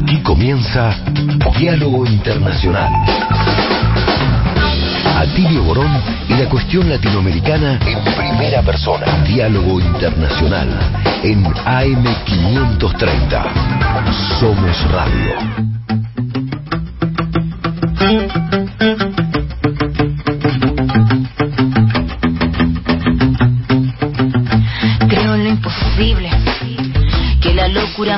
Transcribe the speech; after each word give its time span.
Aquí 0.00 0.22
comienza 0.22 0.94
Diálogo 1.58 2.06
Internacional. 2.06 2.88
Atilio 5.16 5.64
Borón 5.64 5.90
y 6.28 6.34
la 6.34 6.48
cuestión 6.48 6.88
latinoamericana 6.88 7.80
en 7.84 7.98
primera 8.14 8.62
persona. 8.62 9.24
Diálogo 9.24 9.80
Internacional 9.80 10.68
en 11.24 11.44
AM530. 11.44 14.38
Somos 14.38 14.88
Radio. 14.92 15.34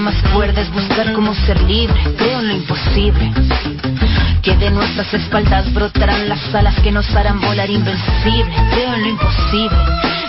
Más 0.01 0.17
fuerte 0.32 0.61
es 0.61 0.71
buscar 0.73 1.12
cómo 1.12 1.35
ser 1.35 1.61
libre. 1.62 2.01
Creo 2.16 2.41
en 2.41 2.48
lo 2.48 2.55
imposible. 2.55 3.33
Que 4.42 4.56
de 4.56 4.70
nuestras 4.70 5.12
espaldas 5.12 5.73
brotarán 5.73 6.29
las 6.29 6.55
alas 6.55 6.75
que 6.80 6.91
nos 6.91 7.09
harán 7.15 7.41
volar 7.41 7.69
invencible. 7.70 8.55
Creo 8.70 8.95
en 8.95 9.02
lo 9.02 9.09
imposible. 9.09 9.77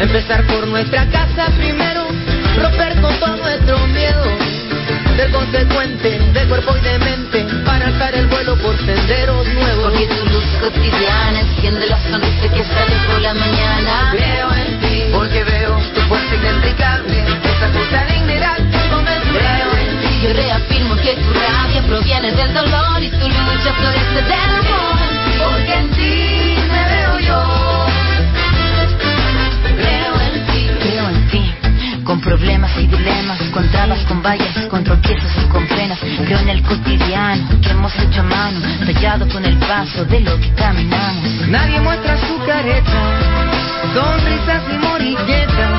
Empezar 0.00 0.46
por 0.46 0.66
nuestra 0.66 1.06
casa 1.06 1.46
primero, 1.56 2.06
romper 2.60 3.00
con 3.00 3.18
todo 3.18 3.36
nuestro 3.38 3.78
miedo, 3.88 4.24
ser 5.16 5.30
consecuente 5.32 6.18
de 6.34 6.44
cuerpo 6.48 6.76
y 6.76 6.80
de 6.80 6.98
mente 6.98 7.46
para 7.64 7.86
alzar 7.86 8.14
el 8.14 8.26
vuelo 8.26 8.56
por 8.58 8.76
senderos 8.76 9.46
nuevos. 9.48 9.84
Porque 9.84 10.06
tu 10.06 10.26
luz 10.26 10.44
cotidiana 10.60 11.40
enciende 11.40 11.86
la 11.86 11.98
sonrisa 12.10 12.48
que 12.52 12.64
sale 12.64 12.96
por 13.10 13.20
la 13.22 13.34
mañana. 13.34 14.10
Creo 14.12 14.52
en 14.52 14.80
ti, 14.80 15.04
porque 15.12 15.44
veo 15.44 15.78
tu 15.94 16.00
fuerza 16.02 16.34
inexplicable, 16.34 17.24
esa 17.44 17.72
justa 17.72 18.04
dignidad 18.12 18.56
que. 18.56 18.86
Creo 19.32 19.70
en 19.76 20.00
ti, 20.00 20.20
yo 20.22 20.32
reafirmo 20.34 20.96
que 20.96 21.14
tu 21.14 21.32
rabia 21.32 21.82
proviene 21.86 22.32
del 22.32 22.52
dolor 22.52 23.02
y 23.02 23.10
tu 23.10 23.28
lucha 23.28 23.72
florece 23.80 24.22
del 24.22 24.50
amor. 24.60 24.98
Porque 25.38 25.74
en 25.74 25.90
ti 25.90 26.45
Con 32.06 32.20
problemas 32.20 32.70
y 32.78 32.86
dilemas, 32.86 33.42
con 33.52 33.68
trabas, 33.72 33.98
con 34.04 34.22
vallas, 34.22 34.56
con 34.70 34.84
tropiezos 34.84 35.30
y 35.42 35.48
con 35.48 35.66
penas. 35.66 35.98
Creo 35.98 36.38
en 36.38 36.50
el 36.50 36.62
cotidiano 36.62 37.60
que 37.60 37.70
hemos 37.70 37.92
hecho 37.98 38.20
a 38.20 38.22
mano, 38.22 38.60
tallado 38.86 39.28
con 39.28 39.44
el 39.44 39.56
paso 39.56 40.04
de 40.04 40.20
lo 40.20 40.38
que 40.38 40.52
caminamos. 40.54 41.48
Nadie 41.48 41.80
muestra 41.80 42.16
su 42.28 42.38
careta, 42.46 43.90
sonrisas 43.92 44.62
y 44.72 44.78
morilletas. 44.86 45.75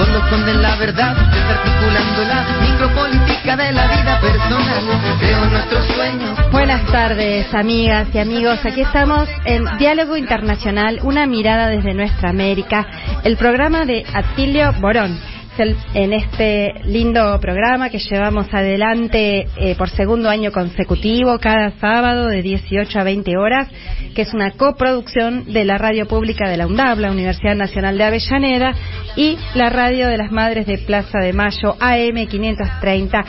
Solo 0.00 0.16
esconden 0.16 0.62
la 0.62 0.76
verdad, 0.76 1.14
desarticulando 1.14 2.24
la 2.24 2.46
micropolítica 2.62 3.54
de 3.54 3.70
la 3.70 3.86
vida 3.86 4.18
personal. 4.18 5.18
Creo 5.20 5.44
nuestros 5.44 5.86
sueños. 5.88 6.50
Buenas 6.50 6.86
tardes, 6.86 7.52
amigas 7.52 8.08
y 8.14 8.18
amigos. 8.18 8.58
Aquí 8.64 8.80
estamos 8.80 9.28
en 9.44 9.66
Diálogo 9.76 10.16
Internacional, 10.16 11.00
una 11.02 11.26
mirada 11.26 11.68
desde 11.68 11.92
nuestra 11.92 12.30
América, 12.30 12.86
el 13.24 13.36
programa 13.36 13.84
de 13.84 14.06
Atilio 14.14 14.72
Borón. 14.80 15.20
En 15.58 16.12
este 16.14 16.72
lindo 16.84 17.38
programa 17.38 17.90
que 17.90 17.98
llevamos 17.98 18.46
adelante 18.52 19.46
eh, 19.56 19.74
por 19.76 19.90
segundo 19.90 20.30
año 20.30 20.52
consecutivo, 20.52 21.38
cada 21.38 21.72
sábado 21.72 22.28
de 22.28 22.40
18 22.40 22.98
a 22.98 23.04
20 23.04 23.36
horas, 23.36 23.68
que 24.14 24.22
es 24.22 24.32
una 24.32 24.52
coproducción 24.52 25.52
de 25.52 25.64
la 25.64 25.76
radio 25.76 26.06
pública 26.06 26.48
de 26.48 26.56
la 26.56 26.66
UNDAB, 26.66 27.00
la 27.00 27.10
Universidad 27.10 27.56
Nacional 27.56 27.98
de 27.98 28.04
Avellaneda, 28.04 28.72
y 29.16 29.36
la 29.54 29.68
radio 29.68 30.08
de 30.08 30.16
las 30.16 30.30
Madres 30.30 30.66
de 30.66 30.78
Plaza 30.78 31.18
de 31.18 31.32
Mayo, 31.32 31.76
AM 31.78 32.26
530, 32.26 33.24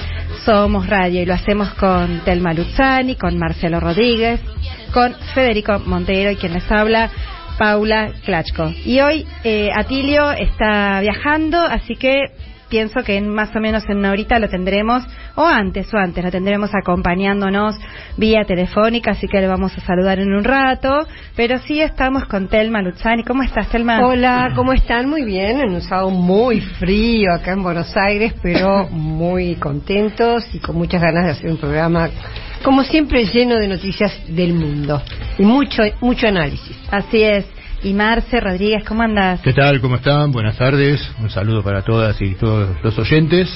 Somos 0.46 0.88
Radio, 0.88 1.22
y 1.22 1.26
lo 1.26 1.34
hacemos 1.34 1.74
con 1.74 2.22
Telma 2.24 2.54
Luzzani, 2.54 3.16
con 3.16 3.38
Marcelo 3.38 3.80
Rodríguez, 3.80 4.40
con 4.94 5.14
Federico 5.34 5.80
Montero 5.80 6.32
y 6.32 6.36
quien 6.36 6.54
les 6.54 6.72
habla, 6.72 7.10
Paula 7.62 8.12
Klachko. 8.26 8.74
Y 8.86 9.02
hoy 9.02 9.24
eh, 9.44 9.70
Atilio 9.72 10.32
está 10.32 11.00
viajando, 11.00 11.60
así 11.60 11.96
que 11.96 12.32
pienso 12.70 13.04
que 13.04 13.18
en 13.18 13.30
más 13.30 13.56
o 13.56 13.60
menos 13.60 13.88
en 13.88 13.98
una 13.98 14.10
horita 14.10 14.40
lo 14.40 14.50
tendremos, 14.50 15.04
o 15.36 15.46
antes 15.46 15.94
o 15.94 15.98
antes, 15.98 16.24
lo 16.24 16.32
tendremos 16.32 16.72
acompañándonos 16.74 17.76
vía 18.18 18.46
telefónica, 18.46 19.12
así 19.12 19.28
que 19.28 19.42
le 19.42 19.48
vamos 19.48 19.78
a 19.78 19.82
saludar 19.82 20.18
en 20.18 20.34
un 20.34 20.44
rato. 20.44 21.06
Pero 21.36 21.60
sí 21.60 21.80
estamos 21.80 22.26
con 22.26 22.48
Telma 22.48 22.82
Luzzani. 22.82 23.24
¿Cómo 23.24 23.44
estás, 23.44 23.70
Telma? 23.70 24.08
Hola, 24.08 24.54
¿cómo 24.56 24.74
están? 24.74 25.08
Muy 25.08 25.24
bien, 25.24 25.60
en 25.60 25.76
un 25.76 25.82
sábado 25.82 26.10
muy 26.10 26.62
frío 26.62 27.32
acá 27.32 27.52
en 27.52 27.62
Buenos 27.62 27.96
Aires, 27.96 28.34
pero 28.42 28.88
muy 28.88 29.54
contentos 29.58 30.50
y 30.56 30.58
con 30.58 30.78
muchas 30.78 31.00
ganas 31.00 31.26
de 31.26 31.32
hacer 31.34 31.52
un 31.52 31.58
programa, 31.58 32.10
como 32.64 32.84
siempre, 32.84 33.26
lleno 33.26 33.56
de 33.56 33.68
noticias 33.68 34.12
del 34.28 34.54
mundo 34.54 35.02
y 35.38 35.44
mucho, 35.44 35.84
mucho 36.00 36.28
análisis. 36.28 36.78
Así 36.90 37.22
es. 37.24 37.46
Y 37.84 37.94
Marce 37.94 38.40
Rodríguez, 38.40 38.84
¿cómo 38.84 39.02
andas? 39.02 39.42
¿Qué 39.42 39.54
tal? 39.54 39.82
¿Cómo 39.82 39.96
están? 39.96 40.32
Buenas 40.32 40.58
tardes. 40.58 41.02
Un 41.20 41.30
saludo 41.30 41.64
para 41.64 41.82
todas 41.82 42.22
y 42.22 42.36
todos 42.36 42.70
los 42.84 42.98
oyentes. 43.00 43.50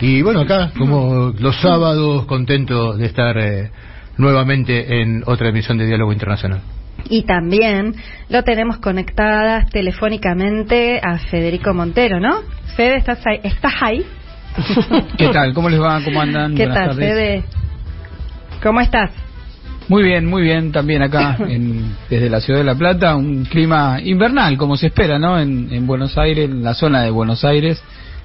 Y 0.00 0.20
bueno, 0.20 0.40
acá, 0.40 0.72
como 0.76 1.32
los 1.38 1.56
sábados, 1.60 2.26
contento 2.26 2.94
de 2.96 3.06
estar 3.06 3.38
eh, 3.38 3.70
nuevamente 4.18 5.00
en 5.00 5.22
otra 5.24 5.48
emisión 5.48 5.78
de 5.78 5.86
Diálogo 5.86 6.12
Internacional. 6.12 6.60
Y 7.08 7.22
también 7.22 7.94
lo 8.28 8.42
tenemos 8.42 8.76
conectadas 8.78 9.70
telefónicamente 9.70 11.00
a 11.02 11.18
Federico 11.18 11.72
Montero, 11.72 12.20
¿no? 12.20 12.40
Fede, 12.76 12.96
¿estás 12.96 13.26
ahí? 13.26 13.40
¿Estás 13.42 13.74
ahí? 13.80 14.04
¿Qué 15.16 15.28
tal? 15.28 15.54
¿Cómo 15.54 15.70
les 15.70 15.80
va? 15.80 16.00
¿Cómo 16.04 16.20
andan? 16.20 16.54
¿Qué 16.54 16.66
Buenas 16.66 16.76
tal, 16.76 16.88
tardes. 16.88 17.14
Fede? 17.14 17.44
¿Cómo 18.62 18.80
estás? 18.80 19.10
Muy 19.88 20.04
bien, 20.04 20.26
muy 20.26 20.42
bien. 20.42 20.70
También 20.72 21.02
acá, 21.02 21.36
en- 21.48 21.96
desde 22.08 22.30
la 22.30 22.40
ciudad 22.40 22.60
de 22.60 22.64
La 22.64 22.74
Plata, 22.76 23.16
un 23.16 23.44
clima 23.44 23.98
invernal, 24.02 24.56
como 24.56 24.76
se 24.76 24.86
espera, 24.86 25.18
¿no? 25.18 25.38
En, 25.38 25.72
en 25.72 25.86
Buenos 25.86 26.16
Aires, 26.16 26.48
en 26.48 26.62
la 26.62 26.74
zona 26.74 27.02
de 27.02 27.10
Buenos 27.10 27.44
Aires. 27.44 27.82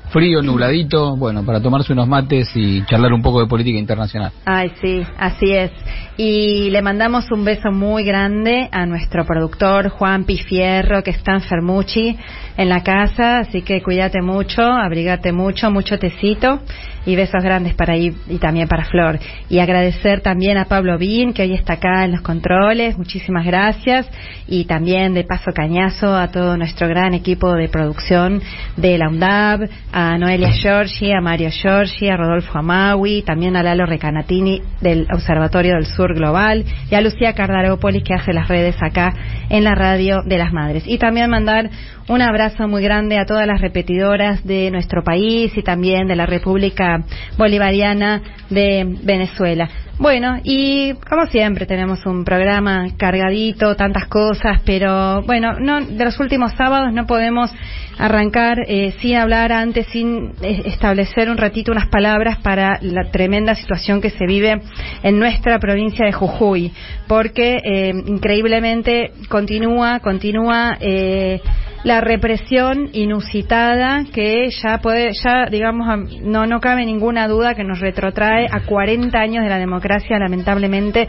Frío, 0.10 0.42
nubladito, 0.42 1.18
bueno, 1.18 1.44
para 1.44 1.60
tomarse 1.62 1.92
unos 1.92 2.08
mates 2.08 2.50
y 2.56 2.82
charlar 2.86 3.12
un 3.12 3.22
poco 3.22 3.42
de 3.42 3.48
política 3.48 3.78
internacional. 3.78 4.32
Ay, 4.46 4.72
sí, 4.80 5.04
así 5.18 5.52
es. 5.52 5.70
Y 6.16 6.70
le 6.70 6.82
mandamos 6.82 7.30
un 7.30 7.44
beso 7.44 7.74
muy 7.74 8.06
grande 8.06 8.70
a 8.72 8.86
nuestro 8.86 9.26
productor 9.26 9.90
Juan 9.90 10.24
Pifierro, 10.24 11.04
que 11.04 11.12
está 11.12 11.34
en 11.34 11.42
Fermucci 11.42 12.18
en 12.56 12.70
la 12.70 12.84
casa, 12.84 13.40
así 13.40 13.64
que 13.64 13.82
cuídate 13.84 14.22
mucho, 14.22 14.62
abrigate 14.62 15.34
mucho, 15.34 15.70
mucho 15.72 16.00
tecito 16.00 16.62
y 17.08 17.16
besos 17.16 17.42
grandes 17.42 17.74
para 17.74 17.94
ahí 17.94 18.14
y 18.28 18.38
también 18.38 18.68
para 18.68 18.84
Flor. 18.84 19.18
Y 19.50 19.60
agradecer 19.60 20.20
también 20.20 20.58
a 20.58 20.66
Pablo 20.66 20.98
Bin, 20.98 21.32
que 21.32 21.44
hoy 21.44 21.54
está 21.54 21.74
acá 21.74 22.04
en 22.04 22.12
los 22.12 22.22
controles, 22.22 22.98
muchísimas 22.98 23.46
gracias. 23.46 24.10
Y 24.46 24.66
también 24.66 25.14
de 25.14 25.24
paso 25.24 25.52
cañazo 25.54 26.14
a 26.14 26.28
todo 26.28 26.58
nuestro 26.58 26.90
gran 26.90 27.14
equipo 27.14 27.54
de 27.54 27.70
producción 27.70 28.42
de 28.76 28.98
la 28.98 29.08
UNDAB, 29.08 29.70
a 29.94 30.18
Noelia 30.18 30.52
Giorgi, 30.52 31.14
a 31.14 31.22
Mario 31.22 31.50
Giorgi, 31.50 32.10
a 32.10 32.18
Rodolfo 32.18 32.58
Amawi, 32.58 33.22
también 33.22 33.56
a 33.56 33.64
Lalo 33.64 33.86
Recanatini 33.86 34.62
del 34.82 35.08
Observatorio 35.10 35.76
del 35.76 35.86
Sur 35.86 36.14
Global 36.14 36.66
y 36.92 36.96
a 36.96 37.02
Lucía 37.02 37.34
Cardarópolis 37.34 38.04
que 38.04 38.16
hace 38.16 38.34
las 38.34 38.50
redes 38.50 38.76
acá 38.82 39.14
en 39.50 39.64
la 39.64 39.76
radio 39.76 40.24
de 40.26 40.38
las 40.38 40.52
madres. 40.52 40.84
Y 40.86 40.98
también 40.98 41.30
mandar 41.30 41.70
un 42.10 42.22
abrazo 42.22 42.68
muy 42.68 42.82
grande 42.84 43.18
a 43.18 43.26
todas 43.26 43.46
las 43.46 43.60
repetidoras 43.60 44.46
de 44.46 44.72
nuestro 44.72 45.04
país 45.04 45.52
y 45.58 45.64
también 45.64 46.08
de 46.08 46.16
la 46.16 46.26
República 46.26 47.04
Bolivariana 47.38 48.22
de 48.50 48.86
Venezuela. 49.04 49.70
Bueno, 50.00 50.38
y 50.44 50.94
como 51.10 51.26
siempre 51.26 51.66
tenemos 51.66 52.06
un 52.06 52.24
programa 52.24 52.86
cargadito, 52.98 53.76
tantas 53.76 54.08
cosas, 54.08 54.62
pero 54.64 55.24
bueno, 55.24 55.60
no 55.60 55.82
de 55.82 56.06
los 56.06 56.20
últimos 56.20 56.54
sábados 56.54 56.94
no 56.94 57.08
podemos 57.08 57.52
arrancar 57.98 58.60
eh, 58.68 58.94
sin 59.00 59.16
hablar 59.16 59.52
antes, 59.52 59.88
sin 59.88 60.34
eh, 60.44 60.62
establecer 60.66 61.32
un 61.32 61.38
ratito 61.38 61.72
unas 61.72 61.90
palabras 61.90 62.38
para 62.44 62.78
la 62.84 63.10
tremenda 63.10 63.56
situación 63.56 64.00
que 64.00 64.12
se 64.12 64.28
vive 64.28 64.62
en 65.02 65.18
nuestra 65.18 65.58
provincia 65.58 66.06
de 66.06 66.12
Jujuy, 66.12 66.72
porque 67.08 67.58
eh, 67.64 67.92
increíblemente 68.06 69.14
continúa, 69.30 70.00
continúa 70.00 70.78
eh, 70.80 71.42
la 71.84 72.02
represión 72.02 72.90
inusitada 72.94 74.04
que 74.14 74.50
ya 74.62 74.80
puede, 74.80 75.12
ya 75.24 75.46
digamos, 75.50 75.88
no, 76.22 76.46
no 76.46 76.60
cabe 76.60 76.86
ninguna 76.86 77.28
duda 77.28 77.56
que 77.56 77.64
nos 77.64 77.80
retrotrae 77.80 78.48
a 78.52 78.66
40 78.66 79.18
años 79.18 79.44
de 79.44 79.50
la 79.50 79.58
democracia, 79.58 79.87
lamentablemente 80.20 81.08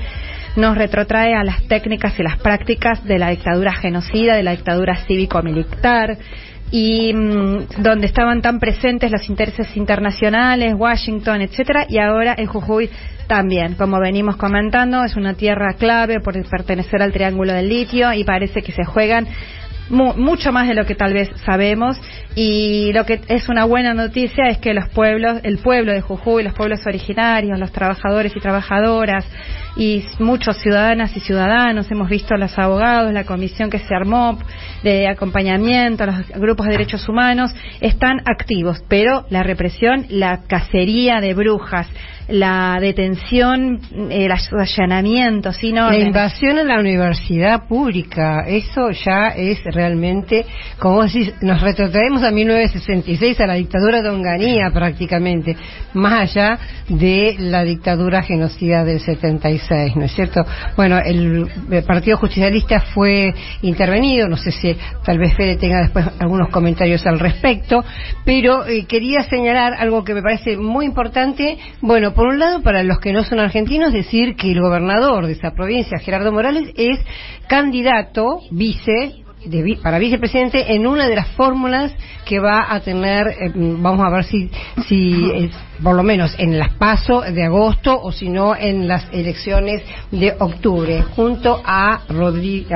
nos 0.57 0.77
retrotrae 0.77 1.35
a 1.35 1.45
las 1.45 1.63
técnicas 1.69 2.19
y 2.19 2.23
las 2.23 2.39
prácticas 2.39 3.05
de 3.05 3.19
la 3.19 3.31
dictadura 3.31 3.73
genocida, 3.73 4.37
de 4.37 4.43
la 4.43 4.53
dictadura 4.53 4.97
cívico-militar, 5.07 6.19
y 6.71 7.13
mm, 7.15 7.83
donde 7.83 8.07
estaban 8.07 8.43
tan 8.43 8.59
presentes 8.59 9.11
los 9.11 9.29
intereses 9.29 9.77
internacionales, 9.77 10.75
Washington, 10.77 11.43
etcétera, 11.43 11.87
y 11.89 11.99
ahora 11.99 12.35
en 12.37 12.47
Jujuy 12.47 12.91
también, 13.27 13.75
como 13.75 14.01
venimos 14.01 14.37
comentando, 14.37 15.05
es 15.05 15.17
una 15.17 15.35
tierra 15.35 15.75
clave 15.75 16.21
por 16.21 16.35
pertenecer 16.49 17.03
al 17.03 17.13
Triángulo 17.13 17.53
del 17.53 17.69
Litio 17.69 18.13
y 18.13 18.25
parece 18.25 18.63
que 18.63 18.73
se 18.73 18.85
juegan 18.85 19.29
mucho 19.91 20.53
más 20.53 20.69
de 20.69 20.75
lo 20.75 20.85
que 20.85 20.95
tal 20.95 21.15
vez 21.15 21.31
sabemos. 21.45 22.01
Y 22.35 22.93
lo 22.93 23.05
que 23.05 23.21
es 23.29 23.49
una 23.49 23.65
buena 23.65 23.95
noticia 23.95 24.49
es 24.49 24.59
que 24.59 24.75
los 24.75 24.89
pueblos, 24.91 25.41
el 25.43 25.59
pueblo 25.59 25.93
de 25.93 26.01
Jujuy, 26.01 26.43
los 26.43 26.55
pueblos 26.55 26.87
originarios, 26.87 27.59
los 27.59 27.73
trabajadores 27.73 28.35
y 28.37 28.41
trabajadoras 28.41 29.25
y 29.77 30.05
muchos 30.19 30.57
ciudadanas 30.59 31.17
y 31.17 31.21
ciudadanos, 31.21 31.91
hemos 31.91 32.09
visto 32.09 32.35
a 32.35 32.39
los 32.39 32.59
abogados, 32.59 33.13
la 33.13 33.25
comisión 33.25 33.71
que 33.71 33.79
se 33.79 33.95
armó 33.95 34.39
de 34.83 35.09
acompañamiento, 35.09 36.05
los 36.05 36.29
grupos 36.31 36.67
de 36.67 36.73
derechos 36.73 37.09
humanos, 37.09 37.55
están 37.81 38.21
activos, 38.27 38.83
pero 38.89 39.25
la 39.31 39.45
represión, 39.45 40.07
la 40.09 40.41
cacería 40.49 41.21
de 41.21 41.35
brujas, 41.35 41.89
la 42.29 42.79
detención, 42.81 43.81
el 44.11 44.31
allanamiento, 44.31 45.53
sino 45.53 45.91
la 45.91 45.99
invasión 45.99 46.59
a 46.59 46.65
la 46.65 46.79
universidad 46.79 47.67
pública, 47.67 48.45
eso 48.47 48.91
ya 48.91 49.29
es 49.29 49.63
realmente, 49.65 50.45
como 50.79 51.05
decís, 51.05 51.33
nos 51.41 51.61
retrotraemos 51.61 52.23
a 52.23 52.31
1966 52.31 53.41
a 53.41 53.47
la 53.47 53.55
dictadura 53.55 54.03
de 54.03 54.11
Onganía 54.11 54.71
prácticamente, 54.73 55.57
más 55.95 56.37
allá 56.37 56.59
de 56.89 57.37
la 57.39 57.65
dictadura 57.65 58.23
genocida 58.23 58.85
del 58.85 59.01
76, 59.01 59.97
¿no 59.97 60.05
es 60.05 60.13
cierto? 60.13 60.45
Bueno, 60.77 60.99
el, 60.99 61.49
Partido 61.87 62.19
Justicialista 62.19 62.81
fue 62.81 63.33
intervenido, 63.63 64.29
no 64.29 64.37
sé 64.37 64.53
si 64.53 64.77
tal 65.05 65.19
vez 65.19 65.35
Fede 65.35 65.57
tenga 65.57 65.81
después 65.81 66.05
algunos 66.19 66.51
comentarios 66.51 67.07
al 67.07 67.19
respecto, 67.19 67.83
pero 68.25 68.67
eh, 68.67 68.85
quería 68.87 69.23
señalar 69.23 69.75
algo 69.75 70.05
que 70.05 70.13
me 70.13 70.23
parece 70.23 70.57
muy 70.59 70.85
importante, 70.85 71.57
bueno, 71.81 72.13
por 72.19 72.27
un 72.27 72.41
lado, 72.41 72.63
para 72.63 72.83
los 72.83 72.99
que 72.99 73.13
no 73.13 73.23
son 73.23 73.39
argentinos, 73.39 73.93
decir 73.93 74.35
que 74.35 74.51
el 74.51 74.61
gobernador 74.61 75.29
de 75.29 75.35
esa 75.35 75.53
provincia, 75.53 76.01
Gerardo 76.01 76.33
Morales, 76.33 76.69
es 76.75 76.99
candidato 77.47 78.41
vice 78.51 79.23
para 79.85 80.01
vicepresidente 80.01 80.75
en 80.75 80.89
una 80.89 81.07
de 81.07 81.15
las 81.15 81.29
fórmulas 81.37 81.95
que 82.27 82.41
va 82.41 82.75
a 82.75 82.81
tener, 82.81 83.29
eh, 83.29 83.53
vamos 83.55 84.05
a 84.05 84.11
ver 84.11 84.25
si, 84.25 84.51
si 84.89 85.49
por 85.83 85.95
lo 85.95 86.03
menos 86.03 86.35
en 86.39 86.59
las 86.59 86.75
PASO 86.75 87.23
de 87.23 87.45
agosto 87.45 88.01
o 88.01 88.13
si 88.13 88.29
no 88.29 88.55
en 88.57 88.89
las 88.89 89.07
elecciones 89.13 89.83
de 90.11 90.35
octubre, 90.39 91.03
junto 91.15 91.61
a, 91.65 92.01
Rodríguez 92.09 92.69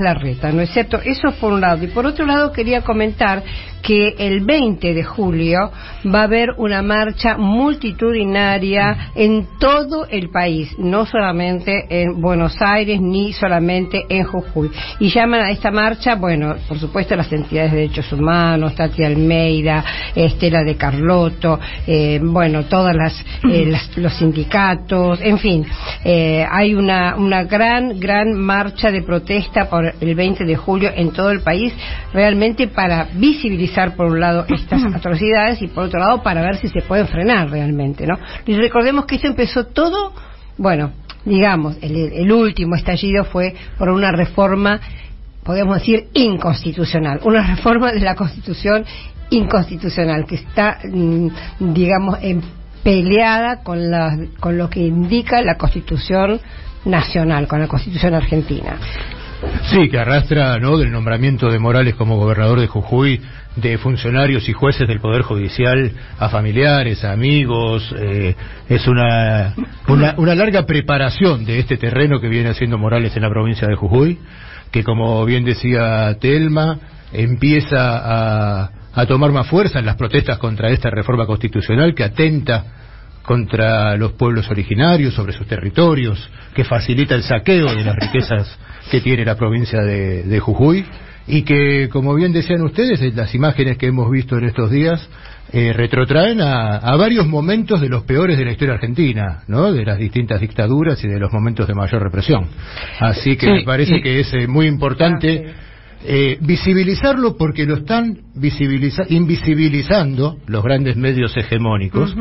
Larreta, 0.00 0.52
¿no 0.52 0.62
es 0.62 0.70
cierto? 0.70 1.00
Eso 1.02 1.32
por 1.40 1.52
un 1.52 1.60
lado. 1.60 1.84
Y 1.84 1.88
por 1.88 2.06
otro 2.06 2.26
lado 2.26 2.52
quería 2.52 2.82
comentar 2.82 3.42
que 3.84 4.14
el 4.18 4.40
20 4.40 4.94
de 4.94 5.04
julio 5.04 5.70
va 6.12 6.20
a 6.20 6.24
haber 6.24 6.52
una 6.56 6.80
marcha 6.82 7.36
multitudinaria 7.36 9.10
en 9.14 9.46
todo 9.60 10.06
el 10.06 10.30
país, 10.30 10.74
no 10.78 11.04
solamente 11.04 11.84
en 11.90 12.20
Buenos 12.20 12.56
Aires 12.60 12.98
ni 13.00 13.34
solamente 13.34 14.06
en 14.08 14.24
Jujuy. 14.24 14.70
Y 15.00 15.10
llaman 15.10 15.42
a 15.42 15.50
esta 15.50 15.70
marcha, 15.70 16.14
bueno, 16.14 16.54
por 16.66 16.78
supuesto 16.78 17.14
las 17.14 17.30
entidades 17.30 17.72
de 17.72 17.78
derechos 17.78 18.10
humanos, 18.10 18.74
Tati 18.74 19.04
Almeida, 19.04 19.84
Estela 20.14 20.64
de 20.64 20.76
Carlotto, 21.24 21.58
eh, 21.86 22.20
bueno, 22.22 22.64
todas 22.64 22.94
eh, 23.50 23.66
las, 23.70 23.96
los 23.96 24.14
sindicatos, 24.14 25.20
en 25.22 25.38
fin, 25.38 25.66
eh, 26.04 26.44
hay 26.50 26.74
una, 26.74 27.16
una 27.16 27.44
gran, 27.44 27.98
gran 27.98 28.34
marcha 28.34 28.90
de 28.90 29.02
protesta 29.02 29.68
por 29.68 29.94
el 30.00 30.14
20 30.14 30.44
de 30.44 30.56
julio 30.56 30.90
en 30.94 31.12
todo 31.12 31.30
el 31.30 31.40
país, 31.40 31.72
realmente 32.12 32.68
para 32.68 33.08
visibilizar 33.14 33.96
por 33.96 34.06
un 34.06 34.20
lado 34.20 34.46
estas 34.48 34.84
atrocidades 34.94 35.62
y 35.62 35.68
por 35.68 35.84
otro 35.84 36.00
lado 36.00 36.22
para 36.22 36.42
ver 36.42 36.56
si 36.56 36.68
se 36.68 36.82
pueden 36.82 37.08
frenar 37.08 37.50
realmente, 37.50 38.06
¿no? 38.06 38.18
Y 38.46 38.54
recordemos 38.54 39.06
que 39.06 39.16
esto 39.16 39.28
empezó 39.28 39.66
todo, 39.66 40.12
bueno, 40.58 40.92
digamos, 41.24 41.76
el, 41.80 42.30
último 42.30 42.74
estallido 42.74 43.24
fue 43.24 43.54
por 43.78 43.88
una 43.88 44.12
reforma, 44.12 44.80
podemos 45.44 45.78
decir, 45.78 46.08
inconstitucional, 46.14 47.20
una 47.24 47.46
reforma 47.46 47.92
de 47.92 48.00
la 48.00 48.14
Constitución 48.14 48.84
inconstitucional 49.30 50.24
que 50.26 50.36
está, 50.36 50.78
mm, 50.84 51.28
digamos, 51.74 52.18
en 52.22 52.42
peleada 52.82 53.62
con, 53.62 53.90
la, 53.90 54.16
con 54.40 54.58
lo 54.58 54.68
que 54.68 54.80
indica 54.80 55.42
la 55.42 55.56
Constitución 55.56 56.40
nacional, 56.84 57.46
con 57.46 57.60
la 57.60 57.68
Constitución 57.68 58.14
argentina. 58.14 58.76
Sí, 59.70 59.88
que 59.90 59.98
arrastra, 59.98 60.58
¿no?, 60.58 60.78
del 60.78 60.90
nombramiento 60.90 61.50
de 61.50 61.58
Morales 61.58 61.94
como 61.94 62.16
gobernador 62.16 62.60
de 62.60 62.66
Jujuy 62.66 63.20
de 63.56 63.78
funcionarios 63.78 64.48
y 64.48 64.52
jueces 64.52 64.88
del 64.88 65.00
Poder 65.00 65.22
Judicial 65.22 65.92
a 66.18 66.28
familiares, 66.28 67.04
a 67.04 67.12
amigos. 67.12 67.94
Eh, 67.98 68.34
es 68.68 68.86
una, 68.88 69.54
una, 69.86 70.34
larga 70.34 70.66
preparación 70.66 71.44
de 71.44 71.60
este 71.60 71.76
terreno 71.76 72.20
que 72.20 72.28
viene 72.28 72.50
haciendo 72.50 72.78
Morales 72.78 73.14
en 73.16 73.22
la 73.22 73.30
provincia 73.30 73.68
de 73.68 73.76
Jujuy, 73.76 74.18
que 74.74 74.82
como 74.82 75.24
bien 75.24 75.44
decía 75.44 76.16
Telma, 76.20 76.80
empieza 77.12 77.76
a, 77.78 78.70
a 78.92 79.06
tomar 79.06 79.30
más 79.30 79.46
fuerza 79.46 79.78
en 79.78 79.86
las 79.86 79.94
protestas 79.94 80.36
contra 80.38 80.68
esta 80.70 80.90
reforma 80.90 81.26
constitucional 81.26 81.94
que 81.94 82.02
atenta 82.02 82.64
contra 83.22 83.96
los 83.96 84.14
pueblos 84.14 84.50
originarios, 84.50 85.14
sobre 85.14 85.32
sus 85.32 85.46
territorios, 85.46 86.28
que 86.56 86.64
facilita 86.64 87.14
el 87.14 87.22
saqueo 87.22 87.72
de 87.72 87.84
las 87.84 87.94
riquezas 87.94 88.58
que 88.90 89.00
tiene 89.00 89.24
la 89.24 89.36
provincia 89.36 89.80
de, 89.80 90.24
de 90.24 90.40
Jujuy. 90.40 90.84
Y 91.28 91.42
que, 91.42 91.88
como 91.88 92.12
bien 92.12 92.32
decían 92.32 92.60
ustedes, 92.62 93.14
las 93.14 93.32
imágenes 93.32 93.78
que 93.78 93.86
hemos 93.86 94.10
visto 94.10 94.36
en 94.36 94.44
estos 94.46 94.72
días 94.72 95.08
eh, 95.56 95.72
retrotraen 95.72 96.40
a, 96.40 96.96
varios 96.96 97.28
momentos 97.28 97.80
de 97.80 97.88
los 97.88 98.02
peores 98.02 98.36
de 98.36 98.44
la 98.44 98.50
historia 98.50 98.74
argentina, 98.74 99.44
¿no? 99.46 99.72
De 99.72 99.84
las 99.84 99.98
distintas 99.98 100.40
dictaduras 100.40 101.02
y 101.04 101.06
de 101.06 101.20
los 101.20 101.32
momentos 101.32 101.68
de 101.68 101.74
mayor 101.74 102.02
represión. 102.02 102.48
Así 102.98 103.36
que 103.36 103.48
me 103.52 103.62
parece 103.62 104.02
que 104.02 104.18
es 104.18 104.34
eh, 104.34 104.48
muy 104.48 104.66
importante 104.66 105.54
eh, 106.06 106.36
visibilizarlo 106.40 107.34
porque 107.38 107.64
lo 107.64 107.76
están 107.76 108.18
invisibilizando 109.08 110.36
los 110.46 110.62
grandes 110.62 110.96
medios 110.96 111.34
hegemónicos 111.34 112.14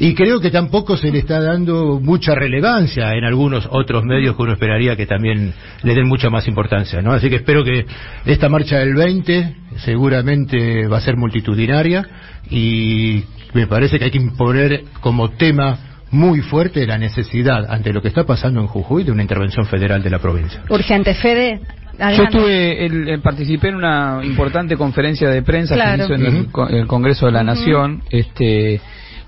y 0.00 0.14
creo 0.14 0.40
que 0.40 0.50
tampoco 0.50 0.96
se 0.96 1.12
le 1.12 1.20
está 1.20 1.40
dando 1.40 2.00
mucha 2.00 2.34
relevancia 2.34 3.14
en 3.14 3.22
algunos 3.22 3.68
otros 3.70 4.02
medios 4.04 4.34
que 4.34 4.42
uno 4.42 4.54
esperaría 4.54 4.96
que 4.96 5.06
también 5.06 5.54
le 5.84 5.94
den 5.94 6.08
mucha 6.08 6.30
más 6.30 6.48
importancia, 6.48 7.00
¿no? 7.00 7.12
Así 7.12 7.30
que 7.30 7.36
espero 7.36 7.62
que 7.62 7.86
esta 8.26 8.48
marcha 8.48 8.78
del 8.78 8.94
20 8.94 9.54
seguramente 9.84 10.88
va 10.88 10.96
a 10.96 11.00
ser 11.00 11.16
multitudinaria 11.16 12.04
y 12.50 13.22
me 13.54 13.68
parece 13.68 14.00
que 14.00 14.06
hay 14.06 14.10
que 14.10 14.18
imponer 14.18 14.82
como 15.00 15.30
tema 15.30 15.78
muy 16.10 16.40
fuerte 16.40 16.86
la 16.86 16.98
necesidad, 16.98 17.70
ante 17.70 17.92
lo 17.92 18.02
que 18.02 18.08
está 18.08 18.24
pasando 18.24 18.60
en 18.60 18.66
Jujuy, 18.66 19.04
de 19.04 19.12
una 19.12 19.22
intervención 19.22 19.66
federal 19.66 20.02
de 20.02 20.10
la 20.10 20.18
provincia. 20.18 20.64
Urgente, 20.70 21.14
Fede. 21.14 21.60
Yo 21.98 22.22
estuve, 22.22 22.86
el, 22.86 23.20
participé 23.20 23.68
en 23.68 23.74
una 23.74 24.20
importante 24.22 24.76
conferencia 24.76 25.28
de 25.28 25.42
prensa 25.42 25.74
que 25.74 26.02
hizo 26.02 26.14
en 26.14 26.48
el, 26.74 26.86
Congreso 26.86 27.26
de 27.26 27.32
la 27.32 27.42
Nación, 27.42 28.02
este, 28.10 28.80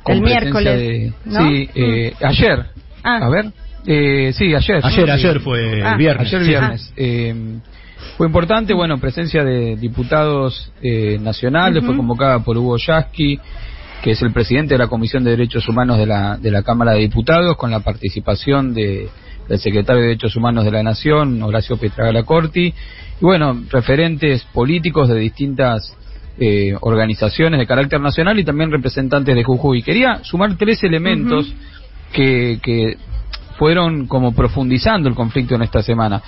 con 0.03 0.17
el 0.17 0.23
miércoles, 0.23 1.13
sí, 1.29 1.69
eh, 1.75 2.15
ayer, 2.23 2.67
ah. 3.03 3.19
a 3.23 3.29
ver, 3.29 3.47
eh, 3.87 4.33
sí, 4.35 4.55
ayer, 4.55 4.81
ayer, 4.85 5.11
ayer 5.11 5.41
fue 5.41 5.83
ah. 5.83 5.97
viernes, 5.97 6.29
ayer 6.29 6.47
viernes. 6.47 6.93
Eh, 6.97 7.35
fue 8.17 8.27
importante, 8.27 8.75
bueno, 8.75 8.99
presencia 8.99 9.45
de 9.45 9.77
diputados 9.77 10.73
eh, 10.83 11.19
nacionales, 11.21 11.85
fue 11.85 11.97
convocada 11.97 12.41
por 12.41 12.57
Hugo 12.57 12.77
Yasky, 12.77 13.41
que 14.03 14.11
es 14.13 14.23
el 14.23 14.33
presidente 14.33 14.75
de 14.75 14.79
la 14.79 14.89
Comisión 14.89 15.25
de 15.25 15.31
Derechos 15.31 15.69
Humanos 15.69 15.99
de 15.99 16.07
la, 16.07 16.37
de 16.37 16.51
la 16.51 16.63
Cámara 16.63 16.93
de 16.93 17.01
Diputados, 17.01 17.57
con 17.57 17.71
la 17.71 17.81
participación 17.81 18.75
de 18.75 19.09
del 19.49 19.59
secretario 19.59 20.03
de 20.03 20.09
Derechos 20.09 20.37
Humanos 20.37 20.65
de 20.65 20.71
la 20.71 20.83
Nación, 20.83 21.43
Horacio 21.43 21.77
Petragala 21.77 22.23
Corti, 22.23 22.67
y 22.67 23.25
bueno, 23.25 23.61
referentes 23.71 24.45
políticos 24.45 25.09
de 25.09 25.19
distintas 25.19 25.97
eh, 26.39 26.75
organizaciones 26.81 27.59
de 27.61 27.67
carácter 27.67 28.01
nacional 28.01 28.39
y 28.39 28.45
también 28.45 28.71
representantes 28.71 29.35
de 29.35 29.45
Jujuy. 29.45 29.83
Quería 29.83 30.21
sumar 30.23 30.57
tres 30.57 30.83
elementos 30.85 31.53
que, 32.13 32.59
que 32.63 32.97
fueron 33.59 34.07
como 34.07 34.33
profundizando 34.33 35.09
el 35.09 35.15
conflicto 35.15 35.55
en 35.55 35.63
esta 35.63 35.83
semana. 35.83 36.23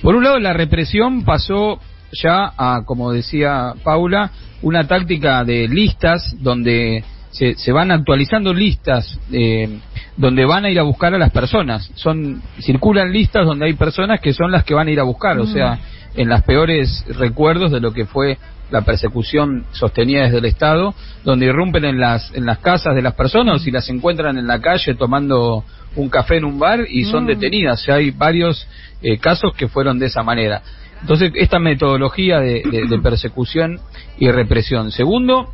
Por 0.00 0.14
un 0.14 0.22
lado, 0.22 0.38
la 0.38 0.52
represión 0.52 1.24
pasó 1.24 1.80
ya 2.12 2.52
a, 2.56 2.82
como 2.84 3.12
decía 3.12 3.74
Paula, 3.82 4.30
una 4.62 4.86
táctica 4.86 5.44
de 5.44 5.66
listas 5.68 6.36
donde 6.40 7.02
se, 7.38 7.54
se 7.54 7.72
van 7.72 7.90
actualizando 7.92 8.52
listas 8.52 9.18
eh, 9.32 9.78
donde 10.16 10.44
van 10.44 10.64
a 10.64 10.70
ir 10.70 10.80
a 10.80 10.82
buscar 10.82 11.14
a 11.14 11.18
las 11.18 11.30
personas. 11.30 11.90
Son 11.94 12.42
circulan 12.60 13.12
listas 13.12 13.46
donde 13.46 13.66
hay 13.66 13.74
personas 13.74 14.20
que 14.20 14.32
son 14.32 14.50
las 14.50 14.64
que 14.64 14.74
van 14.74 14.88
a 14.88 14.90
ir 14.90 14.98
a 15.00 15.04
buscar, 15.04 15.38
o 15.38 15.46
sea, 15.46 15.78
en 16.16 16.28
las 16.28 16.42
peores 16.42 17.04
recuerdos 17.16 17.70
de 17.70 17.80
lo 17.80 17.92
que 17.92 18.06
fue 18.06 18.38
la 18.70 18.82
persecución 18.82 19.64
sostenida 19.72 20.22
desde 20.24 20.38
el 20.38 20.44
Estado, 20.46 20.94
donde 21.24 21.46
irrumpen 21.46 21.84
en 21.84 21.98
las 22.00 22.34
en 22.34 22.44
las 22.44 22.58
casas 22.58 22.94
de 22.94 23.02
las 23.02 23.14
personas 23.14 23.66
y 23.66 23.70
las 23.70 23.88
encuentran 23.88 24.36
en 24.36 24.46
la 24.46 24.60
calle 24.60 24.94
tomando 24.94 25.64
un 25.96 26.08
café 26.08 26.36
en 26.38 26.44
un 26.44 26.58
bar 26.58 26.80
y 26.88 27.04
son 27.04 27.26
detenidas. 27.26 27.80
O 27.82 27.84
sea, 27.84 27.94
hay 27.96 28.10
varios 28.10 28.66
eh, 29.02 29.16
casos 29.18 29.54
que 29.56 29.68
fueron 29.68 29.98
de 29.98 30.06
esa 30.06 30.22
manera. 30.22 30.60
Entonces, 31.00 31.30
esta 31.36 31.60
metodología 31.60 32.40
de, 32.40 32.62
de- 32.68 32.86
de 32.88 32.98
persecución 32.98 33.78
y 34.18 34.28
represión. 34.32 34.90
Segundo, 34.90 35.52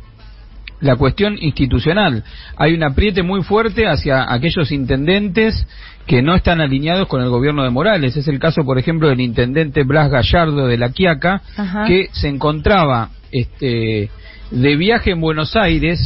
la 0.81 0.95
cuestión 0.95 1.37
institucional. 1.39 2.23
Hay 2.57 2.73
un 2.73 2.83
apriete 2.83 3.23
muy 3.23 3.43
fuerte 3.43 3.87
hacia 3.87 4.31
aquellos 4.31 4.71
intendentes 4.71 5.65
que 6.05 6.21
no 6.21 6.35
están 6.35 6.61
alineados 6.61 7.07
con 7.07 7.21
el 7.21 7.29
gobierno 7.29 7.63
de 7.63 7.69
Morales. 7.69 8.15
Es 8.15 8.27
el 8.27 8.39
caso, 8.39 8.63
por 8.63 8.77
ejemplo, 8.77 9.09
del 9.09 9.21
intendente 9.21 9.83
Blas 9.83 10.11
Gallardo 10.11 10.67
de 10.67 10.77
La 10.77 10.91
Quiaca, 10.91 11.41
Ajá. 11.57 11.85
que 11.85 12.09
se 12.11 12.27
encontraba 12.27 13.09
este, 13.31 14.09
de 14.51 14.75
viaje 14.75 15.11
en 15.11 15.21
Buenos 15.21 15.55
Aires 15.55 15.99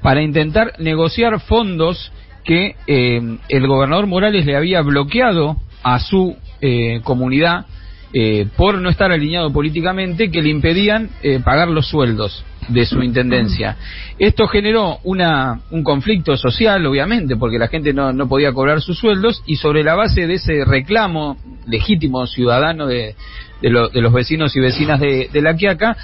para 0.00 0.22
intentar 0.22 0.74
negociar 0.78 1.40
fondos 1.40 2.12
que 2.44 2.76
eh, 2.86 3.38
el 3.48 3.66
gobernador 3.66 4.06
Morales 4.06 4.44
le 4.46 4.56
había 4.56 4.82
bloqueado 4.82 5.56
a 5.82 5.98
su 5.98 6.36
eh, 6.60 7.00
comunidad 7.04 7.66
eh, 8.12 8.46
por 8.56 8.78
no 8.78 8.90
estar 8.90 9.10
alineado 9.10 9.52
políticamente 9.52 10.30
que 10.30 10.42
le 10.42 10.50
impedían 10.50 11.10
eh, 11.22 11.40
pagar 11.42 11.68
los 11.68 11.88
sueldos 11.88 12.44
de 12.68 12.86
su 12.86 13.02
intendencia. 13.02 13.76
Esto 14.18 14.46
generó 14.46 14.98
una, 15.04 15.60
un 15.70 15.82
conflicto 15.82 16.36
social, 16.36 16.84
obviamente, 16.86 17.36
porque 17.36 17.58
la 17.58 17.68
gente 17.68 17.92
no, 17.92 18.12
no 18.12 18.28
podía 18.28 18.52
cobrar 18.52 18.80
sus 18.80 18.98
sueldos 18.98 19.42
y 19.46 19.56
sobre 19.56 19.82
la 19.82 19.94
base 19.94 20.26
de 20.26 20.34
ese 20.34 20.64
reclamo 20.64 21.36
legítimo 21.66 22.26
ciudadano 22.26 22.86
de, 22.86 23.14
de, 23.60 23.70
lo- 23.70 23.88
de 23.88 24.00
los 24.00 24.12
vecinos 24.12 24.54
y 24.56 24.60
vecinas 24.60 25.00
de, 25.00 25.28
de 25.32 25.42
La 25.42 25.54
Quiaca, 25.56 25.96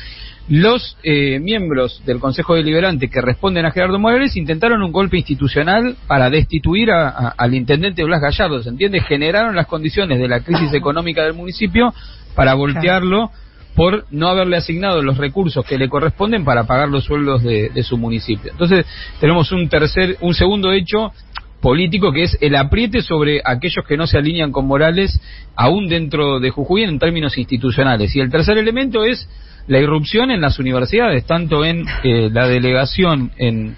los 0.49 0.97
eh, 1.03 1.39
miembros 1.41 2.03
del 2.07 2.21
Consejo 2.21 2.55
Deliberante 2.55 3.09
que 3.11 3.21
responden 3.21 3.67
a 3.67 3.71
Gerardo 3.71 3.99
Morales 3.99 4.35
intentaron 4.35 4.83
un 4.83 4.93
golpe 4.93 5.19
institucional 5.19 5.97
para 6.07 6.31
destituir 6.31 6.91
a- 6.91 7.09
a- 7.09 7.35
al 7.37 7.55
intendente 7.55 8.03
Blas 8.03 8.23
Gallardo, 8.23 8.63
¿se 8.63 8.71
entiende? 8.71 9.01
Generaron 9.01 9.55
las 9.55 9.67
condiciones 9.67 10.19
de 10.19 10.27
la 10.27 10.41
crisis 10.41 10.73
económica 10.73 11.23
del 11.23 11.35
municipio 11.35 11.93
para 12.35 12.55
voltearlo 12.55 13.31
por 13.79 14.07
no 14.11 14.27
haberle 14.27 14.57
asignado 14.57 15.03
los 15.03 15.19
recursos 15.19 15.65
que 15.65 15.79
le 15.79 15.89
corresponden 15.89 16.45
para 16.45 16.65
pagar 16.65 16.89
los 16.89 17.05
sueldos 17.05 17.45
de, 17.45 17.69
de 17.69 17.83
su 17.85 17.97
municipio. 17.97 18.51
Entonces, 18.51 18.85
tenemos 19.21 19.53
un 19.53 19.69
tercer, 19.69 20.17
un 20.21 20.35
segundo 20.35 20.73
hecho 20.73 21.13
político 21.61 22.11
que 22.13 22.25
es 22.25 22.37
el 22.41 22.57
apriete 22.57 23.03
sobre 23.03 23.41
aquellos 23.45 23.85
que 23.87 23.97
no 23.97 24.09
se 24.09 24.19
alinean 24.19 24.51
con 24.51 24.67
Morales 24.67 25.21
aún 25.55 25.87
dentro 25.89 26.41
de 26.41 26.51
Jujuy 26.51 26.83
en 26.83 26.99
términos 26.99 27.39
institucionales. 27.39 28.17
Y 28.17 28.21
el 28.21 28.31
tercer 28.33 28.59
elemento 28.59 29.05
es 29.05 29.29
la 29.69 29.79
irrupción 29.79 30.33
en 30.33 30.41
las 30.41 30.59
universidades, 30.59 31.25
tanto 31.25 31.65
en 31.65 31.85
eh, 32.03 32.31
la 32.33 32.49
delegación 32.49 33.31
en, 33.39 33.77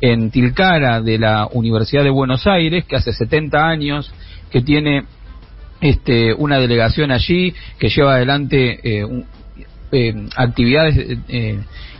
en 0.00 0.30
Tilcara 0.30 1.02
de 1.02 1.18
la 1.18 1.46
Universidad 1.52 2.04
de 2.04 2.10
Buenos 2.10 2.46
Aires, 2.46 2.86
que 2.86 2.96
hace 2.96 3.12
70 3.12 3.68
años 3.68 4.10
que 4.50 4.62
tiene 4.62 5.04
este, 5.82 6.32
una 6.32 6.58
delegación 6.58 7.10
allí 7.10 7.52
que 7.78 7.88
lleva 7.90 8.14
adelante 8.14 8.78
eh, 8.82 9.04
un- 9.04 9.26
eh, 9.92 10.14
actividades 10.36 10.96
eh, 10.96 11.18
eh, 11.28 11.58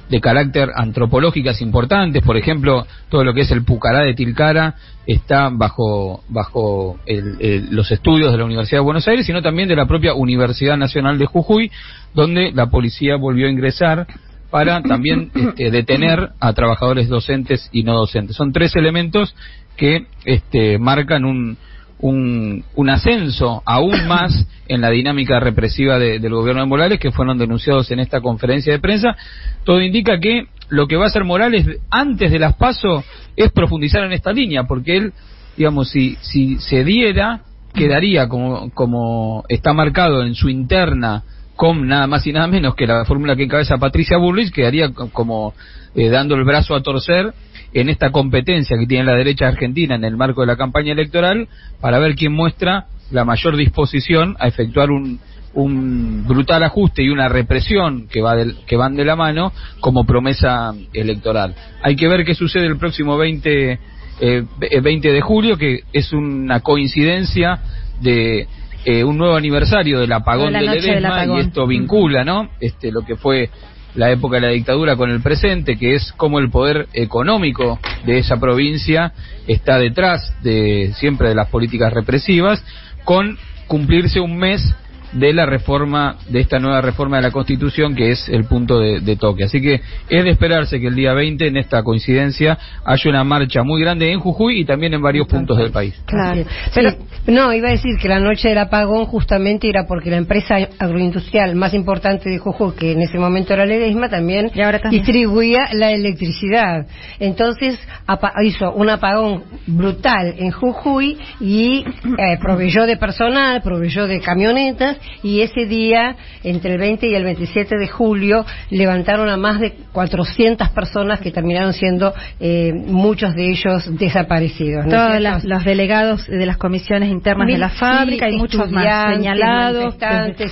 de 0.08 0.20
carácter 0.20 0.70
antropológicas 0.74 1.62
importantes, 1.62 2.22
por 2.22 2.36
ejemplo, 2.36 2.86
todo 3.08 3.24
lo 3.24 3.32
que 3.32 3.42
es 3.42 3.50
el 3.50 3.64
Pucará 3.64 4.00
de 4.00 4.14
Tilcara 4.14 4.74
está 5.06 5.48
bajo 5.50 6.22
bajo 6.28 6.98
el- 7.06 7.36
el- 7.40 7.74
los 7.74 7.90
estudios 7.90 8.32
de 8.32 8.38
la 8.38 8.44
Universidad 8.44 8.78
de 8.80 8.84
Buenos 8.84 9.08
Aires, 9.08 9.24
sino 9.26 9.40
también 9.42 9.68
de 9.68 9.76
la 9.76 9.86
propia 9.86 10.14
Universidad 10.14 10.76
Nacional 10.76 11.18
de 11.18 11.26
Jujuy, 11.26 11.70
donde 12.14 12.52
la 12.52 12.66
policía 12.66 13.16
volvió 13.16 13.46
a 13.46 13.50
ingresar 13.50 14.06
para 14.50 14.82
también 14.82 15.30
este, 15.34 15.70
detener 15.70 16.30
a 16.40 16.52
trabajadores 16.52 17.08
docentes 17.08 17.68
y 17.72 17.82
no 17.84 17.94
docentes. 17.94 18.36
Son 18.36 18.52
tres 18.52 18.76
elementos 18.76 19.34
que 19.76 20.06
este, 20.26 20.78
marcan 20.78 21.24
un, 21.24 21.56
un, 22.02 22.62
un 22.74 22.90
ascenso 22.90 23.62
aún 23.64 24.06
más 24.06 24.46
en 24.68 24.80
la 24.82 24.90
dinámica 24.90 25.40
represiva 25.40 25.98
de- 25.98 26.18
del 26.18 26.34
gobierno 26.34 26.60
de 26.62 26.68
Morales 26.68 27.00
que 27.00 27.10
fueron 27.12 27.38
denunciados 27.38 27.90
en 27.90 28.00
esta 28.00 28.20
conferencia 28.20 28.72
de 28.72 28.78
prensa. 28.78 29.16
Todo 29.64 29.80
indica 29.80 30.20
que 30.20 30.44
lo 30.68 30.86
que 30.86 30.96
va 30.96 31.04
a 31.04 31.08
hacer 31.08 31.24
Morales 31.24 31.66
antes 31.90 32.30
de 32.30 32.38
las 32.38 32.54
PASO 32.56 33.02
es 33.36 33.50
profundizar 33.52 34.04
en 34.04 34.12
esta 34.12 34.32
línea, 34.32 34.64
porque 34.64 34.96
él, 34.96 35.12
digamos, 35.56 35.90
si, 35.90 36.16
si 36.20 36.56
se 36.58 36.84
diera, 36.84 37.40
quedaría 37.74 38.28
como, 38.28 38.70
como 38.70 39.44
está 39.48 39.72
marcado 39.72 40.22
en 40.24 40.34
su 40.34 40.48
interna 40.50 41.22
con 41.56 41.86
nada 41.86 42.06
más 42.06 42.26
y 42.26 42.32
nada 42.32 42.46
menos 42.48 42.74
que 42.74 42.86
la 42.86 43.04
fórmula 43.04 43.36
que 43.36 43.44
encabeza 43.44 43.78
Patricia 43.78 44.16
Burrich, 44.18 44.50
quedaría 44.52 44.92
co- 44.92 45.10
como 45.10 45.54
eh, 45.94 46.08
dando 46.08 46.34
el 46.34 46.44
brazo 46.44 46.74
a 46.74 46.82
torcer 46.82 47.32
en 47.74 47.88
esta 47.88 48.10
competencia 48.10 48.76
que 48.78 48.86
tiene 48.86 49.04
la 49.04 49.14
derecha 49.14 49.48
argentina 49.48 49.94
en 49.94 50.04
el 50.04 50.16
marco 50.16 50.42
de 50.42 50.46
la 50.48 50.56
campaña 50.56 50.92
electoral 50.92 51.48
para 51.80 51.98
ver 51.98 52.14
quién 52.14 52.32
muestra 52.32 52.86
la 53.10 53.24
mayor 53.24 53.56
disposición 53.56 54.36
a 54.40 54.46
efectuar 54.48 54.90
un, 54.90 55.18
un 55.54 56.24
brutal 56.26 56.62
ajuste 56.62 57.02
y 57.02 57.08
una 57.10 57.28
represión 57.28 58.08
que, 58.08 58.20
va 58.22 58.34
del- 58.36 58.56
que 58.66 58.76
van 58.76 58.94
de 58.96 59.04
la 59.04 59.16
mano 59.16 59.52
como 59.80 60.04
promesa 60.04 60.72
electoral. 60.92 61.54
Hay 61.82 61.96
que 61.96 62.08
ver 62.08 62.24
qué 62.24 62.34
sucede 62.34 62.66
el 62.66 62.78
próximo 62.78 63.16
20, 63.18 63.78
eh, 64.20 64.44
ve- 64.58 64.80
20 64.82 65.12
de 65.12 65.20
julio, 65.20 65.56
que 65.58 65.80
es 65.92 66.12
una 66.12 66.60
coincidencia 66.60 67.58
de 68.00 68.46
eh, 68.84 69.04
un 69.04 69.16
nuevo 69.16 69.36
aniversario 69.36 70.00
del 70.00 70.12
apagón 70.12 70.46
De 70.46 70.52
la 70.52 70.60
de 70.60 70.66
noche 70.66 70.80
del 70.80 70.88
Ledesma 71.02 71.16
apagón. 71.16 71.36
y 71.36 71.40
esto 71.40 71.66
vincula, 71.66 72.24
¿no? 72.24 72.48
Este, 72.60 72.90
lo 72.90 73.02
que 73.02 73.14
fue 73.16 73.48
la 73.94 74.10
época 74.10 74.36
de 74.36 74.42
la 74.42 74.48
dictadura 74.48 74.96
con 74.96 75.10
el 75.10 75.20
presente, 75.20 75.76
que 75.76 75.94
es 75.94 76.12
como 76.12 76.38
el 76.38 76.50
poder 76.50 76.88
económico 76.92 77.78
de 78.06 78.18
esa 78.18 78.38
provincia 78.38 79.12
está 79.46 79.78
detrás 79.78 80.34
de 80.42 80.92
siempre 80.96 81.28
de 81.28 81.34
las 81.34 81.48
políticas 81.48 81.92
represivas, 81.92 82.64
con 83.04 83.38
cumplirse 83.66 84.20
un 84.20 84.36
mes 84.36 84.74
de 85.12 85.32
la 85.32 85.46
reforma, 85.46 86.16
de 86.28 86.40
esta 86.40 86.58
nueva 86.58 86.80
reforma 86.80 87.16
de 87.16 87.22
la 87.22 87.30
Constitución, 87.30 87.94
que 87.94 88.10
es 88.10 88.28
el 88.28 88.44
punto 88.44 88.78
de, 88.80 89.00
de 89.00 89.16
toque. 89.16 89.44
Así 89.44 89.60
que 89.60 89.80
es 90.08 90.24
de 90.24 90.30
esperarse 90.30 90.80
que 90.80 90.86
el 90.86 90.94
día 90.94 91.12
20, 91.12 91.46
en 91.46 91.56
esta 91.56 91.82
coincidencia, 91.82 92.58
haya 92.84 93.10
una 93.10 93.24
marcha 93.24 93.62
muy 93.62 93.80
grande 93.82 94.10
en 94.10 94.20
Jujuy 94.20 94.60
y 94.60 94.64
también 94.64 94.94
en 94.94 95.02
varios 95.02 95.26
puntos 95.26 95.58
del 95.58 95.70
país. 95.70 95.94
Claro. 96.06 96.44
Pero, 96.74 96.90
no, 97.26 97.52
iba 97.52 97.68
a 97.68 97.72
decir 97.72 97.92
que 98.00 98.08
la 98.08 98.18
noche 98.20 98.48
del 98.48 98.58
apagón 98.58 99.04
justamente 99.06 99.68
era 99.68 99.86
porque 99.86 100.10
la 100.10 100.16
empresa 100.16 100.56
agroindustrial 100.78 101.54
más 101.54 101.74
importante 101.74 102.30
de 102.30 102.38
Jujuy, 102.38 102.72
que 102.78 102.92
en 102.92 103.00
ese 103.02 103.18
momento 103.18 103.52
era 103.52 103.66
Ledesma, 103.66 104.08
también, 104.08 104.50
Y 104.54 104.60
ahora 104.62 104.78
también. 104.80 105.02
distribuía 105.02 105.68
la 105.72 105.90
electricidad. 105.92 106.86
Entonces 107.20 107.78
apa- 108.06 108.32
hizo 108.44 108.72
un 108.72 108.88
apagón 108.88 109.44
brutal 109.66 110.34
en 110.38 110.50
Jujuy 110.50 111.18
y 111.40 111.84
eh, 112.18 112.38
proveyó 112.40 112.86
de 112.86 112.96
personal, 112.96 113.62
proveyó 113.62 114.06
de 114.06 114.20
camionetas 114.20 114.96
y 115.22 115.40
ese 115.40 115.66
día, 115.66 116.16
entre 116.44 116.72
el 116.72 116.78
20 116.78 117.08
y 117.08 117.14
el 117.14 117.24
27 117.24 117.76
de 117.78 117.88
julio, 117.88 118.44
levantaron 118.70 119.28
a 119.28 119.36
más 119.36 119.60
de 119.60 119.72
400 119.92 120.68
personas 120.70 121.20
que 121.20 121.30
terminaron 121.30 121.72
siendo 121.72 122.12
eh, 122.40 122.72
muchos 122.72 123.34
de 123.34 123.50
ellos 123.50 123.88
desaparecidos. 123.98 124.86
¿no 124.86 125.14
es 125.14 125.22
Todos 125.22 125.44
los 125.44 125.64
delegados 125.64 126.26
de 126.26 126.46
las 126.46 126.56
comisiones 126.56 127.10
internas 127.10 127.46
de 127.48 127.58
la 127.58 127.70
Sí, 127.70 127.76
fábrica 127.78 128.28
y 128.28 128.36
muchos 128.36 128.70
más 128.70 129.14
señalados. 129.14 129.94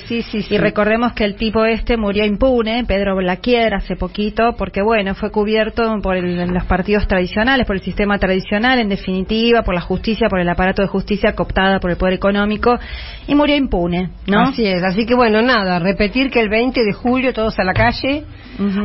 sí, 0.07 0.23
sí, 0.23 0.43
sí. 0.43 0.55
Y 0.55 0.59
recordemos 0.59 1.13
que 1.13 1.25
el 1.25 1.37
tipo 1.37 1.65
este 1.65 1.97
murió 1.97 2.25
impune, 2.25 2.85
Pedro 2.87 3.17
Blaquier, 3.17 3.75
hace 3.75 3.97
poquito, 3.97 4.55
porque 4.57 4.83
bueno, 4.83 5.15
fue 5.15 5.31
cubierto 5.31 5.99
por 6.03 6.17
el- 6.17 6.49
los 6.51 6.65
partidos 6.65 7.07
tradicionales, 7.07 7.67
por 7.67 7.77
el 7.77 7.83
sistema 7.83 8.19
tradicional, 8.19 8.79
en 8.79 8.89
definitiva, 8.89 9.63
por 9.63 9.75
la 9.75 9.81
justicia, 9.81 10.29
por 10.29 10.41
el 10.41 10.49
aparato 10.49 10.83
de 10.83 10.89
justicia 10.89 11.35
cooptada 11.35 11.81
por 11.81 11.91
el 11.91 11.97
poder 11.97 12.15
económico, 12.15 12.79
y 13.27 13.35
murió 13.35 13.57
impune, 13.57 14.11
¿no? 14.27 14.40
Así 14.49 14.67
es, 14.67 14.83
así 14.83 15.07
que 15.07 15.15
bueno, 15.15 15.43
nada, 15.43 15.79
repetir 15.79 16.31
que 16.31 16.41
el 16.41 16.49
20 16.49 16.85
de 16.85 16.93
julio 16.93 17.33
todos 17.33 17.59
a 17.59 17.65
la 17.65 17.75
calle 17.75 18.25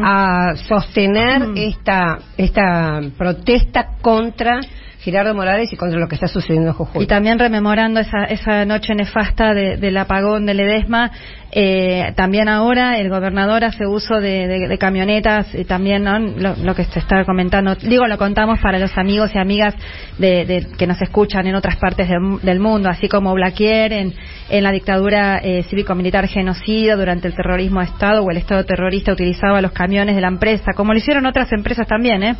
a 0.03 0.55
sostener 0.55 1.49
Mm. 1.49 1.57
esta 1.57 2.19
esta 2.37 3.01
protesta 3.17 3.87
contra 4.01 4.61
Gerardo 5.05 5.35
Morales 5.35 5.71
y 5.71 5.77
contra 5.77 5.99
lo 5.99 6.07
que 6.07 6.15
está 6.15 6.27
sucediendo 6.27 6.69
en 6.69 6.73
Jujuy. 6.73 7.03
Y 7.03 7.07
también 7.07 7.37
rememorando 7.37 7.99
esa, 7.99 8.23
esa 8.23 8.65
noche 8.65 8.95
nefasta 8.95 9.53
de- 9.53 9.77
del 9.77 9.95
apagón 9.97 10.47
de 10.47 10.55
Ledesma, 10.55 11.11
eh, 11.51 12.11
también 12.15 12.49
ahora 12.49 12.97
el 12.97 13.09
gobernador 13.09 13.63
hace 13.63 13.85
uso 13.85 14.15
de, 14.19 14.75
camionetas, 14.79 15.53
y 15.53 15.63
también 15.63 16.03
¿no? 16.03 16.17
lo, 16.19 16.75
que 16.75 16.83
se 16.85 16.99
está 16.99 17.23
comentando, 17.23 17.75
digo, 17.75 18.07
lo 18.07 18.17
contamos 18.17 18.59
para 18.59 18.79
los 18.79 18.97
amigos 18.97 19.31
y 19.35 19.37
amigas 19.37 19.75
de, 20.17 20.67
que 20.77 20.87
nos 20.87 21.01
escuchan 21.01 21.45
en 21.45 21.55
otras 21.55 21.77
partes 21.77 22.09
del, 22.41 22.59
mundo, 22.59 22.89
así 22.89 23.07
como 23.07 23.33
Blaquier 23.35 23.93
en, 23.93 24.13
la 24.49 24.71
dictadura 24.71 25.39
eh, 25.41 25.63
cívico-militar 25.69 26.27
genocida 26.27 26.95
durante 26.95 27.27
el 27.27 27.35
terrorismo 27.35 27.79
de 27.79 27.85
Estado 27.85 28.23
o 28.23 28.31
el 28.31 28.37
Estado 28.37 28.65
terrorista 28.65 29.13
utilizaba 29.13 29.61
los 29.61 29.71
camiones 29.71 30.15
de 30.15 30.21
la 30.21 30.29
empresa, 30.29 30.71
como 30.75 30.93
lo 30.93 30.99
hicieron 30.99 31.25
otras 31.25 31.51
empresas 31.53 31.87
también, 31.87 32.23
¿eh? 32.23 32.35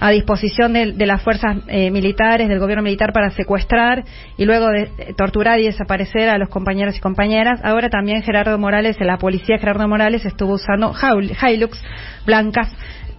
a 0.00 0.10
disposición 0.10 0.72
de, 0.72 0.92
de 0.92 1.06
las 1.06 1.22
fuerzas 1.22 1.58
eh, 1.68 1.90
militares 1.90 2.07
militares, 2.08 2.48
del 2.48 2.58
gobierno 2.58 2.82
militar 2.82 3.12
para 3.12 3.30
secuestrar 3.30 4.02
y 4.38 4.44
luego 4.46 4.68
de, 4.68 5.14
torturar 5.16 5.60
y 5.60 5.66
desaparecer 5.66 6.28
a 6.30 6.38
los 6.38 6.48
compañeros 6.48 6.96
y 6.96 7.00
compañeras. 7.00 7.60
Ahora 7.62 7.90
también 7.90 8.22
Gerardo 8.22 8.56
Morales, 8.58 8.96
la 9.00 9.18
policía 9.18 9.58
Gerardo 9.58 9.86
Morales 9.86 10.24
estuvo 10.24 10.54
usando 10.54 10.94
Hilux 10.94 11.82
blancas 12.24 12.74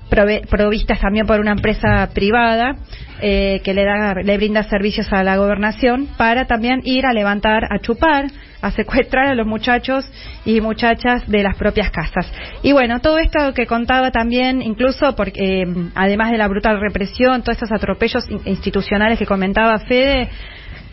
provistas 0.09 0.99
también 0.99 1.27
por 1.27 1.39
una 1.39 1.51
empresa 1.51 2.09
privada 2.15 2.77
eh, 3.21 3.61
que 3.63 3.75
le 3.75 3.85
da 3.85 4.15
le 4.15 4.37
brinda 4.37 4.63
servicios 4.63 5.13
a 5.13 5.23
la 5.23 5.37
gobernación 5.37 6.07
para 6.17 6.45
también 6.45 6.81
ir 6.83 7.05
a 7.05 7.13
levantar 7.13 7.65
a 7.65 7.77
chupar 7.77 8.25
a 8.61 8.71
secuestrar 8.71 9.27
a 9.27 9.35
los 9.35 9.47
muchachos 9.47 10.05
y 10.45 10.61
muchachas 10.61 11.27
de 11.27 11.43
las 11.43 11.55
propias 11.55 11.91
casas 11.91 12.31
y 12.61 12.71
bueno 12.71 12.99
todo 12.99 13.17
esto 13.17 13.53
que 13.53 13.65
contaba 13.65 14.11
también 14.11 14.61
incluso 14.61 15.15
porque 15.15 15.61
eh, 15.61 15.65
además 15.95 16.31
de 16.31 16.37
la 16.37 16.47
brutal 16.47 16.79
represión 16.79 17.41
todos 17.41 17.57
estos 17.61 17.71
atropellos 17.71 18.23
institucionales 18.45 19.17
que 19.17 19.25
comentaba 19.25 19.79
Fede 19.79 20.29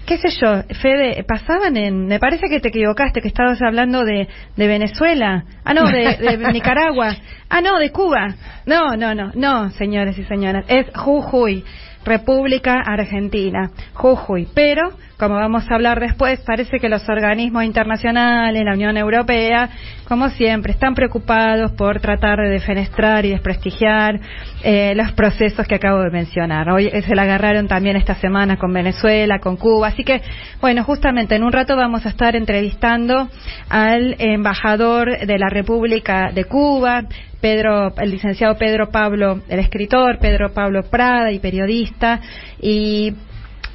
qué 0.06 0.18
sé 0.18 0.28
yo, 0.40 0.62
Fede, 0.80 1.25
pasaban 1.25 1.76
en, 1.76 2.06
me 2.06 2.20
parece 2.20 2.46
que 2.49 2.61
te 2.61 2.68
equivocaste, 2.68 3.20
que 3.20 3.28
estabas 3.28 3.61
hablando 3.61 4.04
de, 4.04 4.28
de 4.56 4.66
Venezuela, 4.68 5.44
ah 5.64 5.75
no, 5.75 5.90
de, 5.90 6.16
de 6.16 6.37
Nicaragua, 6.52 7.16
ah 7.50 7.61
no, 7.61 7.78
de 7.78 7.90
Cuba, 7.90 8.37
no, 8.64 8.96
no, 8.96 9.14
no, 9.14 9.32
no, 9.35 9.70
señores 9.70 10.16
y 10.16 10.25
señoras, 10.25 10.64
es 10.68 10.87
Jujuy. 10.94 11.64
República 12.04 12.80
Argentina, 12.87 13.73
Jujuy. 13.94 14.46
Pero, 14.54 14.92
como 15.18 15.37
vamos 15.37 15.64
a 15.70 15.75
hablar 15.75 15.99
después, 15.99 16.40
parece 16.40 16.78
que 16.78 16.88
los 16.88 17.08
organismos 17.08 17.64
internacionales, 17.64 18.62
la 18.64 18.75
Unión 18.75 18.96
Europea, 18.99 19.70
como 20.06 20.28
siempre, 20.28 20.73
están 20.73 20.94
preocupados 20.94 21.73
por 21.73 22.00
tratar 22.00 22.38
de 22.38 22.50
defenestrar 22.50 23.25
y 23.25 23.30
desprestigiar 23.30 24.20
eh, 24.62 24.94
los 24.94 25.12
procesos 25.12 25.66
que 25.66 25.76
acabo 25.76 26.02
de 26.02 26.11
mencionar. 26.11 26.68
Hoy 26.70 26.90
se 26.90 27.14
la 27.14 27.23
agarraron 27.23 27.66
también 27.66 27.96
esta 27.96 28.14
semana 28.16 28.58
con 28.58 28.73
Venezuela, 28.73 29.38
con 29.38 29.56
Cuba. 29.56 29.88
Así 29.88 30.04
que, 30.04 30.20
bueno, 30.61 30.85
justamente 30.85 31.35
en 31.35 31.44
un 31.44 31.52
rato 31.52 31.76
vamos 31.76 32.04
a 32.04 32.11
estar 32.11 32.37
entrevistando 32.37 33.28
al 33.70 34.16
embajador 34.18 35.18
de 35.26 35.38
la 35.38 35.49
República 35.49 36.30
de 36.32 36.44
Cuba, 36.44 37.04
Pedro, 37.40 37.94
el 37.96 38.11
licenciado 38.11 38.56
Pedro 38.56 38.90
Pablo, 38.90 39.40
el 39.49 39.61
escritor 39.61 40.18
Pedro 40.18 40.52
Pablo 40.52 40.82
Prada 40.90 41.32
y 41.32 41.38
periodista, 41.38 42.20
y 42.61 43.14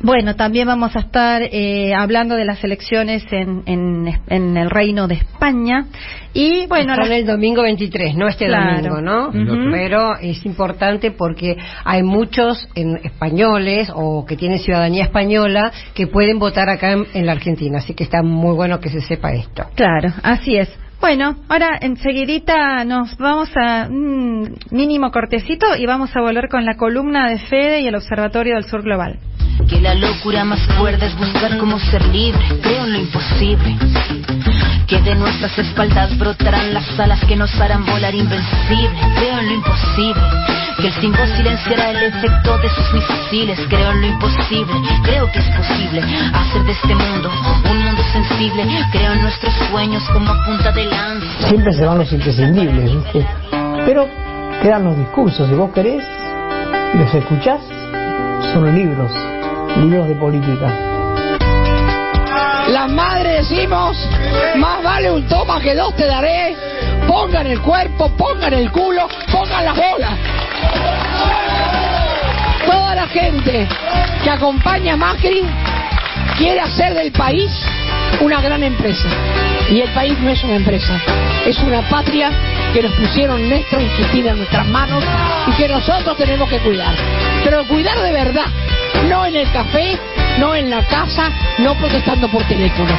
bueno, 0.03 0.35
también 0.35 0.67
vamos 0.67 0.95
a 0.95 0.99
estar 0.99 1.41
eh, 1.43 1.93
hablando 1.93 2.35
de 2.35 2.45
las 2.45 2.63
elecciones 2.63 3.23
en, 3.31 3.63
en, 3.65 4.57
el 4.57 4.69
Reino 4.69 5.07
de 5.07 5.15
España. 5.15 5.85
Y 6.33 6.65
bueno, 6.67 6.95
Son 6.95 7.11
el 7.11 7.25
domingo 7.25 7.61
23, 7.63 8.15
no 8.15 8.27
este 8.27 8.47
domingo, 8.47 9.01
¿no? 9.01 9.31
Pero 9.71 10.17
es 10.17 10.45
importante 10.45 11.11
porque 11.11 11.57
hay 11.83 12.03
muchos 12.03 12.67
españoles 12.75 13.91
o 13.93 14.25
que 14.25 14.37
tienen 14.37 14.59
ciudadanía 14.59 15.03
española 15.03 15.71
que 15.93 16.07
pueden 16.07 16.39
votar 16.39 16.69
acá 16.69 16.93
en 17.13 17.25
la 17.25 17.33
Argentina. 17.33 17.79
Así 17.79 17.93
que 17.93 18.03
está 18.03 18.23
muy 18.23 18.55
bueno 18.55 18.79
que 18.79 18.89
se 18.89 19.01
sepa 19.01 19.33
esto. 19.33 19.65
Claro, 19.75 20.13
así 20.23 20.55
es. 20.55 20.69
Bueno, 21.01 21.35
ahora 21.49 21.79
enseguidita 21.81 22.85
nos 22.85 23.17
vamos 23.17 23.49
a 23.57 23.87
un 23.89 24.55
mínimo 24.69 25.09
cortecito 25.09 25.75
y 25.75 25.87
vamos 25.87 26.15
a 26.15 26.21
volver 26.21 26.47
con 26.47 26.63
la 26.63 26.77
columna 26.77 27.27
de 27.27 27.39
Fede 27.39 27.81
y 27.81 27.87
el 27.87 27.95
Observatorio 27.95 28.53
del 28.53 28.65
Sur 28.65 28.83
Global. 28.83 29.17
Que 29.67 29.81
la 29.81 29.95
locura 29.95 30.45
más 30.45 30.61
fuerte 30.77 31.07
es 31.07 31.17
buscar 31.17 31.57
cómo 31.57 31.79
ser 31.79 32.05
libre, 32.05 32.43
creo 32.61 32.85
en 32.85 32.93
lo 32.93 32.99
imposible. 32.99 33.77
Que 34.91 35.01
de 35.03 35.15
nuestras 35.15 35.57
espaldas 35.57 36.17
brotarán 36.17 36.73
las 36.73 36.99
alas 36.99 37.23
que 37.23 37.37
nos 37.37 37.49
harán 37.61 37.85
volar 37.85 38.13
invencible, 38.13 38.91
creo 39.15 39.39
en 39.39 39.47
lo 39.47 39.53
imposible 39.53 40.21
que 40.81 40.87
el 40.87 40.93
5 40.99 41.17
silenciará 41.37 41.91
el 41.91 42.13
efecto 42.13 42.57
de 42.57 42.69
sus 42.69 42.93
misiles. 42.93 43.57
Creo 43.69 43.89
en 43.91 44.01
lo 44.01 44.07
imposible, 44.07 44.73
creo 45.03 45.31
que 45.31 45.39
es 45.39 45.47
posible 45.55 46.01
hacer 46.33 46.63
de 46.63 46.71
este 46.73 46.93
mundo 46.93 47.31
un 47.71 47.83
mundo 47.85 48.03
sensible. 48.11 48.67
Creo 48.91 49.13
en 49.13 49.21
nuestros 49.21 49.53
sueños 49.69 50.03
como 50.11 50.33
punta 50.45 50.73
de 50.73 50.83
lanza. 50.83 51.47
Siempre 51.47 51.71
se 51.71 51.85
van 51.85 51.99
los 51.99 52.11
imprescindibles, 52.11 52.93
¿viste? 52.93 53.25
Pero 53.85 54.09
quedan 54.61 54.83
los 54.83 54.97
discursos. 54.97 55.47
Si 55.47 55.55
vos 55.55 55.71
querés 55.71 56.03
los 56.95 57.13
escuchás, 57.13 57.61
son 58.51 58.75
libros, 58.75 59.09
libros 59.77 60.09
de 60.09 60.15
política. 60.15 60.90
Las 62.71 62.89
madres 62.89 63.49
decimos, 63.49 63.97
más 64.55 64.81
vale 64.81 65.11
un 65.11 65.27
toma 65.27 65.59
que 65.59 65.75
dos 65.75 65.93
te 65.97 66.05
daré. 66.05 66.55
Pongan 67.05 67.45
el 67.47 67.59
cuerpo, 67.61 68.09
pongan 68.15 68.53
el 68.53 68.71
culo, 68.71 69.09
pongan 69.29 69.65
las 69.65 69.75
bolas. 69.75 70.11
Toda 72.65 72.95
la 72.95 73.07
gente 73.07 73.67
que 74.23 74.29
acompaña 74.29 74.93
a 74.93 74.97
Macri 74.97 75.41
quiere 76.41 76.59
hacer 76.59 76.95
del 76.95 77.11
país 77.11 77.51
una 78.19 78.41
gran 78.41 78.63
empresa. 78.63 79.07
Y 79.69 79.81
el 79.81 79.89
país 79.89 80.17
no 80.19 80.31
es 80.31 80.43
una 80.43 80.55
empresa, 80.55 80.99
es 81.45 81.57
una 81.59 81.87
patria 81.87 82.31
que 82.73 82.81
nos 82.81 82.91
pusieron 82.93 83.47
Néstor 83.47 83.79
y 83.79 83.85
Cristina 83.89 84.31
en 84.31 84.37
nuestras 84.37 84.65
manos 84.67 85.03
y 85.47 85.51
que 85.51 85.67
nosotros 85.67 86.17
tenemos 86.17 86.49
que 86.49 86.57
cuidar. 86.57 86.95
Pero 87.43 87.63
cuidar 87.67 88.01
de 88.01 88.11
verdad, 88.11 88.47
no 89.07 89.23
en 89.27 89.35
el 89.35 89.51
café, 89.51 89.99
no 90.39 90.55
en 90.55 90.71
la 90.71 90.83
casa, 90.87 91.29
no 91.59 91.75
protestando 91.75 92.27
por 92.27 92.43
teléfono. 92.45 92.91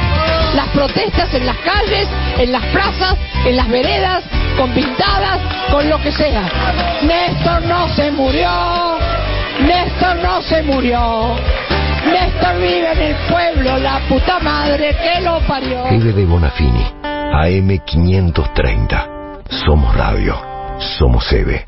Las 0.55 0.69
protestas 0.69 1.33
en 1.33 1.45
las 1.45 1.57
calles, 1.57 2.07
en 2.37 2.49
las 2.49 2.63
plazas, 2.67 3.17
en 3.45 3.57
las 3.57 3.67
veredas, 3.67 4.23
con 4.57 4.71
pintadas, 4.71 5.39
con 5.69 5.89
lo 5.89 6.01
que 6.01 6.13
sea. 6.13 6.43
Néstor 7.01 7.63
no 7.65 7.89
se 7.89 8.09
murió, 8.09 8.97
Néstor 9.59 10.15
no 10.23 10.41
se 10.41 10.63
murió. 10.63 11.35
Néstor 12.13 12.55
vive 12.57 12.91
en 12.91 13.01
el 13.01 13.15
pueblo, 13.27 13.77
la 13.79 13.99
puta 14.07 14.39
madre 14.39 14.95
que 15.01 15.19
lo 15.21 15.39
parió. 15.47 15.85
Fede 15.85 16.13
de 16.13 16.25
Bonafini, 16.25 16.85
AM530. 17.01 19.07
Somos 19.65 19.95
radio, 19.95 20.35
somos 20.77 21.33
Eve. 21.33 21.65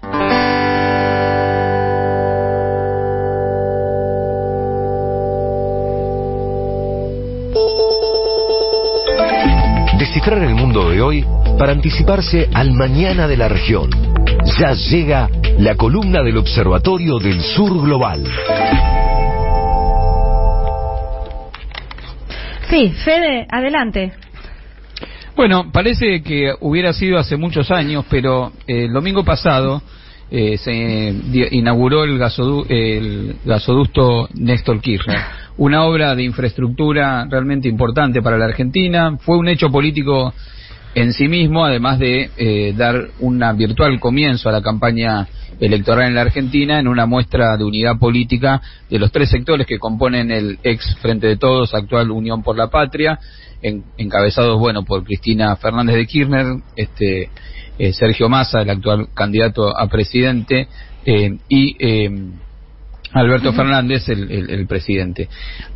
Descifrar 9.97 10.43
el 10.43 10.53
mundo 10.53 10.91
de 10.91 11.01
hoy 11.01 11.25
para 11.58 11.71
anticiparse 11.71 12.47
al 12.53 12.71
mañana 12.73 13.27
de 13.27 13.38
la 13.38 13.47
región. 13.47 13.89
Ya 14.60 14.73
llega 14.73 15.27
la 15.58 15.73
columna 15.75 16.21
del 16.21 16.38
Observatorio 16.38 17.17
del 17.17 17.41
Sur 17.41 17.81
Global. 17.81 18.23
Sí, 22.69 22.89
Fede, 23.04 23.45
adelante. 23.49 24.13
Bueno, 25.36 25.71
parece 25.71 26.23
que 26.23 26.54
hubiera 26.62 26.93
sido 26.93 27.17
hace 27.17 27.36
muchos 27.36 27.69
años, 27.69 28.06
pero 28.10 28.54
eh, 28.67 28.86
el 28.86 28.93
domingo 28.93 29.23
pasado 29.23 29.82
eh, 30.32 30.58
se 30.58 31.13
inauguró 31.51 32.04
el, 32.04 32.19
el 32.69 33.36
gasoducto 33.45 34.30
Néstor 34.34 34.80
Kirchner, 34.80 35.19
una 35.58 35.84
obra 35.84 36.15
de 36.15 36.23
infraestructura 36.23 37.28
realmente 37.30 37.67
importante 37.67 38.21
para 38.21 38.38
la 38.38 38.45
Argentina. 38.45 39.17
Fue 39.19 39.38
un 39.38 39.49
hecho 39.49 39.69
político 39.69 40.34
en 40.95 41.12
sí 41.13 41.28
mismo, 41.28 41.65
además 41.65 41.99
de 41.99 42.32
eh, 42.38 42.73
dar 42.75 43.10
un 43.19 43.43
virtual 43.58 43.99
comienzo 43.99 44.47
a 44.49 44.54
la 44.54 44.62
campaña 44.62 45.28
electoral 45.60 46.08
en 46.08 46.15
la 46.15 46.22
Argentina 46.22 46.80
en 46.80 46.88
una 46.88 47.06
muestra 47.06 47.58
de 47.58 47.63
unidad 47.63 47.98
política 47.98 48.62
de 48.89 49.00
los 49.00 49.12
tres 49.12 49.30
sectores 49.30 49.65
que 49.68 49.80
componen 49.80 50.32
el 50.32 50.60
ex 50.63 50.96
Frente 51.02 51.28
de 51.28 51.38
Todos, 51.38 51.74
actual 51.74 52.12
Unión 52.12 52.44
por 52.44 52.58
la 52.58 52.70
Patria, 52.70 53.20
encabezados, 53.62 54.60
bueno, 54.60 54.84
por 54.84 55.04
Cristina 55.04 55.56
Fernández 55.56 55.96
de 55.96 56.06
Kirchner, 56.06 56.46
este, 56.76 57.30
eh, 57.80 57.94
Sergio 57.94 58.30
Massa, 58.30 58.62
el 58.62 58.70
actual 58.70 59.08
candidato 59.13 59.76
a 59.76 59.88
presidente, 59.88 60.68
eh, 61.06 61.38
y 61.50 61.76
Alberto 63.15 63.54
Fernández, 63.54 64.10
el, 64.10 64.68
presidente. 64.68 65.30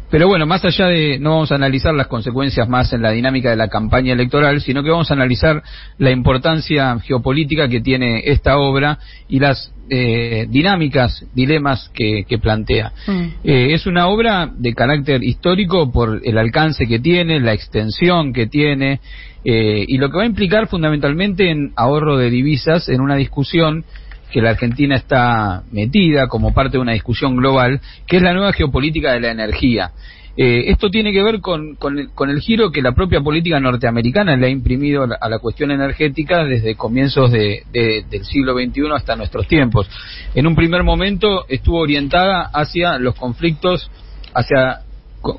Pero 0.10 0.28
bueno, 0.28 0.46
más 0.46 0.66
allá 0.66 0.88
de, 0.88 1.20
no 1.20 1.32
vamos 1.32 1.52
a 1.52 1.56
analizar 1.56 1.94
las 1.94 2.08
consecuencias 2.08 2.68
más 2.68 2.92
en 2.94 3.02
la 3.02 3.12
dinámica 3.12 3.50
de 3.50 3.56
la 3.56 3.68
campaña 3.68 4.14
electoral, 4.14 4.60
sino 4.62 4.84
que 4.84 4.90
vamos 4.90 5.12
a 5.12 5.14
analizar 5.14 5.62
la 5.98 6.12
importancia 6.12 7.00
geopolítica 7.00 7.68
que 7.68 7.82
tiene 7.82 8.24
esta 8.26 8.58
obra 8.58 8.98
y 9.28 9.40
las 9.40 9.72
eh, 9.92 10.46
dinámicas, 10.50 11.26
dilemas 11.34 11.90
que, 11.94 12.26
plantea. 12.42 12.92
Mm. 13.08 13.22
Eh, 13.44 13.74
es 13.74 13.86
una 13.86 14.08
obra 14.08 14.50
de 14.56 14.74
carácter 14.74 15.24
histórico 15.24 15.92
por 15.92 16.22
el 16.24 16.38
alcance 16.38 16.88
que 16.88 17.00
tiene, 17.00 17.40
la 17.40 17.54
extensión 17.54 18.34
que 18.34 18.48
tiene, 18.48 19.00
eh, 19.44 19.86
y 19.88 19.98
lo 19.98 20.10
que 20.10 20.18
va 20.18 20.24
a 20.24 20.28
implicar 20.28 20.68
fundamentalmente 20.68 21.50
en 21.50 21.72
ahorro 21.76 22.18
de 22.18 22.30
divisas 22.30 22.90
en 22.90 23.02
una 23.02 23.16
discusión 23.16 23.86
que 24.32 24.42
la 24.42 24.52
Argentina 24.52 24.96
está 24.96 25.64
metida 25.72 26.28
como 26.28 26.54
parte 26.54 26.78
de 26.78 26.82
una 26.82 26.94
discusión 26.94 27.36
global, 27.36 27.82
que 28.08 28.18
es 28.18 28.22
la 28.22 28.34
nueva 28.34 28.54
geopolítica 28.54 29.14
de 29.14 29.20
la 29.20 29.32
energía. 29.32 29.92
Eh, 30.38 30.72
esto 30.72 30.90
tiene 30.90 31.12
que 31.12 31.22
ver 31.22 31.42
con, 31.42 31.76
con, 31.76 32.30
el, 32.30 32.40
giro 32.40 32.72
que 32.72 32.82
la 32.82 32.94
propia 32.94 33.20
política 33.20 33.60
norteamericana 33.60 34.38
le 34.38 34.48
ha 34.48 34.50
imprimido 34.50 35.04
a 35.04 35.30
la, 35.30 35.40
cuestión 35.40 35.72
energética 35.72 36.46
desde 36.46 36.76
comienzos 36.76 37.32
de, 37.32 37.64
del 37.74 38.24
siglo 38.24 38.54
XXI 38.54 38.84
hasta 38.96 39.18
nuestros 39.18 39.48
tiempos. 39.48 39.90
En 40.36 40.48
un 40.48 40.56
primer 40.56 40.84
momento 40.84 41.46
estuvo 41.50 41.80
orientada 41.80 42.44
hacia 42.54 42.98
los 43.00 43.16
conflictos, 43.16 43.92
hacia 44.34 44.82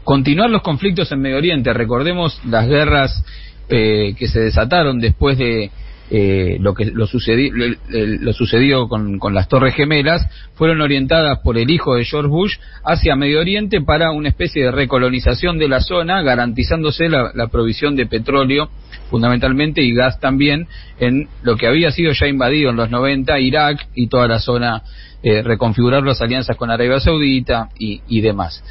continuar 0.05 0.51
los 0.51 0.61
conflictos 0.61 1.11
en 1.13 1.21
Medio 1.21 1.39
Oriente. 1.39 1.73
Recordemos 1.73 2.39
las 2.45 2.67
guerras 2.69 3.25
eh, 3.71 4.15
que 4.19 4.29
se 4.29 4.41
desataron 4.41 4.99
después 5.01 5.39
de 5.39 5.71
eh, 6.11 6.59
lo 6.61 6.75
que 6.75 6.87
lo 6.87 7.07
sucedió, 7.07 7.53
lo, 7.55 8.33
sucedió 8.33 8.89
con, 8.89 9.19
con, 9.19 9.33
las 9.33 9.49
Torres 9.49 9.75
Gemelas 9.75 10.27
fueron 10.55 10.81
orientadas 10.81 11.39
por 11.39 11.57
el 11.57 11.71
hijo 11.71 11.95
de 11.95 12.05
George 12.05 12.29
Bush 12.29 12.57
hacia 12.85 13.15
Medio 13.15 13.41
Oriente 13.41 13.81
para 13.81 14.11
una 14.11 14.29
especie 14.29 14.65
de 14.65 14.71
recolonización 14.73 15.59
de 15.59 15.69
la 15.69 15.81
zona, 15.81 16.23
garantizándose 16.23 17.09
la, 17.09 17.31
la 17.35 17.47
provisión 17.47 17.95
de 17.95 18.07
petróleo 18.07 18.71
fundamentalmente 19.09 19.83
y 19.83 19.95
gas 19.95 20.19
también 20.21 20.67
en 20.99 21.29
lo 21.43 21.57
que 21.57 21.67
había 21.67 21.91
sido 21.91 22.13
ya 22.13 22.27
invadido 22.27 22.71
en 22.71 22.77
los 22.77 22.91
90 22.91 23.39
Irak 23.41 23.89
y 23.95 24.09
toda 24.09 24.27
la 24.27 24.39
zona 24.39 24.83
eh, 25.23 25.43
reconfigurar 25.43 26.03
las 26.03 26.23
alianzas 26.23 26.57
con 26.57 26.71
Arabia 26.71 26.99
Saudita 26.99 27.69
y, 27.79 28.01
y 28.09 28.21
demás. 28.21 28.65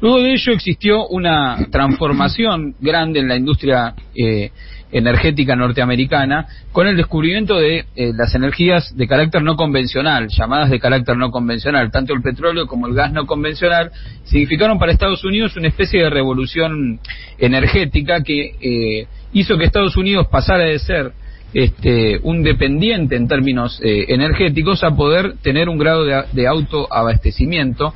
Luego 0.00 0.20
de 0.20 0.32
ello 0.32 0.52
existió 0.52 1.06
una 1.06 1.66
transformación 1.70 2.74
grande 2.78 3.20
en 3.20 3.28
la 3.28 3.36
industria 3.36 3.94
eh, 4.14 4.50
energética 4.94 5.56
norteamericana 5.56 6.46
con 6.72 6.86
el 6.86 6.96
descubrimiento 6.96 7.58
de 7.58 7.84
eh, 7.96 8.12
las 8.14 8.34
energías 8.34 8.96
de 8.96 9.08
carácter 9.08 9.42
no 9.42 9.56
convencional, 9.56 10.28
llamadas 10.28 10.70
de 10.70 10.78
carácter 10.78 11.16
no 11.16 11.30
convencional. 11.30 11.90
Tanto 11.90 12.14
el 12.14 12.22
petróleo 12.22 12.66
como 12.68 12.86
el 12.86 12.94
gas 12.94 13.12
no 13.12 13.26
convencional 13.26 13.90
significaron 14.24 14.78
para 14.78 14.92
Estados 14.92 15.24
Unidos 15.24 15.56
una 15.56 15.68
especie 15.68 16.00
de 16.00 16.10
revolución 16.10 17.00
energética 17.38 18.22
que 18.22 18.54
eh, 18.60 19.06
hizo 19.32 19.58
que 19.58 19.64
Estados 19.64 19.96
Unidos 19.96 20.28
pasara 20.30 20.64
de 20.64 20.78
ser 20.78 21.12
este, 21.52 22.20
un 22.22 22.44
dependiente 22.44 23.16
en 23.16 23.26
términos 23.26 23.80
eh, 23.82 24.06
energéticos 24.08 24.84
a 24.84 24.94
poder 24.94 25.34
tener 25.42 25.68
un 25.68 25.78
grado 25.78 26.04
de, 26.04 26.22
de 26.32 26.46
autoabastecimiento, 26.46 27.92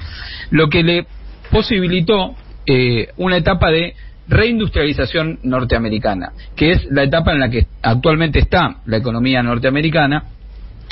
lo 0.51 0.69
que 0.69 0.83
le 0.83 1.07
posibilitó 1.51 2.35
eh, 2.67 3.09
una 3.17 3.39
etapa 3.39 3.71
de 3.71 3.95
reindustrialización 4.29 5.41
norteamericana, 5.43 6.33
que 6.55 6.73
es 6.73 6.87
la 6.91 7.03
etapa 7.03 7.33
en 7.33 7.41
la 7.41 7.51
que 7.51 7.67
actualmente 7.83 8.38
está 8.38 8.77
la 8.87 8.99
economía 8.99 9.43
norteamericana 9.43 10.25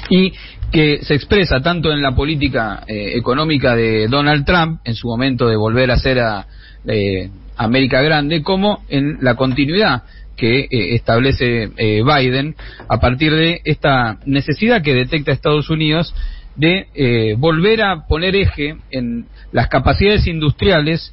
y 0.09 0.33
que 0.73 0.99
se 1.03 1.15
expresa 1.15 1.61
tanto 1.61 1.93
en 1.93 2.03
la 2.03 2.15
política 2.15 2.83
eh, 2.87 3.13
económica 3.17 3.77
de 3.77 4.09
Donald 4.09 4.45
Trump, 4.45 4.81
en 4.85 4.95
su 4.95 5.07
momento 5.09 5.47
de 5.47 5.57
volver 5.57 5.91
a 5.91 5.99
ser 5.99 6.21
a 6.21 6.47
eh, 6.87 7.31
América 7.57 8.01
Grande, 8.03 8.43
como 8.43 8.85
en 8.89 9.19
la 9.21 9.35
continuidad 9.35 10.03
que 10.37 10.69
establece 10.71 11.71
Biden 11.79 12.55
a 12.91 13.01
partir 13.01 13.33
de 13.33 13.63
esta 13.65 14.19
necesidad 14.27 14.83
que 14.83 14.93
detecta 14.93 15.33
Estados 15.33 15.71
Unidos 15.71 16.15
de 16.57 17.35
volver 17.39 17.81
a 17.81 18.07
poner 18.07 18.37
eje 18.37 18.77
en 18.91 19.25
las 19.53 19.69
capacidades 19.69 20.27
industriales 20.27 21.11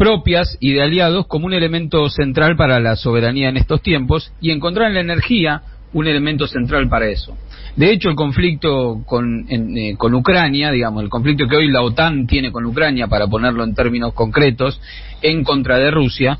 propias 0.00 0.56
y 0.60 0.72
de 0.72 0.82
aliados 0.82 1.26
como 1.26 1.44
un 1.44 1.52
elemento 1.52 2.08
central 2.08 2.56
para 2.56 2.80
la 2.80 2.96
soberanía 2.96 3.50
en 3.50 3.58
estos 3.58 3.82
tiempos 3.82 4.32
y 4.40 4.50
encontrar 4.50 4.88
en 4.88 4.94
la 4.94 5.00
energía 5.02 5.60
un 5.92 6.06
elemento 6.06 6.46
central 6.46 6.88
para 6.88 7.08
eso. 7.08 7.36
De 7.76 7.92
hecho, 7.92 8.08
el 8.08 8.14
conflicto 8.14 9.02
con, 9.04 9.44
eh, 9.50 9.96
con 9.98 10.14
Ucrania, 10.14 10.70
digamos, 10.70 11.02
el 11.02 11.10
conflicto 11.10 11.46
que 11.46 11.56
hoy 11.56 11.70
la 11.70 11.82
OTAN 11.82 12.26
tiene 12.26 12.50
con 12.50 12.64
Ucrania, 12.64 13.08
para 13.08 13.26
ponerlo 13.26 13.62
en 13.62 13.74
términos 13.74 14.14
concretos, 14.14 14.80
en 15.20 15.44
contra 15.44 15.76
de 15.76 15.90
Rusia, 15.90 16.38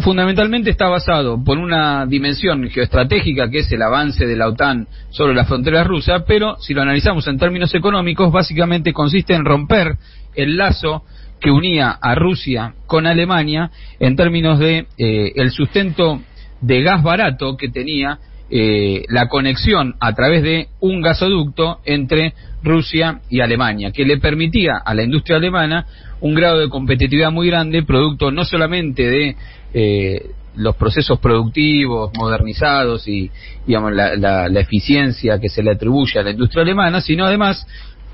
fundamentalmente 0.00 0.70
está 0.70 0.88
basado 0.88 1.42
por 1.44 1.58
una 1.58 2.04
dimensión 2.06 2.68
geoestratégica 2.68 3.48
que 3.48 3.60
es 3.60 3.70
el 3.70 3.82
avance 3.82 4.26
de 4.26 4.34
la 4.34 4.48
OTAN 4.48 4.88
sobre 5.10 5.36
las 5.36 5.46
fronteras 5.46 5.86
rusas, 5.86 6.24
pero 6.26 6.56
si 6.58 6.74
lo 6.74 6.82
analizamos 6.82 7.28
en 7.28 7.38
términos 7.38 7.72
económicos, 7.76 8.32
básicamente 8.32 8.92
consiste 8.92 9.34
en 9.34 9.44
romper 9.44 9.98
el 10.34 10.56
lazo 10.56 11.04
que 11.40 11.50
unía 11.50 11.90
a 11.90 12.14
Rusia 12.14 12.74
con 12.86 13.06
Alemania 13.06 13.70
en 14.00 14.16
términos 14.16 14.58
de 14.58 14.86
eh, 14.98 15.32
el 15.36 15.50
sustento 15.50 16.20
de 16.60 16.82
gas 16.82 17.02
barato 17.02 17.56
que 17.56 17.68
tenía 17.68 18.18
eh, 18.48 19.02
la 19.08 19.28
conexión 19.28 19.96
a 19.98 20.14
través 20.14 20.42
de 20.42 20.68
un 20.80 21.02
gasoducto 21.02 21.80
entre 21.84 22.32
Rusia 22.62 23.20
y 23.28 23.40
Alemania, 23.40 23.90
que 23.90 24.04
le 24.04 24.18
permitía 24.18 24.74
a 24.84 24.94
la 24.94 25.02
industria 25.02 25.36
alemana 25.36 25.86
un 26.20 26.34
grado 26.34 26.60
de 26.60 26.68
competitividad 26.68 27.32
muy 27.32 27.48
grande, 27.48 27.82
producto 27.82 28.30
no 28.30 28.44
solamente 28.44 29.08
de 29.08 29.36
eh, 29.74 30.30
los 30.54 30.76
procesos 30.76 31.18
productivos 31.18 32.12
modernizados 32.16 33.06
y 33.08 33.30
digamos 33.66 33.92
la, 33.92 34.16
la, 34.16 34.60
eficiencia 34.60 35.38
que 35.38 35.48
se 35.48 35.62
le 35.62 35.72
atribuye 35.72 36.18
a 36.18 36.22
la 36.22 36.30
industria 36.30 36.62
alemana, 36.62 37.00
sino 37.00 37.26
además 37.26 37.66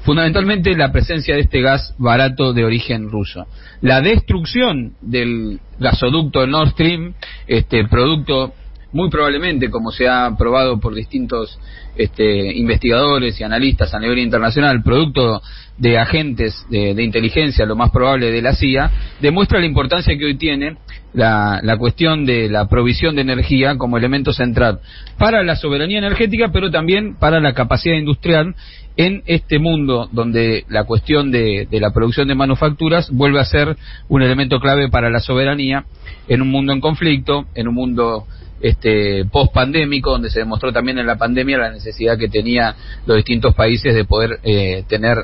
fundamentalmente 0.02 0.76
la 0.76 0.92
presencia 0.92 1.34
de 1.34 1.42
este 1.42 1.60
gas 1.60 1.94
barato 1.98 2.52
de 2.52 2.64
origen 2.64 3.10
ruso. 3.10 3.46
La 3.80 4.00
destrucción 4.00 4.94
del 5.00 5.60
gasoducto 5.78 6.46
Nord 6.46 6.70
Stream, 6.70 7.14
este 7.46 7.86
producto 7.86 8.54
muy 8.92 9.11
probablemente, 9.11 9.70
como 9.70 9.90
se 9.90 10.09
ha 10.09 10.35
probado 10.37 10.78
por 10.78 10.94
distintos 10.94 11.59
este, 11.96 12.57
investigadores 12.57 13.40
y 13.40 13.44
analistas 13.44 13.92
a 13.94 13.98
nivel 13.98 14.18
internacional, 14.18 14.83
producto 14.83 15.42
de 15.78 15.98
agentes 15.98 16.66
de, 16.70 17.02
inteligencia, 17.02 17.66
lo 17.66 17.76
más 17.76 17.90
probable 17.90 18.31
de 18.31 18.42
la 18.42 18.55
CIA, 18.55 18.90
demuestra 19.20 19.59
la 19.59 19.66
importancia 19.66 20.16
que 20.16 20.26
hoy 20.26 20.37
tiene 20.37 20.76
la, 21.14 21.61
la, 21.62 21.76
cuestión 21.76 22.24
de 22.24 22.48
la 22.48 22.68
provisión 22.68 23.16
de 23.16 23.22
energía 23.22 23.76
como 23.76 23.96
elemento 23.96 24.33
central 24.33 24.81
para 25.18 25.42
la 25.42 25.57
soberanía 25.57 25.98
energética, 25.98 26.50
pero 26.52 26.70
también 26.70 27.16
para 27.16 27.40
la 27.40 27.55
capacidad 27.55 27.96
industrial 27.96 28.55
en 28.96 29.22
este 29.26 29.59
mundo 29.59 30.09
donde 30.12 30.64
la 30.68 30.85
cuestión 30.85 31.31
de, 31.31 31.66
de, 31.70 31.81
la 31.81 31.92
producción 31.92 32.28
de 32.28 32.35
manufacturas 32.35 33.11
vuelve 33.11 33.40
a 33.40 33.44
ser 33.44 33.76
un 34.09 34.22
elemento 34.22 34.61
clave 34.61 34.90
para 34.90 35.11
la 35.11 35.20
soberanía 35.20 35.85
en 36.28 36.42
un 36.42 36.48
mundo 36.48 36.72
en 36.72 36.81
conflicto, 36.81 37.46
en 37.55 37.68
un 37.68 37.74
mundo 37.74 38.26
este, 38.62 39.25
post 39.27 39.53
pandémico, 39.53 40.12
donde 40.12 40.31
se 40.31 40.40
demostró 40.40 40.72
también 40.72 40.98
en 40.98 41.07
la 41.07 41.16
pandemia 41.16 41.59
la 41.59 41.70
necesidad 41.70 42.16
que 42.16 42.29
tenía 42.29 42.75
los 43.07 43.16
distintos 43.16 43.55
países 43.55 43.94
de 43.94 44.05
poder 44.05 44.38
eh, 44.44 44.85
tener 44.88 45.18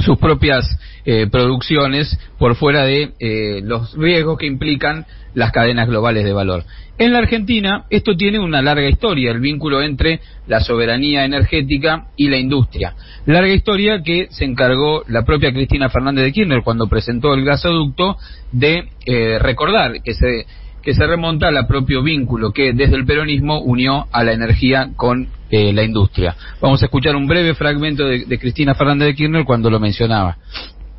sus 0.00 0.18
propias 0.18 0.78
eh, 1.04 1.26
producciones 1.30 2.18
por 2.38 2.56
fuera 2.56 2.84
de 2.84 3.12
eh, 3.18 3.60
los 3.62 3.96
riesgos 3.96 4.38
que 4.38 4.46
implican 4.46 5.06
las 5.34 5.52
cadenas 5.52 5.88
globales 5.88 6.24
de 6.24 6.32
valor. 6.32 6.64
En 6.98 7.12
la 7.12 7.18
Argentina 7.18 7.84
esto 7.88 8.16
tiene 8.16 8.38
una 8.38 8.60
larga 8.60 8.88
historia, 8.88 9.30
el 9.30 9.40
vínculo 9.40 9.80
entre 9.80 10.20
la 10.46 10.60
soberanía 10.60 11.24
energética 11.24 12.08
y 12.16 12.28
la 12.28 12.36
industria. 12.36 12.94
Larga 13.26 13.52
historia 13.52 14.02
que 14.02 14.28
se 14.30 14.44
encargó 14.44 15.04
la 15.08 15.24
propia 15.24 15.52
Cristina 15.52 15.88
Fernández 15.88 16.24
de 16.24 16.32
Kirchner 16.32 16.62
cuando 16.62 16.88
presentó 16.88 17.32
el 17.34 17.44
gasoducto 17.44 18.16
de 18.52 18.88
eh, 19.06 19.38
recordar 19.38 20.02
que 20.02 20.14
se 20.14 20.46
que 20.82 20.94
se 20.94 21.06
remonta 21.06 21.48
al 21.48 21.66
propio 21.66 22.02
vínculo 22.02 22.52
que 22.52 22.72
desde 22.72 22.96
el 22.96 23.04
peronismo 23.04 23.60
unió 23.60 24.06
a 24.12 24.24
la 24.24 24.32
energía 24.32 24.90
con 24.96 25.28
eh, 25.50 25.72
la 25.72 25.82
industria. 25.82 26.34
Vamos 26.60 26.82
a 26.82 26.86
escuchar 26.86 27.16
un 27.16 27.26
breve 27.26 27.54
fragmento 27.54 28.04
de, 28.04 28.38
Cristina 28.38 28.74
Fernández 28.74 29.08
de 29.08 29.14
Kirchner 29.14 29.44
cuando 29.44 29.68
lo 29.68 29.78
mencionaba. 29.78 30.36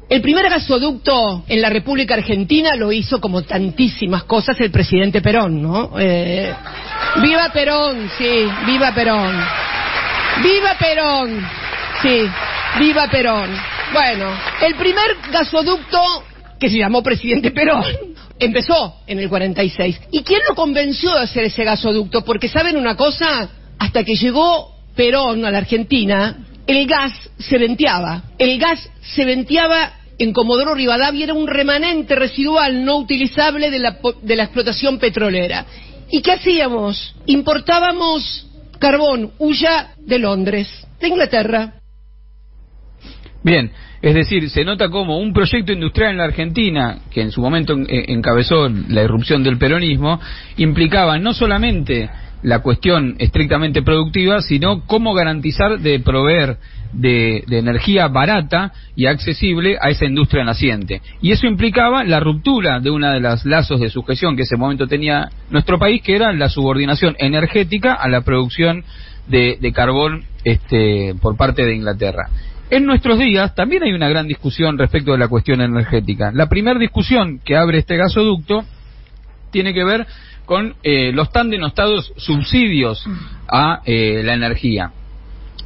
El 0.09 0.21
primer 0.21 0.49
gasoducto 0.49 1.45
en 1.47 1.61
la 1.61 1.69
República 1.69 2.15
Argentina 2.15 2.75
lo 2.75 2.91
hizo 2.91 3.21
como 3.21 3.43
tantísimas 3.43 4.23
cosas 4.23 4.59
el 4.59 4.69
presidente 4.69 5.21
Perón, 5.21 5.61
¿no? 5.61 5.91
Eh, 5.97 6.53
viva 7.21 7.49
Perón, 7.53 8.09
sí, 8.17 8.45
viva 8.65 8.93
Perón. 8.93 9.33
Viva 10.43 10.75
Perón, 10.77 11.47
sí, 12.01 12.27
viva 12.77 13.07
Perón. 13.07 13.49
Bueno, 13.93 14.31
el 14.61 14.75
primer 14.75 15.15
gasoducto 15.31 15.99
que 16.59 16.69
se 16.69 16.77
llamó 16.77 17.01
presidente 17.01 17.51
Perón 17.51 17.85
empezó 18.45 18.95
en 19.07 19.19
el 19.19 19.29
46. 19.29 20.01
¿Y 20.11 20.23
quién 20.23 20.41
lo 20.47 20.55
convenció 20.55 21.13
de 21.13 21.21
hacer 21.21 21.45
ese 21.45 21.63
gasoducto? 21.63 22.23
Porque 22.23 22.49
saben 22.49 22.77
una 22.77 22.95
cosa, 22.95 23.49
hasta 23.77 24.03
que 24.03 24.15
llegó 24.15 24.75
Perón 24.95 25.45
a 25.45 25.51
la 25.51 25.59
Argentina, 25.59 26.45
el 26.67 26.87
gas 26.87 27.13
se 27.37 27.57
venteaba. 27.57 28.23
El 28.37 28.59
gas 28.59 28.89
se 29.01 29.25
venteaba 29.25 29.93
en 30.17 30.33
Comodoro 30.33 30.75
Rivadavia, 30.75 31.23
era 31.23 31.33
un 31.33 31.47
remanente 31.47 32.15
residual 32.15 32.85
no 32.85 32.97
utilizable 32.97 33.71
de 33.71 33.79
la, 33.79 33.97
de 34.21 34.35
la 34.35 34.43
explotación 34.43 34.99
petrolera. 34.99 35.65
¿Y 36.11 36.21
qué 36.21 36.33
hacíamos? 36.33 37.15
Importábamos 37.25 38.47
carbón, 38.77 39.31
huya 39.39 39.93
de 39.97 40.19
Londres, 40.19 40.67
de 40.99 41.07
Inglaterra. 41.07 41.73
Bien, 43.43 43.71
Es 44.01 44.15
decir, 44.15 44.49
se 44.49 44.65
nota 44.65 44.89
como 44.89 45.19
un 45.19 45.31
proyecto 45.31 45.73
industrial 45.73 46.11
en 46.11 46.17
la 46.17 46.23
Argentina, 46.23 46.99
que 47.11 47.21
en 47.21 47.31
su 47.31 47.41
momento 47.41 47.75
encabezó 47.87 48.67
la 48.67 49.03
irrupción 49.03 49.43
del 49.43 49.57
peronismo, 49.57 50.19
implicaba 50.57 51.19
no 51.19 51.33
solamente 51.33 52.09
la 52.43 52.59
cuestión 52.59 53.15
estrictamente 53.19 53.83
productiva, 53.83 54.41
sino 54.41 54.85
cómo 54.85 55.13
garantizar 55.13 55.79
de 55.79 55.99
proveer 55.99 56.57
de, 56.93 57.43
energía 57.49 58.07
barata 58.07 58.73
y 58.95 59.05
accesible 59.05 59.77
a 59.79 59.89
esa 59.89 60.05
industria 60.05 60.43
naciente. 60.43 61.01
Y 61.21 61.31
eso 61.31 61.47
implicaba 61.47 62.03
la 62.03 62.19
ruptura 62.19 62.79
de 62.79 62.89
una 62.89 63.13
de 63.13 63.19
las 63.19 63.45
lazos 63.45 63.79
de 63.79 63.89
sujeción 63.89 64.35
que 64.35 64.43
ese 64.43 64.57
momento 64.57 64.87
tenía 64.87 65.29
nuestro 65.49 65.77
país, 65.77 66.01
que 66.01 66.15
era 66.15 66.33
la 66.33 66.49
subordinación 66.49 67.15
energética 67.19 67.93
a 67.93 68.09
la 68.09 68.21
producción 68.21 68.83
de, 69.27 69.57
de 69.61 69.71
carbón 69.71 70.23
este, 70.43 71.13
por 71.21 71.37
parte 71.37 71.63
de 71.63 71.75
Inglaterra. 71.75 72.29
En 72.71 72.85
nuestros 72.85 73.19
días 73.19 73.53
también 73.53 73.83
hay 73.83 73.91
una 73.91 74.07
gran 74.07 74.29
discusión 74.29 74.77
respecto 74.77 75.11
de 75.11 75.17
la 75.17 75.27
cuestión 75.27 75.59
energética. 75.59 76.31
La 76.33 76.47
primera 76.47 76.79
discusión 76.79 77.41
que 77.43 77.57
abre 77.57 77.79
este 77.79 77.97
gasoducto 77.97 78.63
tiene 79.51 79.73
que 79.73 79.83
ver 79.83 80.07
con 80.45 80.75
eh, 80.81 81.11
los 81.11 81.33
tan 81.33 81.49
denostados 81.49 82.13
subsidios 82.15 83.05
a 83.49 83.81
eh, 83.85 84.21
la 84.23 84.35
energía. 84.35 84.89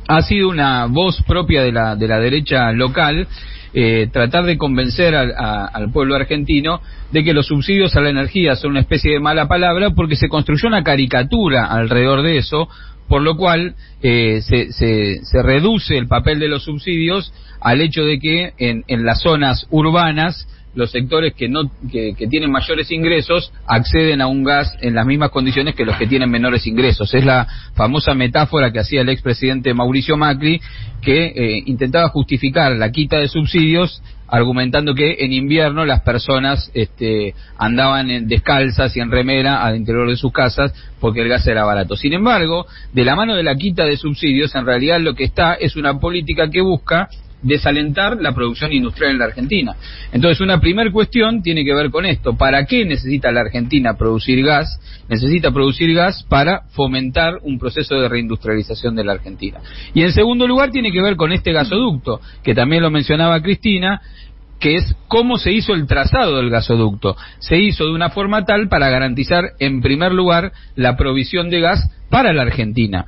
Ha 0.07 0.23
sido 0.23 0.49
una 0.49 0.87
voz 0.87 1.21
propia 1.27 1.61
de 1.61 1.71
la, 1.71 1.95
de 1.95 2.07
la 2.07 2.19
derecha 2.19 2.71
local 2.71 3.27
eh, 3.77 4.07
tratar 4.11 4.45
de 4.45 4.57
convencer 4.57 5.13
al 5.13 5.91
pueblo 5.91 6.15
argentino 6.15 6.81
de 7.11 7.23
que 7.23 7.33
los 7.33 7.47
subsidios 7.47 7.95
a 7.95 8.01
la 8.01 8.09
energía 8.09 8.55
son 8.55 8.71
una 8.71 8.79
especie 8.79 9.11
de 9.11 9.19
mala 9.19 9.47
palabra 9.47 9.91
porque 9.91 10.15
se 10.15 10.29
construyó 10.29 10.69
una 10.69 10.81
caricatura 10.81 11.65
alrededor 11.65 12.23
de 12.23 12.37
eso, 12.37 12.67
por 13.07 13.21
lo 13.21 13.37
cual 13.37 13.75
se, 14.01 14.41
se, 14.41 14.71
se, 15.23 15.41
reduce 15.41 15.97
el 15.97 16.07
papel 16.07 16.39
de 16.39 16.47
los 16.47 16.63
subsidios 16.63 17.33
al 17.61 17.81
hecho 17.81 18.03
de 18.03 18.19
que 18.19 18.53
en, 18.57 18.83
en 18.87 19.05
las 19.05 19.21
zonas 19.21 19.67
urbanas 19.69 20.47
los 20.75 20.91
sectores 20.91 21.33
que 21.33 21.47
no 21.47 21.71
que, 21.91 22.13
tienen 22.29 22.51
mayores 22.51 22.91
ingresos 22.91 23.51
acceden 23.65 24.21
a 24.21 24.27
un 24.27 24.43
gas 24.43 24.77
en 24.81 24.93
las 24.93 25.05
mismas 25.05 25.31
condiciones 25.31 25.73
que 25.73 25.85
los 25.85 25.95
que 25.97 26.05
tienen 26.05 26.29
menores 26.29 26.67
ingresos. 26.67 27.13
Es 27.13 27.25
la 27.25 27.47
famosa 27.75 28.13
metáfora 28.13 28.71
que 28.71 28.79
hacía 28.79 29.01
el 29.01 29.09
expresidente 29.09 29.73
Mauricio 29.73 30.17
Macri, 30.17 30.61
que 31.01 31.27
eh, 31.27 31.63
intentaba 31.65 32.09
justificar 32.09 32.73
la 32.73 32.91
quita 32.91 33.17
de 33.17 33.29
subsidios 33.29 34.01
argumentando 34.27 34.93
que 34.93 35.17
en 35.19 35.33
invierno 35.33 35.85
las 35.85 36.01
personas 36.01 36.71
este, 36.73 37.35
andaban 37.57 38.09
en 38.09 38.27
descalzas 38.27 38.95
y 38.95 38.99
en 38.99 39.11
remera 39.11 39.63
al 39.63 39.75
interior 39.75 40.09
de 40.09 40.15
sus 40.15 40.31
casas 40.31 40.73
porque 40.99 41.21
el 41.21 41.29
gas 41.29 41.45
era 41.47 41.65
barato. 41.65 41.95
Sin 41.95 42.13
embargo, 42.13 42.65
de 42.93 43.05
la 43.05 43.15
mano 43.15 43.35
de 43.35 43.43
la 43.43 43.55
quita 43.55 43.85
de 43.85 43.97
subsidios, 43.97 44.55
en 44.55 44.65
realidad 44.65 44.99
lo 44.99 45.13
que 45.13 45.23
está 45.23 45.53
es 45.53 45.75
una 45.75 45.99
política 45.99 46.49
que 46.49 46.61
busca 46.61 47.07
desalentar 47.41 48.17
la 48.21 48.33
producción 48.33 48.73
industrial 48.73 49.11
en 49.11 49.19
la 49.19 49.25
Argentina. 49.25 49.75
Entonces, 50.11 50.41
una 50.41 50.59
primera 50.59 50.91
cuestión 50.91 51.41
tiene 51.41 51.63
que 51.63 51.73
ver 51.73 51.91
con 51.91 52.05
esto. 52.05 52.35
¿Para 52.35 52.65
qué 52.65 52.85
necesita 52.85 53.31
la 53.31 53.41
Argentina 53.41 53.95
producir 53.97 54.43
gas? 54.43 54.79
Necesita 55.09 55.51
producir 55.51 55.93
gas 55.93 56.23
para 56.23 56.61
fomentar 56.71 57.39
un 57.43 57.59
proceso 57.59 57.95
de 57.95 58.09
reindustrialización 58.09 58.95
de 58.95 59.03
la 59.03 59.13
Argentina. 59.13 59.59
Y 59.93 60.01
en 60.01 60.11
segundo 60.11 60.47
lugar, 60.47 60.71
tiene 60.71 60.91
que 60.91 61.01
ver 61.01 61.15
con 61.15 61.31
este 61.31 61.51
gasoducto, 61.53 62.21
que 62.43 62.55
también 62.55 62.81
lo 62.81 62.89
mencionaba 62.89 63.41
Cristina, 63.41 64.01
que 64.59 64.75
es 64.75 64.95
cómo 65.07 65.37
se 65.37 65.51
hizo 65.51 65.73
el 65.73 65.85
trazado 65.85 66.37
del 66.37 66.49
gasoducto. 66.49 67.15
Se 67.39 67.57
hizo 67.57 67.85
de 67.85 67.91
una 67.91 68.09
forma 68.09 68.45
tal 68.45 68.67
para 68.69 68.89
garantizar, 68.89 69.51
en 69.59 69.81
primer 69.81 70.11
lugar, 70.11 70.53
la 70.75 70.95
provisión 70.95 71.49
de 71.49 71.59
gas 71.59 71.91
para 72.09 72.33
la 72.33 72.43
Argentina. 72.43 73.05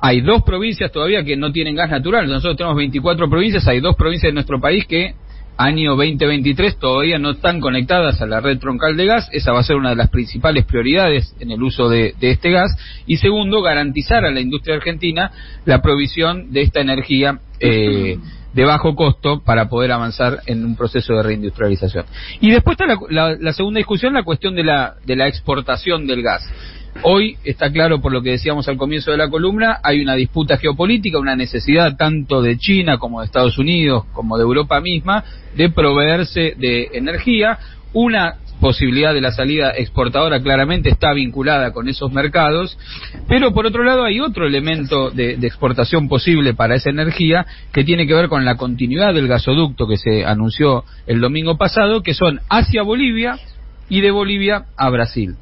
Hay 0.00 0.22
dos 0.22 0.42
provincias 0.42 0.90
todavía 0.90 1.24
que 1.24 1.36
no 1.36 1.52
tienen 1.52 1.74
gas 1.74 1.90
natural. 1.90 2.26
Nosotros 2.26 2.56
tenemos 2.56 2.76
24 2.76 3.28
provincias, 3.28 3.66
hay 3.68 3.80
dos 3.80 3.96
provincias 3.96 4.30
de 4.30 4.34
nuestro 4.34 4.60
país 4.60 4.86
que 4.86 5.14
año 5.56 5.94
2023 5.94 6.78
todavía 6.78 7.18
no 7.18 7.32
están 7.32 7.60
conectadas 7.60 8.22
a 8.22 8.26
la 8.26 8.40
red 8.40 8.58
troncal 8.58 8.96
de 8.96 9.06
gas. 9.06 9.28
Esa 9.30 9.52
va 9.52 9.60
a 9.60 9.62
ser 9.62 9.76
una 9.76 9.90
de 9.90 9.96
las 9.96 10.08
principales 10.08 10.64
prioridades 10.64 11.36
en 11.38 11.50
el 11.50 11.62
uso 11.62 11.90
de, 11.90 12.14
este 12.20 12.50
gas. 12.50 12.74
Y 13.06 13.18
segundo, 13.18 13.60
garantizar 13.60 14.24
a 14.24 14.30
la 14.30 14.40
industria 14.40 14.76
argentina 14.76 15.30
la 15.66 15.82
provisión 15.82 16.50
de 16.50 16.62
esta 16.62 16.80
energía. 16.80 17.40
Eh, 17.60 18.16
de 18.52 18.64
bajo 18.64 18.96
costo 18.96 19.44
para 19.44 19.68
poder 19.68 19.92
avanzar 19.92 20.40
en 20.46 20.64
un 20.64 20.74
proceso 20.74 21.14
de 21.14 21.22
reindustrialización. 21.22 22.04
Y 22.40 22.50
después 22.50 22.76
está 22.80 22.96
la, 23.08 23.36
la 23.38 23.52
segunda 23.52 23.78
discusión, 23.78 24.12
la 24.12 24.24
cuestión 24.24 24.56
de 24.56 24.64
la, 24.64 24.96
de 25.06 25.14
la 25.14 25.28
exportación 25.28 26.04
del 26.04 26.22
gas. 26.22 26.42
Hoy 27.02 27.36
está 27.44 27.70
claro, 27.72 28.00
por 28.00 28.12
lo 28.12 28.20
que 28.20 28.30
decíamos 28.30 28.68
al 28.68 28.76
comienzo 28.76 29.10
de 29.10 29.16
la 29.16 29.30
columna, 29.30 29.78
hay 29.82 30.02
una 30.02 30.14
disputa 30.14 30.58
geopolítica, 30.58 31.18
una 31.18 31.36
necesidad 31.36 31.96
tanto 31.96 32.42
de 32.42 32.58
China 32.58 32.98
como 32.98 33.20
de 33.20 33.26
Estados 33.26 33.58
Unidos, 33.58 34.04
como 34.12 34.36
de 34.36 34.42
Europa 34.42 34.80
misma, 34.80 35.24
de 35.56 35.70
proveerse 35.70 36.54
de 36.58 36.90
energía. 36.92 37.58
Una 37.92 38.36
posibilidad 38.60 39.14
de 39.14 39.22
la 39.22 39.32
salida 39.32 39.72
exportadora 39.76 40.40
claramente 40.40 40.90
está 40.90 41.12
vinculada 41.14 41.72
con 41.72 41.88
esos 41.88 42.12
mercados, 42.12 42.78
pero 43.26 43.52
por 43.52 43.66
otro 43.66 43.82
lado 43.82 44.04
hay 44.04 44.20
otro 44.20 44.46
elemento 44.46 45.10
de, 45.10 45.32
exportación 45.40 46.08
posible 46.08 46.54
para 46.54 46.74
esa 46.74 46.90
energía 46.90 47.46
que 47.72 47.82
tiene 47.82 48.06
que 48.06 48.14
ver 48.14 48.28
con 48.28 48.44
la 48.44 48.56
continuidad 48.56 49.14
del 49.14 49.26
gasoducto 49.26 49.88
que 49.88 49.96
se 49.96 50.24
anunció 50.24 50.84
el 51.06 51.20
domingo 51.20 51.56
pasado, 51.56 52.02
que 52.02 52.14
son 52.14 52.40
hacia 52.48 52.82
Bolivia 52.82 53.38
y 53.88 54.02
de 54.02 54.10
Bolivia 54.10 54.66
a 54.76 54.90
Brasil. 54.90 55.36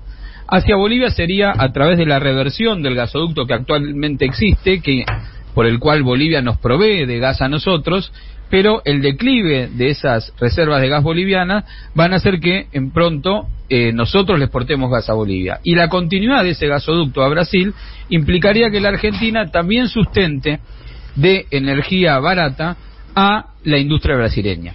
Hacia 0.51 0.77
Bolivia 0.77 1.11
sería 1.11 1.53
a 1.57 1.73
través 1.73 1.99
de 1.99 2.07
la 2.07 2.19
reversión 2.19 2.83
del 2.83 2.95
gasoducto 2.95 3.47
que 3.47 3.53
actualmente 3.53 4.25
existe, 4.25 4.81
que 4.81 5.05
por 5.55 5.67
el 5.67 5.79
cual 5.79 6.03
Bolivia 6.03 6.41
nos 6.41 6.59
provee 6.59 7.05
de 7.05 7.19
gas 7.19 7.43
a 7.43 7.49
nosotros, 7.49 8.11
pero 8.49 8.81
el 8.87 9.03
declive 9.03 9.69
de 9.69 9.91
esas 9.91 10.33
reservas 10.41 10.81
de 10.81 10.89
gas 10.89 11.03
boliviana 11.03 11.67
van 11.95 12.15
a 12.15 12.17
hacer 12.17 12.41
que 12.41 12.67
en 12.73 12.93
pronto 12.93 13.47
eh, 13.69 13.93
nosotros 13.93 14.39
le 14.39 14.47
exportemos 14.47 14.91
gas 14.91 15.11
a 15.11 15.13
Bolivia. 15.13 15.61
Y 15.65 15.75
la 15.75 15.89
continuidad 15.89 16.45
de 16.45 16.51
ese 16.51 16.67
gasoducto 16.67 17.23
a 17.23 17.29
Brasil 17.29 17.75
implicaría 18.09 18.71
que 18.71 18.81
la 18.81 18.89
Argentina 18.89 19.51
también 19.51 19.89
sustente 19.89 20.61
de 21.15 21.47
energía 21.51 22.19
barata 22.21 22.77
a 23.15 23.49
la 23.65 23.79
industria 23.79 24.17
brasileña. 24.17 24.75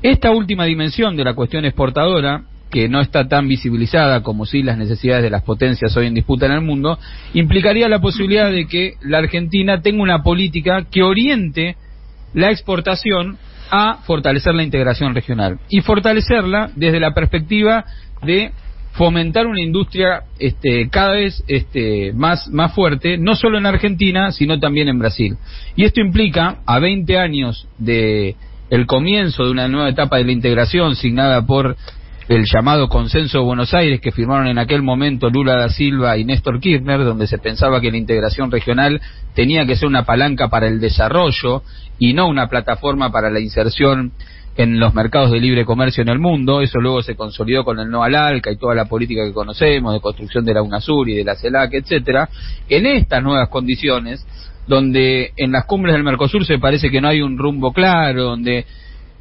Esta 0.00 0.30
última 0.30 0.64
dimensión 0.64 1.16
de 1.16 1.24
la 1.24 1.34
cuestión 1.34 1.66
exportadora 1.66 2.44
que 2.72 2.88
no 2.88 3.02
está 3.02 3.28
tan 3.28 3.46
visibilizada 3.46 4.22
como 4.22 4.46
si 4.46 4.62
las 4.62 4.78
necesidades 4.78 5.22
de 5.22 5.30
las 5.30 5.42
potencias 5.42 5.94
hoy 5.94 6.06
en 6.06 6.14
disputa 6.14 6.46
en 6.46 6.52
el 6.52 6.62
mundo, 6.62 6.98
implicaría 7.34 7.86
la 7.86 8.00
posibilidad 8.00 8.50
de 8.50 8.66
que 8.66 8.94
la 9.02 9.18
Argentina 9.18 9.82
tenga 9.82 10.02
una 10.02 10.22
política 10.22 10.86
que 10.90 11.02
oriente 11.02 11.76
la 12.32 12.50
exportación 12.50 13.36
a 13.70 13.98
fortalecer 14.04 14.54
la 14.54 14.62
integración 14.62 15.14
regional 15.14 15.58
y 15.68 15.82
fortalecerla 15.82 16.70
desde 16.74 16.98
la 16.98 17.12
perspectiva 17.12 17.84
de 18.22 18.52
fomentar 18.92 19.46
una 19.46 19.60
industria 19.60 20.22
este, 20.38 20.88
cada 20.88 21.12
vez 21.12 21.44
este, 21.48 22.14
más, 22.14 22.48
más 22.48 22.74
fuerte, 22.74 23.18
no 23.18 23.34
solo 23.34 23.58
en 23.58 23.66
Argentina, 23.66 24.32
sino 24.32 24.58
también 24.58 24.88
en 24.88 24.98
Brasil. 24.98 25.36
Y 25.76 25.84
esto 25.84 26.00
implica, 26.00 26.60
a 26.66 26.78
20 26.78 27.18
años 27.18 27.68
de 27.78 28.34
el 28.70 28.86
comienzo 28.86 29.44
de 29.44 29.50
una 29.50 29.68
nueva 29.68 29.90
etapa 29.90 30.16
de 30.16 30.24
la 30.24 30.32
integración 30.32 30.96
signada 30.96 31.44
por 31.44 31.76
el 32.28 32.44
llamado 32.44 32.88
Consenso 32.88 33.38
de 33.38 33.44
Buenos 33.44 33.74
Aires 33.74 34.00
que 34.00 34.12
firmaron 34.12 34.46
en 34.46 34.58
aquel 34.58 34.82
momento 34.82 35.30
Lula 35.30 35.56
da 35.56 35.68
Silva 35.68 36.16
y 36.16 36.24
Néstor 36.24 36.60
Kirchner, 36.60 37.04
donde 37.04 37.26
se 37.26 37.38
pensaba 37.38 37.80
que 37.80 37.90
la 37.90 37.96
integración 37.96 38.50
regional 38.50 39.00
tenía 39.34 39.66
que 39.66 39.76
ser 39.76 39.88
una 39.88 40.04
palanca 40.04 40.48
para 40.48 40.68
el 40.68 40.80
desarrollo 40.80 41.62
y 41.98 42.14
no 42.14 42.28
una 42.28 42.48
plataforma 42.48 43.10
para 43.10 43.30
la 43.30 43.40
inserción 43.40 44.12
en 44.56 44.78
los 44.78 44.94
mercados 44.94 45.30
de 45.30 45.40
libre 45.40 45.64
comercio 45.64 46.02
en 46.02 46.10
el 46.10 46.18
mundo. 46.18 46.60
Eso 46.60 46.78
luego 46.78 47.02
se 47.02 47.16
consolidó 47.16 47.64
con 47.64 47.78
el 47.78 47.90
no 47.90 48.02
al 48.02 48.14
ALCA 48.14 48.50
y 48.50 48.56
toda 48.56 48.74
la 48.74 48.84
política 48.84 49.24
que 49.24 49.32
conocemos 49.32 49.94
de 49.94 50.00
construcción 50.00 50.44
de 50.44 50.54
la 50.54 50.62
UNASUR 50.62 51.08
y 51.08 51.14
de 51.16 51.24
la 51.24 51.34
CELAC, 51.34 51.74
etcétera. 51.74 52.28
En 52.68 52.86
estas 52.86 53.22
nuevas 53.22 53.48
condiciones, 53.48 54.26
donde 54.66 55.32
en 55.36 55.52
las 55.52 55.64
cumbres 55.64 55.94
del 55.94 56.04
Mercosur 56.04 56.44
se 56.44 56.58
parece 56.58 56.90
que 56.90 57.00
no 57.00 57.08
hay 57.08 57.20
un 57.20 57.38
rumbo 57.38 57.72
claro, 57.72 58.24
donde 58.24 58.66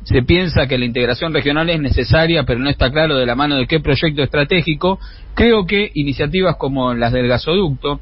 se 0.04 0.24
piensa 0.24 0.68
que 0.68 0.78
la 0.78 0.86
integración 0.86 1.34
regional 1.34 1.70
es 1.70 1.80
necesaria, 1.80 2.44
pero 2.44 2.60
no 2.60 2.70
está 2.70 2.92
claro 2.92 3.18
de 3.18 3.26
la 3.26 3.36
mano 3.36 3.56
de 3.58 3.68
qué 3.68 3.80
proyecto 3.80 4.24
estratégico, 4.24 5.00
creo 5.36 5.66
que 5.66 5.92
iniciativas 5.94 6.56
como 6.58 6.94
las 6.94 7.14
del 7.14 7.28
gasoducto, 7.28 8.00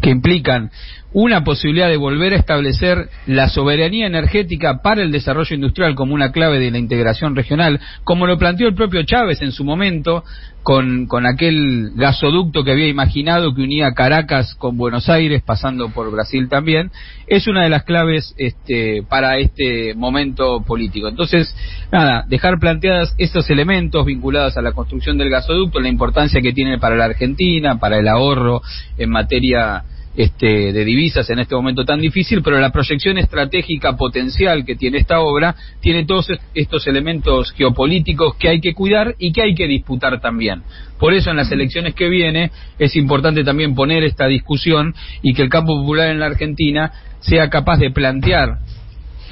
que 0.00 0.10
implican 0.10 0.70
una 1.12 1.44
posibilidad 1.44 1.88
de 1.88 1.96
volver 1.96 2.32
a 2.32 2.36
establecer 2.36 3.08
la 3.26 3.48
soberanía 3.48 4.06
energética 4.06 4.80
para 4.82 5.02
el 5.02 5.12
desarrollo 5.12 5.54
industrial 5.54 5.94
como 5.94 6.14
una 6.14 6.32
clave 6.32 6.58
de 6.58 6.70
la 6.70 6.78
integración 6.78 7.36
regional, 7.36 7.80
como 8.04 8.26
lo 8.26 8.38
planteó 8.38 8.68
el 8.68 8.74
propio 8.74 9.02
Chávez 9.02 9.42
en 9.42 9.52
su 9.52 9.64
momento 9.64 10.24
con, 10.62 11.06
con 11.06 11.26
aquel 11.26 11.90
gasoducto 11.96 12.62
que 12.62 12.70
había 12.70 12.88
imaginado 12.88 13.54
que 13.54 13.62
unía 13.62 13.92
Caracas 13.92 14.54
con 14.54 14.76
Buenos 14.76 15.08
Aires, 15.08 15.42
pasando 15.44 15.88
por 15.90 16.10
Brasil 16.10 16.48
también, 16.48 16.90
es 17.26 17.46
una 17.46 17.64
de 17.64 17.68
las 17.68 17.82
claves 17.82 18.34
este, 18.38 19.02
para 19.08 19.38
este 19.38 19.94
momento 19.94 20.62
político. 20.62 21.08
Entonces, 21.08 21.54
nada, 21.90 22.24
dejar 22.28 22.58
planteadas 22.58 23.14
estos 23.18 23.50
elementos 23.50 24.06
vinculados 24.06 24.56
a 24.56 24.62
la 24.62 24.72
construcción 24.72 25.18
del 25.18 25.30
gasoducto, 25.30 25.80
la 25.80 25.88
importancia 25.88 26.40
que 26.40 26.52
tiene 26.52 26.78
para 26.78 26.96
la 26.96 27.06
Argentina, 27.06 27.78
para 27.78 27.98
el 27.98 28.08
ahorro 28.08 28.62
en 28.96 29.10
materia 29.10 29.84
este, 30.16 30.72
de 30.72 30.84
divisas 30.84 31.28
en 31.30 31.38
este 31.38 31.54
momento 31.54 31.84
tan 31.84 32.00
difícil, 32.00 32.42
pero 32.42 32.60
la 32.60 32.70
proyección 32.70 33.18
estratégica 33.18 33.96
potencial 33.96 34.64
que 34.64 34.76
tiene 34.76 34.98
esta 34.98 35.20
obra 35.20 35.54
tiene 35.80 36.04
todos 36.04 36.28
estos 36.54 36.86
elementos 36.86 37.52
geopolíticos 37.52 38.36
que 38.36 38.48
hay 38.48 38.60
que 38.60 38.74
cuidar 38.74 39.14
y 39.18 39.32
que 39.32 39.42
hay 39.42 39.54
que 39.54 39.66
disputar 39.66 40.20
también. 40.20 40.62
Por 40.98 41.14
eso 41.14 41.30
en 41.30 41.36
las 41.36 41.50
elecciones 41.50 41.94
que 41.94 42.08
viene 42.08 42.50
es 42.78 42.94
importante 42.96 43.42
también 43.44 43.74
poner 43.74 44.04
esta 44.04 44.26
discusión 44.26 44.94
y 45.22 45.34
que 45.34 45.42
el 45.42 45.48
campo 45.48 45.74
popular 45.74 46.10
en 46.10 46.20
la 46.20 46.26
Argentina 46.26 46.92
sea 47.20 47.48
capaz 47.48 47.78
de 47.78 47.90
plantear 47.90 48.58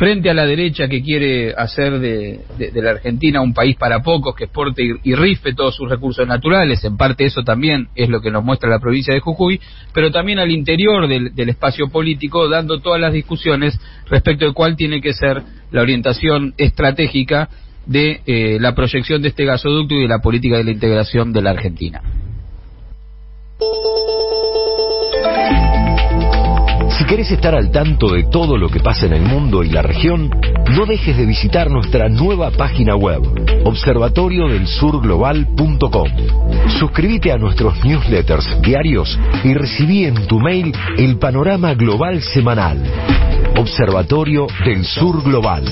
frente 0.01 0.31
a 0.31 0.35
la 0.35 0.47
derecha 0.47 0.89
que 0.89 1.03
quiere 1.03 1.53
hacer 1.53 1.99
de, 1.99 2.41
la 2.73 2.93
Argentina 2.93 3.43
un 3.43 3.53
país 3.53 3.77
para 3.77 4.01
pocos, 4.01 4.35
que 4.35 4.45
exporte 4.45 4.83
y, 4.83 5.15
rife 5.15 5.53
todos 5.53 5.77
sus 5.77 5.91
recursos 5.91 6.27
naturales, 6.27 6.83
en 6.85 6.97
parte 6.97 7.27
eso 7.27 7.43
también 7.43 7.89
es 7.95 8.09
lo 8.09 8.23
que 8.23 8.31
nos 8.31 8.43
muestra 8.43 8.71
la 8.71 8.79
provincia 8.79 9.13
de 9.13 9.21
Jujuy, 9.21 9.61
pero 9.93 10.11
también 10.11 10.39
al 10.39 10.51
interior 10.51 11.07
del, 11.07 11.49
espacio 11.51 11.91
político, 11.91 12.49
dando 12.49 12.81
todas 12.81 12.99
las 12.99 13.13
discusiones 13.13 13.79
respecto 14.09 14.47
de 14.47 14.55
cuál 14.55 14.75
tiene 14.75 15.03
que 15.03 15.13
ser 15.13 15.43
la 15.71 15.83
orientación 15.83 16.55
estratégica 16.57 17.51
de 17.85 18.23
eh, 18.25 18.57
la 18.59 18.75
proyección 18.75 19.21
de 19.21 19.29
este 19.29 19.45
gasoducto 19.45 19.97
y 19.97 20.01
de 20.01 20.09
la 20.09 20.21
política 20.21 20.57
de 20.57 20.65
la 20.65 20.71
integración 20.71 21.31
de 21.35 21.43
la 21.43 21.51
Argentina. 21.51 22.01
Si 27.01 27.07
querés 27.07 27.31
estar 27.31 27.55
al 27.55 27.71
tanto 27.71 28.13
de 28.13 28.25
todo 28.25 28.59
lo 28.59 28.69
que 28.69 28.81
pasa 28.81 29.07
en 29.07 29.15
el 29.15 29.23
mundo 29.23 29.65
y 29.65 29.71
la 29.71 29.81
región, 29.81 30.29
no 30.77 30.85
dejes 30.85 31.17
de 31.17 31.25
visitar 31.25 31.71
nuestra 31.71 32.11
nueva 32.11 32.51
página 32.51 32.95
web, 32.95 33.23
observatoriodelsurglobal.com. 33.65 36.09
Suscríbete 36.79 37.33
a 37.33 37.39
nuestros 37.39 37.83
newsletters 37.87 38.61
diarios 38.61 39.19
y 39.43 39.55
recibí 39.55 40.05
en 40.05 40.27
tu 40.27 40.41
mail 40.41 40.75
el 40.99 41.17
panorama 41.17 41.73
global 41.73 42.21
semanal. 42.21 42.79
Observatorio 43.57 44.47
del 44.67 44.85
Sur 44.85 45.23
Global. 45.23 45.65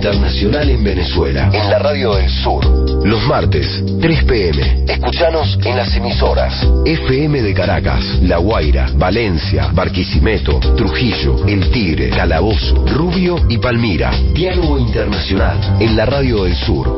Internacional 0.00 0.70
en 0.70 0.82
Venezuela, 0.82 1.50
en 1.52 1.68
la 1.68 1.78
Radio 1.78 2.14
del 2.14 2.30
Sur. 2.30 2.64
Los 3.04 3.22
martes, 3.26 3.84
3 4.00 4.24
pm. 4.24 4.84
Escuchanos 4.88 5.58
en 5.62 5.76
las 5.76 5.94
emisoras 5.94 6.66
FM 6.86 7.42
de 7.42 7.52
Caracas, 7.52 8.02
La 8.22 8.38
Guaira, 8.38 8.88
Valencia, 8.94 9.68
Barquisimeto, 9.74 10.58
Trujillo, 10.74 11.46
El 11.46 11.70
Tigre, 11.70 12.08
Calabozo, 12.08 12.82
Rubio 12.86 13.44
y 13.50 13.58
Palmira. 13.58 14.10
Diálogo 14.32 14.78
Internacional 14.78 15.76
en 15.80 15.94
la 15.94 16.06
Radio 16.06 16.44
del 16.44 16.54
Sur. 16.54 16.88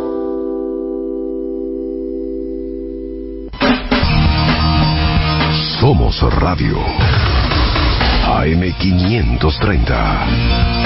Somos 5.80 6.22
Radio. 6.34 6.78
AM530. 8.26 10.81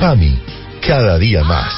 PAMI, 0.00 0.34
cada 0.80 1.18
día 1.18 1.44
más. 1.44 1.74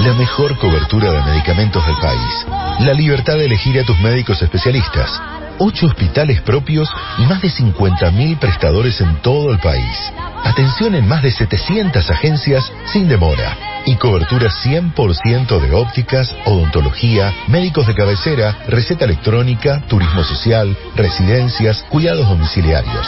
La 0.00 0.14
mejor 0.14 0.56
cobertura 0.58 1.12
de 1.12 1.22
medicamentos 1.30 1.84
del 1.84 1.96
país. 1.96 2.46
La 2.80 2.94
libertad 2.94 3.34
de 3.34 3.44
elegir 3.44 3.78
a 3.78 3.84
tus 3.84 3.98
médicos 4.00 4.40
especialistas. 4.40 5.20
Ocho 5.58 5.86
hospitales 5.86 6.40
propios 6.40 6.88
y 7.18 7.26
más 7.26 7.42
de 7.42 7.50
50.000 7.50 8.38
prestadores 8.38 8.98
en 9.02 9.16
todo 9.16 9.52
el 9.52 9.58
país. 9.58 10.12
Atención 10.42 10.94
en 10.94 11.06
más 11.06 11.22
de 11.22 11.30
700 11.30 12.10
agencias 12.10 12.64
sin 12.86 13.08
demora. 13.08 13.54
Y 13.84 13.96
cobertura 13.96 14.48
100% 14.48 15.60
de 15.60 15.72
ópticas, 15.74 16.34
odontología, 16.46 17.30
médicos 17.46 17.86
de 17.86 17.94
cabecera, 17.94 18.56
receta 18.68 19.04
electrónica, 19.04 19.82
turismo 19.86 20.24
social, 20.24 20.74
residencias, 20.94 21.84
cuidados 21.90 22.26
domiciliarios. 22.26 23.06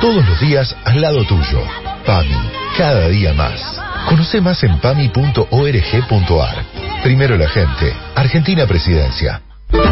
Todos 0.00 0.24
los 0.24 0.38
días 0.38 0.76
al 0.84 1.00
lado 1.00 1.24
tuyo. 1.24 1.60
PAMI, 2.06 2.50
cada 2.76 3.08
día 3.08 3.32
más. 3.32 3.83
Conoce 4.08 4.40
más 4.40 4.62
en 4.62 4.78
pami.org.ar. 4.78 6.56
Primero 7.02 7.36
la 7.36 7.48
gente. 7.48 7.92
Argentina 8.14 8.64
Presidencia. 8.66 9.40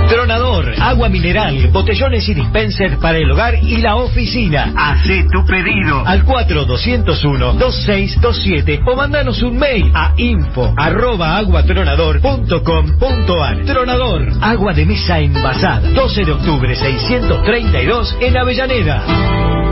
Tronador, 0.08 0.72
agua 0.78 1.08
mineral, 1.08 1.68
botellones 1.72 2.28
y 2.28 2.34
dispensers 2.34 2.98
para 2.98 3.18
el 3.18 3.28
hogar 3.30 3.56
y 3.56 3.78
la 3.78 3.96
oficina. 3.96 4.72
Hacé 4.76 5.24
tu 5.32 5.44
pedido 5.44 6.06
al 6.06 6.24
4201-2627 6.24 8.80
o 8.86 8.94
mandanos 8.94 9.42
un 9.42 9.58
mail 9.58 9.90
a 9.92 10.12
info 10.16 10.72
arroba 10.76 11.36
aguatronador.com.ar. 11.38 13.64
Tronador, 13.64 14.28
agua 14.40 14.72
de 14.72 14.86
mesa 14.86 15.18
envasada. 15.18 15.88
12 15.90 16.24
de 16.26 16.32
octubre 16.32 16.76
632 16.76 18.16
en 18.20 18.36
Avellaneda. 18.36 19.71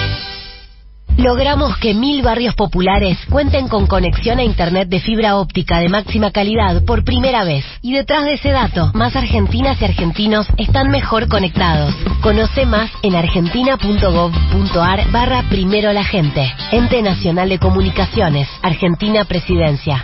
Logramos 1.17 1.77
que 1.77 1.93
mil 1.93 2.21
barrios 2.21 2.55
populares 2.55 3.17
cuenten 3.29 3.67
con 3.67 3.85
conexión 3.85 4.39
a 4.39 4.43
Internet 4.43 4.89
de 4.89 4.99
fibra 4.99 5.35
óptica 5.35 5.79
de 5.79 5.89
máxima 5.89 6.31
calidad 6.31 6.83
por 6.85 7.03
primera 7.03 7.43
vez. 7.43 7.65
Y 7.81 7.93
detrás 7.93 8.25
de 8.25 8.33
ese 8.33 8.51
dato, 8.51 8.91
más 8.93 9.15
argentinas 9.15 9.81
y 9.81 9.85
argentinos 9.85 10.47
están 10.57 10.89
mejor 10.89 11.27
conectados. 11.27 11.93
Conoce 12.21 12.65
más 12.65 12.89
en 13.03 13.15
argentina.gov.ar 13.15 15.11
barra 15.11 15.43
primero 15.49 15.93
la 15.93 16.03
gente. 16.03 16.51
Ente 16.71 17.01
Nacional 17.01 17.49
de 17.49 17.59
Comunicaciones, 17.59 18.47
Argentina 18.61 19.25
Presidencia. 19.25 20.03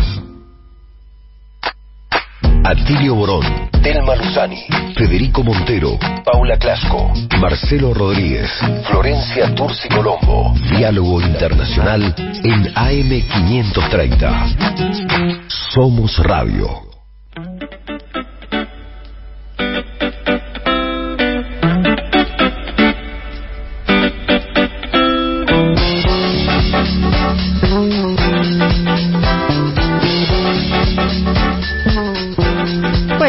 Atilio 2.63 3.15
Borón, 3.15 3.43
Telma 3.81 4.15
Luzani, 4.15 4.63
Federico 4.95 5.43
Montero, 5.43 5.97
Paula 6.23 6.55
Clasco, 6.57 7.11
Marcelo 7.39 7.91
Rodríguez, 7.93 8.49
Florencia 8.89 9.53
Turci 9.55 9.89
Colombo. 9.89 10.53
Diálogo 10.77 11.19
Internacional 11.21 12.15
en 12.43 12.73
AM530. 12.73 15.47
Somos 15.73 16.17
Radio. 16.19 16.90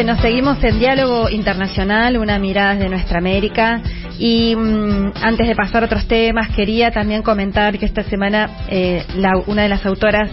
Bueno, 0.04 0.20
seguimos 0.20 0.64
en 0.64 0.80
Diálogo 0.80 1.28
Internacional, 1.28 2.18
una 2.18 2.36
mirada 2.40 2.74
de 2.74 2.88
nuestra 2.88 3.18
América. 3.18 3.80
Y 4.18 4.52
mm, 4.56 5.12
antes 5.22 5.46
de 5.46 5.54
pasar 5.54 5.84
a 5.84 5.86
otros 5.86 6.08
temas, 6.08 6.48
quería 6.48 6.90
también 6.90 7.22
comentar 7.22 7.78
que 7.78 7.86
esta 7.86 8.02
semana 8.02 8.50
eh, 8.68 9.04
la- 9.14 9.40
una 9.46 9.62
de 9.62 9.68
las 9.68 9.86
autoras 9.86 10.28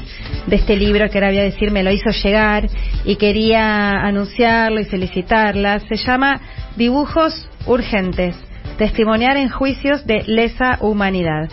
de 0.48 0.56
este 0.56 0.76
libro, 0.76 1.08
que 1.12 1.20
ahora 1.20 1.28
voy 1.28 1.38
a 1.38 1.44
decir, 1.44 1.70
me 1.70 1.84
lo 1.84 1.92
hizo 1.92 2.10
llegar 2.10 2.68
y 3.06 3.18
quería 3.18 4.00
anunciarlo 4.02 4.80
y 4.80 4.86
felicitarla. 4.86 5.82
Se 5.82 5.98
llama 5.98 6.42
Dibujos 6.76 7.48
Urgentes. 7.68 8.36
Testimoniar 8.80 9.38
en 9.38 9.50
juicios 9.50 10.04
de 10.08 10.24
lesa 10.26 10.80
humanidad. 10.82 11.48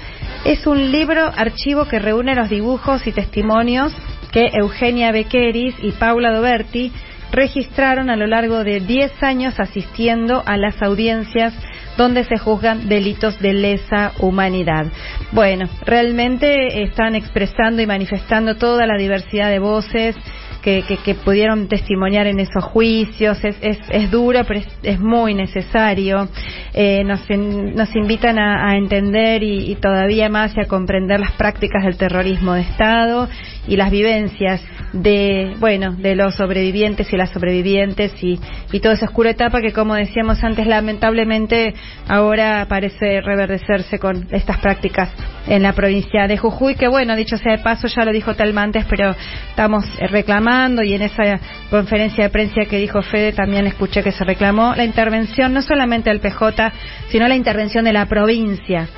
Es 0.46 0.66
un 0.66 0.90
libro 0.90 1.30
archivo 1.36 1.84
que 1.84 1.98
reúne 1.98 2.34
los 2.34 2.48
dibujos 2.48 3.06
y 3.06 3.12
testimonios 3.12 3.94
que 4.32 4.48
Eugenia 4.54 5.12
Bequeris 5.12 5.74
y 5.82 5.92
Paula 5.92 6.32
Doberti 6.32 6.92
registraron 7.32 8.10
a 8.10 8.16
lo 8.16 8.26
largo 8.26 8.64
de 8.64 8.80
10 8.80 9.22
años 9.22 9.58
asistiendo 9.60 10.42
a 10.46 10.56
las 10.56 10.80
audiencias 10.82 11.54
donde 11.96 12.24
se 12.24 12.36
juzgan 12.38 12.88
delitos 12.88 13.38
de 13.40 13.54
lesa 13.54 14.12
humanidad. 14.20 14.86
Bueno, 15.32 15.66
realmente 15.84 16.82
están 16.82 17.14
expresando 17.14 17.80
y 17.82 17.86
manifestando 17.86 18.56
toda 18.56 18.86
la 18.86 18.96
diversidad 18.98 19.48
de 19.50 19.58
voces 19.58 20.14
que, 20.62 20.82
que- 20.86 20.96
que 20.98 21.14
pudieron 21.14 21.68
testimoniar 21.68 22.26
en 22.26 22.40
esos 22.40 22.64
juicios. 22.64 23.42
Es, 23.44 23.56
es, 23.60 23.78
es 23.88 24.10
duro, 24.10 24.40
pero 24.46 24.60
es, 24.60 24.66
es 24.82 25.00
muy 25.00 25.32
necesario. 25.32 26.28
Eh, 26.74 27.02
nos, 27.04 27.28
in- 27.30 27.74
nos 27.74 27.94
invitan 27.94 28.38
a, 28.38 28.68
a 28.70 28.76
entender 28.76 29.42
y, 29.42 29.70
y 29.70 29.76
todavía 29.76 30.28
más 30.28 30.56
y 30.56 30.60
a 30.60 30.66
comprender 30.66 31.20
las 31.20 31.32
prácticas 31.32 31.84
del 31.84 31.96
terrorismo 31.96 32.54
de 32.54 32.62
Estado 32.62 33.28
y 33.66 33.76
las 33.76 33.90
vivencias 33.90 34.62
de, 34.92 35.54
bueno, 35.58 35.92
de 35.92 36.14
los 36.14 36.34
sobrevivientes 36.36 37.12
y 37.12 37.16
las 37.16 37.30
sobrevivientes 37.30 38.12
y, 38.22 38.38
y 38.72 38.80
toda 38.80 38.94
esa 38.94 39.06
oscura 39.06 39.30
etapa 39.30 39.60
que, 39.60 39.72
como 39.72 39.94
decíamos 39.94 40.42
antes, 40.42 40.66
lamentablemente 40.66 41.74
ahora 42.08 42.66
parece 42.68 43.20
reverdecerse 43.20 43.98
con 43.98 44.26
estas 44.30 44.58
prácticas 44.58 45.10
en 45.46 45.62
la 45.62 45.72
provincia 45.72 46.26
de 46.26 46.38
Jujuy, 46.38 46.74
que 46.74 46.88
bueno, 46.88 47.16
dicho 47.16 47.36
sea 47.36 47.56
de 47.56 47.62
paso, 47.62 47.88
ya 47.88 48.04
lo 48.04 48.12
dijo 48.12 48.34
Telma 48.34 48.62
antes, 48.62 48.84
pero 48.88 49.14
estamos 49.50 49.84
eh, 49.98 50.06
reclamando 50.08 50.82
y 50.82 50.94
en 50.94 51.02
esa 51.02 51.40
conferencia 51.70 52.24
de 52.24 52.30
prensa 52.30 52.64
que 52.68 52.78
dijo 52.78 53.02
Fede 53.02 53.32
también 53.32 53.66
escuché 53.66 54.02
que 54.02 54.12
se 54.12 54.24
reclamó 54.24 54.74
la 54.74 54.84
intervención 54.84 55.52
no 55.52 55.62
solamente 55.62 56.10
del 56.10 56.20
PJ, 56.20 56.72
sino 57.08 57.28
la 57.28 57.36
intervención 57.36 57.84
de 57.84 57.92
la 57.92 58.06
provincia 58.06 58.88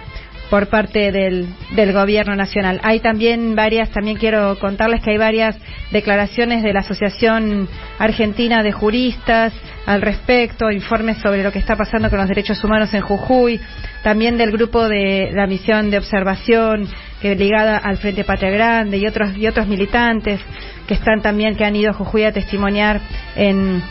por 0.51 0.69
parte 0.69 1.13
del, 1.13 1.47
del 1.75 1.93
gobierno 1.93 2.35
nacional. 2.35 2.81
Hay 2.83 3.01
también 3.01 3.55
varias, 3.55 3.91
también 3.91 4.17
quiero 4.17 4.59
contarles 4.59 5.03
que 5.03 5.11
hay 5.11 5.19
varias 5.19 5.57
declaraciones 5.91 6.63
de 6.63 6.73
la 6.73 6.81
Asociación 6.81 7.69
Argentina 7.99 8.63
de 8.63 8.73
Juristas 8.73 9.53
al 9.87 10.03
respecto, 10.03 10.71
informes 10.71 11.19
sobre 11.19 11.43
lo 11.43 11.51
que 11.51 11.59
está 11.59 11.77
pasando 11.77 12.11
con 12.11 12.19
los 12.19 12.29
derechos 12.29 12.63
humanos 12.63 12.93
en 12.93 13.01
Jujuy, 13.01 13.61
también 14.03 14.37
del 14.37 14.53
grupo 14.53 14.89
de 14.89 15.31
la 15.33 15.47
misión 15.47 15.91
de 15.91 15.99
observación 15.99 16.87
que 17.23 17.35
ligada 17.35 17.79
al 17.79 17.97
Frente 17.97 18.25
Patria 18.25 18.51
Grande 18.51 18.99
y 18.99 19.07
otros 19.07 19.37
y 19.37 19.47
otros 19.47 19.67
militantes 19.67 20.41
que 20.87 20.95
están 20.95 21.21
también 21.23 21.57
que 21.57 21.65
han 21.65 21.75
ido 21.75 21.91
a 21.91 21.95
Jujuy 21.95 22.25
a 22.25 22.33
testimoniar 22.33 23.01
en 23.37 23.83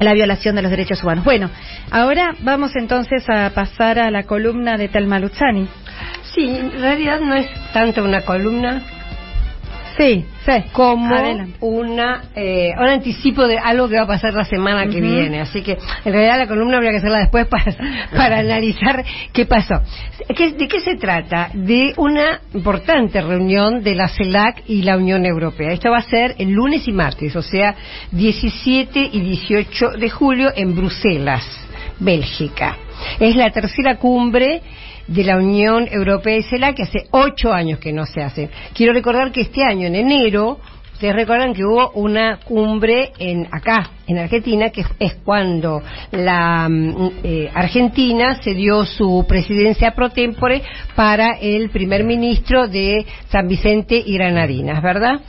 la 0.00 0.14
violación 0.14 0.56
de 0.56 0.62
los 0.62 0.70
derechos 0.70 1.02
humanos. 1.02 1.24
Bueno, 1.24 1.50
ahora 1.90 2.34
vamos 2.40 2.74
entonces 2.76 3.24
a 3.28 3.50
pasar 3.50 3.98
a 3.98 4.10
la 4.10 4.24
columna 4.24 4.76
de 4.76 4.88
Telma 4.88 5.18
Luzzani. 5.18 5.68
Sí, 6.34 6.48
en 6.48 6.72
realidad 6.80 7.20
no 7.20 7.34
es 7.34 7.46
tanto 7.72 8.02
una 8.04 8.22
columna. 8.22 8.82
Sí, 9.98 10.24
sí. 10.46 10.52
Como 10.72 11.14
Adelante. 11.14 11.56
una, 11.60 12.22
eh, 12.34 12.70
un 12.78 12.86
anticipo 12.88 13.46
de 13.46 13.58
algo 13.58 13.90
que 13.90 13.96
va 13.96 14.04
a 14.04 14.06
pasar 14.06 14.32
la 14.32 14.44
semana 14.46 14.86
que 14.86 15.02
viene. 15.02 15.38
Así 15.42 15.60
que 15.60 15.72
en 16.06 16.12
realidad 16.14 16.38
la 16.38 16.46
columna 16.46 16.78
habría 16.78 16.92
que 16.92 16.96
hacerla 16.96 17.18
después 17.18 17.46
para, 17.46 17.76
para 18.16 18.38
analizar 18.38 19.04
qué 19.34 19.44
pasó. 19.44 19.82
¿Qué- 20.34 20.52
¿De 20.52 20.66
qué 20.66 20.80
se 20.80 20.96
trata? 20.96 21.50
De 21.52 21.92
una 21.98 22.40
importante 22.54 23.20
reunión 23.20 23.82
de 23.82 23.94
la 23.94 24.08
CELAC 24.08 24.62
y 24.66 24.80
la 24.80 24.96
Unión 24.96 25.26
Europea. 25.26 25.72
Esto 25.72 25.90
va 25.90 25.98
a 25.98 26.02
ser 26.02 26.36
el 26.38 26.52
lunes 26.52 26.88
y 26.88 26.92
martes, 26.92 27.36
o 27.36 27.42
sea, 27.42 27.74
17 28.12 29.10
y 29.12 29.20
18 29.20 29.90
de 29.98 30.08
julio 30.08 30.50
en 30.56 30.74
Bruselas, 30.74 31.44
Bélgica. 32.00 32.78
Es 33.20 33.36
la 33.36 33.50
tercera 33.50 33.96
cumbre 33.96 34.62
de 35.06 35.24
la 35.24 35.36
Unión 35.36 35.88
Europea 35.90 36.36
y 36.36 36.42
CELAC 36.42 36.76
que 36.76 36.82
hace 36.84 37.06
ocho 37.10 37.52
años 37.52 37.78
que 37.78 37.92
no 37.92 38.06
se 38.06 38.22
hace. 38.22 38.48
Quiero 38.74 38.92
recordar 38.92 39.32
que 39.32 39.42
este 39.42 39.64
año, 39.64 39.86
en 39.86 39.96
enero, 39.96 40.58
ustedes 40.92 41.16
recuerdan 41.16 41.52
que 41.52 41.64
hubo 41.64 41.90
una 41.94 42.38
cumbre 42.44 43.12
en 43.18 43.48
acá, 43.50 43.90
en 44.06 44.18
Argentina, 44.18 44.70
que 44.70 44.84
es 45.00 45.14
cuando 45.24 45.82
la 46.12 46.68
mm, 46.68 47.10
eh, 47.24 47.50
Argentina 47.52 48.36
se 48.40 48.54
dio 48.54 48.84
su 48.84 49.24
presidencia 49.28 49.92
pro 49.96 50.10
tempore 50.10 50.62
para 50.94 51.38
el 51.40 51.70
primer 51.70 52.04
ministro 52.04 52.68
de 52.68 53.04
San 53.30 53.48
Vicente 53.48 54.00
y 54.04 54.14
Granadinas, 54.14 54.80
¿verdad? 54.80 55.20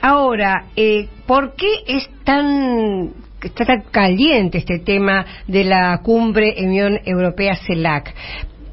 Ahora, 0.00 0.66
eh, 0.76 1.08
¿por 1.26 1.56
qué 1.56 1.70
es 1.88 2.08
tan 2.22 3.25
está 3.42 3.64
tan 3.64 3.82
caliente 3.90 4.58
este 4.58 4.78
tema 4.78 5.24
de 5.46 5.64
la 5.64 5.98
cumbre 6.02 6.54
Unión 6.58 7.00
Europea 7.04 7.56
CELAC? 7.56 8.14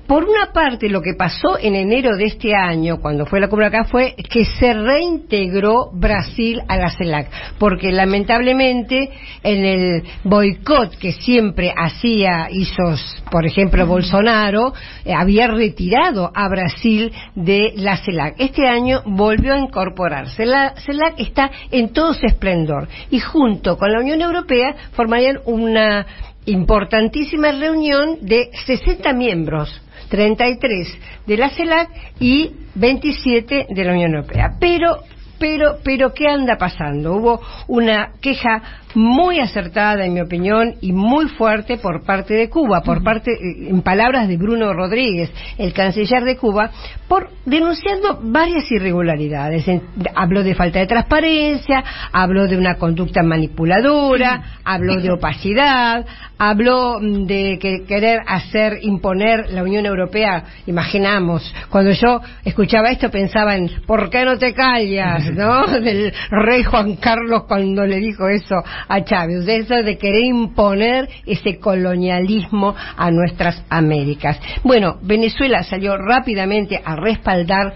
Por 0.08 0.26
una 0.26 0.52
parte, 0.52 0.90
lo 0.90 1.02
que 1.02 1.14
pasó 1.14 1.58
en 1.58 1.76
enero 1.76 2.18
de 2.18 2.26
este 2.26 2.54
año, 2.54 2.98
cuando 3.00 3.26
fue 3.26 3.40
la 3.40 3.48
cumbre 3.48 3.68
acá, 3.68 3.86
fue 3.86 4.16
que 4.16 4.44
se 4.44 4.74
reintegró 4.74 5.92
Brasil 5.94 6.62
a 6.68 6.76
la 6.76 6.90
CELAC, 6.90 7.30
porque 7.58 7.92
lamentablemente 7.92 9.10
en 9.44 9.66
el 9.66 10.04
boicot 10.26 10.98
que 10.98 11.14
siempre 11.14 11.74
hacía, 11.76 12.50
hizo, 12.52 12.96
por 13.32 13.46
ejemplo, 13.46 13.88
Bolsonaro, 13.88 14.74
eh, 15.06 15.14
había 15.14 15.48
retirado 15.48 16.32
a 16.36 16.50
Brasil 16.50 17.14
de 17.36 17.72
la 17.78 17.96
CELAC. 17.96 18.36
Este 18.40 18.68
año 18.68 19.04
volvió 19.06 19.54
a 19.54 19.60
incorporarse. 19.60 20.46
La 20.46 20.74
CELAC 20.86 21.18
está 21.18 21.50
en 21.72 21.94
todo 21.94 22.14
su 22.14 22.26
esplendor 22.26 22.90
y 23.10 23.20
junto 23.22 23.78
con 23.78 23.92
la 23.92 24.00
Unión 24.00 24.22
Europea 24.22 24.76
formarían 24.92 25.40
una 25.46 26.06
importantísima 26.46 27.52
reunión 27.52 28.18
de 28.22 28.50
60 28.66 29.14
miembros, 29.14 29.82
33 30.14 30.88
de 31.26 31.38
la 31.38 31.50
CELAC 31.50 31.90
y 32.20 32.52
27 32.76 33.66
de 33.68 33.84
la 33.84 33.94
Unión 33.94 34.14
Europea. 34.14 34.58
Pero, 34.60 35.00
pero, 35.40 35.80
pero, 35.84 36.14
¿qué 36.14 36.28
anda 36.28 36.56
pasando? 36.56 37.14
Hubo 37.14 37.42
una 37.68 38.12
queja 38.22 38.83
muy 38.96 39.40
acertada, 39.40 40.06
en 40.06 40.14
mi 40.14 40.22
opinión, 40.22 40.76
y 40.82 40.92
muy 40.92 41.28
fuerte 41.30 41.78
por 41.78 42.04
parte 42.04 42.34
de 42.34 42.50
Cuba, 42.50 42.82
por 42.82 43.04
parte, 43.04 43.32
eh, 43.32 43.70
en 43.70 43.82
palabras 43.82 44.28
de 44.28 44.38
Bruno 44.38 44.74
Rodríguez, 44.74 45.32
el 45.58 45.74
canciller 45.74 46.24
de 46.24 46.38
Cuba, 46.38 46.70
por 47.08 47.30
denunciando 47.46 48.20
varias 48.22 48.72
irregularidades. 48.72 49.68
En- 49.68 49.82
habló 50.16 50.44
de 50.44 50.56
falta 50.56 50.80
de 50.80 50.88
transparencia, 50.88 51.84
habló 52.12 52.48
de 52.48 52.58
una 52.58 52.76
conducta 52.76 53.22
manipuladora, 53.24 54.60
habló 54.64 54.96
de 55.02 55.12
opacidad, 55.12 56.06
habló 56.38 57.00
mm, 57.00 57.26
de 57.26 57.58
que 57.60 57.86
querer 57.86 58.20
hacer 58.28 58.80
imponer 58.82 59.52
la 59.52 59.64
Unión 59.64 59.86
Europea, 59.86 60.44
imaginamos, 60.66 61.54
cuando 61.70 61.92
yo 61.92 62.22
escuchaba 62.44 62.90
esto 62.92 63.10
pensaba 63.10 63.56
en 63.56 63.70
¿por 63.86 64.10
qué 64.10 64.26
no 64.26 64.38
te 64.38 64.54
callas? 64.54 65.32
¿no? 65.34 65.68
Del 65.68 66.14
rey 66.30 66.64
Juan 66.64 66.96
Carlos 66.96 67.44
cuando 67.48 67.86
le 67.86 67.98
dijo 67.98 68.28
eso 68.28 68.56
a 68.88 69.04
Chávez, 69.04 69.46
de 69.46 69.58
eso 69.58 69.76
de 69.76 69.98
querer 69.98 70.24
imponer 70.26 71.10
ese 71.26 71.60
colonialismo 71.60 72.76
a 72.98 73.12
nuestras 73.12 73.64
Américas. 73.70 74.40
Bueno, 74.64 74.98
Venezuela 75.02 75.64
salió 75.64 75.98
rápidamente 75.98 76.82
a 76.84 76.96
respaldar 76.96 77.74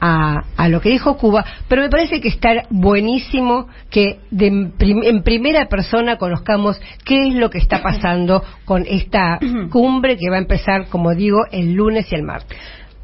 a, 0.00 0.42
a 0.56 0.68
lo 0.68 0.80
que 0.80 0.90
dijo 0.90 1.16
Cuba, 1.16 1.44
pero 1.68 1.82
me 1.82 1.88
parece 1.90 2.20
que 2.20 2.28
está 2.28 2.64
buenísimo 2.70 3.68
que 3.90 4.20
de 4.30 4.48
en, 4.48 4.72
prim- 4.72 5.02
en 5.04 5.22
primera 5.22 5.66
persona 5.68 6.16
conozcamos 6.16 6.80
qué 7.04 7.28
es 7.28 7.34
lo 7.34 7.50
que 7.50 7.58
está 7.58 7.82
pasando 7.82 8.42
con 8.64 8.84
esta 8.88 9.38
cumbre 9.70 10.16
que 10.16 10.30
va 10.30 10.36
a 10.36 10.40
empezar, 10.40 10.86
como 10.88 11.14
digo, 11.14 11.40
el 11.52 11.74
lunes 11.74 12.10
y 12.10 12.14
el 12.14 12.22
martes. 12.22 12.58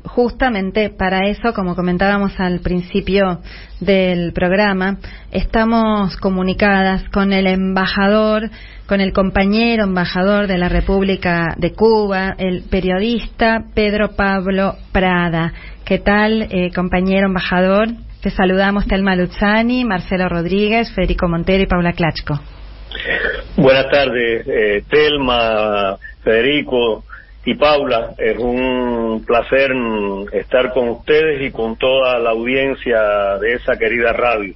Justamente 0.05 0.91
para 0.91 1.29
eso, 1.29 1.55
como 1.55 1.75
comentábamos 1.75 2.39
al 2.39 2.61
principio 2.61 3.41
del 3.81 4.35
programa, 4.35 4.99
estamos 5.33 6.19
comunicadas 6.19 7.09
con 7.09 7.33
el 7.33 7.47
embajador, 7.47 8.51
con 8.87 9.01
el 9.01 9.15
compañero 9.15 9.85
embajador 9.85 10.47
de 10.47 10.59
la 10.59 10.69
República 10.69 11.55
de 11.57 11.73
Cuba, 11.73 12.35
el 12.37 12.65
periodista 12.71 13.65
Pedro 13.75 14.11
Pablo 14.15 14.77
Prada. 14.93 15.55
¿Qué 15.87 15.99
tal, 15.99 16.49
eh, 16.51 16.71
compañero 16.75 17.27
embajador? 17.27 17.89
Te 18.21 18.29
saludamos 18.29 18.87
Telma 18.87 19.17
Luzzani, 19.17 19.87
Marcelo 19.87 20.29
Rodríguez, 20.29 20.93
Federico 20.95 21.29
Montero 21.29 21.63
y 21.63 21.67
Paula 21.67 21.95
Clachco. 21.95 22.39
Buenas 23.57 23.91
tardes, 23.91 24.47
eh, 24.47 24.85
Telma, 24.91 25.97
Federico 26.23 27.05
y 27.45 27.55
Paula. 27.55 28.11
Es 28.19 28.39
un 28.39 29.25
placer 29.27 29.71
estar 30.33 30.73
con 30.73 30.89
ustedes 30.89 31.43
y 31.43 31.51
con 31.51 31.77
toda 31.77 32.19
la 32.19 32.31
audiencia 32.31 33.39
de 33.41 33.55
esa 33.55 33.77
querida 33.79 34.13
radio. 34.13 34.55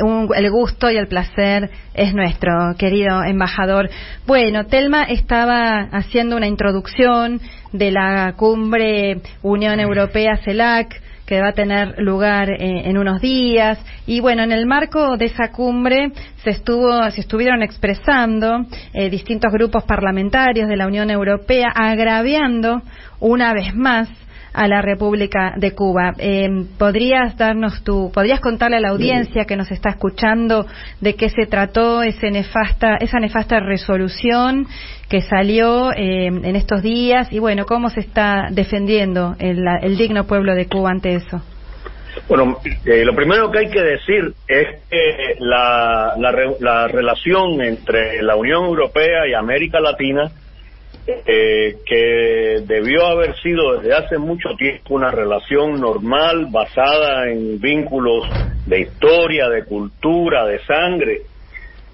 un- 0.00 0.28
el 0.36 0.48
gusto 0.50 0.88
y 0.92 0.96
el 0.96 1.08
placer 1.08 1.70
es 1.92 2.14
nuestro, 2.14 2.52
querido 2.78 3.24
embajador. 3.24 3.90
Bueno, 4.28 4.66
Telma 4.66 5.02
estaba 5.04 5.88
haciendo 5.90 6.36
una 6.36 6.46
introducción 6.46 7.40
de 7.72 7.90
la 7.90 8.34
cumbre 8.36 9.16
Unión 9.42 9.80
Europea-CELAC 9.80 11.00
que 11.28 11.42
va 11.42 11.48
a 11.48 11.52
tener 11.52 12.00
lugar 12.00 12.48
eh, 12.48 12.88
en 12.88 12.96
unos 12.96 13.20
días. 13.20 13.78
Y 14.06 14.20
bueno 14.20 14.42
en 14.42 14.50
el 14.50 14.64
marco 14.64 15.18
de 15.18 15.26
esa 15.26 15.52
cumbre 15.52 16.10
se 16.42 16.50
estuvo 16.50 17.10
se 17.10 17.20
estuvieron 17.20 17.62
expresando 17.62 18.64
eh, 18.94 19.10
distintos 19.10 19.52
grupos 19.52 19.84
parlamentarios 19.84 20.68
de 20.70 20.76
la 20.76 20.86
Unión 20.86 21.10
Europea 21.10 21.68
agraviando 21.74 22.80
una 23.20 23.52
vez 23.52 23.74
más 23.74 24.08
a 24.58 24.66
la 24.66 24.82
República 24.82 25.54
de 25.56 25.72
Cuba. 25.72 26.14
Eh, 26.18 26.48
¿Podrías 26.78 27.36
darnos 27.36 27.82
tu, 27.84 28.10
podrías 28.12 28.40
contarle 28.40 28.78
a 28.78 28.80
la 28.80 28.88
audiencia 28.88 29.44
que 29.44 29.56
nos 29.56 29.70
está 29.70 29.90
escuchando 29.90 30.66
de 31.00 31.14
qué 31.14 31.28
se 31.28 31.46
trató 31.46 32.02
ese 32.02 32.30
nefasta, 32.32 32.96
esa 32.96 33.20
nefasta 33.20 33.60
resolución 33.60 34.66
que 35.08 35.20
salió 35.22 35.92
eh, 35.92 36.26
en 36.26 36.56
estos 36.56 36.82
días 36.82 37.32
y 37.32 37.38
bueno, 37.38 37.66
cómo 37.66 37.88
se 37.88 38.00
está 38.00 38.48
defendiendo 38.50 39.36
el, 39.38 39.64
el 39.80 39.96
digno 39.96 40.24
pueblo 40.24 40.54
de 40.54 40.66
Cuba 40.66 40.90
ante 40.90 41.14
eso? 41.14 41.40
Bueno, 42.28 42.58
eh, 42.84 43.04
lo 43.04 43.14
primero 43.14 43.50
que 43.52 43.58
hay 43.60 43.70
que 43.70 43.80
decir 43.80 44.34
es 44.48 44.66
que 44.90 45.36
la, 45.38 46.14
la, 46.18 46.32
re- 46.32 46.56
la 46.58 46.88
relación 46.88 47.62
entre 47.62 48.20
la 48.22 48.34
Unión 48.34 48.64
Europea 48.64 49.28
y 49.30 49.34
América 49.34 49.78
Latina, 49.78 50.28
eh, 51.10 51.76
que 51.86 52.62
debió 52.66 53.06
haber 53.06 53.34
sido 53.40 53.78
desde 53.78 53.94
hace 53.94 54.18
mucho 54.18 54.50
tiempo 54.58 54.94
una 54.94 55.10
relación 55.10 55.80
normal, 55.80 56.48
basada 56.50 57.30
en 57.30 57.58
vínculos 57.58 58.28
de 58.66 58.80
historia, 58.80 59.48
de 59.48 59.64
cultura, 59.64 60.44
de 60.44 60.58
sangre, 60.66 61.22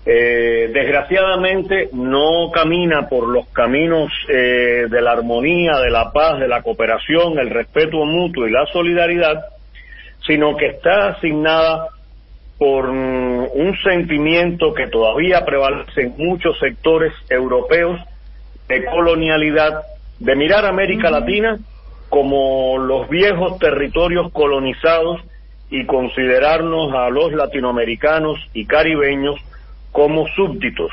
eh, 0.04 0.68
desgraciadamente 0.74 1.90
no 1.92 2.50
camina 2.52 3.08
por 3.08 3.28
los 3.28 3.46
caminos 3.50 4.10
eh, 4.28 4.86
de 4.90 5.00
la 5.00 5.12
armonía, 5.12 5.78
de 5.78 5.90
la 5.90 6.10
paz, 6.10 6.40
de 6.40 6.48
la 6.48 6.62
cooperación, 6.62 7.38
el 7.38 7.50
respeto 7.50 8.04
mutuo 8.04 8.48
y 8.48 8.50
la 8.50 8.66
solidaridad, 8.66 9.44
sino 10.26 10.56
que 10.56 10.66
está 10.66 11.10
asignada 11.10 11.86
por 12.58 12.92
mm, 12.92 13.46
un 13.54 13.78
sentimiento 13.84 14.74
que 14.74 14.88
todavía 14.88 15.44
prevalece 15.44 16.02
en 16.02 16.14
muchos 16.18 16.58
sectores 16.58 17.12
europeos 17.30 18.00
de 18.68 18.84
colonialidad, 18.86 19.82
de 20.18 20.36
mirar 20.36 20.64
a 20.64 20.68
América 20.68 21.10
Latina 21.10 21.58
como 22.08 22.78
los 22.78 23.08
viejos 23.08 23.58
territorios 23.58 24.30
colonizados 24.32 25.20
y 25.70 25.86
considerarnos 25.86 26.94
a 26.94 27.10
los 27.10 27.32
latinoamericanos 27.32 28.38
y 28.52 28.66
caribeños 28.66 29.36
como 29.90 30.26
súbditos. 30.28 30.92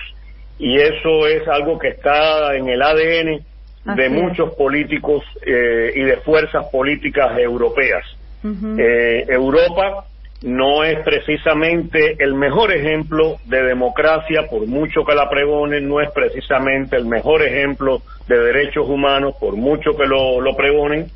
Y 0.57 0.79
eso 0.79 1.27
es 1.27 1.47
algo 1.47 1.77
que 1.77 1.89
está 1.89 2.55
en 2.55 2.69
el 2.69 2.81
ADN 2.81 3.45
de 3.83 4.05
Así 4.05 4.13
muchos 4.13 4.53
políticos 4.55 5.23
eh, 5.45 5.91
y 5.95 6.01
de 6.01 6.17
fuerzas 6.17 6.65
políticas 6.71 7.37
europeas. 7.37 8.03
Eh, 8.43 9.25
Europa 9.27 10.05
no 10.41 10.83
es 10.83 10.99
precisamente 11.03 12.15
el 12.17 12.33
mejor 12.33 12.73
ejemplo 12.73 13.37
de 13.45 13.61
democracia, 13.63 14.47
por 14.49 14.65
mucho 14.65 15.03
que 15.05 15.13
la 15.13 15.29
pregonen, 15.29 15.87
no 15.87 16.01
es 16.01 16.09
precisamente 16.11 16.95
el 16.95 17.05
mejor 17.05 17.43
ejemplo 17.43 18.01
de 18.27 18.39
derechos 18.39 18.89
humanos, 18.89 19.35
por 19.39 19.55
mucho 19.55 19.91
que 19.95 20.05
lo, 20.07 20.55
pregonen. 20.55 21.07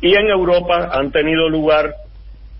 Y 0.00 0.14
en 0.14 0.28
Europa 0.28 0.90
han 0.92 1.12
tenido 1.12 1.48
lugar 1.48 1.94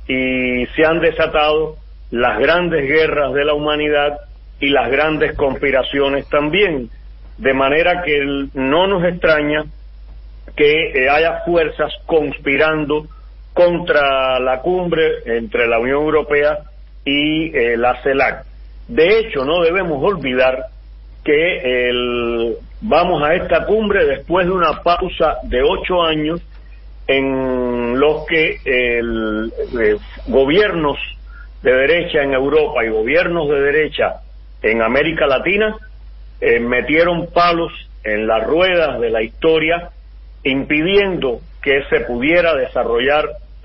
y 0.07 0.67
se 0.77 0.85
han 0.85 1.01
desatado 1.01 1.77
las 2.11 2.39
grandes 2.39 2.87
guerras 2.87 3.35
de 3.35 3.45
la 3.45 3.55
humanidad 3.55 4.21
y 4.61 4.69
las 4.69 4.91
grandes 4.91 5.37
conspiraciones 5.37 6.29
también. 6.29 6.89
De 7.37 7.53
manera 7.53 8.03
que 8.03 8.49
no 8.55 8.87
nos 8.87 9.05
extraña 9.05 9.65
que 10.57 10.71
eh, 10.71 11.09
haya 11.11 11.43
fuerzas 11.45 11.93
conspirando 12.07 13.09
contra 13.57 14.39
la 14.39 14.61
cumbre 14.61 15.23
entre 15.25 15.67
la 15.67 15.79
Unión 15.79 16.03
Europea 16.03 16.59
y 17.07 17.57
eh, 17.57 17.79
la 17.79 18.03
CELAC. 18.03 18.45
De 18.87 19.19
hecho, 19.19 19.47
no 19.47 19.63
debemos 19.63 20.03
olvidar 20.05 20.67
que 21.25 21.89
el- 21.89 22.55
vamos 22.83 23.23
a 23.23 23.35
esta 23.35 23.65
cumbre 23.65 24.05
después 24.05 24.47
de 24.47 24.53
una 24.53 24.83
pausa 24.83 25.39
de 25.45 25.63
ocho 25.63 26.03
años 26.03 26.43
en 27.09 27.99
los 27.99 28.27
que 28.27 28.59
el, 28.67 29.51
eh, 29.81 29.97
gobiernos 30.27 30.99
de 31.63 31.73
derecha 31.73 32.23
en 32.23 32.35
Europa 32.35 32.85
y 32.85 32.91
gobiernos 32.91 33.49
de 33.49 33.59
derecha 33.59 34.17
en 34.61 34.83
América 34.83 35.27
Latina 35.27 35.75
eh, 36.43 36.61
metieron 36.61 37.29
palos 37.33 37.73
en 38.05 38.27
las 38.27 38.47
ruedas 38.47 39.01
de 39.01 39.09
la 39.09 39.23
historia 39.23 39.89
impidiendo 40.45 41.41
que 41.63 41.83
se 41.89 42.01
pudiera 42.01 42.55
desarrollar 42.55 43.25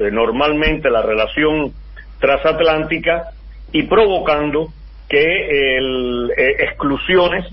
normalmente 0.10 0.90
la 0.90 1.02
relación 1.02 1.74
transatlántica 2.20 3.26
y 3.72 3.84
provocando 3.84 4.70
que 5.10 5.78
el, 5.78 6.32
eh, 6.38 6.56
exclusiones 6.60 7.46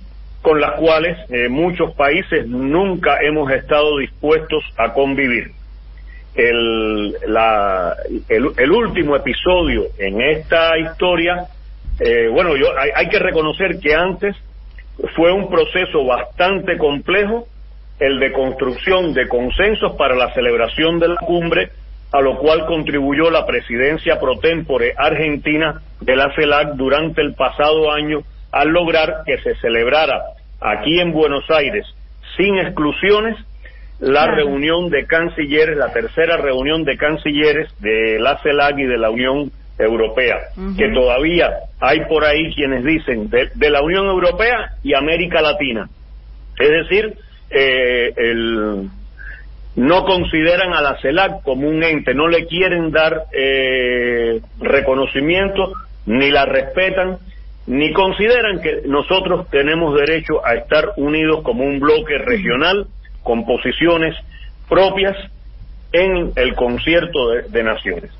con 0.43 0.61
las 0.61 0.73
cuales 0.73 1.19
eh, 1.31 1.49
muchos 1.49 1.93
países 1.95 2.47
nunca 2.47 3.19
hemos 3.23 3.51
estado 3.51 3.99
dispuestos 3.99 4.63
a 4.77 4.93
convivir. 4.93 5.51
El, 6.35 7.13
la- 7.27 7.97
el 8.29 8.71
último 8.71 9.17
episodio 9.17 9.87
en 9.99 10.21
esta 10.21 10.79
historia, 10.79 11.47
eh, 11.99 12.29
bueno, 12.31 12.57
yo, 12.57 12.67
hay, 12.79 12.91
hay 12.95 13.09
que 13.09 13.19
reconocer 13.19 13.81
que 13.81 13.95
antes 13.95 14.37
fue 15.17 15.33
un 15.33 15.51
proceso 15.51 16.05
bastante 16.05 16.79
complejo 16.79 17.47
el 17.99 18.21
de 18.21 18.31
construcción 18.33 19.13
de 19.15 19.27
consensos 19.27 19.97
para 19.97 20.15
la 20.15 20.33
celebración 20.33 21.01
de 21.01 21.09
la 21.09 21.17
cumbre, 21.17 21.71
a 22.13 22.21
lo 22.21 22.39
cual 22.39 22.67
contribuyó 22.67 23.31
la 23.31 23.45
presidencia 23.47 24.19
pro 24.19 24.39
tempore 24.39 24.95
argentina 24.97 25.81
de 26.01 26.17
la 26.17 26.35
CELAC 26.35 26.75
durante 26.75 27.21
el 27.21 27.35
pasado 27.35 27.93
año 27.93 28.21
al 28.51 28.69
lograr 28.69 29.23
que 29.27 29.39
se 29.43 29.55
celebrara 29.57 30.21
aquí 30.61 31.01
en 31.01 31.13
Buenos 31.13 31.45
Aires 31.51 31.87
sin 32.37 32.57
exclusiones 32.59 33.37
la 34.01 34.25
Claro. 34.25 34.37
reunión 34.37 34.91
de 34.91 35.07
cancilleres, 35.07 35.77
la 35.77 35.93
tercera 35.93 36.37
reunión 36.37 36.85
de 36.85 36.97
cancilleres 36.97 37.69
de 37.81 38.19
la 38.21 38.39
CELAC 38.39 38.79
y 38.79 38.85
de 38.85 38.97
la 38.97 39.11
Unión 39.11 39.51
Europea, 39.79 40.37
que 40.77 40.89
todavía 40.93 41.51
hay 41.81 42.01
por 42.09 42.25
ahí 42.25 42.53
quienes 42.55 42.85
dicen 42.85 43.29
de, 43.29 43.49
de 43.55 43.71
la 43.71 43.81
Unión 43.83 44.07
Europea 44.07 44.73
y 44.83 44.95
América 44.95 45.41
Latina. 45.41 45.89
Es 46.59 46.69
decir, 46.69 47.15
eh, 47.51 48.13
el, 48.17 48.89
no 49.79 50.05
consideran 50.05 50.73
a 50.75 50.83
la 50.83 51.01
CELAC 51.01 51.45
como 51.45 51.69
un 51.69 51.85
ente, 51.85 52.13
no 52.13 52.27
le 52.27 52.47
quieren 52.47 52.91
dar 52.91 53.27
eh, 53.33 54.41
reconocimiento, 54.59 55.73
ni 56.05 56.33
la 56.33 56.47
respetan, 56.47 57.19
ni 57.69 57.93
consideran 57.93 58.61
que 58.61 58.83
nosotros 58.87 59.49
tenemos 59.51 59.95
derecho 59.95 60.45
a 60.45 60.55
estar 60.55 60.95
unidos 60.97 61.43
como 61.45 61.63
un 61.63 61.79
bloque 61.79 62.19
regional 62.19 62.89
con 63.23 63.47
posiciones 63.47 64.17
propias 64.69 65.17
en 65.93 66.33
el 66.35 66.57
concierto 66.57 67.29
de, 67.49 67.63
naciones. 67.63 68.11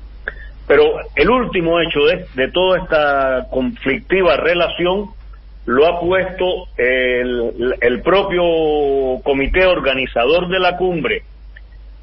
Pero 0.65 0.83
el 1.13 1.29
último 1.29 1.81
hecho 1.81 2.05
de, 2.05 2.25
de 2.35 2.51
toda 2.51 2.79
esta 2.79 3.47
conflictiva 3.51 4.37
relación 4.37 5.09
lo 5.65 5.85
ha 5.87 5.99
puesto 5.99 6.67
el, 6.77 7.75
el 7.81 8.01
propio 8.01 9.21
comité 9.23 9.65
organizador 9.65 10.47
de 10.47 10.59
la 10.59 10.77
cumbre, 10.77 11.23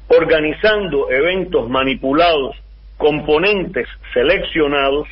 organizando 0.07 1.11
eventos 1.11 1.69
manipulados, 1.69 2.55
componentes 2.97 3.87
seleccionados 4.13 5.07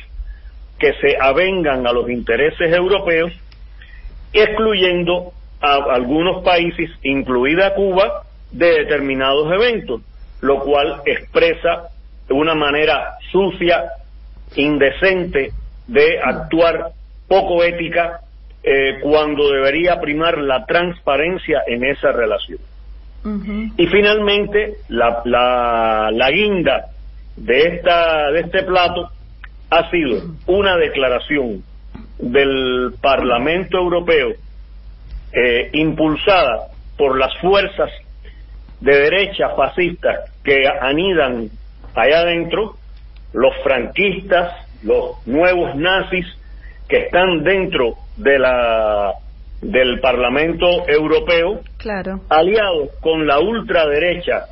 que 0.78 0.92
se 0.94 1.16
avengan 1.20 1.86
a 1.86 1.92
los 1.92 2.10
intereses 2.10 2.74
europeos, 2.74 3.32
excluyendo 4.32 5.32
a 5.60 5.94
algunos 5.94 6.42
países, 6.44 6.90
incluida 7.02 7.74
Cuba, 7.74 8.22
de 8.50 8.70
determinados 8.70 9.52
eventos, 9.52 10.02
lo 10.40 10.60
cual 10.60 11.02
expresa 11.04 11.88
una 12.28 12.54
manera 12.54 13.14
sucia, 13.30 13.84
indecente, 14.56 15.52
de 15.86 16.18
actuar 16.22 16.90
poco 17.28 17.62
ética 17.62 18.20
eh, 18.62 18.98
cuando 19.00 19.50
debería 19.50 20.00
primar 20.00 20.38
la 20.38 20.64
transparencia 20.66 21.62
en 21.66 21.84
esa 21.84 22.12
relación. 22.12 22.58
Y 23.76 23.86
finalmente, 23.88 24.74
la, 24.88 25.22
la, 25.24 26.10
la 26.12 26.30
guinda 26.30 26.86
de, 27.36 27.62
esta, 27.74 28.30
de 28.30 28.40
este 28.40 28.62
plato 28.62 29.10
ha 29.70 29.90
sido 29.90 30.22
una 30.46 30.76
declaración 30.76 31.62
del 32.18 32.94
Parlamento 33.00 33.78
Europeo 33.78 34.30
eh, 35.32 35.70
impulsada 35.72 36.68
por 36.96 37.18
las 37.18 37.36
fuerzas 37.38 37.90
de 38.80 38.92
derecha 38.94 39.50
fascistas 39.56 40.30
que 40.44 40.62
anidan 40.80 41.48
allá 41.94 42.20
adentro, 42.20 42.76
los 43.32 43.52
franquistas, 43.64 44.52
los 44.82 45.26
nuevos 45.26 45.74
nazis 45.74 46.26
que 46.88 46.98
están 47.06 47.42
dentro 47.42 47.94
de 48.16 48.38
la 48.38 49.12
del 49.60 50.00
Parlamento 50.00 50.88
Europeo, 50.88 51.60
Claro. 51.78 52.20
aliados 52.28 52.90
con 53.00 53.26
la 53.26 53.38
ultraderecha 53.40 54.46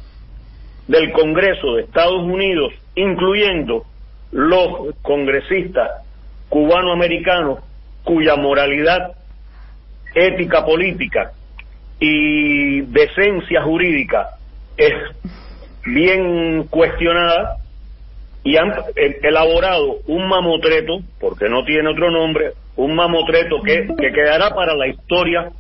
del 0.89 1.13
Congreso 1.13 1.75
de 1.75 1.83
Estados 1.83 2.23
Unidos, 2.23 2.73
incluyendo 2.95 3.85
los 4.33 4.95
congresistas 5.03 5.91
cubanoamericanos 6.49 7.61
cuya 8.05 8.37
moralidad 8.37 9.13
ética 10.15 10.65
política 10.65 11.33
y 11.99 12.83
decencia 12.83 13.63
jurídica 13.63 14.31
es 14.77 14.93
bien 15.87 16.65
cuestionada 16.69 17.57
y 18.43 18.57
han 18.57 18.73
elaborado 19.23 19.99
un 20.07 20.29
mamotreto, 20.29 20.99
porque 21.19 21.49
no 21.49 21.65
tiene 21.65 21.89
otro 21.89 22.11
nombre, 22.11 22.53
un 22.77 22.95
mamotreto 22.95 23.63
que, 23.63 23.87
que 23.99 24.13
quedará 24.13 24.55
para 24.55 24.75
la 24.75 24.89
historia 24.89 25.51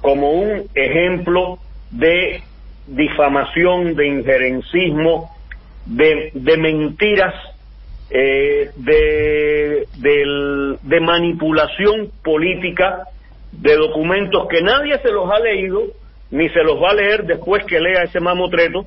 como 0.00 0.32
un 0.32 0.64
ejemplo 0.74 1.58
de 1.90 2.42
difamación, 2.86 3.94
de 3.94 4.06
injerencismo, 4.06 5.30
de, 5.86 6.30
de 6.34 6.56
mentiras, 6.56 7.34
eh, 8.10 8.70
de, 8.76 9.86
de 10.82 11.00
manipulación 11.00 12.10
política 12.22 13.04
de 13.52 13.76
documentos 13.76 14.46
que 14.48 14.62
nadie 14.62 14.98
se 14.98 15.10
los 15.10 15.30
ha 15.30 15.38
leído 15.40 15.82
ni 16.30 16.48
se 16.50 16.62
los 16.62 16.82
va 16.82 16.90
a 16.90 16.94
leer 16.94 17.24
después 17.24 17.64
que 17.64 17.80
lea 17.80 18.04
ese 18.04 18.20
mamotreto. 18.20 18.86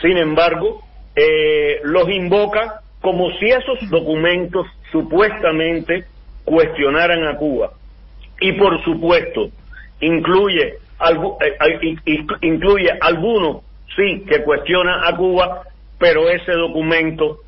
Sin 0.00 0.16
embargo, 0.16 0.80
eh, 1.14 1.80
los 1.84 2.08
invoca 2.08 2.80
como 3.00 3.30
si 3.38 3.46
esos 3.46 3.90
documentos 3.90 4.66
supuestamente 4.90 6.04
cuestionaran 6.44 7.24
a 7.26 7.36
Cuba. 7.36 7.72
Y 8.40 8.52
por 8.52 8.82
supuesto, 8.84 9.50
incluye, 10.00 10.74
eh, 11.40 11.96
incluye 12.42 12.90
algunos, 13.00 13.62
sí, 13.96 14.24
que 14.28 14.42
cuestiona 14.42 15.06
a 15.08 15.16
Cuba, 15.16 15.62
pero 15.98 16.28
ese 16.28 16.52
documento 16.52 17.38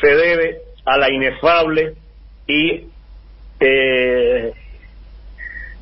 se 0.00 0.14
debe 0.14 0.58
a 0.86 0.96
la 0.96 1.10
inefable 1.10 1.94
y 2.46 2.84
eh, 3.60 4.52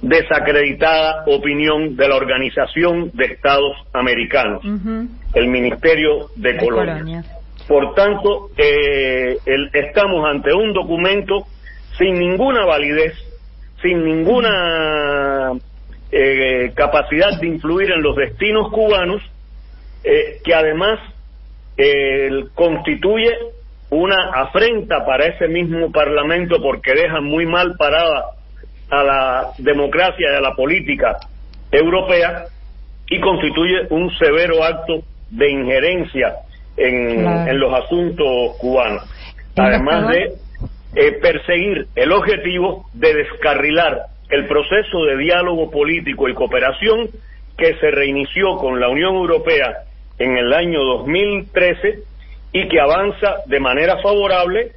desacreditada 0.03 1.25
opinión 1.27 1.97
de 1.97 2.09
la 2.09 2.17
Organización 2.17 3.11
de 3.15 3.25
Estados 3.27 3.77
Americanos, 3.93 4.63
el 5.35 5.49
Ministerio 5.49 6.31
de 6.37 6.53
De. 6.55 6.59
Colonia. 6.59 7.25
Por 7.67 7.95
tanto, 7.95 8.49
eh, 8.57 9.37
el- 9.45 9.71
estamos 9.75 10.25
ante 10.29 10.55
un 10.55 10.73
documento 10.73 11.47
sin 11.99 12.19
ninguna 12.19 12.65
validez, 12.65 13.15
sin 13.83 14.05
ninguna 14.05 15.53
eh, 16.11 16.73
capacidad 16.75 17.39
de 17.41 17.47
influir 17.47 17.91
en 17.91 18.03
los 18.03 18.17
destinos 18.17 18.71
cubanos, 18.73 19.21
eh, 20.05 20.39
que 20.45 20.55
además 20.55 20.99
eh, 21.77 22.31
constituye 22.55 23.31
una 23.91 24.31
afrenta 24.35 25.05
para 25.05 25.27
ese 25.27 25.49
mismo 25.49 25.91
Parlamento 25.91 26.61
porque 26.63 26.93
deja 26.95 27.21
muy 27.21 27.47
mal 27.47 27.75
parada 27.79 28.27
a 28.91 29.03
la 29.03 29.49
democracia 29.59 30.33
y 30.33 30.35
a 30.37 30.41
la 30.41 30.55
política 30.55 31.17
europea 31.71 32.45
y 33.09 33.21
constituye 33.21 33.87
un 33.91 34.11
severo 34.19 34.63
acto 34.63 35.03
de 35.31 35.51
injerencia 35.51 36.35
en, 36.77 37.23
Claro. 37.23 37.51
en 37.51 37.61
los 37.61 37.75
asuntos 37.75 38.57
cubanos. 38.59 39.05
Además 39.57 40.09
de 40.09 40.33
eh, 41.01 41.13
perseguir 41.13 41.87
el 41.95 42.11
objetivo 42.11 42.87
de 42.93 43.15
descarrilar 43.15 44.07
el 44.31 44.49
proceso 44.49 45.05
de 45.05 45.17
diálogo 45.17 45.71
político 45.71 46.29
y 46.29 46.35
cooperación 46.35 47.09
que 47.57 47.75
se 47.79 47.93
reinició 47.93 48.57
con 48.57 48.81
la 48.81 48.89
Unión 48.89 49.15
Europea 49.15 49.85
en 50.19 50.37
el 50.37 50.53
año 50.53 50.83
2013 50.83 52.01
y 52.53 52.69
que 52.69 52.81
avanza 52.81 53.37
de 53.47 53.61
manera 53.61 53.99
favorable, 54.03 54.73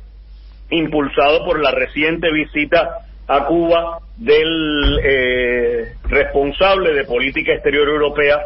impulsado 0.70 1.44
por 1.44 1.60
la 1.60 1.72
reciente 1.72 2.32
visita 2.32 3.00
a 3.28 3.46
Cuba 3.48 3.98
del 4.16 5.00
eh, 5.04 5.94
responsable 6.04 6.94
de 6.94 7.06
política 7.06 7.54
exterior 7.54 7.88
europea, 7.88 8.42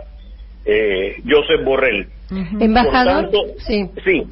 eh, 0.63 1.17
Josep 1.27 1.61
Borrell. 1.65 2.07
Embajador, 2.31 3.29
Por 3.29 3.43
tanto, 3.43 3.59
sí. 3.67 3.89
Sí, 4.05 4.23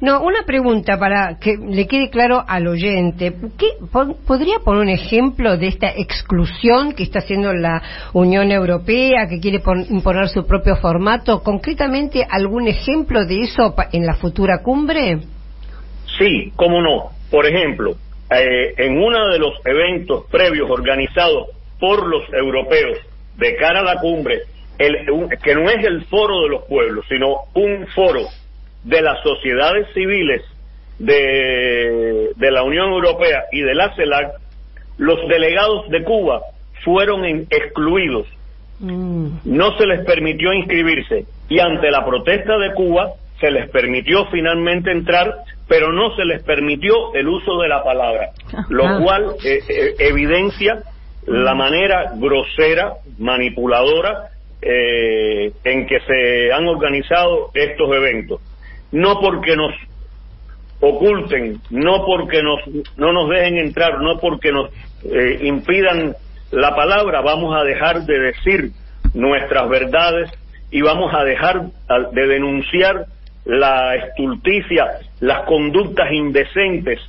No, 0.00 0.20
una 0.22 0.42
pregunta 0.44 0.98
para 0.98 1.38
que 1.38 1.56
le 1.56 1.86
quede 1.86 2.10
claro 2.10 2.44
al 2.46 2.66
oyente. 2.66 3.34
¿Qué, 3.58 3.66
po- 3.92 4.16
¿Podría 4.26 4.58
poner 4.64 4.82
un 4.82 4.88
ejemplo 4.88 5.56
de 5.56 5.68
esta 5.68 5.90
exclusión 5.90 6.92
que 6.92 7.02
está 7.04 7.20
haciendo 7.20 7.52
la 7.52 7.82
Unión 8.12 8.50
Europea, 8.50 9.28
que 9.28 9.38
quiere 9.40 9.60
pon- 9.60 9.86
imponer 9.90 10.28
su 10.28 10.46
propio 10.46 10.76
formato? 10.76 11.42
¿Concretamente 11.42 12.26
algún 12.28 12.68
ejemplo 12.68 13.24
de 13.24 13.42
eso 13.42 13.74
en 13.92 14.06
la 14.06 14.14
futura 14.14 14.62
cumbre? 14.62 15.18
Sí, 16.18 16.52
cómo 16.56 16.80
no. 16.80 17.10
Por 17.30 17.46
ejemplo, 17.46 17.92
eh, 18.30 18.74
en 18.78 18.98
uno 18.98 19.28
de 19.28 19.38
los 19.38 19.52
eventos 19.64 20.24
previos 20.30 20.68
organizados 20.70 21.48
por 21.78 22.06
los 22.06 22.22
europeos 22.32 22.98
de 23.36 23.56
cara 23.56 23.80
a 23.80 23.84
la 23.84 24.00
cumbre, 24.00 24.42
el- 24.78 25.10
un- 25.10 25.28
que 25.28 25.54
no 25.54 25.68
es 25.70 25.84
el 25.84 26.04
foro 26.06 26.42
de 26.42 26.48
los 26.48 26.62
pueblos, 26.64 27.04
sino 27.08 27.34
un 27.54 27.86
foro 27.88 28.22
de 28.84 29.02
las 29.02 29.22
sociedades 29.22 29.86
civiles 29.94 30.42
de, 30.98 32.30
de 32.36 32.50
la 32.50 32.62
Unión 32.62 32.90
Europea 32.90 33.44
y 33.52 33.60
de 33.60 33.74
la 33.74 33.94
CELAC, 33.94 34.32
los 34.98 35.18
delegados 35.28 35.88
de 35.88 36.02
Cuba 36.04 36.42
fueron 36.84 37.24
en- 37.24 37.46
excluidos. 37.50 38.26
No 38.80 39.76
se 39.78 39.86
les 39.86 40.04
permitió 40.04 40.52
inscribirse 40.52 41.24
y 41.48 41.60
ante 41.60 41.90
la 41.90 42.04
protesta 42.04 42.58
de 42.58 42.72
Cuba 42.74 43.12
se 43.40 43.50
les 43.50 43.68
permitió 43.70 44.26
finalmente 44.26 44.90
entrar, 44.90 45.34
pero 45.68 45.92
no 45.92 46.14
se 46.16 46.24
les 46.24 46.42
permitió 46.42 47.14
el 47.14 47.28
uso 47.28 47.58
de 47.60 47.68
la 47.68 47.82
palabra, 47.82 48.30
lo 48.68 49.02
cual 49.02 49.26
eh, 49.44 49.60
eh, 49.68 49.94
evidencia 49.98 50.82
la 51.26 51.54
manera 51.54 52.12
grosera, 52.16 52.94
manipuladora 53.18 54.28
eh, 54.60 55.52
en 55.64 55.86
que 55.86 56.00
se 56.00 56.52
han 56.52 56.66
organizado 56.66 57.50
estos 57.54 57.94
eventos. 57.96 58.40
No 58.92 59.20
porque 59.20 59.56
nos 59.56 59.72
oculten, 60.80 61.60
no 61.70 62.04
porque 62.04 62.42
nos, 62.42 62.60
no 62.96 63.12
nos 63.12 63.30
dejen 63.30 63.58
entrar, 63.58 64.00
no 64.00 64.18
porque 64.18 64.52
nos 64.52 64.70
eh, 65.04 65.38
impidan 65.42 66.14
la 66.50 66.74
palabra, 66.74 67.20
vamos 67.20 67.56
a 67.56 67.64
dejar 67.64 68.02
de 68.02 68.18
decir 68.18 68.70
nuestras 69.14 69.68
verdades 69.68 70.30
y 70.70 70.82
vamos 70.82 71.12
a 71.14 71.24
dejar 71.24 71.62
de 72.12 72.26
denunciar 72.26 73.06
la 73.44 73.94
estulticia, 73.96 74.98
las 75.20 75.42
conductas 75.46 76.10
indecentes 76.12 77.00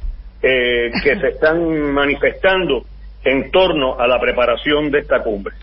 eh, 0.42 0.92
que 1.04 1.20
se 1.20 1.28
están 1.30 1.94
manifestando 1.94 2.84
en 3.24 3.52
torno 3.52 4.00
a 4.00 4.08
la 4.08 4.20
preparación 4.20 4.92
de 4.92 5.00
esta 5.00 5.24
cumbre. 5.24 5.56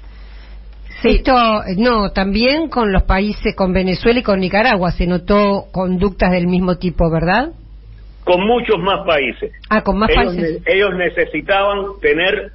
Esto, 1.03 1.33
eh, 1.65 1.77
no, 1.79 2.11
también 2.11 2.69
con 2.69 2.93
los 2.93 3.05
países, 3.05 3.55
con 3.57 3.73
Venezuela 3.73 4.21
y 4.21 4.23
con 4.23 4.41
Nicaragua 4.41 4.91
se 4.93 5.07
notó 5.07 5.67
conductas 5.73 6.33
del 6.33 6.47
mismo 6.47 6.77
tipo, 6.77 7.11
¿verdad? 7.11 7.51
Con 8.25 8.47
muchos 8.47 8.79
más 8.79 9.07
países. 9.07 9.53
Ah, 9.69 9.83
con 9.83 9.99
más 9.99 10.11
ellos, 10.11 10.37
países. 10.37 10.63
ellos 10.67 10.91
necesitaban 10.95 11.79
tener 12.01 12.53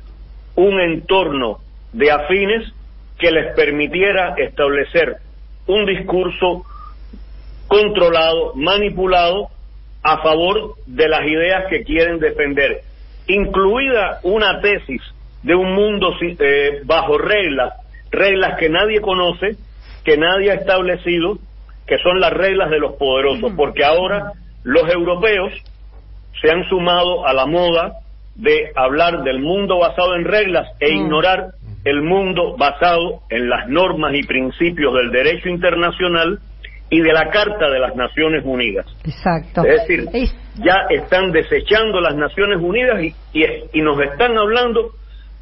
un 0.56 0.80
entorno 0.80 1.60
de 1.92 2.12
afines 2.12 2.72
que 3.18 3.32
les 3.32 3.56
permitiera 3.56 4.36
establecer 4.38 5.18
un 5.68 5.86
discurso 5.86 6.64
controlado, 7.68 8.54
manipulado, 8.56 9.50
a 10.04 10.22
favor 10.22 10.76
de 10.86 11.10
las 11.10 11.26
ideas 11.26 11.64
que 11.68 11.84
quieren 11.84 12.20
defender, 12.20 12.82
incluida 13.28 14.20
una 14.22 14.62
tesis 14.62 15.02
de 15.42 15.56
un 15.56 15.74
mundo 15.74 16.14
eh, 16.22 16.82
bajo 16.86 17.18
reglas, 17.18 17.74
reglas 18.12 18.58
que 18.60 18.70
nadie 18.70 19.02
conoce, 19.02 19.56
que 20.04 20.18
nadie 20.18 20.52
ha 20.52 20.56
establecido, 20.56 21.38
que 21.88 21.98
son 22.00 22.20
las 22.20 22.32
reglas 22.32 22.70
de 22.70 22.80
los 22.80 22.94
poderosos, 22.94 23.54
porque 23.56 23.84
ahora 23.84 24.34
los 24.64 24.90
europeos 24.92 25.52
se 26.42 26.52
han 26.52 26.68
sumado 26.70 27.26
a 27.28 27.34
la 27.34 27.46
moda 27.46 27.94
de 28.36 28.72
hablar 28.76 29.24
del 29.24 29.40
mundo 29.40 29.80
basado 29.80 30.16
en 30.16 30.26
reglas 30.26 30.68
e 30.80 30.92
ignorar 30.92 31.52
el 31.86 32.02
mundo 32.02 32.58
basado 32.58 33.22
en 33.30 33.50
las 33.50 33.68
normas 33.70 34.14
y 34.16 34.24
principios 34.24 34.94
del 34.96 35.12
derecho 35.12 35.50
internacional 35.50 36.40
y 36.90 37.02
de 37.02 37.14
la 37.14 37.30
Carta 37.30 37.70
de 37.70 37.80
las 37.80 37.96
Naciones 37.96 38.44
Unidas. 38.44 38.86
Exacto. 39.06 39.64
Es 39.64 39.88
decir, 39.88 40.06
ya 40.56 40.88
están 40.90 41.32
desechando 41.32 42.02
las 42.02 42.16
Naciones 42.16 42.60
Unidas 42.62 43.02
y, 43.04 43.16
y, 43.34 43.46
y 43.74 43.82
nos 43.82 44.00
están 44.02 44.38
hablando 44.38 44.92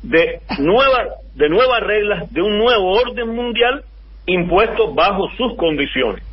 de 0.04 0.40
nuevas 0.60 1.08
de 1.36 1.50
nuevas 1.50 1.82
reglas, 1.82 2.32
de 2.32 2.42
un 2.44 2.58
nuevo 2.60 2.92
orden 2.92 3.30
mundial 3.36 3.84
impuesto 4.28 4.94
bajo 4.94 5.28
sus 5.36 5.56
condiciones. 5.58 6.24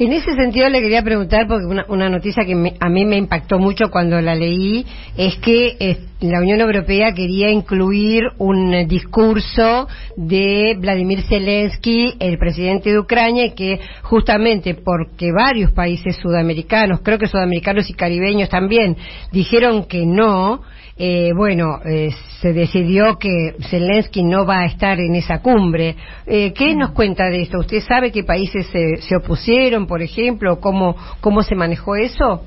En 0.00 0.12
ese 0.12 0.32
sentido 0.34 0.68
le 0.68 0.80
quería 0.80 1.02
preguntar, 1.02 1.46
porque 1.48 1.66
una, 1.66 1.84
una 1.88 2.08
noticia 2.08 2.44
que 2.44 2.54
me- 2.54 2.74
a 2.80 2.88
mí 2.88 3.04
me 3.04 3.16
impactó 3.16 3.58
mucho 3.58 3.90
cuando 3.90 4.20
la 4.20 4.34
leí, 4.34 4.86
es 5.16 5.36
que 5.38 5.76
eh, 5.80 5.98
la 6.20 6.40
Unión 6.40 6.60
Europea 6.60 7.12
quería 7.14 7.50
incluir 7.50 8.22
un 8.38 8.74
eh, 8.74 8.86
discurso 8.86 9.88
de 10.16 10.76
Vladimir 10.78 11.22
Zelensky, 11.22 12.14
el 12.20 12.38
presidente 12.38 12.90
de 12.90 12.98
Ucrania, 13.00 13.54
que 13.54 13.80
justamente 14.02 14.74
porque 14.74 15.32
varios 15.32 15.72
países 15.72 16.16
sudamericanos, 16.16 17.00
creo 17.02 17.18
que 17.18 17.26
sudamericanos 17.26 17.90
y 17.90 17.94
caribeños 17.94 18.48
también, 18.48 18.96
dijeron 19.32 19.84
que 19.86 20.06
no, 20.06 20.62
eh, 20.98 21.32
bueno, 21.34 21.80
eh, 21.84 22.10
se 22.40 22.52
decidió 22.52 23.18
que 23.18 23.54
Zelensky 23.70 24.24
no 24.24 24.44
va 24.44 24.60
a 24.60 24.66
estar 24.66 24.98
en 24.98 25.14
esa 25.14 25.40
cumbre. 25.40 25.94
Eh, 26.26 26.52
¿Qué 26.52 26.74
nos 26.74 26.90
cuenta 26.90 27.30
de 27.30 27.42
esto? 27.42 27.58
¿Usted 27.58 27.80
sabe 27.80 28.10
qué 28.10 28.24
países 28.24 28.66
se, 28.66 28.96
se 28.96 29.16
opusieron, 29.16 29.86
por 29.86 30.02
ejemplo? 30.02 30.58
¿Cómo, 30.60 30.96
cómo 31.20 31.42
se 31.42 31.54
manejó 31.54 31.94
eso? 31.96 32.42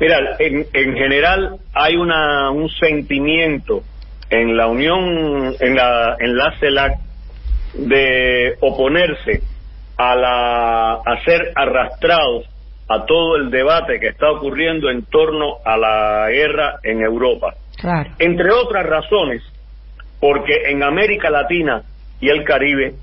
Mira, 0.00 0.18
en, 0.38 0.66
en 0.72 0.94
general 0.94 1.58
hay 1.74 1.96
una, 1.96 2.50
un 2.50 2.68
sentimiento 2.68 3.82
en 4.30 4.56
la 4.56 4.66
Unión, 4.66 5.54
en 5.60 5.74
la, 5.74 6.16
en 6.18 6.36
la 6.36 6.58
CELAC, 6.58 6.92
de 7.74 8.54
oponerse 8.60 9.42
a, 9.96 10.14
la, 10.16 10.92
a 10.94 11.24
ser 11.24 11.52
arrastrados 11.54 12.46
a 12.88 13.04
todo 13.04 13.36
el 13.36 13.50
debate 13.50 14.00
que 14.00 14.08
está 14.08 14.30
ocurriendo 14.30 14.90
en 14.90 15.04
torno 15.04 15.58
a 15.64 15.76
la 15.76 16.28
guerra 16.30 16.80
en 16.82 17.02
Europa. 17.02 17.54
Claro. 17.76 18.10
Entre 18.18 18.50
otras 18.50 18.86
razones, 18.86 19.42
porque 20.20 20.70
en 20.70 20.82
América 20.82 21.30
Latina 21.30 21.82
y 22.20 22.30
el 22.30 22.44
Caribe, 22.44 22.94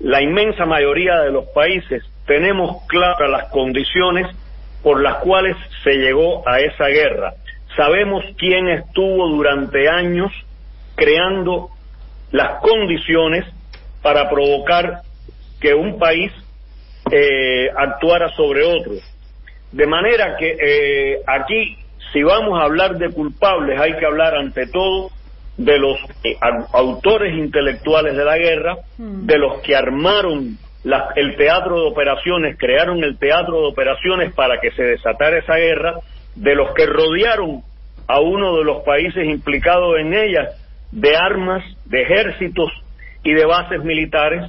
la 0.00 0.22
inmensa 0.22 0.64
mayoría 0.66 1.20
de 1.20 1.32
los 1.32 1.46
países 1.46 2.02
tenemos 2.26 2.86
claras 2.86 3.30
las 3.30 3.50
condiciones 3.50 4.26
por 4.82 5.02
las 5.02 5.16
cuales 5.16 5.56
se 5.82 5.94
llegó 5.94 6.46
a 6.48 6.60
esa 6.60 6.86
guerra. 6.86 7.34
Sabemos 7.76 8.24
quién 8.38 8.68
estuvo 8.68 9.28
durante 9.28 9.88
años 9.88 10.30
creando 10.94 11.70
las 12.30 12.60
condiciones 12.60 13.44
para 14.02 14.28
provocar 14.28 15.00
que 15.60 15.74
un 15.74 15.98
país 15.98 16.30
eh, 17.10 17.68
actuara 17.76 18.28
sobre 18.36 18.62
otro. 18.62 18.92
De 19.74 19.86
manera 19.88 20.36
que 20.36 20.56
eh, 20.60 21.20
aquí, 21.26 21.76
si 22.12 22.22
vamos 22.22 22.60
a 22.60 22.64
hablar 22.64 22.96
de 22.96 23.10
culpables, 23.10 23.78
hay 23.80 23.94
que 23.96 24.06
hablar 24.06 24.36
ante 24.36 24.68
todo 24.68 25.10
de 25.56 25.78
los 25.78 25.96
eh, 26.22 26.36
au- 26.40 26.68
autores 26.72 27.34
intelectuales 27.36 28.16
de 28.16 28.24
la 28.24 28.38
guerra, 28.38 28.76
de 29.26 29.36
los 29.38 29.60
que 29.62 29.74
armaron 29.74 30.58
la- 30.84 31.08
el 31.16 31.34
teatro 31.36 31.80
de 31.80 31.88
operaciones, 31.88 32.56
crearon 32.56 33.02
el 33.02 33.18
teatro 33.18 33.62
de 33.62 33.66
operaciones 33.66 34.32
para 34.34 34.60
que 34.60 34.70
se 34.72 34.84
desatara 34.84 35.38
esa 35.38 35.56
guerra, 35.56 35.94
de 36.36 36.54
los 36.54 36.72
que 36.74 36.86
rodearon 36.86 37.62
a 38.06 38.20
uno 38.20 38.56
de 38.58 38.64
los 38.64 38.84
países 38.84 39.24
implicados 39.24 39.98
en 39.98 40.14
ella 40.14 40.50
de 40.92 41.16
armas, 41.16 41.64
de 41.84 42.02
ejércitos 42.02 42.70
y 43.24 43.32
de 43.32 43.44
bases 43.44 43.82
militares, 43.82 44.42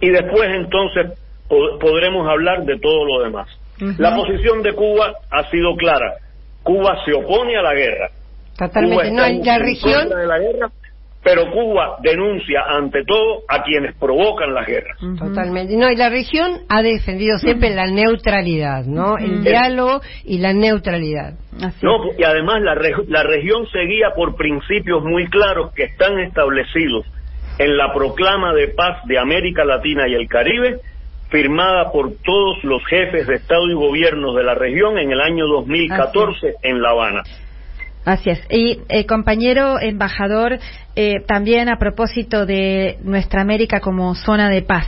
y 0.00 0.08
después 0.08 0.48
entonces 0.54 1.18
po- 1.48 1.78
podremos 1.78 2.26
hablar 2.30 2.64
de 2.64 2.78
todo 2.78 3.04
lo 3.04 3.24
demás. 3.24 3.46
La 3.98 4.14
posición 4.14 4.62
de 4.62 4.72
Cuba 4.72 5.12
ha 5.30 5.50
sido 5.50 5.74
clara. 5.76 6.14
Cuba 6.62 6.96
se 7.04 7.12
opone 7.12 7.56
a 7.56 7.62
la 7.62 7.74
guerra. 7.74 8.08
Cuba 8.56 8.68
Totalmente. 8.68 9.08
está 9.08 9.14
No, 9.16 9.24
en- 9.26 9.44
la 9.44 9.58
región, 9.58 10.00
contra 10.02 10.18
de 10.20 10.26
la 10.26 10.38
guerra, 10.38 10.68
pero 11.24 11.50
Cuba 11.50 11.96
denuncia 12.02 12.60
ante 12.68 13.02
todo 13.04 13.42
a 13.48 13.62
quienes 13.64 13.94
provocan 13.96 14.54
las 14.54 14.66
guerras. 14.66 14.96
totalmente. 15.18 15.76
No, 15.76 15.90
y 15.90 15.96
la 15.96 16.08
región 16.08 16.60
ha 16.68 16.82
defendido 16.82 17.36
siempre 17.38 17.70
la 17.74 17.86
neutralidad, 17.86 18.84
¿no? 18.84 19.18
El 19.18 19.42
diálogo 19.42 20.00
y 20.24 20.38
la 20.38 20.52
neutralidad. 20.52 21.34
No, 21.82 21.96
y 22.18 22.22
además 22.22 22.60
la, 22.62 22.74
reg- 22.74 23.06
la 23.08 23.22
región 23.24 23.66
se 23.72 23.80
guía 23.80 24.10
por 24.14 24.36
principios 24.36 25.02
muy 25.02 25.26
claros 25.28 25.72
que 25.74 25.84
están 25.84 26.18
establecidos 26.20 27.06
en 27.58 27.76
la 27.76 27.92
proclama 27.92 28.52
de 28.52 28.68
paz 28.68 28.98
de 29.06 29.18
América 29.18 29.64
Latina 29.64 30.08
y 30.08 30.14
el 30.14 30.28
Caribe, 30.28 30.78
firmada 31.34 31.90
por 31.90 32.12
todos 32.24 32.62
los 32.62 32.80
jefes 32.86 33.26
de 33.26 33.34
Estado 33.34 33.68
y 33.68 33.74
gobiernos 33.74 34.36
de 34.36 34.44
la 34.44 34.54
región 34.54 34.98
en 34.98 35.10
el 35.10 35.20
año 35.20 35.48
2014 35.48 36.54
en 36.62 36.80
La 36.80 36.90
Habana. 36.90 37.22
Así 38.04 38.30
es. 38.30 38.40
Y 38.48 38.78
eh, 38.88 39.04
compañero 39.04 39.80
embajador, 39.80 40.60
eh, 40.94 41.24
también 41.26 41.68
a 41.68 41.76
propósito 41.76 42.46
de 42.46 42.98
nuestra 43.02 43.42
América 43.42 43.80
como 43.80 44.14
zona 44.14 44.48
de 44.48 44.62
paz 44.62 44.86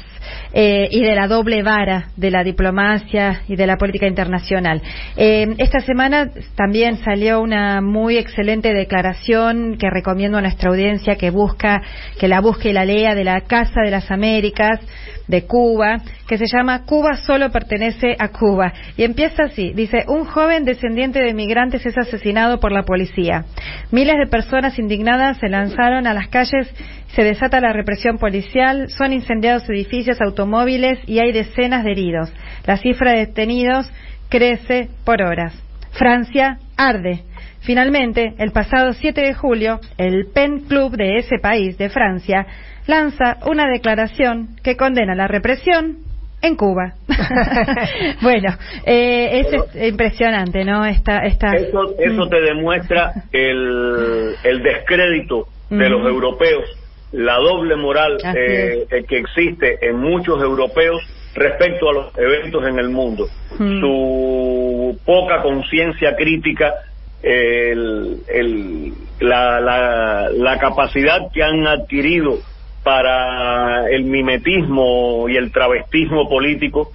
eh, 0.53 0.89
y 0.91 1.03
de 1.03 1.15
la 1.15 1.29
doble 1.29 1.63
vara 1.63 2.09
de 2.17 2.31
la 2.31 2.43
diplomacia 2.45 3.43
y 3.49 3.57
de 3.57 3.67
la 3.67 3.77
política 3.77 4.07
internacional. 4.07 4.83
Eh, 5.17 5.55
esta 5.59 5.81
semana 5.81 6.31
también 6.55 6.99
salió 6.99 7.41
una 7.41 7.81
muy 7.81 8.17
excelente 8.17 8.73
declaración 8.73 9.77
que 9.79 9.91
recomiendo 9.91 10.39
a 10.39 10.41
nuestra 10.41 10.71
audiencia 10.71 11.17
que 11.17 11.31
busca, 11.31 11.83
que 12.19 12.29
la 12.29 12.41
busque 12.41 12.71
y 12.71 12.73
la 12.73 12.85
lea 12.85 13.15
de 13.15 13.25
la 13.25 13.43
Casa 13.43 13.83
de 13.85 13.91
las 13.91 14.11
Américas 14.11 14.81
de 15.29 15.45
Cuba, 15.45 15.97
que 16.29 16.39
se 16.39 16.47
llama 16.47 16.85
Cuba 16.85 17.17
solo 17.17 17.51
pertenece 17.51 18.17
a 18.19 18.29
Cuba. 18.29 18.73
Y 18.97 19.05
empieza 19.05 19.45
así, 19.45 19.73
dice, 19.75 20.05
un 20.09 20.25
joven 20.25 20.65
descendiente 20.65 21.21
de 21.21 21.35
migrantes 21.35 21.85
es 21.85 21.97
asesinado 21.99 22.61
por 22.61 22.73
la 22.73 22.83
policía. 22.83 23.45
Miles 23.91 24.17
de 24.19 24.31
personas 24.31 24.79
indignadas 24.79 25.39
se 25.39 25.49
lanzaron 25.49 26.07
a 26.07 26.15
las 26.15 26.29
calles, 26.29 26.73
se 27.17 27.25
desata 27.25 27.61
la 27.61 27.73
represión 27.73 28.19
policial, 28.19 28.91
son 28.91 29.15
incendiados 29.15 29.67
edificios, 29.71 30.21
automóviles 30.21 30.99
y 31.07 31.19
hay 31.19 31.33
decenas 31.33 31.83
de 31.83 31.93
heridos. 31.93 32.31
La 32.67 32.77
cifra 32.77 33.13
de 33.13 33.27
detenidos 33.27 33.91
crece 34.29 34.91
por 35.07 35.23
horas. 35.23 35.55
Francia 35.93 36.59
arde. 36.77 37.23
Finalmente, 37.61 38.35
el 38.37 38.53
pasado 38.53 38.93
7 38.93 39.19
de 39.19 39.33
julio, 39.33 39.81
el 39.97 40.27
PEN 40.27 40.67
Club 40.69 40.95
de 40.95 41.17
ese 41.17 41.39
país, 41.39 41.79
de 41.79 41.89
Francia, 41.89 42.47
lanza 42.87 43.39
una 43.47 43.67
declaración 43.67 44.51
que 44.63 44.77
condena 44.77 45.15
la 45.15 45.27
represión 45.27 45.97
en 46.43 46.55
Cuba. 46.55 46.97
bueno, 48.21 48.51
eh, 48.85 49.41
es, 49.41 49.75
es 49.75 49.89
impresionante, 49.89 50.67
¿no? 50.67 50.85
Esta, 50.85 51.21
esta... 51.21 51.49
Eso, 51.57 51.95
eso 51.99 52.29
te 52.29 52.41
demuestra 52.43 53.11
el, 53.33 54.35
el 54.45 54.63
descrédito 54.63 55.49
de 55.71 55.89
los 55.89 56.07
europeos, 56.07 56.86
la 57.17 57.37
doble 57.39 57.77
moral 57.77 58.19
eh, 58.37 58.87
eh, 58.91 59.05
que 59.09 59.17
existe 59.19 59.79
en 59.81 59.97
muchos 59.97 60.41
europeos 60.43 61.01
respecto 61.35 61.89
a 61.89 61.93
los 61.93 62.19
eventos 62.19 62.67
en 62.67 62.79
el 62.79 62.89
mundo. 62.91 63.27
Mm. 63.59 63.81
Su 63.81 64.99
poca 65.05 65.43
conciencia 65.43 66.15
crítica, 66.15 66.75
el- 67.23 68.19
el- 68.29 68.93
la, 69.21 69.61
la- 69.61 70.29
la 70.31 70.59
capacidad 70.59 71.31
que 71.33 71.43
han 71.43 71.67
adquirido 71.67 72.39
para 72.83 73.89
el 73.91 74.05
mimetismo 74.05 75.27
y 75.29 75.37
el 75.37 75.51
travestismo 75.51 76.29
político 76.29 76.93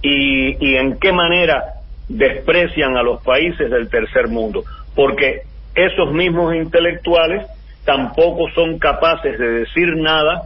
y, 0.00 0.56
y 0.64 0.76
en 0.76 0.98
qué 0.98 1.12
manera 1.12 1.64
desprecian 2.08 2.96
a 2.96 3.02
los 3.02 3.20
países 3.22 3.68
del 3.70 3.88
tercer 3.88 4.28
mundo, 4.28 4.64
porque 4.94 5.42
esos 5.74 6.12
mismos 6.12 6.54
intelectuales 6.54 7.44
tampoco 7.86 8.50
son 8.54 8.78
capaces 8.78 9.38
de 9.38 9.48
decir 9.60 9.96
nada 9.96 10.42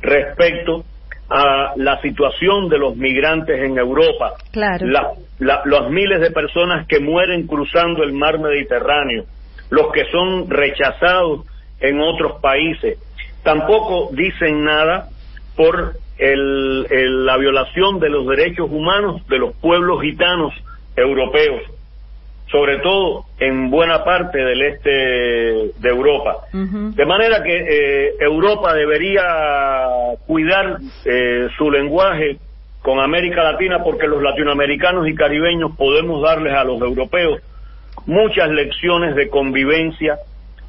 respecto 0.00 0.84
a 1.28 1.72
la 1.76 2.00
situación 2.02 2.68
de 2.68 2.78
los 2.78 2.94
migrantes 2.96 3.58
en 3.58 3.78
Europa, 3.78 4.34
Claro. 4.52 4.86
la- 4.86 5.10
la- 5.38 5.62
los 5.64 5.90
miles 5.90 6.20
de 6.20 6.30
personas 6.30 6.86
que 6.86 7.00
mueren 7.00 7.46
cruzando 7.46 8.04
el 8.04 8.12
mar 8.12 8.38
Mediterráneo, 8.38 9.24
los 9.70 9.90
que 9.92 10.04
son 10.12 10.48
rechazados 10.50 11.46
en 11.80 12.00
otros 12.00 12.40
países, 12.40 12.98
tampoco 13.42 14.10
dicen 14.12 14.62
nada 14.64 15.08
por 15.56 15.94
el- 16.18 16.86
el- 16.90 17.24
la 17.24 17.36
violación 17.38 17.98
de 17.98 18.10
los 18.10 18.26
derechos 18.28 18.68
humanos 18.70 19.26
de 19.26 19.38
los 19.38 19.56
pueblos 19.56 20.02
gitanos 20.02 20.52
europeos, 20.94 21.62
sobre 22.50 22.78
todo 22.78 23.24
en 23.38 23.70
buena 23.70 24.04
parte 24.04 24.38
del 24.38 24.62
este 24.62 24.90
de 24.90 25.88
Europa. 25.88 26.46
De 26.52 27.06
manera 27.06 27.42
que 27.42 27.56
eh, 27.56 28.14
Europa 28.20 28.74
debería 28.74 29.22
cuidar 30.26 30.78
eh, 31.04 31.48
su 31.58 31.70
lenguaje 31.70 32.38
con 32.82 33.00
América 33.00 33.42
Latina 33.42 33.82
porque 33.82 34.06
los 34.06 34.22
latinoamericanos 34.22 35.08
y 35.08 35.14
caribeños 35.14 35.72
podemos 35.76 36.22
darles 36.22 36.52
a 36.54 36.64
los 36.64 36.80
europeos 36.80 37.40
muchas 38.06 38.50
lecciones 38.50 39.14
de 39.16 39.28
convivencia, 39.30 40.18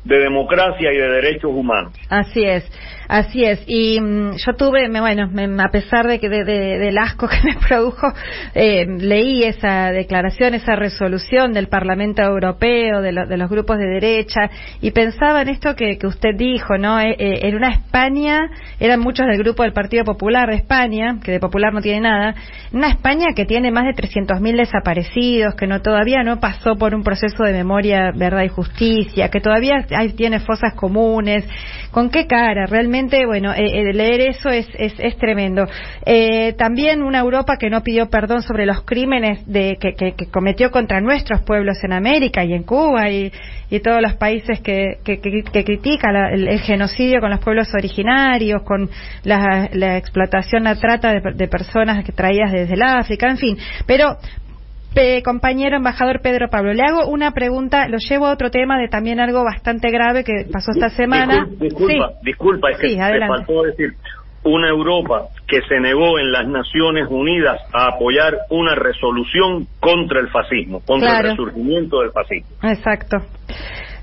de 0.04 0.20
democracia 0.20 0.94
y 0.94 0.98
de 0.98 1.10
derechos 1.10 1.52
humanos. 1.52 1.94
Así 2.10 2.44
es. 2.46 2.64
Así 3.08 3.44
es, 3.44 3.62
y 3.68 4.00
mm, 4.00 4.36
yo 4.38 4.54
tuve, 4.56 4.90
me, 4.90 5.00
bueno, 5.00 5.28
me- 5.32 5.46
a 5.64 5.70
pesar 5.72 6.08
de 6.08 6.20
que 6.20 6.28
de- 6.30 6.44
de- 6.44 6.78
del 6.80 6.98
asco 6.98 7.28
que 7.30 7.38
me 7.44 7.56
produjo, 7.56 8.08
eh, 8.54 8.86
leí 9.00 9.44
esa 9.44 9.92
declaración, 9.92 10.54
esa 10.56 10.76
resolución 10.76 11.54
del 11.54 11.68
Parlamento 11.68 12.22
Europeo, 12.24 13.02
de, 13.02 13.12
lo- 13.12 13.26
de 13.28 13.38
los 13.38 13.50
grupos 13.50 13.78
de 13.78 13.86
derecha, 13.86 14.50
y 14.82 14.92
pensaba 14.92 15.42
en 15.42 15.50
esto 15.50 15.76
que, 15.76 15.98
que 15.98 16.08
usted 16.08 16.30
dijo, 16.38 16.78
¿no? 16.78 17.00
Eh, 17.00 17.16
eh, 17.20 17.40
en 17.44 17.56
una 17.56 17.70
España, 17.70 18.50
eran 18.80 19.00
muchos 19.00 19.28
del 19.28 19.38
grupo 19.38 19.64
del 19.64 19.74
Partido 19.74 20.04
Popular 20.04 20.50
de 20.50 20.56
España, 20.56 21.20
que 21.24 21.32
de 21.32 21.40
popular 21.40 21.74
no 21.74 21.82
tiene 21.82 22.02
nada, 22.02 22.36
una 22.74 22.90
España 22.90 23.28
que 23.36 23.46
tiene 23.46 23.72
más 23.72 23.86
de 23.86 23.94
300.000 23.94 24.58
desaparecidos, 24.58 25.56
que 25.56 25.68
no 25.68 25.82
todavía 25.82 26.24
no 26.24 26.40
pasó 26.40 26.76
por 26.76 26.96
un 26.96 27.04
proceso 27.04 27.44
de 27.44 27.54
memoria, 27.54 28.12
verdad 28.16 28.44
y 28.44 28.50
justicia, 28.50 29.30
que 29.30 29.40
todavía 29.42 29.86
hay, 29.96 30.14
tiene 30.14 30.40
fosas 30.40 30.74
comunes. 30.74 31.46
¿Con 31.92 32.10
qué 32.10 32.26
cara? 32.28 32.66
Realmente, 32.66 32.95
bueno, 33.26 33.54
eh, 33.54 33.66
eh, 33.66 33.94
leer 33.94 34.22
eso 34.22 34.50
es, 34.50 34.68
es, 34.78 34.94
es 35.00 35.18
tremendo. 35.18 35.66
Eh, 36.06 36.54
también 36.58 37.02
una 37.04 37.20
Europa 37.20 37.58
que 37.58 37.70
no 37.70 37.82
pidió 37.84 38.10
perdón 38.10 38.42
sobre 38.42 38.66
los 38.66 38.82
crímenes 38.84 39.46
de, 39.46 39.78
que, 39.80 39.94
que- 39.96 40.14
que 40.14 40.28
cometió 40.28 40.72
contra 40.72 41.02
nuestros 41.02 41.42
pueblos 41.42 41.78
en 41.84 41.94
América 41.94 42.44
y 42.44 42.54
en 42.54 42.64
Cuba 42.64 43.10
y, 43.10 43.32
todos 43.80 44.02
los 44.02 44.14
países 44.16 44.62
que, 44.62 44.98
que, 45.04 45.20
que- 45.20 45.44
critican 45.66 46.14
la- 46.14 46.30
el, 46.32 46.48
el 46.48 46.60
genocidio 46.62 47.20
con 47.20 47.30
los 47.32 47.40
pueblos 47.40 47.68
originarios, 47.74 48.64
con 48.64 48.90
la, 49.24 49.70
la 49.74 49.98
explotación, 49.98 50.64
la 50.64 50.76
trata 50.76 51.12
de, 51.14 51.22
de 51.34 51.48
personas 51.48 52.04
que 52.06 52.12
traídas 52.12 52.52
desde 52.52 52.74
el 52.76 52.82
África, 52.84 53.30
en 53.30 53.38
fin. 53.38 53.58
Pero 53.86 54.18
Pe- 54.96 55.22
compañero 55.24 55.76
embajador 55.76 56.22
Pedro 56.22 56.50
Pablo, 56.50 56.74
le 56.74 56.82
hago 56.82 57.08
una 57.10 57.32
pregunta, 57.32 57.88
lo 57.90 57.98
llevo 57.98 58.28
a 58.28 58.32
otro 58.32 58.50
tema 58.50 58.80
de 58.80 58.88
también 58.88 59.20
algo 59.20 59.44
bastante 59.44 59.92
grave 59.92 60.24
que 60.24 60.46
pasó 60.52 60.72
esta 60.72 60.90
semana. 60.90 61.46
Discul- 61.46 61.60
Disculpa, 61.60 62.10
Sí. 62.10 62.16
disculpa, 62.24 62.72
es 62.72 62.78
que 62.80 62.88
Sí, 62.88 62.96
te 62.96 63.28
faltó 63.28 63.64
decir 63.64 63.90
una 64.44 64.70
Europa 64.70 65.24
que 65.48 65.60
se 65.68 65.80
negó 65.80 66.18
en 66.20 66.32
las 66.32 66.48
Naciones 66.48 67.08
Unidas 67.10 67.60
a 67.74 67.88
apoyar 67.88 68.38
una 68.50 68.74
resolución 68.76 69.68
contra 69.80 70.20
el 70.22 70.30
fascismo, 70.30 70.80
contra 70.86 71.10
Claro. 71.10 71.30
el 71.32 71.38
resurgimiento 71.38 72.00
del 72.02 72.12
fascismo. 72.12 72.50
Exacto. 72.64 73.18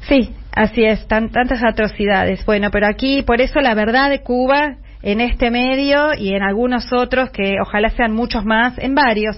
Sí, 0.09 0.31
así 0.55 0.85
es, 0.85 1.07
tan- 1.09 1.31
tantas 1.31 1.63
atrocidades. 1.65 2.45
Bueno, 2.45 2.69
pero 2.73 2.87
aquí, 2.89 3.23
por 3.23 3.41
eso 3.41 3.61
la 3.61 3.75
verdad 3.75 4.11
de 4.11 4.21
Cuba, 4.23 4.75
en 5.03 5.21
este 5.21 5.51
medio 5.51 6.11
y 6.19 6.35
en 6.35 6.43
algunos 6.43 6.93
otros, 6.93 7.31
que 7.31 7.55
ojalá 7.65 7.89
sean 7.91 8.13
muchos 8.13 8.45
más, 8.45 8.79
en 8.79 8.95
varios, 8.95 9.37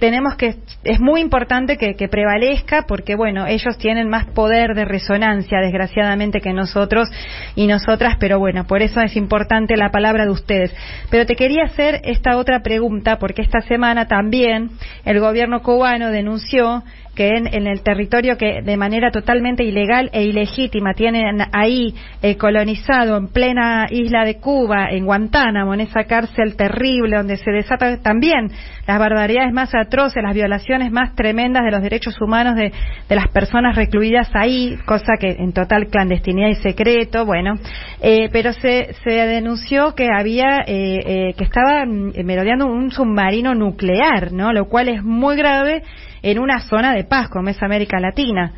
tenemos 0.00 0.34
que, 0.34 0.56
es 0.82 0.98
muy 0.98 1.20
importante 1.20 1.76
que, 1.76 2.08
prevalezca 2.08 2.86
porque, 2.88 3.14
bueno, 3.14 3.46
ellos 3.46 3.76
tienen 3.78 4.08
más 4.08 4.24
poder 4.24 4.74
de 4.74 4.86
resonancia, 4.86 5.60
desgraciadamente, 5.60 6.40
que 6.40 6.52
nosotros 6.52 7.08
y 7.54 7.66
nosotras, 7.66 8.16
pero 8.18 8.38
bueno, 8.38 8.66
por 8.66 8.82
eso 8.82 9.00
es 9.02 9.14
importante 9.14 9.76
la 9.76 9.90
palabra 9.90 10.24
de 10.24 10.30
ustedes. 10.30 10.74
Pero 11.10 11.26
te 11.26 11.36
quería 11.36 11.64
hacer 11.64 12.00
esta 12.04 12.38
otra 12.38 12.62
pregunta, 12.62 13.18
porque 13.18 13.42
esta 13.42 13.60
semana 13.60 14.08
también 14.08 14.70
el 15.04 15.20
gobierno 15.20 15.62
cubano 15.62 16.10
denunció 16.10 16.82
que 17.14 17.28
en, 17.28 17.46
en 17.46 17.66
el 17.66 17.82
territorio 17.82 18.36
que 18.36 18.62
de 18.62 18.76
manera 18.76 19.10
totalmente 19.10 19.64
ilegal 19.64 20.10
e 20.12 20.24
ilegítima 20.24 20.94
tienen 20.94 21.42
ahí 21.52 21.94
eh, 22.22 22.36
colonizado 22.36 23.16
en 23.16 23.28
plena 23.28 23.86
isla 23.90 24.24
de 24.24 24.36
Cuba, 24.36 24.90
en 24.90 25.04
Guantánamo, 25.04 25.74
en 25.74 25.80
esa 25.80 26.04
cárcel 26.04 26.56
terrible 26.56 27.16
donde 27.16 27.36
se 27.36 27.50
desatan 27.50 28.02
también 28.02 28.50
las 28.86 28.98
barbaridades 28.98 29.52
más 29.52 29.74
atroces, 29.74 30.22
las 30.22 30.34
violaciones 30.34 30.90
más 30.90 31.14
tremendas 31.14 31.64
de 31.64 31.70
los 31.70 31.82
derechos 31.82 32.20
humanos 32.20 32.56
de, 32.56 32.72
de 33.08 33.14
las 33.14 33.28
personas 33.28 33.76
recluidas 33.76 34.28
ahí, 34.34 34.76
cosa 34.84 35.14
que 35.18 35.30
en 35.30 35.52
total 35.52 35.88
clandestinidad 35.88 36.48
y 36.48 36.54
secreto, 36.56 37.24
bueno, 37.24 37.54
eh, 38.02 38.28
pero 38.32 38.52
se, 38.52 38.94
se 39.04 39.10
denunció 39.10 39.94
que 39.94 40.08
había, 40.12 40.60
eh, 40.66 41.00
eh, 41.04 41.34
que 41.36 41.44
estaba 41.44 41.84
mm, 41.84 42.12
merodeando 42.24 42.66
un 42.66 42.90
submarino 42.90 43.54
nuclear, 43.54 44.32
¿no? 44.32 44.52
Lo 44.52 44.66
cual 44.66 44.88
es 44.88 45.02
muy 45.02 45.36
grave 45.36 45.82
en 46.22 46.38
una 46.38 46.60
zona 46.60 46.94
de 46.94 47.04
paz 47.04 47.28
como 47.28 47.48
es 47.50 47.62
América 47.62 47.98
Latina. 48.00 48.52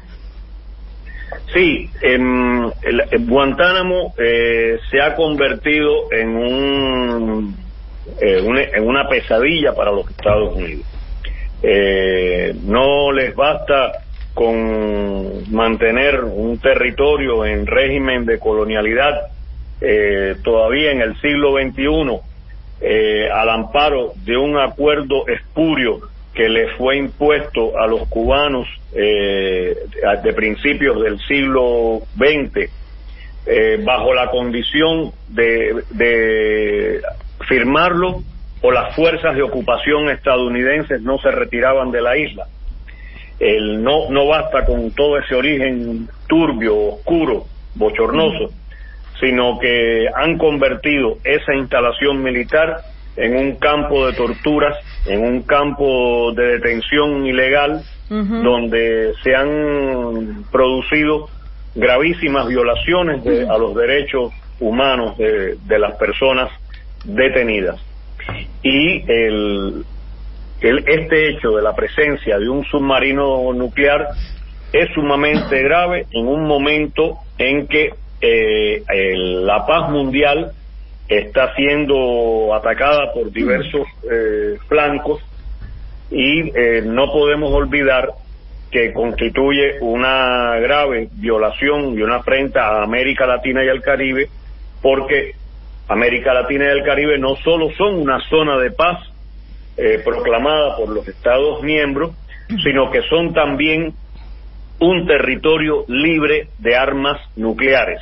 Sí, 1.53 1.91
en, 2.03 2.73
en 3.11 3.27
Guantánamo 3.27 4.15
eh, 4.19 4.79
se 4.91 5.01
ha 5.01 5.15
convertido 5.15 6.13
en 6.13 6.29
un 6.37 7.57
eh, 8.21 8.41
una- 8.43 8.63
en 8.63 8.87
una 8.87 9.09
pesadilla 9.09 9.75
para 9.75 9.93
los 9.93 10.09
Estados 10.11 10.55
Unidos. 10.57 10.85
Eh, 11.63 12.55
no 12.65 13.13
les 13.13 13.35
basta 13.37 13.93
con 14.35 15.53
mantener 15.53 16.25
un 16.25 16.59
territorio 16.59 17.45
en 17.45 17.67
régimen 17.67 18.25
de 18.25 18.39
colonialidad 18.39 19.27
eh, 19.81 20.37
todavía 20.43 20.91
en 20.93 21.01
el 21.03 21.17
siglo 21.21 21.53
XXI 21.53 22.19
eh, 22.81 23.29
al 23.31 23.49
amparo 23.51 24.13
de 24.25 24.37
un 24.37 24.57
acuerdo 24.59 25.27
espurio 25.29 26.01
que 26.35 26.49
le 26.49 26.68
fue 26.76 26.97
impuesto 26.97 27.78
a 27.78 27.87
los 27.87 28.09
cubanos 28.09 28.66
eh, 28.95 29.76
de 30.22 30.33
principios 30.33 31.03
del 31.03 31.18
siglo 31.20 32.03
XX 32.16 32.70
eh, 33.45 33.80
bajo 33.85 34.14
la 34.14 34.30
condición 34.30 35.12
de, 35.28 35.83
de 35.91 37.03
firmarlo 37.49 38.22
o 38.62 38.70
las 38.70 38.95
fuerzas 38.95 39.35
de 39.35 39.43
ocupación 39.43 40.09
estadounidenses 40.09 41.03
no 41.03 41.18
se 41.18 41.30
retiraban 41.30 41.91
de 41.91 42.01
la 42.01 42.16
isla. 42.16 42.47
El, 43.41 43.83
no, 43.83 44.09
no 44.11 44.26
basta 44.28 44.64
con 44.64 44.93
todo 44.93 45.18
ese 45.18 45.35
origen 45.35 46.09
turbio, 46.28 46.76
oscuro, 46.95 47.45
bochornoso, 47.74 48.51
sino 49.20 49.59
que 49.59 50.07
han 50.14 50.39
convertido 50.39 51.18
esa 51.24 51.55
instalación 51.55 52.22
militar 52.22 52.83
en 53.17 53.37
un 53.37 53.57
campo 53.57 54.07
de 54.07 54.13
torturas, 54.15 54.77
en 55.07 55.21
un 55.25 55.43
campo 55.43 56.33
de 56.33 56.45
detención 56.59 57.27
ilegal, 57.27 57.83
donde 58.43 59.15
se 59.23 59.35
han 59.35 60.45
producido 60.51 61.29
gravísimas 61.75 62.47
violaciones 62.49 63.25
de- 63.25 63.47
a 63.49 63.57
los 63.59 63.75
derechos 63.75 64.33
humanos 64.61 65.17
de, 65.19 65.57
de 65.67 65.79
las 65.79 65.97
personas 65.97 66.51
detenidas. 67.05 67.81
Y 68.63 69.03
el, 69.11 69.85
el- 70.61 70.85
este 70.87 71.31
hecho 71.31 71.53
de 71.53 71.63
la 71.63 71.75
presencia 71.75 72.39
de 72.39 72.49
un 72.49 72.65
submarino 72.67 73.53
nuclear 73.55 74.09
es 74.73 74.89
sumamente 74.95 75.63
grave 75.63 76.07
en 76.11 76.27
un 76.29 76.47
momento 76.47 77.19
en 77.39 77.67
que 77.67 77.91
eh, 78.21 78.83
el- 78.89 79.45
la 79.47 79.67
paz 79.67 79.91
mundial 79.91 80.53
está 81.19 81.55
siendo 81.55 82.55
atacada 82.55 83.13
por 83.13 83.31
diversos 83.31 83.87
eh, 84.11 84.59
flancos 84.69 85.23
y 86.11 86.51
eh, 86.57 86.83
no 86.85 87.11
podemos 87.13 87.53
olvidar 87.53 88.11
que 88.71 88.93
constituye 88.93 89.81
una 89.81 90.59
grave 90.59 91.09
violación 91.13 91.99
y 91.99 92.03
una 92.03 92.17
afrenta 92.17 92.67
a 92.67 92.83
América 92.85 93.27
Latina 93.27 93.65
y 93.65 93.69
al 93.69 93.83
Caribe 93.83 94.29
porque 94.81 95.35
América 95.89 96.33
Latina 96.33 96.67
y 96.67 96.79
el 96.79 96.85
Caribe 96.85 97.19
no 97.19 97.37
solo 97.37 97.71
son 97.77 97.97
una 97.97 98.19
zona 98.29 98.59
de 98.59 98.71
paz 98.71 98.99
eh, 99.77 100.01
proclamada 100.05 100.77
por 100.77 100.89
los 100.89 101.07
Estados 101.07 101.63
miembros, 101.63 102.13
sino 102.63 102.91
que 102.91 103.03
son 103.09 103.33
también 103.33 103.95
un 104.79 105.07
territorio 105.07 105.85
libre 105.89 106.49
de 106.59 106.77
armas 106.77 107.21
nucleares, 107.37 108.01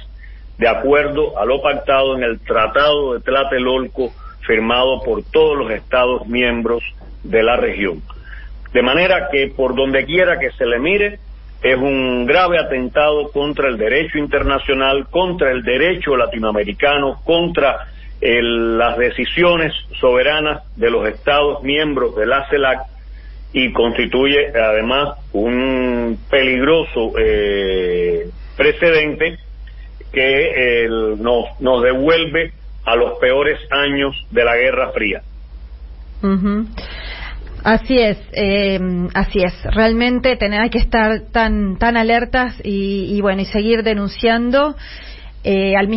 de 0.60 0.68
acuerdo 0.68 1.38
a 1.38 1.46
lo 1.46 1.62
pactado 1.62 2.14
en 2.16 2.22
el 2.22 2.38
Tratado 2.40 3.14
de 3.14 3.20
Tlatelolco 3.20 4.12
firmado 4.46 5.02
por 5.02 5.22
todos 5.22 5.56
los 5.56 5.70
Estados 5.70 6.26
miembros 6.26 6.82
de 7.24 7.42
la 7.42 7.56
región. 7.56 8.02
De 8.74 8.82
manera 8.82 9.28
que 9.32 9.48
por 9.56 9.74
donde 9.74 10.04
quiera 10.04 10.38
que 10.38 10.50
se 10.52 10.66
le 10.66 10.78
mire, 10.78 11.18
es 11.62 11.76
un 11.76 12.26
grave 12.26 12.58
atentado 12.58 13.30
contra 13.32 13.68
el 13.68 13.78
derecho 13.78 14.18
internacional, 14.18 15.06
contra 15.08 15.50
el 15.50 15.62
derecho 15.62 16.14
latinoamericano, 16.14 17.20
contra 17.24 17.86
el- 18.20 18.76
las 18.76 18.98
decisiones 18.98 19.72
soberanas 19.98 20.62
de 20.76 20.90
los 20.90 21.08
Estados 21.08 21.62
miembros 21.62 22.14
de 22.16 22.26
la 22.26 22.46
CELAC 22.50 22.80
y 23.54 23.72
constituye 23.72 24.48
además 24.54 25.14
un 25.32 26.18
peligroso 26.30 27.12
eh, 27.18 28.28
precedente 28.58 29.38
que 30.12 30.84
el- 30.84 31.22
nos, 31.22 31.82
devuelve 31.82 32.52
a 32.84 32.96
los 32.96 33.18
peores 33.18 33.58
años 33.70 34.14
de 34.30 34.44
la 34.44 34.56
Guerra 34.56 34.90
Fría. 34.92 35.22
Ujú. 36.22 36.66
Así 37.62 37.98
es, 37.98 38.18
eh, 38.32 38.80
así 39.14 39.42
es. 39.42 39.52
Realmente 39.64 40.36
tener, 40.36 40.62
hay 40.62 40.70
que 40.70 40.78
estar 40.78 41.20
tan 41.32 41.76
tan 41.78 41.96
alertas 41.96 42.54
y, 42.64 43.14
y 43.14 43.20
bueno 43.20 43.42
y 43.42 43.44
seguir 43.46 43.82
denunciando 43.82 44.74
eh, 45.44 45.74
al 45.76 45.88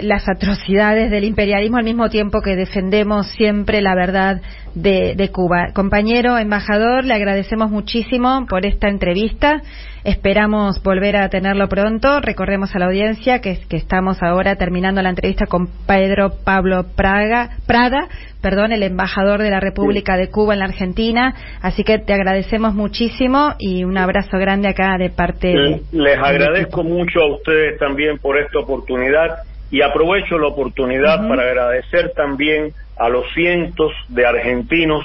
las 0.00 0.28
atrocidades 0.28 1.10
del 1.10 1.24
imperialismo 1.24 1.76
al 1.76 1.84
mismo 1.84 2.08
tiempo 2.08 2.40
que 2.40 2.56
defendemos 2.56 3.28
siempre 3.32 3.80
la 3.82 3.94
verdad 3.94 4.40
de, 4.74 5.14
de 5.16 5.28
Cuba. 5.30 5.72
Compañero 5.74 6.38
embajador, 6.38 7.04
le 7.04 7.14
agradecemos 7.14 7.70
muchísimo 7.70 8.46
por 8.48 8.66
esta 8.66 8.88
entrevista. 8.88 9.60
Esperamos 10.04 10.82
volver 10.82 11.16
a 11.16 11.28
tenerlo 11.28 11.68
pronto. 11.68 12.20
Recorremos 12.20 12.74
a 12.74 12.80
la 12.80 12.86
audiencia 12.86 13.40
que, 13.40 13.58
que 13.68 13.76
estamos 13.76 14.20
ahora 14.20 14.56
terminando 14.56 15.00
la 15.00 15.10
entrevista 15.10 15.46
con 15.46 15.68
Pedro 15.86 16.32
Pablo 16.44 16.86
Praga, 16.96 17.50
Prada, 17.68 18.08
perdón, 18.42 18.72
el 18.72 18.82
embajador 18.82 19.40
de 19.40 19.50
la 19.50 19.60
República 19.60 20.16
de 20.16 20.28
Cuba 20.28 20.54
en 20.54 20.58
la 20.58 20.64
Argentina. 20.66 21.34
Así 21.60 21.84
que 21.84 22.00
te 22.00 22.12
agradecemos 22.12 22.74
muchísimo 22.74 23.54
y 23.60 23.84
un 23.84 23.96
abrazo 23.96 24.38
grande 24.38 24.68
acá 24.68 24.96
de 24.98 25.10
parte 25.10 25.48
de... 25.48 25.82
Les 25.92 26.18
agradezco 26.18 26.82
mucho 26.82 27.20
a 27.20 27.36
ustedes 27.36 27.78
también 27.78 28.18
por 28.18 28.36
esta 28.38 28.58
oportunidad 28.58 29.38
y 29.70 29.82
aprovecho 29.82 30.36
la 30.36 30.48
oportunidad 30.48 31.28
para 31.28 31.44
agradecer 31.44 32.10
también 32.16 32.72
a 32.98 33.08
los 33.08 33.24
cientos 33.34 33.92
de 34.08 34.26
argentinos 34.26 35.04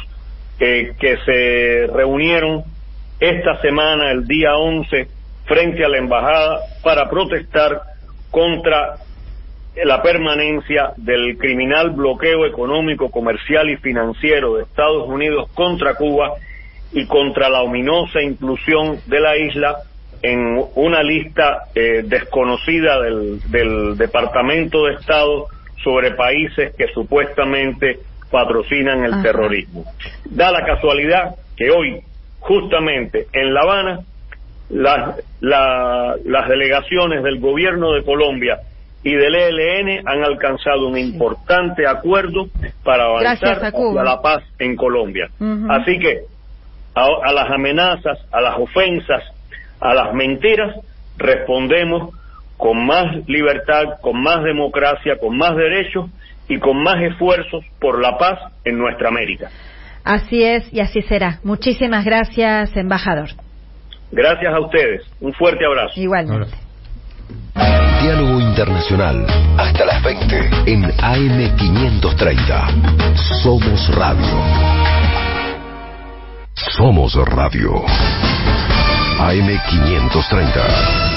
eh, 0.60 0.94
que 1.00 1.18
se 1.18 1.88
reunieron 1.94 2.64
esta 3.20 3.60
semana, 3.62 4.12
el 4.12 4.28
día 4.28 4.56
11, 4.56 5.08
frente 5.46 5.84
a 5.84 5.90
la 5.90 5.98
embajada 5.98 6.60
para 6.84 7.10
protestar 7.10 7.82
contra 8.32 8.98
la 9.84 10.02
permanencia 10.02 10.92
del 10.98 11.38
criminal 11.38 11.92
bloqueo 11.92 12.46
económico, 12.46 13.12
comercial 13.12 13.70
y 13.70 13.78
financiero 13.78 14.56
de 14.56 14.64
Estados 14.64 15.08
Unidos 15.08 15.50
contra 15.54 15.96
Cuba 15.96 16.34
y 16.92 17.06
contra 17.06 17.50
la 17.50 17.62
ominosa 17.62 18.22
inclusión 18.22 19.00
de 19.06 19.20
la 19.20 19.38
isla 19.38 19.78
en 20.22 20.64
una 20.76 21.04
lista 21.04 21.66
eh, 21.76 22.04
desconocida 22.06 23.02
del, 23.02 23.40
del 23.52 23.98
Departamento 23.98 24.86
de 24.86 24.96
Estado 24.96 25.46
sobre 25.84 26.12
países 26.12 26.76
que 26.76 26.88
supuestamente 26.94 28.00
patrocinan 28.32 29.04
el 29.04 29.22
terrorismo. 29.22 29.86
Da 30.26 30.52
la 30.52 30.66
casualidad 30.66 31.36
que 31.56 31.70
hoy, 31.70 32.02
justamente 32.48 33.28
en 33.34 33.54
La 33.54 33.62
Habana, 33.62 34.00
las, 34.70 35.18
las 35.42 36.50
delegaciones 36.50 37.24
del 37.24 37.40
gobierno 37.40 37.92
de 37.92 38.04
Colombia 38.04 38.60
y 39.04 39.14
del 39.14 39.36
ELN 39.36 40.08
han 40.08 40.24
alcanzado 40.24 40.88
un 40.88 40.98
importante 40.98 41.86
acuerdo 41.86 42.48
para 42.84 43.06
avanzar 43.06 43.66
hacia 43.66 44.04
la 44.04 44.22
paz 44.22 44.44
en 44.60 44.76
Colombia. 44.76 45.30
Así 45.70 46.00
que 46.00 46.22
a 46.96 47.32
las 47.32 47.50
amenazas, 47.52 48.18
a 48.32 48.42
las 48.42 48.58
ofensas, 48.58 49.24
a 49.80 49.94
las 49.94 50.14
mentiras, 50.14 50.76
respondemos 51.18 52.16
con 52.58 52.86
más 52.86 53.28
libertad, 53.28 54.00
con 54.02 54.22
más 54.22 54.44
democracia, 54.44 55.18
con 55.20 55.38
más 55.38 55.56
derechos 55.56 56.10
y 56.48 56.60
con 56.60 56.82
más 56.82 57.02
esfuerzos 57.04 57.64
por 57.80 58.02
la 58.02 58.18
paz 58.18 58.40
en 58.66 58.80
nuestra 58.80 59.10
América. 59.10 59.50
Así 60.08 60.42
es 60.42 60.74
y 60.74 60.80
así 60.80 61.02
será. 61.02 61.42
Muchísimas 61.44 62.06
gracias, 62.06 62.78
embajador. 62.78 63.28
Gracias 64.10 64.54
a 64.54 64.62
ustedes. 64.62 65.02
Un 65.20 65.34
fuerte 65.34 65.66
abrazo. 65.66 66.00
Igualmente. 66.00 66.56
Diálogo 68.02 68.40
Internacional. 68.40 69.26
Hasta 69.58 69.86
las 69.86 70.02
20 70.02 70.38
en 70.66 70.84
AM530. 70.84 73.18
Somos 73.44 73.94
Radio. 73.96 74.42
Somos 76.54 77.14
Radio. 77.16 77.84
AM530. 79.20 81.17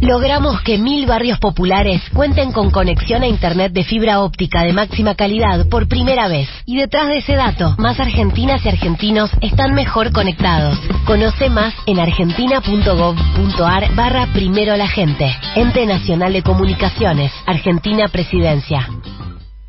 Logramos 0.00 0.60
que 0.62 0.78
mil 0.78 1.06
barrios 1.06 1.40
populares 1.40 2.00
cuenten 2.14 2.52
con 2.52 2.70
conexión 2.70 3.22
a 3.22 3.26
Internet 3.26 3.72
de 3.72 3.82
fibra 3.82 4.20
óptica 4.20 4.62
de 4.62 4.72
máxima 4.72 5.16
calidad 5.16 5.68
por 5.68 5.88
primera 5.88 6.28
vez. 6.28 6.48
Y 6.66 6.76
detrás 6.76 7.08
de 7.08 7.18
ese 7.18 7.34
dato, 7.34 7.74
más 7.78 7.98
argentinas 7.98 8.64
y 8.64 8.68
argentinos 8.68 9.30
están 9.40 9.74
mejor 9.74 10.12
conectados. 10.12 10.78
Conoce 11.04 11.50
más 11.50 11.74
en 11.86 11.98
argentina.gov.ar 11.98 13.94
barra 13.96 14.28
primero 14.32 14.76
la 14.76 14.88
gente. 14.88 15.34
Ente 15.56 15.84
Nacional 15.84 16.32
de 16.32 16.42
Comunicaciones, 16.42 17.32
Argentina 17.44 18.06
Presidencia. 18.08 18.88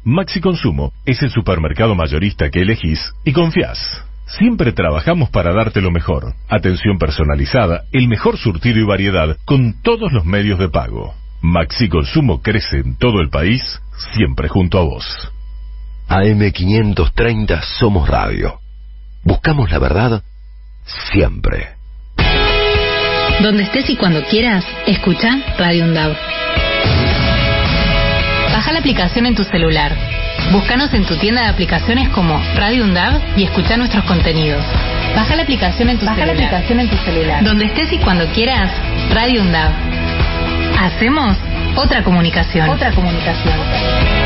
Maxi 0.04 0.40
Consumo 0.40 0.94
es 1.06 1.22
el 1.24 1.32
supermercado 1.32 1.96
mayorista 1.96 2.50
que 2.50 2.62
elegís 2.62 3.12
y 3.26 3.34
confías. 3.34 4.09
Siempre 4.38 4.72
trabajamos 4.74 5.30
para 5.30 5.54
darte 5.54 5.82
lo 5.82 5.92
mejor. 5.92 6.34
Atención 6.48 7.00
personalizada, 7.00 7.86
el 7.92 8.08
mejor 8.08 8.38
surtido 8.38 8.80
y 8.80 8.84
variedad 8.84 9.38
con 9.46 9.82
todos 9.82 10.12
los 10.12 10.26
medios 10.26 10.60
de 10.60 10.70
pago. 10.70 11.16
Maxi 11.42 11.90
Consumo 11.90 12.42
crece 12.42 12.78
en 12.78 12.98
todo 12.98 13.22
el 13.22 13.30
país, 13.30 13.82
siempre 14.14 14.48
junto 14.48 14.78
a 14.78 14.84
vos. 14.84 15.32
AM530 16.10 17.62
Somos 17.80 18.08
Radio. 18.08 18.60
Buscamos 19.24 19.72
la 19.72 19.80
verdad 19.80 20.24
siempre. 21.12 21.70
Donde 23.42 23.64
estés 23.64 23.90
y 23.90 23.96
cuando 23.96 24.24
quieras, 24.26 24.66
escucha 24.86 25.40
Radio 25.58 25.86
UNDAV. 25.86 26.16
Baja 28.52 28.74
la 28.74 28.80
aplicación 28.80 29.26
en 29.26 29.36
tu 29.36 29.44
celular. 29.44 30.19
Búscanos 30.52 30.92
en 30.96 31.06
tu 31.06 31.16
tienda 31.18 31.44
de 31.44 31.48
aplicaciones 31.48 32.10
como 32.10 32.42
Radio 32.56 32.84
UNDAV 32.84 33.38
y 33.38 33.44
escucha 33.44 33.78
nuestros 33.78 34.04
contenidos. 34.06 34.66
Baja 35.16 35.36
la 35.36 35.44
aplicación 35.44 35.90
en 35.90 36.00
tu 36.00 36.06
Baja 36.06 36.18
celular. 36.18 36.36
la 36.38 36.48
aplicación 36.48 36.80
en 36.80 36.90
tu 36.90 36.98
celular. 36.98 37.44
Donde 37.44 37.66
estés 37.66 37.94
y 37.94 38.00
cuando 38.00 38.26
quieras, 38.32 38.72
Radio 39.12 39.42
UNDAV. 39.44 39.72
Hacemos 40.80 41.38
otra 41.76 42.04
comunicación. 42.04 42.68
Otra 42.70 42.92
comunicación. 42.92 44.19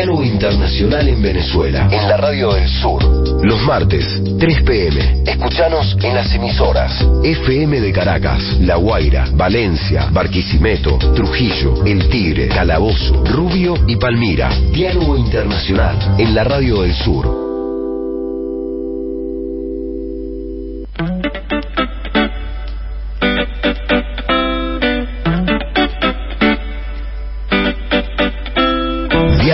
Diálogo 0.00 0.24
Internacional 0.24 1.08
en 1.08 1.20
Venezuela, 1.20 1.86
en 1.92 2.08
la 2.08 2.16
Radio 2.16 2.54
del 2.54 2.66
Sur. 2.66 3.04
Los 3.44 3.60
martes, 3.64 4.06
3 4.38 4.62
pm. 4.62 5.24
Escuchanos 5.26 5.94
en 6.02 6.14
las 6.14 6.34
emisoras 6.34 7.06
FM 7.22 7.82
de 7.82 7.92
Caracas, 7.92 8.42
La 8.60 8.76
Guaira, 8.76 9.28
Valencia, 9.34 10.08
Barquisimeto, 10.10 10.96
Trujillo, 11.14 11.84
El 11.84 12.08
Tigre, 12.08 12.48
Calabozo, 12.48 13.22
Rubio 13.26 13.74
y 13.86 13.96
Palmira. 13.96 14.48
Diálogo 14.72 15.18
Internacional 15.18 16.14
en 16.16 16.34
la 16.34 16.44
Radio 16.44 16.80
del 16.80 16.94
Sur. 16.94 17.49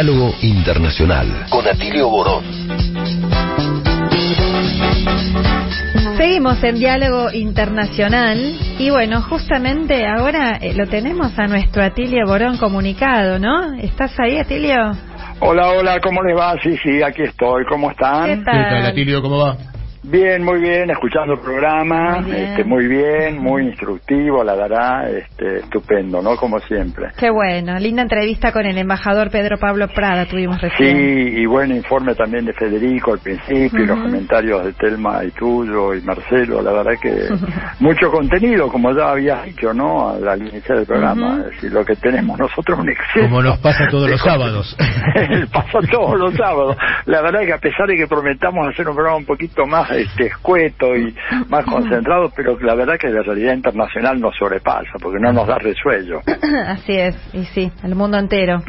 Diálogo 0.07 0.37
Internacional 0.41 1.47
con 1.51 1.67
Atilio 1.67 2.09
Borón. 2.09 2.45
Seguimos 6.17 6.63
en 6.63 6.79
diálogo 6.79 7.33
internacional 7.33 8.39
y 8.79 8.89
bueno, 8.91 9.21
justamente 9.23 10.07
ahora 10.07 10.59
eh, 10.59 10.75
lo 10.75 10.87
tenemos 10.87 11.37
a 11.41 11.49
nuestro 11.49 11.83
Atilio 11.83 12.25
Borón 12.25 12.57
comunicado, 12.57 13.41
¿no? 13.41 13.75
¿Estás 13.75 14.13
ahí, 14.21 14.39
Atilio? 14.39 14.93
Hola, 15.41 15.71
hola, 15.71 15.99
¿cómo 16.01 16.23
les 16.23 16.39
va? 16.39 16.55
Sí, 16.63 16.77
sí, 16.85 17.03
aquí 17.03 17.23
estoy. 17.23 17.65
¿Cómo 17.69 17.91
están? 17.91 18.27
¿Qué 18.27 18.45
tal? 18.45 18.87
Atilio? 18.87 19.21
¿Cómo 19.21 19.39
va? 19.39 19.57
Bien, 20.09 20.45
muy 20.45 20.61
bien, 20.61 20.89
escuchando 20.89 21.35
el 21.35 21.41
programa, 21.41 22.21
Muy 22.21 22.31
bien. 22.31 22.45
este, 22.51 22.63
muy 22.65 22.87
bien, 22.87 23.39
muy 23.43 23.63
instructivo, 23.65 24.45
la 24.45 24.55
dará, 24.55 25.09
este, 25.11 25.59
estupendo, 25.59 26.23
¿no? 26.23 26.37
Como 26.37 26.61
siempre. 26.61 27.09
Qué 27.19 27.29
bueno, 27.29 27.77
linda 27.81 28.03
entrevista 28.03 28.53
con 28.53 28.65
el 28.67 28.79
embajador 28.79 29.31
Pedro 29.33 29.59
Pablo 29.59 29.89
Prada 29.89 30.25
tuvimos 30.27 30.61
Sí, 30.61 30.67
recién. 30.69 31.39
y 31.39 31.45
buen 31.47 31.73
informe 31.75 32.15
también 32.15 32.45
de 32.45 32.53
Federico 32.53 33.15
al 33.15 33.19
principio, 33.19 33.83
y 33.83 33.87
los 33.87 33.99
comentarios 33.99 34.65
de 34.65 34.73
Telma 34.75 35.25
y 35.25 35.33
tuyo 35.33 35.93
y 35.93 36.01
Marcelo, 36.03 36.63
la 36.63 36.71
verdad 36.73 36.93
que 37.03 37.27
mucho 37.81 38.09
contenido, 38.11 38.69
como 38.69 38.93
ya 38.97 39.11
habías 39.11 39.45
dicho, 39.45 39.73
¿no? 39.75 40.11
Al, 40.11 40.29
al 40.29 40.41
iniciar 40.41 40.79
el 40.79 40.87
programa, 40.87 41.33
Ujú. 41.33 41.41
es 41.41 41.51
decir, 41.51 41.73
lo 41.73 41.85
que 41.85 41.97
tenemos 41.97 42.39
nosotros 42.39 42.79
es 42.79 42.85
un 42.85 42.91
exceso. 42.91 43.27
Como 43.29 43.43
nos 43.43 43.59
pasa 43.59 43.89
todos 43.91 44.09
los 44.09 44.21
sábados. 44.23 44.77
pasa 45.53 45.79
todos 45.91 46.17
los 46.21 46.33
sábados. 46.35 46.77
La 47.07 47.23
verdad 47.23 47.43
es 47.43 47.49
que 47.49 47.55
a 47.55 47.59
pesar 47.59 47.89
de 47.89 47.97
que 47.97 48.07
prometamos 48.07 48.69
hacer 48.69 48.87
un 48.89 48.95
programa 48.95 49.17
un 49.19 49.27
poquito 49.27 49.67
más 49.67 49.96
este, 49.97 50.27
escueto 50.27 50.97
y 50.97 51.15
más 51.49 51.65
concentrado, 51.71 52.31
pero 52.35 52.59
la 52.61 52.75
verdad 52.75 52.99
que 52.99 53.09
la 53.09 53.23
realidad 53.23 53.55
internacional 53.55 54.21
nos 54.21 54.37
sobrepasa, 54.37 54.99
porque 55.01 55.19
no 55.21 55.33
nos 55.33 55.47
da 55.47 55.59
resuello. 55.59 56.21
Así 56.67 56.97
es, 56.97 57.17
y 57.33 57.45
sí, 57.45 57.71
el 57.83 57.95
mundo 57.95 58.19
entero. 58.19 58.63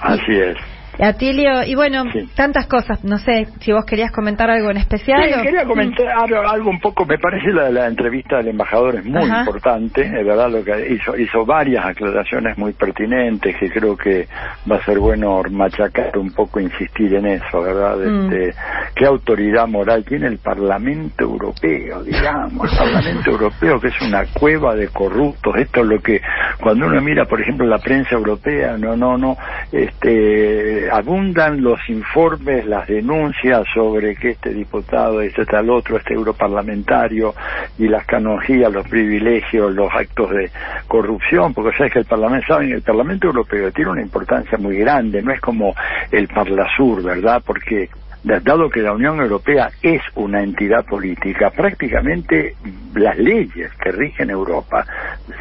Así 0.00 0.32
es. 0.32 0.56
Atilio, 1.02 1.62
y 1.64 1.74
bueno, 1.74 2.04
tantas 2.34 2.66
cosas, 2.66 3.02
no 3.04 3.18
sé 3.18 3.46
si 3.60 3.72
vos 3.72 3.84
querías 3.84 4.10
comentar 4.12 4.50
algo 4.50 4.70
en 4.70 4.76
especial. 4.76 5.22
Sí, 5.24 5.34
o- 5.38 5.42
quería 5.42 5.64
comentar 5.64 6.06
algo, 6.08 6.40
algo 6.40 6.70
un 6.70 6.80
poco, 6.80 7.04
me 7.06 7.18
parece 7.18 7.52
la, 7.52 7.70
la 7.70 7.86
entrevista 7.86 8.36
del 8.38 8.48
embajador 8.48 8.96
es 8.96 9.04
muy 9.04 9.22
Ajá. 9.22 9.40
importante, 9.40 10.02
es 10.02 10.26
verdad 10.26 10.50
lo 10.50 10.62
que 10.64 10.94
hizo, 10.94 11.16
hizo 11.16 11.44
varias 11.46 11.84
aclaraciones 11.86 12.56
muy 12.58 12.72
pertinentes 12.72 13.56
que 13.58 13.70
creo 13.70 13.96
que 13.96 14.28
va 14.70 14.76
a 14.76 14.84
ser 14.84 14.98
bueno 14.98 15.42
machacar 15.50 16.16
un 16.18 16.32
poco, 16.32 16.60
insistir 16.60 17.14
en 17.14 17.26
eso, 17.26 17.62
¿verdad? 17.62 17.96
Mm. 17.96 18.32
Este, 18.32 18.54
¿Qué 18.94 19.06
autoridad 19.06 19.66
moral 19.66 20.04
tiene 20.04 20.26
el 20.26 20.38
Parlamento 20.38 21.24
Europeo, 21.24 22.02
digamos? 22.02 22.70
El 22.72 22.78
Parlamento 22.78 23.30
Europeo 23.30 23.80
que 23.80 23.88
es 23.88 24.00
una 24.02 24.24
cueva 24.38 24.74
de 24.74 24.88
corruptos, 24.88 25.54
esto 25.56 25.80
es 25.80 25.86
lo 25.86 26.00
que 26.00 26.20
cuando 26.60 26.86
uno 26.86 27.00
mira, 27.00 27.24
por 27.24 27.40
ejemplo, 27.40 27.66
la 27.66 27.78
prensa 27.78 28.14
europea, 28.14 28.76
no, 28.76 28.96
no, 28.96 29.16
no, 29.16 29.36
este, 29.72 30.89
abundan 30.90 31.62
los 31.62 31.78
informes, 31.88 32.66
las 32.66 32.86
denuncias 32.88 33.62
sobre 33.72 34.16
que 34.16 34.30
este 34.30 34.52
diputado, 34.52 35.20
este 35.20 35.44
tal 35.44 35.70
otro, 35.70 35.96
este 35.96 36.14
europarlamentario 36.14 37.34
y 37.78 37.88
las 37.88 38.04
canonjías, 38.06 38.72
los 38.72 38.86
privilegios, 38.88 39.72
los 39.74 39.92
actos 39.94 40.30
de 40.30 40.50
corrupción, 40.88 41.54
porque 41.54 41.76
sabes 41.76 41.92
que 41.92 41.98
el 42.00 42.04
Parlamento, 42.06 42.46
saben, 42.48 42.72
el 42.72 42.82
Parlamento 42.82 43.28
Europeo 43.28 43.70
tiene 43.72 43.90
una 43.92 44.02
importancia 44.02 44.58
muy 44.58 44.76
grande, 44.78 45.22
no 45.22 45.32
es 45.32 45.40
como 45.40 45.74
el 46.10 46.28
Parlasur, 46.28 47.02
¿verdad? 47.02 47.42
Porque 47.44 47.88
dado 48.22 48.68
que 48.68 48.80
la 48.82 48.92
Unión 48.92 49.20
Europea 49.20 49.70
es 49.82 50.02
una 50.14 50.42
entidad 50.42 50.84
política, 50.84 51.50
prácticamente 51.50 52.54
las 52.94 53.16
leyes 53.18 53.70
que 53.82 53.92
rigen 53.92 54.30
Europa, 54.30 54.84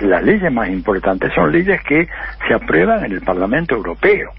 las 0.02 0.24
leyes 0.24 0.52
más 0.52 0.70
importantes 0.70 1.34
son 1.34 1.52
leyes 1.52 1.82
que 1.84 2.08
se 2.48 2.54
aprueban 2.54 3.04
en 3.06 3.12
el 3.14 3.22
Parlamento 3.22 3.76
Europeo. 3.76 4.32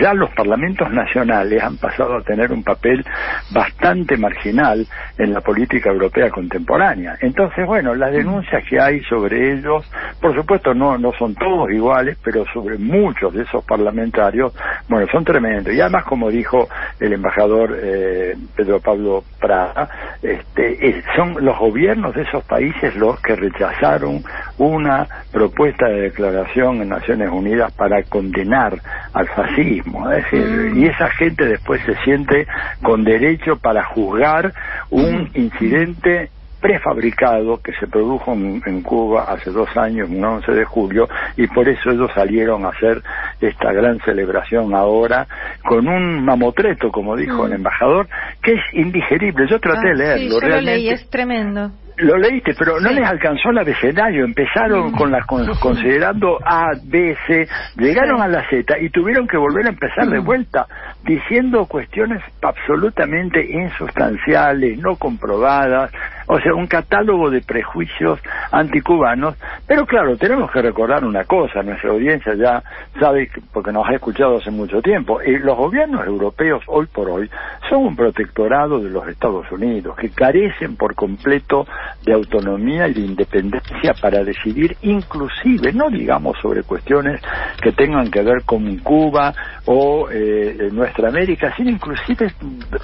Ya 0.00 0.14
los 0.14 0.30
parlamentos 0.30 0.90
nacionales 0.90 1.62
han 1.62 1.76
pasado 1.76 2.16
a 2.16 2.22
tener 2.22 2.52
un 2.52 2.62
papel 2.62 3.04
bastante 3.50 4.16
marginal 4.16 4.86
en 5.18 5.34
la 5.34 5.42
política 5.42 5.90
europea 5.90 6.30
contemporánea. 6.30 7.16
Entonces, 7.20 7.66
bueno, 7.66 7.94
las 7.94 8.12
denuncias 8.12 8.64
que 8.68 8.80
hay 8.80 9.00
sobre 9.04 9.52
ellos, 9.52 9.84
por 10.20 10.34
supuesto 10.34 10.72
no, 10.72 10.96
no 10.96 11.12
son 11.18 11.34
todos 11.34 11.70
iguales, 11.70 12.16
pero 12.24 12.46
sobre 12.52 12.78
muchos 12.78 13.34
de 13.34 13.42
esos 13.42 13.62
parlamentarios, 13.64 14.54
bueno, 14.88 15.06
son 15.12 15.24
tremendos. 15.24 15.74
Y 15.74 15.80
además, 15.80 16.04
como 16.04 16.30
dijo 16.30 16.68
el 16.98 17.12
embajador 17.12 17.78
eh, 17.78 18.36
Pedro 18.56 18.80
Pablo 18.80 19.24
Prada, 19.38 20.16
este, 20.22 20.88
eh, 20.88 21.02
son 21.14 21.44
los 21.44 21.58
gobiernos 21.58 22.14
de 22.14 22.22
esos 22.22 22.42
países 22.44 22.96
los 22.96 23.20
que 23.20 23.36
rechazaron 23.36 24.22
una 24.56 25.06
propuesta 25.30 25.88
de 25.88 26.02
declaración 26.02 26.80
en 26.80 26.88
Naciones 26.88 27.30
Unidas 27.30 27.70
para 27.72 28.02
condenar 28.04 28.80
al 29.12 29.28
fascismo. 29.28 29.57
Es 29.60 30.24
decir, 30.24 30.72
y 30.76 30.86
esa 30.86 31.08
gente 31.10 31.44
después 31.46 31.80
se 31.84 31.94
siente 32.04 32.46
con 32.82 33.04
derecho 33.04 33.56
para 33.56 33.84
juzgar 33.84 34.52
un 34.90 35.30
incidente 35.34 36.30
prefabricado 36.60 37.60
que 37.62 37.72
se 37.74 37.86
produjo 37.86 38.32
en, 38.32 38.60
en 38.66 38.82
Cuba 38.82 39.24
hace 39.28 39.50
dos 39.50 39.68
años, 39.76 40.08
un 40.10 40.24
11 40.24 40.52
de 40.52 40.64
julio, 40.64 41.08
y 41.36 41.46
por 41.46 41.68
eso 41.68 41.90
ellos 41.90 42.10
salieron 42.14 42.64
a 42.64 42.70
hacer 42.70 43.00
esta 43.40 43.72
gran 43.72 44.00
celebración 44.00 44.74
ahora 44.74 45.26
con 45.64 45.86
un 45.86 46.24
mamotreto, 46.24 46.90
como 46.90 47.16
dijo 47.16 47.46
el 47.46 47.52
embajador, 47.52 48.08
que 48.42 48.54
es 48.54 48.60
indigerible. 48.72 49.46
Yo 49.48 49.60
traté 49.60 49.86
Ah, 49.86 49.90
de 49.90 49.94
leerlo. 49.94 50.40
Sí, 50.40 50.40
yo 50.42 50.48
lo 50.48 50.60
leí, 50.60 50.88
es 50.88 51.08
tremendo. 51.10 51.70
Lo 51.98 52.16
leíste, 52.16 52.54
pero 52.58 52.80
no 52.80 52.90
les 52.90 53.06
alcanzó 53.08 53.50
el 53.50 53.58
abecedario. 53.58 54.24
Empezaron 54.24 54.92
con 54.92 55.10
las 55.10 55.26
con- 55.26 55.46
considerando 55.60 56.38
A, 56.44 56.70
B, 56.84 57.16
C, 57.26 57.48
llegaron 57.76 58.20
a 58.20 58.28
la 58.28 58.48
Z 58.48 58.78
y 58.78 58.88
tuvieron 58.90 59.26
que 59.26 59.36
volver 59.36 59.66
a 59.66 59.70
empezar 59.70 60.06
de 60.08 60.18
vuelta 60.20 60.66
diciendo 61.04 61.66
cuestiones 61.66 62.22
absolutamente 62.42 63.44
insustanciales, 63.50 64.78
no 64.78 64.96
comprobadas, 64.96 65.90
o 66.28 66.38
sea, 66.40 66.54
un 66.54 66.66
catálogo 66.66 67.30
de 67.30 67.42
prejuicios 67.42 68.20
anticubanos. 68.52 69.36
Pero 69.66 69.86
claro, 69.86 70.16
tenemos 70.16 70.50
que 70.50 70.62
recordar 70.62 71.04
una 71.04 71.24
cosa, 71.24 71.62
nuestra 71.62 71.90
audiencia 71.90 72.34
ya 72.34 72.62
sabe, 73.00 73.28
que- 73.28 73.40
porque 73.52 73.72
nos 73.72 73.88
ha 73.88 73.94
escuchado 73.94 74.38
hace 74.38 74.50
mucho 74.50 74.80
tiempo, 74.82 75.20
y 75.22 75.38
los 75.38 75.56
gobiernos 75.56 76.06
europeos 76.06 76.62
hoy 76.68 76.86
por 76.86 77.08
hoy 77.10 77.30
son 77.68 77.86
un 77.86 77.96
protectorado 77.96 78.78
de 78.80 78.90
los 78.90 79.06
Estados 79.08 79.50
Unidos, 79.50 79.96
que 79.96 80.10
carecen 80.12 80.76
por 80.76 80.94
completo 80.94 81.66
de 82.02 82.12
autonomía 82.12 82.88
y 82.88 82.94
de 82.94 83.00
independencia 83.00 83.94
para 84.00 84.22
decidir, 84.24 84.76
inclusive, 84.82 85.72
no 85.72 85.88
digamos 85.90 86.36
sobre 86.42 86.62
cuestiones 86.62 87.20
que 87.60 87.72
tengan 87.72 88.10
que 88.10 88.22
ver 88.22 88.44
con 88.44 88.78
Cuba 88.80 89.34
o 89.64 90.08
eh, 90.10 90.68
nuestra 90.72 91.08
América, 91.08 91.52
sino 91.56 91.70
inclusive 91.70 92.34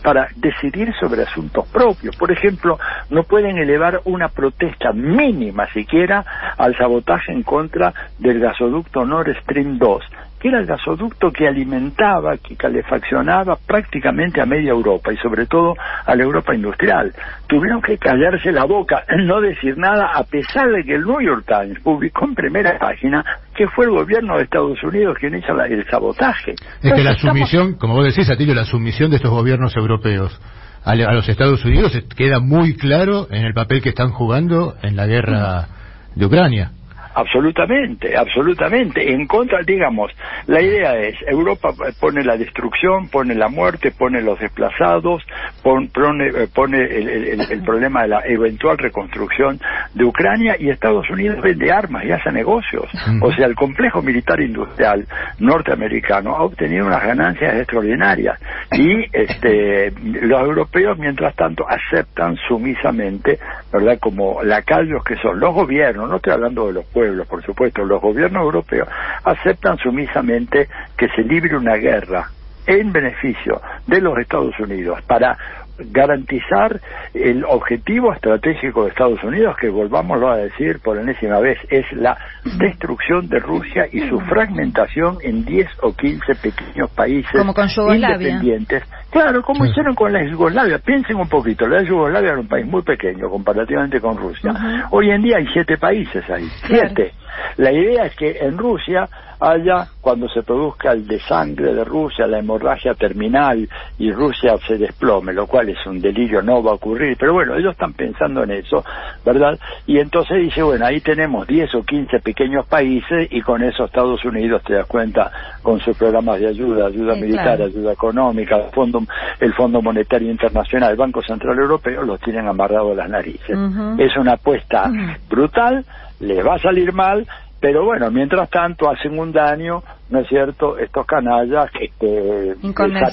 para 0.02 0.28
decidir 0.36 0.92
sobre 0.98 1.22
asuntos 1.22 1.66
propios. 1.68 2.14
Por 2.16 2.30
ejemplo, 2.32 2.78
no 3.10 3.24
pueden 3.34 3.58
elevar 3.58 4.00
una 4.04 4.28
protesta 4.28 4.92
mínima 4.92 5.66
siquiera 5.72 6.24
al 6.56 6.76
sabotaje 6.76 7.32
en 7.32 7.42
contra 7.42 7.92
del 8.20 8.38
gasoducto 8.38 9.04
Nord 9.04 9.34
Stream 9.42 9.76
2 9.76 10.02
que 10.38 10.48
era 10.50 10.60
el 10.60 10.66
gasoducto 10.66 11.32
que 11.32 11.48
alimentaba, 11.48 12.36
que 12.36 12.54
calefaccionaba 12.54 13.56
prácticamente 13.66 14.42
a 14.42 14.44
media 14.46 14.70
Europa 14.72 15.10
y 15.10 15.16
sobre 15.16 15.46
todo 15.46 15.74
a 16.04 16.14
la 16.14 16.22
Europa 16.22 16.54
industrial. 16.54 17.14
Tuvieron 17.48 17.80
que 17.80 17.96
callarse 17.96 18.52
la 18.52 18.64
boca, 18.64 19.04
no 19.24 19.40
decir 19.40 19.78
nada, 19.78 20.10
a 20.14 20.22
pesar 20.24 20.68
de 20.70 20.84
que 20.84 20.96
el 20.96 21.04
New 21.06 21.22
York 21.22 21.44
Times 21.48 21.80
publicó 21.82 22.26
en 22.26 22.34
primera 22.34 22.78
página 22.78 23.24
que 23.56 23.66
fue 23.68 23.86
el 23.86 23.92
gobierno 23.92 24.36
de 24.36 24.44
Estados 24.44 24.80
Unidos 24.84 25.16
quien 25.18 25.34
hizo 25.34 25.54
la- 25.54 25.66
el 25.66 25.82
sabotaje. 25.88 26.52
Es 26.82 26.92
que 26.92 27.02
la 27.02 27.12
estamos- 27.12 27.20
sumisión, 27.38 27.74
como 27.78 27.94
vos 27.94 28.04
decís, 28.04 28.28
Atilio, 28.30 28.54
la 28.54 28.66
sumisión 28.66 29.10
de 29.10 29.16
estos 29.16 29.30
gobiernos 29.30 29.74
europeos 29.76 30.38
a, 30.84 30.94
los 30.94 31.28
Estados 31.28 31.64
Unidos 31.64 31.92
queda 32.16 32.40
muy 32.40 32.76
claro 32.76 33.28
en 33.30 33.44
el 33.44 33.54
papel 33.54 33.80
que 33.80 33.88
están 33.88 34.10
jugando 34.10 34.76
en 34.82 34.96
la 34.96 35.06
guerra 35.06 35.68
de 36.14 36.26
Ucrania. 36.26 36.72
Absolutamente, 37.14 38.16
absolutamente. 38.16 39.12
En 39.12 39.26
contra, 39.26 39.60
digamos, 39.62 40.10
la 40.46 40.60
idea 40.60 40.96
es, 40.96 41.14
Europa 41.26 41.72
pone 42.00 42.24
la 42.24 42.36
destrucción, 42.36 43.08
pone 43.08 43.34
la 43.34 43.48
muerte, 43.48 43.92
pone 43.92 44.20
los 44.20 44.38
desplazados, 44.40 45.22
pone, 45.62 45.88
eh, 46.26 46.48
pone 46.52 46.78
el, 46.82 47.62
problema 47.64 48.02
de 48.02 48.08
la 48.08 48.20
eventual 48.26 48.78
reconstrucción 48.78 49.60
de 49.94 50.04
Ucrania 50.04 50.56
y 50.58 50.70
Estados 50.70 51.08
Unidos 51.08 51.40
vende 51.40 51.70
armas 51.72 52.04
y 52.04 52.10
hace 52.10 52.32
negocios. 52.32 52.84
O 53.22 53.32
sea, 53.32 53.46
el 53.46 53.54
complejo 53.54 54.02
militar 54.02 54.40
industrial 54.40 55.06
norteamericano 55.38 56.34
ha 56.34 56.42
obtenido 56.42 56.86
unas 56.86 57.02
ganancias 57.02 57.54
extraordinarias 57.56 58.40
y 58.72 59.04
este, 59.12 59.92
los 60.02 60.40
europeos, 60.40 60.98
mientras 60.98 61.34
tanto, 61.36 61.64
aceptan 61.68 62.36
sumisamente, 62.48 63.38
¿verdad?, 63.72 63.98
como 64.00 64.42
lacayos 64.42 65.04
que 65.04 65.16
son 65.16 65.38
los 65.38 65.54
gobiernos, 65.54 66.10
no 66.10 66.16
estoy 66.16 66.32
hablando 66.32 66.66
de 66.66 66.72
los 66.74 66.84
pueblos, 66.86 67.03
por 67.28 67.42
supuesto, 67.44 67.84
los 67.84 68.00
gobiernos 68.00 68.42
europeos 68.42 68.88
aceptan 69.24 69.78
sumisamente 69.78 70.68
que 70.96 71.08
se 71.08 71.22
libre 71.22 71.56
una 71.56 71.74
guerra 71.74 72.30
en 72.66 72.92
beneficio 72.92 73.60
de 73.86 74.00
los 74.00 74.18
Estados 74.18 74.58
Unidos 74.58 75.00
para 75.02 75.36
garantizar 75.78 76.80
el 77.12 77.44
objetivo 77.44 78.12
estratégico 78.12 78.84
de 78.84 78.90
Estados 78.90 79.22
Unidos, 79.24 79.56
que 79.60 79.68
volvámoslo 79.68 80.30
a 80.30 80.36
decir 80.36 80.80
por 80.80 80.98
enésima 80.98 81.40
vez, 81.40 81.58
es 81.70 81.84
la 81.92 82.16
destrucción 82.58 83.28
de 83.28 83.38
Rusia 83.38 83.86
y 83.90 84.00
su 84.08 84.20
fragmentación 84.20 85.18
en 85.22 85.44
10 85.44 85.68
o 85.82 85.92
15 85.92 86.34
pequeños 86.36 86.90
países 86.90 87.32
independientes. 87.34 88.82
Claro, 89.10 89.42
como 89.42 89.64
hicieron 89.64 89.94
con 89.94 90.12
la 90.12 90.24
Yugoslavia. 90.24 90.78
Piensen 90.78 91.16
un 91.16 91.28
poquito, 91.28 91.66
la 91.66 91.82
Yugoslavia 91.82 92.30
era 92.30 92.40
un 92.40 92.48
país 92.48 92.66
muy 92.66 92.82
pequeño 92.82 93.28
comparativamente 93.28 94.00
con 94.00 94.16
Rusia. 94.16 94.52
Hoy 94.90 95.10
en 95.10 95.22
día 95.22 95.36
hay 95.38 95.46
siete 95.52 95.76
países 95.78 96.28
ahí, 96.28 96.48
siete. 96.66 97.12
La 97.56 97.72
idea 97.72 98.06
es 98.06 98.16
que 98.16 98.38
en 98.38 98.58
Rusia 98.58 99.08
haya, 99.40 99.86
cuando 100.00 100.28
se 100.28 100.42
produzca 100.42 100.92
el 100.92 101.06
desangre 101.06 101.74
de 101.74 101.84
Rusia, 101.84 102.26
la 102.26 102.38
hemorragia 102.38 102.94
terminal 102.94 103.68
y 103.98 104.12
Rusia 104.12 104.56
se 104.66 104.78
desplome, 104.78 105.32
lo 105.32 105.46
cual 105.46 105.68
es 105.68 105.86
un 105.86 106.00
delirio, 106.00 106.42
no 106.42 106.62
va 106.62 106.72
a 106.72 106.74
ocurrir, 106.74 107.16
pero 107.18 107.34
bueno, 107.34 107.54
ellos 107.54 107.72
están 107.72 107.92
pensando 107.92 108.42
en 108.42 108.52
eso, 108.52 108.84
¿verdad? 109.24 109.58
Y 109.86 109.98
entonces 109.98 110.38
dice, 110.38 110.62
bueno, 110.62 110.86
ahí 110.86 111.00
tenemos 111.00 111.46
10 111.46 111.74
o 111.74 111.82
15 111.82 112.20
pequeños 112.20 112.66
países 112.66 113.28
y 113.30 113.40
con 113.42 113.62
eso 113.62 113.84
Estados 113.84 114.24
Unidos, 114.24 114.62
te 114.64 114.74
das 114.74 114.86
cuenta, 114.86 115.30
con 115.62 115.80
sus 115.80 115.96
programas 115.96 116.40
de 116.40 116.48
ayuda, 116.48 116.86
ayuda 116.86 117.14
militar, 117.14 117.60
ayuda 117.60 117.92
económica, 117.92 118.56
el 118.56 118.70
Fondo, 118.70 119.00
el 119.40 119.52
Fondo 119.54 119.82
Monetario 119.82 120.30
Internacional, 120.30 120.92
el 120.92 120.96
Banco 120.96 121.22
Central 121.22 121.58
Europeo, 121.58 122.02
los 122.02 122.20
tienen 122.20 122.46
amarrados 122.46 122.96
las 122.96 123.08
narices. 123.08 123.56
Es 123.98 124.16
una 124.16 124.32
apuesta 124.32 124.90
brutal, 125.28 125.84
les 126.24 126.44
va 126.44 126.54
a 126.54 126.58
salir 126.58 126.92
mal, 126.92 127.26
pero 127.60 127.84
bueno, 127.84 128.10
mientras 128.10 128.50
tanto 128.50 128.90
hacen 128.90 129.18
un 129.18 129.32
daño, 129.32 129.82
¿no 130.10 130.20
es 130.20 130.28
cierto?, 130.28 130.76
estos 130.78 131.06
canallas 131.06 131.70
este, 131.80 132.54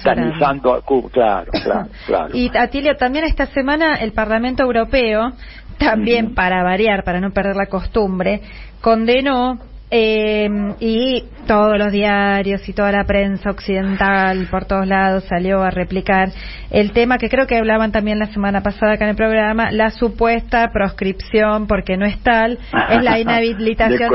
satanizando 0.03 0.73
a 0.73 0.81
Cuba. 0.81 1.09
Claro, 1.09 1.51
claro, 1.63 1.87
claro. 2.05 2.29
Y 2.33 2.51
Atilio, 2.57 2.95
también 2.97 3.25
esta 3.25 3.45
semana 3.45 3.95
el 3.95 4.11
Parlamento 4.11 4.63
Europeo, 4.63 5.31
también 5.77 6.35
para 6.35 6.63
variar, 6.63 7.03
para 7.03 7.21
no 7.21 7.31
perder 7.31 7.55
la 7.55 7.67
costumbre, 7.67 8.41
condenó 8.81 9.57
eh, 9.93 10.49
y 10.79 11.25
todos 11.47 11.77
los 11.77 11.91
diarios 11.91 12.67
y 12.69 12.71
toda 12.71 12.93
la 12.93 13.03
prensa 13.03 13.49
occidental 13.49 14.47
por 14.49 14.63
todos 14.63 14.87
lados 14.87 15.25
salió 15.25 15.61
a 15.61 15.69
replicar 15.69 16.29
el 16.69 16.93
tema 16.93 17.17
que 17.17 17.29
creo 17.29 17.45
que 17.45 17.57
hablaban 17.57 17.91
también 17.91 18.17
la 18.17 18.27
semana 18.27 18.61
pasada 18.61 18.93
acá 18.93 19.03
en 19.03 19.09
el 19.09 19.15
programa, 19.17 19.71
la 19.71 19.89
supuesta 19.89 20.69
proscripción, 20.71 21.67
porque 21.67 21.97
no 21.97 22.05
es 22.05 22.17
tal, 22.23 22.57
es 22.89 23.03
la 23.03 23.19
inhabilitación 23.19 24.11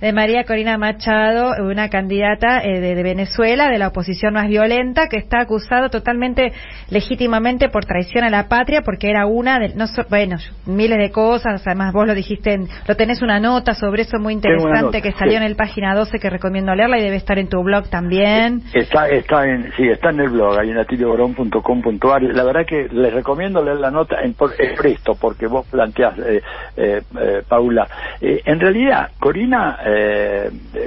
de, 0.00 0.12
María 0.12 0.44
Corina 0.44 0.76
Machado, 0.76 1.54
una 1.64 1.88
candidata 1.88 2.60
eh, 2.62 2.80
de, 2.80 3.02
Venezuela, 3.02 3.70
de 3.70 3.78
la 3.78 3.88
oposición 3.88 4.34
más 4.34 4.48
violenta, 4.48 5.08
que 5.08 5.16
está 5.16 5.40
acusado 5.40 5.88
totalmente 5.88 6.52
legítimamente 6.90 7.70
por 7.70 7.86
traición 7.86 8.24
a 8.24 8.30
la 8.30 8.48
patria, 8.48 8.82
porque 8.82 9.08
era 9.08 9.24
una 9.24 9.58
de, 9.58 9.74
no 9.74 9.86
bueno, 10.10 10.36
miles 10.66 10.98
de 10.98 11.10
cosas, 11.10 11.62
además 11.66 11.94
vos 11.94 12.06
lo 12.06 12.14
dijiste, 12.14 12.58
lo 12.86 12.96
tenés 12.96 13.22
una 13.22 13.40
nota 13.40 13.72
sobre 13.72 14.02
eso 14.02 14.18
muy 14.18 14.34
interesante 14.34 15.00
que 15.06 15.12
salió 15.12 15.36
en 15.36 15.44
el 15.44 15.54
página 15.54 15.94
12 15.94 16.18
que 16.18 16.28
recomiendo 16.28 16.74
leerla 16.74 16.98
y 16.98 17.02
debe 17.02 17.14
estar 17.14 17.38
en 17.38 17.48
tu 17.48 17.62
blog 17.62 17.88
también. 17.88 18.62
Está, 18.74 19.08
está 19.08 19.46
en, 19.46 19.70
sí, 19.76 19.86
está 19.88 20.10
en 20.10 20.18
el 20.18 20.30
blog, 20.30 20.58
ahí 20.58 20.70
en 20.70 20.78
atilioborón.com.ar. 20.78 22.22
La 22.22 22.42
verdad 22.42 22.66
que 22.66 22.88
les 22.90 23.14
recomiendo 23.14 23.62
leer 23.62 23.76
la 23.76 23.92
nota 23.92 24.16
en, 24.22 24.34
presto, 24.34 25.14
porque 25.20 25.46
vos 25.46 25.64
planteás, 25.70 26.18
eh, 26.18 26.42
eh, 26.76 27.02
eh, 27.20 27.42
Paula. 27.48 27.86
en 28.20 28.58
realidad, 28.58 29.10
Corina, 29.20 29.78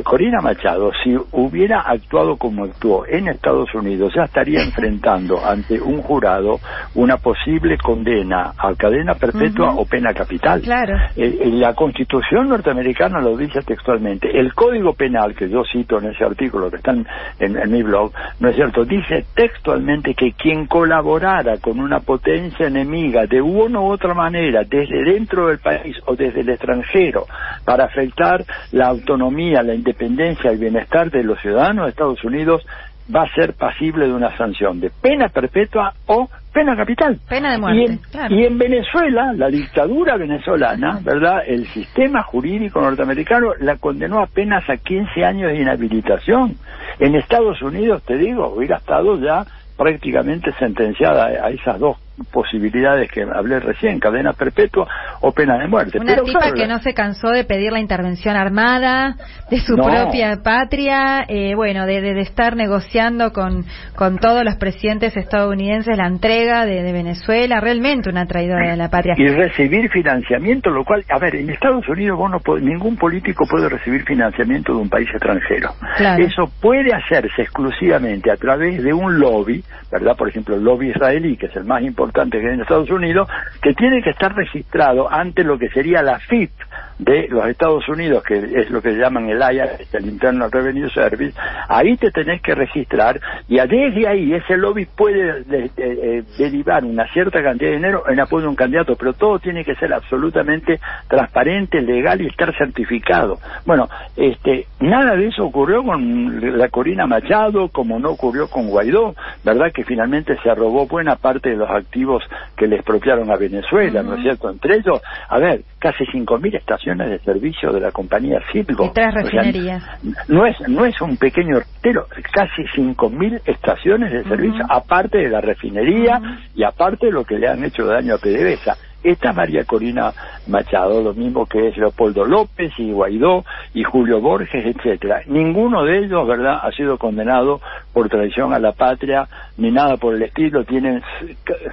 Corina 0.04 0.42
Machado, 0.42 0.92
si 1.02 1.16
hubiera 1.32 1.82
actuado 1.82 2.36
como 2.36 2.66
actuó 2.66 3.06
en 3.08 3.30
Estados 3.30 3.74
Unidos, 3.74 4.12
ya 4.14 4.24
estaría 4.24 4.62
enfrentando 4.64 5.40
ante 5.46 5.80
un 5.80 6.02
jurado 6.02 6.60
una 6.96 7.16
posible 7.18 7.78
condena 7.78 8.52
a 8.58 8.76
cadena 8.76 9.14
perpetua 9.14 9.76
o 9.78 9.86
pena 9.86 10.14
capital. 10.14 10.62
Claro. 10.62 10.98
la 11.16 11.74
Constitución 11.74 12.50
norteamericana 12.50 13.22
lo 13.22 13.38
dice 13.38 13.62
textualmente 13.62 14.09
el 14.12 14.54
Código 14.54 14.94
Penal, 14.94 15.36
que 15.36 15.50
yo 15.50 15.64
cito 15.64 16.00
en 16.00 16.10
ese 16.12 16.24
artículo 16.24 16.70
que 16.70 16.78
está 16.78 16.92
en, 16.92 17.72
mi 17.72 17.84
blog, 17.84 18.12
¿no 18.40 18.50
es 18.50 18.56
cierto?, 18.56 18.86
dice 18.86 19.26
textualmente 19.34 20.14
que 20.14 20.34
quien 20.34 20.66
colaborara 20.66 21.58
con 21.58 21.80
una 21.80 22.00
potencia 22.00 22.68
enemiga 22.68 23.26
de 23.26 23.42
una 23.42 23.80
u 23.80 23.92
otra 23.92 24.14
manera, 24.14 24.64
desde 24.64 25.04
dentro 25.04 25.48
del 25.48 25.60
país 25.60 25.98
o 26.06 26.16
desde 26.16 26.42
el 26.42 26.50
extranjero, 26.50 27.26
para 27.66 27.86
afectar 27.86 28.44
la 28.72 28.88
autonomía, 28.88 29.62
la 29.62 29.74
independencia 29.74 30.52
y 30.52 30.54
el 30.54 30.60
bienestar 30.60 31.12
de 31.12 31.24
los 31.24 31.40
ciudadanos 31.40 31.86
de 31.86 31.90
Estados 31.92 32.24
Unidos, 32.24 32.66
va 33.14 33.24
a 33.24 33.34
ser 33.34 33.54
pasible 33.54 34.08
de 34.08 34.14
una 34.14 34.36
sanción 34.38 34.80
de 34.80 34.90
pena 34.90 35.30
perpetua 35.30 35.94
o 36.06 36.30
pena 36.54 36.76
capital. 36.76 37.20
Pena 37.28 37.52
de 37.52 37.58
muerte. 37.58 38.00
Y 38.30 38.46
en, 38.46 38.58
Venezuela, 38.58 39.34
la 39.34 39.48
dictadura 39.48 40.18
venezolana, 40.18 41.00
¿verdad? 41.04 41.44
El 41.46 41.66
sistema 41.68 42.24
jurídico 42.24 42.82
norteamericano 42.82 43.54
la 43.60 43.78
condenó 43.78 44.22
apenas 44.22 44.68
a 44.70 44.78
15 44.78 45.24
años 45.24 45.52
de 45.52 45.62
inhabilitación. 45.62 46.56
En 47.00 47.16
Estados 47.16 47.62
Unidos, 47.62 48.04
te 48.04 48.18
digo, 48.18 48.48
hubiera 48.56 48.78
estado 48.78 49.18
ya 49.20 49.46
prácticamente 49.78 50.52
sentenciada 50.60 51.26
a 51.26 51.50
esas 51.50 51.80
dos 51.80 51.98
posibilidades 52.32 53.10
que 53.12 53.24
hablé 53.24 53.60
recién, 53.60 54.00
cadena 54.00 54.34
perpetua 54.34 54.88
o 55.22 55.32
pena 55.32 55.58
de 55.58 55.68
muerte. 55.68 56.00
Una 56.00 56.22
tipa 56.22 56.52
que 56.54 56.68
no 56.68 56.80
se 56.80 56.94
cansó 56.94 57.30
de 57.30 57.44
pedir 57.44 57.72
la 57.72 57.80
intervención 57.80 58.36
armada 58.36 59.16
de 59.50 59.60
su 59.60 59.76
propia 59.76 60.42
patria, 60.44 61.26
eh, 61.28 61.56
bueno, 61.56 61.86
de, 61.86 62.02
de, 62.02 62.20
estar 62.22 62.56
negociando 62.56 63.32
con, 63.32 63.66
con 63.96 64.18
todos 64.18 64.44
los 64.44 64.56
presidentes 64.56 65.16
estadounidenses 65.18 65.98
la 65.98 66.08
entrega 66.08 66.66
de, 66.66 66.90
Venezuela, 66.92 67.60
realmente 67.60 68.10
una 68.10 68.26
traidora 68.26 68.72
de 68.72 68.78
la 68.78 68.90
patria. 68.90 69.16
Y 69.18 69.28
recibir 69.28 69.90
financiamiento, 69.90 70.70
lo 70.70 70.84
cual, 70.84 71.04
a 71.10 71.20
ver, 71.20 71.36
en 71.36 71.50
Estados 71.50 71.88
Unidos 71.88 72.18
vos 72.18 72.32
no 72.32 72.40
ningún 72.60 72.98
político 72.98 73.46
puede 73.50 73.70
recibir 73.70 74.04
financiamiento 74.04 74.74
de 74.74 74.80
un 74.80 74.90
país 74.90 75.08
extranjero. 75.10 75.70
Eso 76.18 76.50
puede 76.62 76.94
hacerse 76.94 77.44
exclusivamente 77.44 78.32
a 78.32 78.38
través 78.38 78.84
de 78.84 78.94
un 78.94 79.20
lobby, 79.20 79.64
¿verdad? 79.92 80.16
Por 80.18 80.30
ejemplo, 80.30 80.56
el 80.56 80.64
lobby 80.64 80.90
israelí, 80.90 81.38
que 81.38 81.48
es 81.48 81.56
el 81.56 81.66
más 81.66 81.82
importante 81.84 82.09
que 82.12 82.48
hay 82.48 82.54
en 82.54 82.62
Estados 82.62 82.90
Unidos, 82.90 83.28
que 83.62 83.74
tiene 83.74 84.02
que 84.02 84.12
estar 84.12 84.34
registrado 84.36 85.12
ante 85.12 85.44
lo 85.44 85.58
que 85.58 85.70
sería 85.70 86.02
la 86.02 86.20
FIP 86.20 86.52
de 86.98 87.28
los 87.30 87.48
Estados 87.48 87.88
Unidos, 87.88 88.24
que 88.24 88.36
es 88.38 88.70
lo 88.70 88.82
que 88.82 88.92
llaman 88.92 89.30
el 89.30 89.40
IRS, 89.40 89.94
el 89.94 90.08
Internal 90.08 90.52
Revenue 90.52 90.90
Service, 90.90 91.34
ahí 91.70 91.96
te 91.98 92.12
tenés 92.12 92.42
que 92.42 92.54
registrar 92.54 93.20
y 93.48 93.56
desde 93.56 94.08
ahí 94.08 94.34
ese 94.34 94.58
lobby 94.58 94.86
puede 94.86 95.44
eh, 95.78 96.24
derivar 96.38 96.84
una 96.84 97.08
cierta 97.14 97.42
cantidad 97.42 97.70
de 97.70 97.78
dinero 97.78 98.04
en 98.10 98.20
apoyo 98.20 98.48
a 98.48 98.50
un 98.50 98.56
candidato, 98.56 98.96
pero 98.96 99.14
todo 99.14 99.40
tiene 99.40 99.64
que 99.64 99.76
ser 99.76 99.94
absolutamente 99.94 100.80
transparente, 101.08 101.82
legal 101.82 102.22
y 102.22 102.28
estar 102.28 102.56
certificado. 102.58 103.40
Bueno, 103.66 103.88
este, 104.18 104.68
nada 104.80 105.16
de 105.16 105.28
eso 105.28 105.46
ocurrió 105.46 105.84
con 105.84 106.58
la 106.58 106.68
Corina 106.70 107.08
Machado, 107.08 107.70
como 107.70 107.98
no 108.00 108.12
ocurrió 108.12 108.50
con 108.50 108.68
Guaidó, 108.68 109.16
¿verdad? 109.44 109.72
Que 109.74 109.84
finalmente 109.84 110.38
se 110.44 110.54
robó 110.54 110.88
buena 110.88 111.16
parte 111.16 111.50
de 111.50 111.56
los 111.56 111.70
activos 111.70 112.24
que 112.58 112.68
le 112.68 112.76
expropiaron 112.76 113.32
a 113.32 113.38
Venezuela, 113.38 114.04
¿no 114.04 114.16
es 114.16 114.22
cierto? 114.22 114.50
Entre 114.50 114.76
ellos, 114.76 115.02
a 115.30 115.40
ver, 115.40 115.62
casi 115.80 116.04
5.000 116.06 116.58
estaciones 116.58 117.10
de 117.10 117.20
servicio 117.20 117.72
de 117.72 117.80
la 117.80 117.92
compañía 117.92 118.40
Citgo. 118.52 118.86
Y 118.86 118.90
tres 118.90 119.14
refinerías. 119.14 119.84
no, 120.28 120.46
es, 120.46 120.56
no 120.68 120.86
es 120.86 121.00
un 121.02 121.18
pequeño 121.18 121.60
pero 121.82 122.08
casi 122.34 122.64
5.000 122.64 123.42
estaciones 123.46 124.12
de 124.12 124.24
servicio, 124.26 124.66
aparte 124.70 125.18
de 125.20 125.30
la 125.30 125.42
refinería 125.42 126.22
y 126.54 126.64
aparte 126.64 127.08
de 127.08 127.12
lo 127.14 127.24
que 127.24 127.40
le 127.40 127.48
han 127.48 127.64
hecho 127.64 127.86
daño 127.86 128.16
a 128.16 128.18
PDVSA. 128.18 128.78
Esta 129.04 129.34
María 129.34 129.64
Corina 129.66 130.12
Machado, 130.48 131.02
lo 131.02 131.14
mismo 131.14 131.46
que 131.46 131.70
es 131.70 131.78
Leopoldo 131.78 132.26
López 132.26 132.72
y 132.78 132.92
Guaidó 132.92 133.46
y 133.74 133.84
Julio 133.84 134.20
Borges, 134.20 134.66
etcétera. 134.66 135.22
Ninguno 135.28 135.84
de 135.84 136.00
ellos, 136.00 136.28
¿verdad?, 136.28 136.60
ha 136.62 136.72
sido 136.72 136.98
condenado 136.98 137.62
por 137.94 138.10
traición 138.10 138.54
a 138.54 138.60
la 138.60 138.72
patria 138.72 139.28
ni 139.58 139.72
nada 139.72 139.98
por 139.98 140.16
el 140.16 140.22
estilo, 140.24 140.64
tienen 140.64 141.02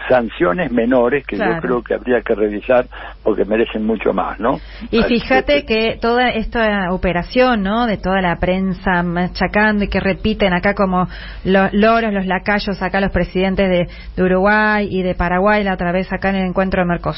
sanciones 0.08 0.72
menores 0.72 1.26
que 1.26 1.36
yo 1.36 1.60
creo 1.60 1.82
que 1.82 1.94
habría 1.94 2.20
que 2.22 2.34
revisar 2.34 2.86
porque 3.22 3.44
merecen 3.44 3.86
mucho 3.86 4.12
más, 4.12 4.40
¿no? 4.40 4.58
Y 4.90 5.02
fíjate 5.04 5.64
que 5.64 5.98
toda 6.00 6.30
esta 6.30 6.92
operación, 6.92 7.62
¿no?, 7.62 7.86
de 7.86 7.96
toda 7.96 8.20
la 8.20 8.36
prensa 8.36 9.02
machacando 9.02 9.84
y 9.84 9.88
que 9.88 10.00
repiten 10.00 10.52
acá 10.52 10.74
como 10.74 11.06
los 11.44 11.72
loros, 11.72 12.12
los 12.12 12.26
lacayos, 12.26 12.82
acá 12.82 13.00
los 13.00 13.12
presidentes 13.12 13.68
de, 13.68 14.22
Uruguay 14.22 14.88
y 14.90 15.02
de 15.02 15.14
Paraguay, 15.14 15.62
la 15.62 15.74
otra 15.74 15.92
vez 15.92 16.12
acá 16.12 16.30
en 16.30 16.36
el 16.36 16.46
encuentro 16.46 16.82
de 16.82 16.88
Mercosur. 16.88 17.15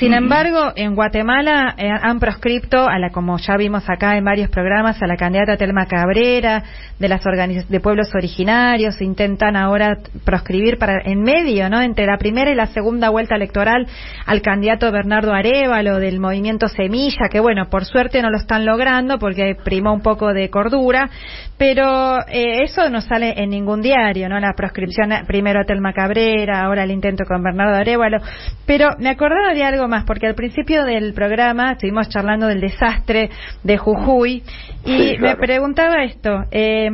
Sin 0.00 0.14
embargo, 0.14 0.72
en 0.76 0.94
Guatemala 0.94 1.74
eh, 1.76 1.90
han 1.90 2.20
proscripto, 2.20 2.88
a 2.88 2.98
la, 2.98 3.10
como 3.10 3.36
ya 3.36 3.58
vimos 3.58 3.84
acá 3.86 4.16
en 4.16 4.24
varios 4.24 4.48
programas, 4.48 5.02
a 5.02 5.06
la 5.06 5.16
candidata 5.16 5.58
Telma 5.58 5.84
Cabrera, 5.84 6.62
de 6.98 7.08
las 7.08 7.22
de 7.68 7.80
pueblos 7.80 8.08
originarios, 8.14 9.00
intentan 9.02 9.56
ahora 9.56 9.98
proscribir 10.24 10.78
para 10.78 11.02
en 11.04 11.22
medio, 11.22 11.68
¿no? 11.68 11.82
Entre 11.82 12.06
la 12.06 12.16
primera 12.16 12.50
y 12.50 12.54
la 12.54 12.68
segunda 12.68 13.10
vuelta 13.10 13.36
electoral 13.36 13.86
al 14.24 14.40
candidato 14.40 14.90
Bernardo 14.90 15.34
Arevalo 15.34 15.98
del 15.98 16.18
movimiento 16.18 16.68
Semilla, 16.68 17.28
que 17.30 17.40
bueno, 17.40 17.68
por 17.68 17.84
suerte 17.84 18.22
no 18.22 18.30
lo 18.30 18.38
están 18.38 18.64
logrando 18.64 19.18
porque 19.18 19.54
primó 19.62 19.92
un 19.92 20.02
poco 20.02 20.32
de 20.32 20.48
cordura, 20.48 21.10
pero 21.58 22.18
eh, 22.28 22.62
eso 22.62 22.88
no 22.88 23.02
sale 23.02 23.34
en 23.36 23.50
ningún 23.50 23.82
diario, 23.82 24.30
¿no? 24.30 24.40
La 24.40 24.54
proscripción 24.56 25.10
primero 25.26 25.60
a 25.60 25.64
Telma 25.64 25.92
Cabrera, 25.92 26.62
ahora 26.62 26.84
el 26.84 26.90
intento 26.90 27.24
con 27.24 27.42
Bernardo 27.42 27.76
Arevalo, 27.76 28.18
pero 28.64 28.88
me 29.00 29.10
acordaba 29.10 29.54
de 29.54 29.64
algo 29.64 29.88
más 29.88 30.04
porque 30.04 30.26
al 30.26 30.34
principio 30.34 30.84
del 30.84 31.12
programa 31.14 31.72
estuvimos 31.72 32.08
charlando 32.08 32.46
del 32.46 32.60
desastre 32.60 33.30
de 33.62 33.78
Jujuy 33.78 34.42
y 34.84 35.16
me 35.18 35.36
preguntaba 35.36 36.04
esto, 36.04 36.44
eh, 36.50 36.88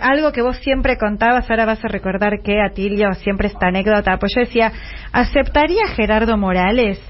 algo 0.00 0.32
que 0.32 0.42
vos 0.42 0.56
siempre 0.58 0.96
contabas, 0.96 1.50
ahora 1.50 1.66
vas 1.66 1.84
a 1.84 1.88
recordar 1.88 2.40
que 2.42 2.60
Atilio 2.60 3.12
siempre 3.14 3.48
esta 3.48 3.68
anécdota, 3.68 4.16
pues 4.18 4.32
yo 4.34 4.40
decía, 4.40 4.72
¿aceptaría 5.12 5.86
Gerardo 5.94 6.36
Morales 6.36 7.00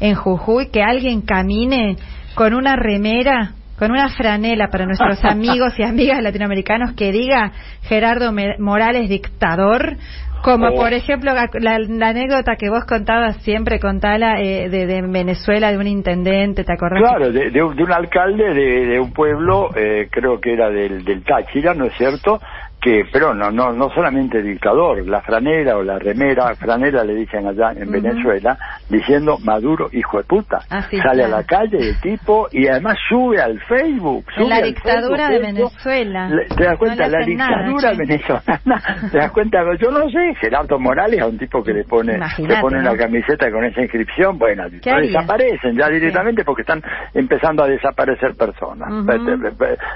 en 0.00 0.14
Jujuy 0.14 0.70
que 0.70 0.82
alguien 0.82 1.22
camine 1.22 1.96
con 2.34 2.54
una 2.54 2.76
remera 2.76 3.54
con 3.78 3.90
una 3.90 4.08
franela 4.08 4.68
para 4.68 4.86
nuestros 4.86 5.24
amigos 5.24 5.72
y 5.78 5.82
amigas 5.82 6.22
latinoamericanos 6.22 6.92
que 6.94 7.12
diga 7.12 7.52
Gerardo 7.82 8.32
Morales 8.58 9.08
dictador, 9.08 9.96
como 10.44 10.74
por 10.74 10.92
ejemplo 10.92 11.32
la, 11.32 11.74
anécdota 11.74 12.56
que 12.56 12.68
vos 12.68 12.84
contabas 12.84 13.38
siempre, 13.38 13.80
contala 13.80 14.40
eh, 14.42 14.68
de, 14.68 14.86
de, 14.86 15.00
Venezuela, 15.00 15.72
de 15.72 15.78
un 15.78 15.86
intendente, 15.86 16.64
¿te 16.64 16.72
acordás? 16.72 17.00
Claro, 17.00 17.32
de, 17.32 17.62
un 17.62 17.92
alcalde 17.92 18.52
de, 18.52 19.00
un 19.00 19.12
pueblo, 19.12 19.70
eh, 19.74 20.08
creo 20.10 20.38
que 20.40 20.52
era 20.52 20.68
del, 20.68 21.02
del 21.02 21.24
Táchira, 21.24 21.72
¿no 21.72 21.86
es 21.86 21.94
cierto?, 21.96 22.40
que, 22.84 23.06
pero 23.10 23.32
no, 23.32 23.50
no, 23.50 23.72
no 23.72 23.88
solamente 23.94 24.42
dictador, 24.42 25.06
la 25.06 25.22
franera 25.22 25.78
o 25.78 25.82
la 25.82 25.98
remera, 25.98 26.54
franera 26.54 27.02
le 27.02 27.14
dicen 27.14 27.46
allá 27.46 27.72
en 27.72 27.90
Venezuela, 27.90 28.58
diciendo 28.90 29.38
Maduro 29.42 29.88
hijo 29.90 30.18
de 30.18 30.24
puta. 30.24 30.58
Ah, 30.68 30.82
Sale 30.82 31.24
a 31.24 31.28
la 31.28 31.44
calle 31.44 31.78
el 31.78 31.98
tipo 32.02 32.46
y 32.52 32.68
además 32.68 32.98
sube 33.08 33.40
al 33.40 33.58
Facebook. 33.60 34.26
Sube 34.36 34.48
la 34.50 34.60
dictadura 34.60 35.30
de 35.30 35.38
Venezuela. 35.38 36.28
¿Te 36.54 36.64
das 36.64 36.78
cuenta? 36.78 37.08
la 37.08 37.24
dictadura 37.24 37.92
venezolana. 37.96 38.82
¿Te 39.10 39.18
das 39.18 39.32
cuenta? 39.32 39.58
Yo 39.80 39.90
no 39.90 40.10
sé, 40.10 40.34
Gerardo 40.38 40.78
Morales 40.78 41.22
a 41.22 41.26
un 41.26 41.38
tipo 41.38 41.62
que 41.62 41.72
le 41.72 41.84
pone, 41.84 42.18
le 42.18 42.60
pone 42.60 42.80
una 42.80 42.96
camiseta 42.96 43.50
con 43.50 43.64
esa 43.64 43.80
inscripción, 43.80 44.38
bueno, 44.38 44.64
desaparecen 44.68 45.78
ya 45.78 45.88
directamente 45.88 46.44
porque 46.44 46.62
están 46.62 46.82
empezando 47.14 47.64
a 47.64 47.66
desaparecer 47.66 48.34
personas. 48.36 48.90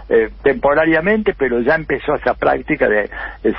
Eh, 0.08 0.30
temporariamente, 0.42 1.34
pero 1.38 1.60
ya 1.60 1.74
empezó 1.74 2.14
esa 2.14 2.32
práctica 2.32 2.77
de 2.86 3.10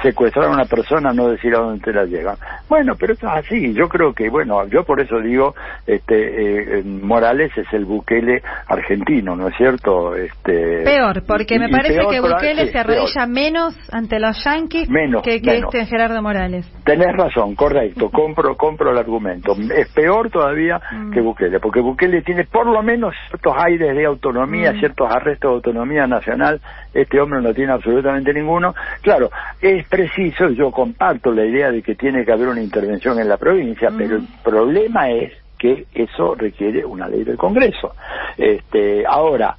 secuestrar 0.02 0.46
a 0.46 0.52
una 0.52 0.66
persona, 0.66 1.12
no 1.12 1.30
decir 1.30 1.54
a 1.56 1.60
dónde 1.60 1.84
te 1.84 1.94
la 1.94 2.06
llegan. 2.06 2.38
Bueno, 2.68 2.94
pero 3.00 3.14
es 3.14 3.24
así. 3.24 3.74
Yo 3.74 3.90
creo 3.90 4.14
que, 4.14 4.30
bueno, 4.30 4.66
yo 4.68 4.84
por 4.84 5.00
eso 5.02 5.20
digo, 5.20 5.56
este, 5.86 6.80
eh, 6.80 6.84
Morales 6.84 7.52
es 7.58 7.72
el 7.74 7.86
Bukele 7.86 8.42
argentino, 8.68 9.36
¿no 9.36 9.48
es 9.48 9.56
cierto? 9.58 10.16
Este, 10.16 10.84
peor, 10.84 11.24
porque 11.26 11.60
me 11.60 11.70
parece 11.70 12.00
que 12.10 12.20
Bukele 12.20 12.72
se 12.72 12.78
arrodilla 12.78 13.26
menos 13.28 13.76
ante 13.92 14.20
los 14.20 14.44
yanquis 14.44 14.88
que, 15.24 15.42
que 15.42 15.58
este 15.58 15.86
Gerardo 15.86 16.22
Morales. 16.22 16.72
Tenés 16.84 17.16
razón, 17.16 17.56
correcto, 17.56 18.10
compro, 18.12 18.56
compro 18.56 18.92
el 18.92 18.98
argumento. 18.98 19.54
Es 19.76 19.90
peor 19.94 20.30
todavía 20.30 20.80
mm. 20.92 21.12
que 21.12 21.22
Bukele, 21.22 21.60
porque 21.60 21.82
Bukele 21.82 22.22
tiene 22.22 22.46
por 22.46 22.68
lo 22.68 22.82
menos 22.84 23.14
ciertos 23.30 23.54
aires 23.58 23.96
de 23.96 24.06
autonomía, 24.06 24.74
mm. 24.74 24.80
ciertos 24.80 25.08
arrestos 25.10 25.50
de 25.50 25.56
autonomía 25.56 26.08
nacional. 26.08 26.62
Este 26.94 27.20
hombre 27.20 27.42
no 27.42 27.54
tiene 27.54 27.74
absolutamente 27.74 28.34
ninguno. 28.34 28.74
Claro, 29.02 29.30
es 29.62 29.88
preciso, 29.88 30.50
yo 30.50 30.72
comparto 30.72 31.32
la 31.32 31.46
idea 31.46 31.72
de 31.72 31.82
que 31.82 31.96
tiene 31.96 32.26
que 32.26 32.32
haber 32.32 32.48
una 32.48 32.62
intervención 32.62 33.20
en 33.20 33.30
la 33.30 33.38
provincia, 33.38 33.90
pero 33.96 34.18
el 34.18 34.24
problema 34.44 35.10
es 35.10 35.34
que 35.58 35.86
eso 35.94 36.36
requiere 36.36 36.86
una 36.86 37.08
ley 37.08 37.24
del 37.24 37.38
Congreso. 37.38 37.94
Este, 38.38 39.04
ahora, 39.06 39.56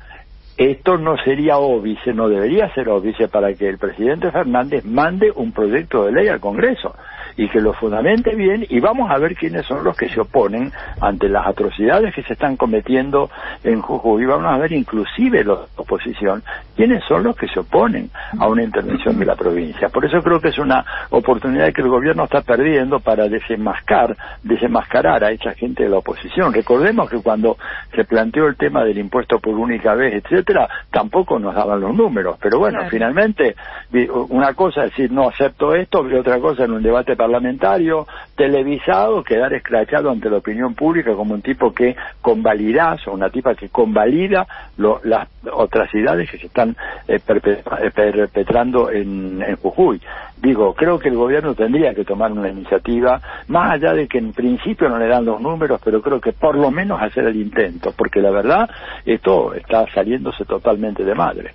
esto 0.57 0.99
no 0.99 1.17
sería 1.19 1.59
óbice, 1.59 2.13
no 2.13 2.29
debería 2.29 2.73
ser 2.75 2.89
óbice 2.89 3.29
para 3.29 3.55
que 3.55 3.69
el 3.69 3.79
presidente 3.79 4.31
Fernández 4.31 4.85
mande 4.85 5.31
un 5.31 5.53
proyecto 5.53 6.05
de 6.05 6.13
ley 6.13 6.29
al 6.29 6.41
Congreso 6.41 6.95
y 7.41 7.49
que 7.49 7.59
lo 7.59 7.73
fundamente 7.73 8.35
bien 8.35 8.67
y 8.69 8.81
vamos 8.81 9.11
a 9.11 9.17
ver 9.17 9.35
quiénes 9.35 9.65
son 9.65 9.83
los 9.83 9.97
que 9.97 10.11
se 10.11 10.21
oponen 10.21 10.71
ante 11.01 11.27
las 11.27 11.47
atrocidades 11.47 12.15
que 12.15 12.23
se 12.23 12.35
están 12.35 12.55
cometiendo 12.59 13.31
en 13.65 13.81
Jujuy. 13.81 14.27
Vamos 14.27 14.53
a 14.53 14.59
ver 14.59 14.73
inclusive 14.73 15.43
la 15.43 15.55
oposición 15.77 16.43
quiénes 16.77 17.03
son 17.05 17.25
los 17.25 17.35
que 17.35 17.49
se 17.49 17.61
oponen 17.61 18.11
a 18.39 18.47
una 18.47 18.63
intervención 18.63 19.19
de 19.19 19.25
la 19.25 19.37
provincia. 19.37 19.89
Por 19.89 20.05
eso 20.05 20.21
creo 20.21 20.39
que 20.39 20.49
es 20.49 20.59
una 20.59 20.85
oportunidad 21.09 21.73
que 21.73 21.81
el 21.81 21.89
gobierno 21.89 22.25
está 22.25 22.43
perdiendo 22.43 23.01
para 23.01 23.27
desenmascar, 23.27 24.15
desenmascarar 24.43 25.25
a 25.25 25.31
esa 25.31 25.55
gente 25.55 25.85
de 25.85 25.89
la 25.89 25.97
oposición. 25.97 26.53
Recordemos 26.53 27.09
que 27.09 27.23
cuando 27.23 27.57
se 27.95 28.05
planteó 28.05 28.49
el 28.49 28.57
tema 28.57 28.85
del 28.85 28.99
impuesto 28.99 29.39
por 29.39 29.55
única 29.55 29.95
vez, 29.95 30.23
etcétera, 30.23 30.69
tampoco 30.91 31.39
nos 31.39 31.55
daban 31.55 31.81
los 31.81 31.95
números. 31.95 32.37
Pero 32.39 32.59
bueno, 32.59 32.81
finalmente 32.91 33.57
una 34.29 34.53
cosa 34.53 34.85
es 34.85 34.91
decir 34.91 35.11
no 35.11 35.29
acepto 35.29 35.75
esto 35.75 36.07
y 36.07 36.15
otra 36.15 36.39
cosa 36.39 36.65
en 36.65 36.73
un 36.73 36.83
debate 36.83 37.17
parlamentario, 37.17 37.30
televisado, 38.37 39.23
quedar 39.23 39.53
escrachado 39.53 40.11
ante 40.11 40.31
la 40.31 40.39
opinión 40.39 40.75
pública 40.75 41.15
como 41.15 41.35
un 41.35 41.43
tipo 41.43 41.73
que 41.73 41.97
convalida, 42.21 42.97
o 43.07 43.13
una 43.13 43.31
tipa 43.31 43.55
que 43.55 43.69
convalida 43.69 44.47
las 44.77 45.29
atrocidades 45.59 46.31
que 46.31 46.39
se 46.39 46.47
están 46.47 46.77
eh, 47.07 47.21
eh, 47.29 47.91
perpetrando 47.95 48.91
en, 48.91 49.43
en 49.43 49.57
Jujuy. 49.57 50.01
Digo, 50.43 50.75
creo 50.75 50.99
que 50.99 51.11
el 51.11 51.17
gobierno 51.17 51.55
tendría 51.55 51.95
que 51.95 52.05
tomar 52.05 52.33
una 52.33 52.49
iniciativa, 52.49 53.21
más 53.49 53.73
allá 53.73 53.93
de 53.93 54.09
que 54.09 54.19
en 54.19 54.33
principio 54.33 54.89
no 54.89 54.99
le 54.99 55.07
dan 55.07 55.27
los 55.27 55.41
números, 55.41 55.81
pero 55.85 56.01
creo 56.01 56.21
que 56.21 56.33
por 56.33 56.57
lo 56.57 56.71
menos 56.71 57.01
hacer 57.01 57.27
el 57.27 57.37
intento, 57.37 57.93
porque 57.97 58.21
la 58.21 58.31
verdad 58.31 58.69
esto 59.05 59.53
está 59.55 59.87
saliéndose 59.93 60.45
totalmente 60.47 61.05
de 61.05 61.15
madre 61.15 61.53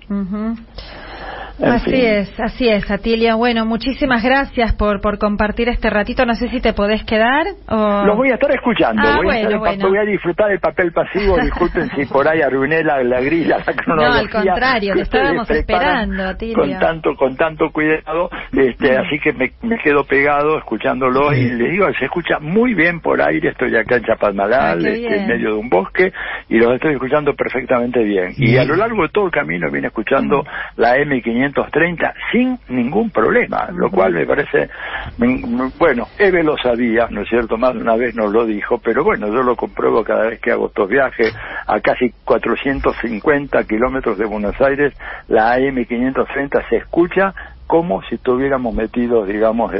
así 1.62 2.04
es, 2.04 2.40
así 2.40 2.68
es, 2.68 2.90
Atilia. 2.90 3.34
Bueno, 3.34 3.64
muchísimas 3.64 4.22
gracias 4.22 4.74
por, 4.74 5.00
por 5.00 5.18
compartir 5.18 5.68
este 5.68 5.88
ratito. 5.90 6.26
No 6.26 6.34
sé 6.34 6.48
si 6.48 6.60
te 6.60 6.72
podés 6.72 7.04
quedar 7.04 7.46
o... 7.68 8.04
Los 8.04 8.16
voy 8.16 8.30
a 8.30 8.34
estar 8.34 8.50
escuchando. 8.52 9.02
Ah, 9.04 9.20
voy, 9.22 9.98
a 9.98 10.04
disfrutar 10.04 10.48
del 10.48 10.60
papel 10.60 10.92
pasivo. 10.92 11.36
Disculpen 11.40 11.90
si 11.94 12.04
por 12.06 12.28
ahí 12.28 12.42
arruiné 12.42 12.82
la, 12.82 13.20
grilla, 13.20 13.58
la 13.58 13.72
cronología. 13.72 14.08
No, 14.08 14.14
al 14.14 14.30
contrario, 14.30 14.94
te 14.94 15.02
estábamos 15.02 15.50
esperando, 15.50 16.28
Atilia. 16.28 16.56
Con 16.56 16.78
tanto, 16.78 17.16
con 17.16 17.36
tanto 17.36 17.70
cuidado. 17.70 18.30
Este, 18.52 18.96
Así 18.96 19.18
que 19.20 19.32
me, 19.32 19.78
quedo 19.82 20.04
pegado 20.04 20.58
escuchándolo 20.58 21.32
y 21.32 21.50
les 21.50 21.70
digo, 21.70 21.86
se 21.98 22.06
escucha 22.06 22.38
muy 22.40 22.74
bien 22.74 23.00
por 23.00 23.20
aire. 23.20 23.50
Estoy 23.50 23.74
acá 23.76 23.96
en 23.96 24.04
Chapadmalal, 24.04 24.84
ah, 24.84 24.88
este, 24.88 25.16
en 25.16 25.26
medio 25.28 25.50
de 25.50 25.58
un 25.58 25.68
bosque, 25.68 26.12
y 26.48 26.58
los 26.58 26.74
estoy 26.74 26.94
escuchando 26.94 27.34
perfectamente 27.34 28.02
bien. 28.02 28.32
Y 28.36 28.56
a 28.56 28.64
lo 28.64 28.76
largo 28.76 29.02
de 29.02 29.08
todo 29.10 29.26
el 29.26 29.30
camino 29.30 29.70
vine 29.70 29.88
escuchando 29.88 30.44
la 30.76 30.96
M500 30.96 31.45
sin 32.32 32.58
ningún 32.68 33.10
problema, 33.10 33.68
lo 33.72 33.90
cual 33.90 34.12
me 34.12 34.26
parece, 34.26 34.68
bueno, 35.78 36.06
Eve 36.18 36.42
lo 36.42 36.56
sabía, 36.56 37.08
¿no 37.10 37.22
es 37.22 37.28
cierto? 37.28 37.56
Más 37.56 37.74
de 37.74 37.80
una 37.80 37.96
vez 37.96 38.14
nos 38.14 38.32
lo 38.32 38.44
dijo, 38.44 38.78
pero 38.78 39.04
bueno, 39.04 39.28
yo 39.28 39.42
lo 39.42 39.56
compruebo 39.56 40.04
cada 40.04 40.28
vez 40.28 40.40
que 40.40 40.52
hago 40.52 40.66
estos 40.68 40.88
viajes 40.88 41.34
a 41.66 41.80
casi 41.80 42.12
450 42.24 43.64
kilómetros 43.64 44.18
de 44.18 44.26
Buenos 44.26 44.60
Aires, 44.60 44.94
la 45.28 45.56
AM530 45.58 46.68
se 46.68 46.76
escucha 46.76 47.34
como 47.66 48.02
si 48.04 48.14
estuviéramos 48.14 48.74
metidos, 48.74 49.26
digamos, 49.26 49.72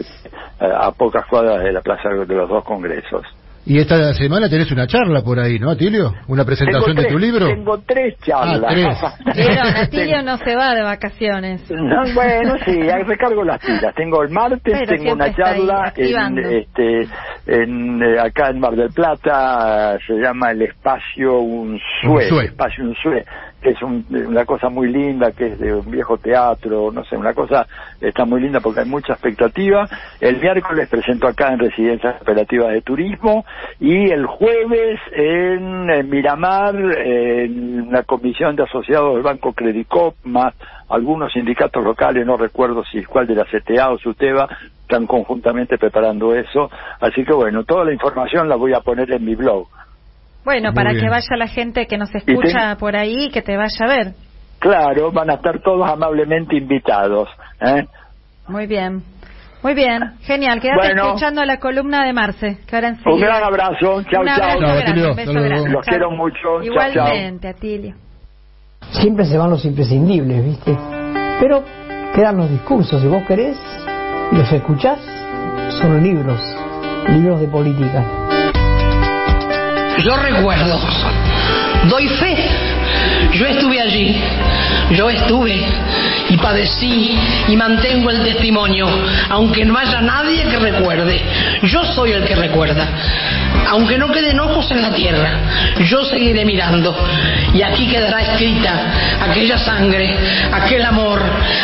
a 0.59 0.90
pocas 0.93 1.24
cuadras 1.26 1.62
de 1.62 1.72
la 1.72 1.80
plaza 1.82 2.09
de 2.09 2.34
los 2.34 2.48
dos 2.48 2.64
congresos. 2.64 3.24
Y 3.68 3.78
esta 3.80 4.14
semana 4.14 4.48
tenés 4.48 4.70
una 4.70 4.86
charla 4.86 5.22
por 5.22 5.40
ahí, 5.40 5.59
¿no, 5.59 5.70
Atilio? 5.72 6.14
¿Una 6.28 6.44
presentación 6.44 6.94
de 6.94 7.02
tu 7.06 7.09
tres- 7.16 7.20
libro? 7.20 7.47
Tengo 7.48 7.78
tres 7.84 8.14
charlas. 8.20 9.02
Ah, 9.02 9.14
Pero 9.34 9.62
Atilio 9.82 10.22
no 10.22 10.36
se 10.38 10.55
va 10.55 10.72
de 10.74 10.82
vacaciones. 10.82 11.68
No, 11.70 12.02
bueno, 12.14 12.55
sí, 12.64 12.80
recargo 12.80 13.43
las 13.43 13.59
pilas. 13.59 13.93
Tengo 13.97 14.22
el 14.22 14.30
martes, 14.30 14.60
Pero 14.62 14.86
tengo 14.86 15.12
una 15.14 15.34
charla 15.34 15.93
en, 15.97 16.38
este, 16.38 17.09
en, 17.47 18.02
eh, 18.02 18.20
acá 18.20 18.51
en 18.51 18.60
Mar 18.60 18.76
del 18.76 18.90
Plata, 18.90 19.98
se 20.06 20.14
llama 20.14 20.52
el 20.52 20.62
Espacio 20.62 21.40
Unsue, 21.40 21.80
Unsue. 22.24 22.44
Espacio 22.44 22.84
Unsue, 22.84 23.24
que 23.24 23.45
es 23.62 23.82
un- 23.82 24.06
una 24.10 24.44
cosa 24.44 24.68
muy 24.68 24.88
linda, 24.92 25.32
que 25.32 25.46
es 25.46 25.58
de 25.58 25.74
un 25.74 25.90
viejo 25.90 26.18
teatro, 26.18 26.90
no 26.92 27.04
sé, 27.04 27.16
una 27.16 27.34
cosa 27.34 27.66
está 28.00 28.24
muy 28.24 28.40
linda 28.40 28.60
porque 28.60 28.80
hay 28.80 28.88
mucha 28.88 29.14
expectativa. 29.14 29.88
El 30.20 30.40
miércoles 30.40 30.88
presento 30.88 31.26
acá 31.26 31.52
en 31.52 31.58
Residencias 31.58 32.20
Operativas 32.20 32.72
de 32.72 32.82
Turismo 32.82 33.44
y 33.80 34.10
el 34.10 34.26
jueves 34.26 35.00
en, 35.12 36.08
Miramar, 36.08 36.74
en 36.76 37.90
la 37.90 38.02
comisión 38.04 38.56
de 38.56 38.64
asociados 38.64 39.14
del 39.14 39.22
Banco 39.22 39.52
Credicop, 39.52 40.14
más 40.24 40.54
algunos 40.88 41.32
sindicatos 41.32 41.82
locales, 41.82 42.24
no 42.24 42.36
recuerdo 42.36 42.84
si 42.84 43.02
cuál 43.04 43.26
de 43.26 43.34
la 43.34 43.44
CTA 43.44 43.90
o 43.90 43.98
SUTEBA, 43.98 44.48
están 44.82 45.06
conjuntamente 45.06 45.78
preparando 45.78 46.32
eso. 46.34 46.70
Así 47.00 47.24
que 47.24 47.32
bueno, 47.32 47.64
toda 47.64 47.84
la 47.84 47.92
información 47.92 48.48
la 48.48 48.54
voy 48.54 48.72
a 48.72 48.80
poner 48.80 49.10
en 49.10 49.24
mi 49.24 49.34
blog. 49.34 49.66
Bueno, 50.47 50.68
Muy 50.68 50.74
para 50.77 50.93
bien. 50.93 51.02
que 51.05 51.10
vaya 51.10 51.36
la 51.36 51.48
gente 51.48 51.86
que 51.89 51.98
nos 51.98 52.14
escucha 52.14 52.77
por 52.78 52.94
ahí 52.94 53.24
y 53.24 53.31
que 53.31 53.43
te 53.43 53.56
vaya 53.56 53.85
a 53.85 53.89
ver. 53.89 54.12
Claro, 54.60 55.10
van 55.10 55.28
a 55.31 55.35
estar 55.35 55.60
todos 55.60 55.90
amablemente 55.90 56.56
invitados. 56.56 57.28
¿eh? 57.60 57.85
Muy 58.47 58.66
bien. 58.68 59.02
Muy 59.64 59.74
bien, 59.74 60.12
genial. 60.23 60.60
Quédate 60.60 60.78
Bueno. 60.86 61.06
escuchando 61.09 61.44
la 61.44 61.56
columna 61.59 62.05
de 62.06 62.12
Marce, 62.12 62.59
que 62.64 62.77
ahora 62.77 62.94
Un 63.06 63.20
gran 63.20 63.43
abrazo, 63.43 64.02
chao, 64.05 64.24
chao. 64.24 64.35
abrazo 64.35 64.59
grande, 64.60 65.10
un 65.10 65.16
beso 65.16 65.32
grande. 65.32 65.68
Los 65.70 65.85
quiero 65.85 66.10
mucho, 66.12 66.36
chao, 66.62 66.62
chao. 66.62 67.09
Igualmente, 67.09 67.48
Atilio. 67.48 67.94
Siempre 68.93 69.24
se 69.24 69.36
van 69.36 69.51
los 69.51 69.64
imprescindibles, 69.64 70.44
¿viste? 70.44 70.78
Pero 71.40 71.64
quedan 72.14 72.36
los 72.36 72.48
discursos, 72.48 73.02
si 73.02 73.09
vos 73.09 73.24
querés 73.27 73.56
y 74.31 74.36
los 74.36 74.52
escuchás, 74.52 75.01
son 75.81 76.01
libros, 76.01 76.39
libros 77.09 77.40
de 77.40 77.48
política. 77.48 78.05
Yo 80.05 80.14
recuerdo, 80.16 80.78
doy 81.89 82.09
fe, 82.09 82.36
yo 83.36 83.46
estuve 83.46 83.80
allí, 83.80 84.16
yo 84.92 85.10
estuve 85.10 85.64
y 86.28 86.36
padecí 86.36 87.18
y 87.48 87.56
mantengo 87.56 88.10
el 88.10 88.22
testimonio, 88.22 88.88
aunque 89.30 89.64
no 89.64 89.78
haya 89.78 90.00
nadie 90.00 90.44
que 90.44 90.58
recuerde, 90.58 91.22
yo 91.62 91.84
soy 91.84 92.12
el 92.12 92.24
que 92.24 92.34
recuerda. 92.34 92.88
Aunque 93.68 93.98
no 93.98 94.10
queden 94.12 94.38
ojos 94.38 94.70
en 94.70 94.82
la 94.82 94.92
tierra, 94.92 95.40
yo 95.80 96.04
seguiré 96.04 96.44
mirando 96.44 96.94
y 97.52 97.62
aquí 97.62 97.88
quedará 97.88 98.22
escrita 98.22 98.92
aquella 99.20 99.58
sangre, 99.58 100.16
aquel 100.52 100.84
amor, 100.84 101.20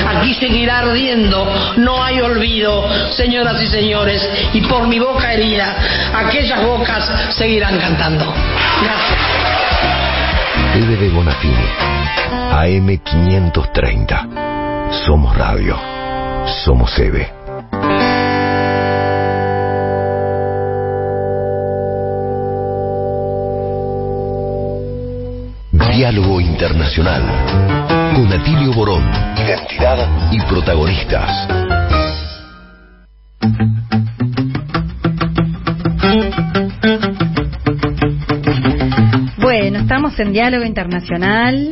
aquí 0.09 0.35
seguirá 0.35 0.81
ardiendo, 0.81 1.75
no 1.77 2.03
hay 2.03 2.21
olvido, 2.21 2.89
señoras 3.13 3.63
y 3.63 3.69
señores, 3.69 4.29
y 4.53 4.61
por 4.63 4.89
mi 4.89 4.99
boca 4.99 5.33
herida, 5.33 5.77
aquellas 6.15 6.63
bocas 6.63 7.11
seguirán 7.31 7.79
cantando. 7.79 8.35
Gracias. 8.83 9.52
EDB 10.75 11.13
Bonafini, 11.13 11.67
AM 12.51 12.99
530. 12.99 14.29
Somos 15.05 15.37
radio. 15.37 15.77
Somos 16.65 16.99
EVE. 16.99 17.31
Diálogo 25.73 26.41
Internacional. 26.41 27.23
Con 28.15 28.33
Atilio 28.33 28.73
Borón. 28.73 29.05
Identidad 29.37 30.33
y 30.33 30.41
protagonistas. 30.41 31.62
En 40.19 40.33
Diálogo 40.33 40.65
Internacional 40.65 41.71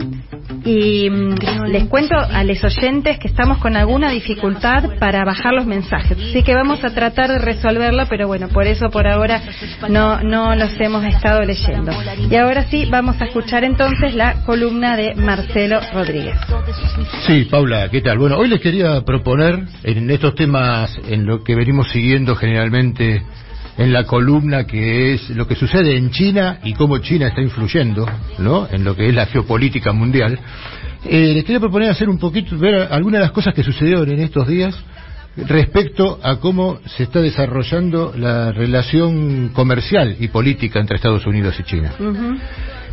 y 0.64 1.08
mm, 1.08 1.34
les 1.68 1.84
cuento 1.84 2.16
a 2.16 2.44
los 2.44 2.62
oyentes 2.64 3.18
que 3.18 3.28
estamos 3.28 3.58
con 3.58 3.76
alguna 3.76 4.10
dificultad 4.10 4.98
para 4.98 5.24
bajar 5.24 5.54
los 5.54 5.66
mensajes. 5.66 6.18
Así 6.18 6.42
que 6.42 6.54
vamos 6.54 6.82
a 6.84 6.94
tratar 6.94 7.30
de 7.30 7.38
resolverlo, 7.38 8.04
pero 8.08 8.26
bueno, 8.26 8.48
por 8.48 8.66
eso 8.66 8.90
por 8.90 9.06
ahora 9.06 9.42
no, 9.88 10.20
no 10.20 10.54
los 10.54 10.78
hemos 10.80 11.04
estado 11.04 11.42
leyendo. 11.42 11.92
Y 12.30 12.34
ahora 12.36 12.64
sí, 12.64 12.86
vamos 12.90 13.20
a 13.20 13.26
escuchar 13.26 13.64
entonces 13.64 14.14
la 14.14 14.42
columna 14.44 14.96
de 14.96 15.14
Marcelo 15.14 15.80
Rodríguez. 15.92 16.36
Sí, 17.26 17.46
Paula, 17.50 17.88
¿qué 17.90 18.00
tal? 18.00 18.18
Bueno, 18.18 18.36
hoy 18.36 18.48
les 18.48 18.60
quería 18.60 19.00
proponer 19.02 19.60
en 19.84 20.10
estos 20.10 20.34
temas, 20.34 20.96
en 21.08 21.26
lo 21.26 21.42
que 21.42 21.54
venimos 21.54 21.90
siguiendo 21.90 22.34
generalmente 22.36 23.22
en 23.80 23.94
la 23.94 24.04
columna, 24.04 24.64
que 24.64 25.14
es 25.14 25.30
lo 25.30 25.48
que 25.48 25.54
sucede 25.54 25.96
en 25.96 26.10
China 26.10 26.58
y 26.62 26.74
cómo 26.74 26.98
China 26.98 27.28
está 27.28 27.40
influyendo, 27.40 28.06
¿no? 28.38 28.68
En 28.70 28.84
lo 28.84 28.94
que 28.94 29.08
es 29.08 29.14
la 29.14 29.24
geopolítica 29.24 29.92
mundial. 29.92 30.38
Eh, 31.06 31.32
les 31.32 31.44
quería 31.44 31.60
proponer 31.60 31.88
hacer 31.88 32.10
un 32.10 32.18
poquito, 32.18 32.58
ver 32.58 32.88
algunas 32.90 33.20
de 33.20 33.24
las 33.24 33.32
cosas 33.32 33.54
que 33.54 33.62
sucedieron 33.62 34.10
en 34.10 34.20
estos 34.20 34.46
días 34.46 34.78
respecto 35.48 36.20
a 36.22 36.36
cómo 36.36 36.78
se 36.84 37.04
está 37.04 37.22
desarrollando 37.22 38.12
la 38.14 38.52
relación 38.52 39.48
comercial 39.48 40.14
y 40.20 40.28
política 40.28 40.78
entre 40.78 40.96
Estados 40.96 41.24
Unidos 41.26 41.56
y 41.58 41.62
China. 41.62 41.94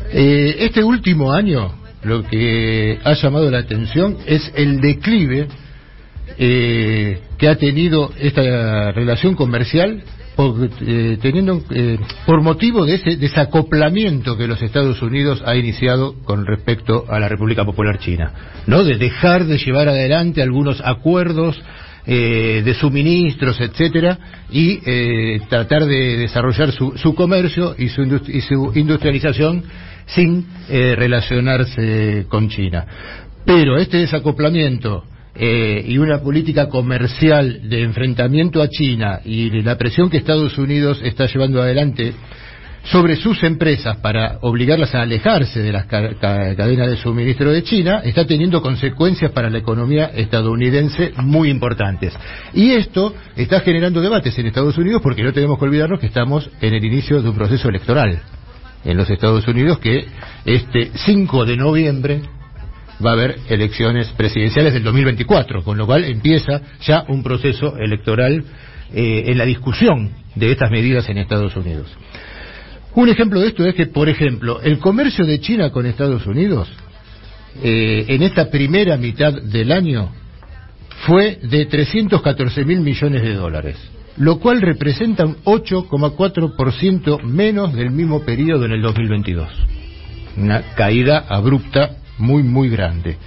Eh, 0.09 0.55
este 0.59 0.85
último 0.85 1.34
año, 1.34 1.69
lo 2.03 2.23
que 2.23 2.97
ha 3.03 3.11
llamado 3.11 3.51
la 3.51 3.59
atención 3.59 4.19
es 4.26 4.53
el 4.55 4.80
declive 4.80 5.49
eh, 6.38 7.19
que 7.38 7.49
ha 7.49 7.55
tenido 7.55 8.14
esta 8.18 8.93
relación 8.93 9.35
comercial 9.35 10.01
por, 10.38 10.69
eh, 10.81 11.18
teniendo, 11.19 11.61
eh, 11.72 11.97
por 12.27 12.41
motivo 12.41 12.85
de 12.85 12.95
ese 12.95 13.18
desacoplamiento 13.18 14.38
que 14.38 14.47
los 14.47 14.61
Estados 14.61 15.01
Unidos 15.01 15.41
ha 15.45 15.55
iniciado 15.55 16.14
con 16.23 16.45
respecto 16.45 17.05
a 17.09 17.19
la 17.19 17.27
República 17.27 17.65
Popular 17.65 17.97
China, 17.97 18.31
¿no? 18.68 18.84
De 18.84 18.97
dejar 18.97 19.45
de 19.45 19.57
llevar 19.57 19.89
adelante 19.89 20.43
algunos 20.43 20.80
acuerdos 20.85 21.59
eh, 22.05 22.61
de 22.64 22.73
suministros, 22.76 23.59
etcétera, 23.59 24.18
y 24.49 24.80
eh, 24.85 25.41
tratar 25.49 25.85
de 25.85 26.18
desarrollar 26.18 26.72
su, 26.72 26.95
su 26.97 27.14
comercio 27.15 27.76
y 27.77 27.89
su, 27.89 28.03
y 28.27 28.39
su 28.39 28.72
industrialización 28.76 29.64
sin 30.05 30.45
eh, 30.69 30.93
relacionarse 30.95 32.27
con 32.30 32.47
China. 32.47 32.85
Pero 33.43 33.77
este 33.77 33.97
desacoplamiento 33.97 35.03
eh, 35.39 35.84
y 35.88 35.97
una 35.97 36.19
política 36.22 36.68
comercial 36.69 37.69
de 37.69 37.84
enfrentamiento 37.84 38.61
a 38.61 38.69
China 38.69 39.19
y 39.23 39.49
de 39.49 39.61
la 39.64 39.77
presión 39.77 40.09
que 40.09 40.18
Estados 40.18 40.57
Unidos 40.57 40.99
está 41.03 41.26
llevando 41.27 41.61
adelante 41.61 42.14
sobre 42.85 43.18
sus 43.18 43.43
empresas 43.43 43.97
para 43.97 44.38
obligarlas 44.41 44.95
a 44.95 45.01
alejarse 45.01 45.59
de 45.61 45.72
las 45.73 45.85
ca- 45.88 46.15
ca- 46.22 46.55
cadenas 46.55 46.89
de 46.89 46.95
suministro 46.97 47.51
de 47.51 47.61
China 47.64 48.01
está 48.03 48.26
teniendo 48.26 48.61
consecuencias 48.61 49.31
para 49.31 49.49
la 49.49 49.57
economía 49.57 50.05
estadounidense 50.15 51.11
muy 51.18 51.49
importantes. 51.49 52.14
Y 52.53 52.72
esto 52.72 53.14
está 53.35 53.59
generando 53.59 53.99
debates 54.01 54.39
en 54.39 54.45
Estados 54.47 54.77
Unidos 54.77 55.01
porque 55.03 55.22
no 55.23 55.34
tenemos 55.34 55.59
que 55.59 55.65
olvidarnos 55.65 55.99
que 55.99 56.05
estamos 56.07 56.49
en 56.61 56.73
el 56.73 56.85
inicio 56.85 57.22
de 57.22 57.30
un 57.30 57.35
proceso 57.35 57.68
electoral 57.68 58.22
en 58.85 58.95
los 58.95 59.09
Estados 59.09 59.45
Unidos 59.49 59.80
que 59.80 60.05
este 60.45 60.91
5 60.95 61.45
de 61.45 61.57
noviembre 61.57 62.22
va 63.03 63.11
a 63.11 63.13
haber 63.13 63.37
elecciones 63.49 64.07
presidenciales 64.17 64.73
del 64.73 64.83
2024, 64.83 65.63
con 65.63 65.77
lo 65.77 65.85
cual 65.85 66.03
empieza 66.05 66.61
ya 66.81 67.03
un 67.07 67.23
proceso 67.23 67.77
electoral 67.77 68.43
eh, 68.93 69.23
en 69.27 69.37
la 69.37 69.45
discusión 69.45 70.11
de 70.35 70.51
estas 70.51 70.71
medidas 70.71 71.07
en 71.09 71.17
Estados 71.17 71.55
Unidos. 71.55 71.87
Un 72.95 73.09
ejemplo 73.09 73.39
de 73.39 73.49
esto 73.49 73.65
es 73.65 73.75
que, 73.75 73.85
por 73.85 74.09
ejemplo, 74.09 74.61
el 74.61 74.79
comercio 74.79 75.25
de 75.25 75.39
China 75.39 75.69
con 75.71 75.85
Estados 75.85 76.25
Unidos 76.25 76.67
eh, 77.61 78.05
en 78.07 78.23
esta 78.23 78.49
primera 78.49 78.97
mitad 78.97 79.33
del 79.33 79.71
año 79.71 80.11
fue 81.05 81.39
de 81.43 81.65
314 81.65 82.65
mil 82.65 82.79
millones 82.81 83.21
de 83.21 83.33
dólares, 83.33 83.77
lo 84.17 84.39
cual 84.39 84.61
representa 84.61 85.25
un 85.25 85.37
8,4% 85.43 87.21
menos 87.23 87.73
del 87.73 87.91
mismo 87.91 88.23
periodo 88.23 88.65
en 88.65 88.71
el 88.71 88.81
2022. 88.81 89.47
Una 90.37 90.61
caída 90.75 91.25
abrupta 91.29 91.97
muy, 92.18 92.44
muy 92.44 92.69
grande. 92.69 93.18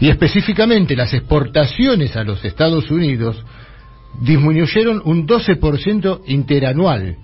Y 0.00 0.08
específicamente 0.08 0.96
las 0.96 1.12
exportaciones 1.14 2.16
a 2.16 2.24
los 2.24 2.44
Estados 2.44 2.90
Unidos 2.90 3.42
disminuyeron 4.20 5.02
un 5.04 5.26
12% 5.26 6.22
interanual, 6.26 7.16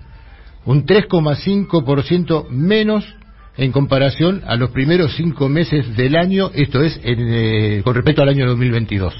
un 0.65 0.85
3,5% 0.85 2.49
menos 2.49 3.05
en 3.57 3.71
comparación 3.71 4.43
a 4.45 4.55
los 4.55 4.69
primeros 4.69 5.15
cinco 5.15 5.49
meses 5.49 5.95
del 5.95 6.15
año, 6.15 6.51
esto 6.53 6.81
es 6.83 6.99
en, 7.03 7.17
eh, 7.19 7.81
con 7.83 7.95
respecto 7.95 8.21
al 8.21 8.29
año 8.29 8.47
2022. 8.47 9.13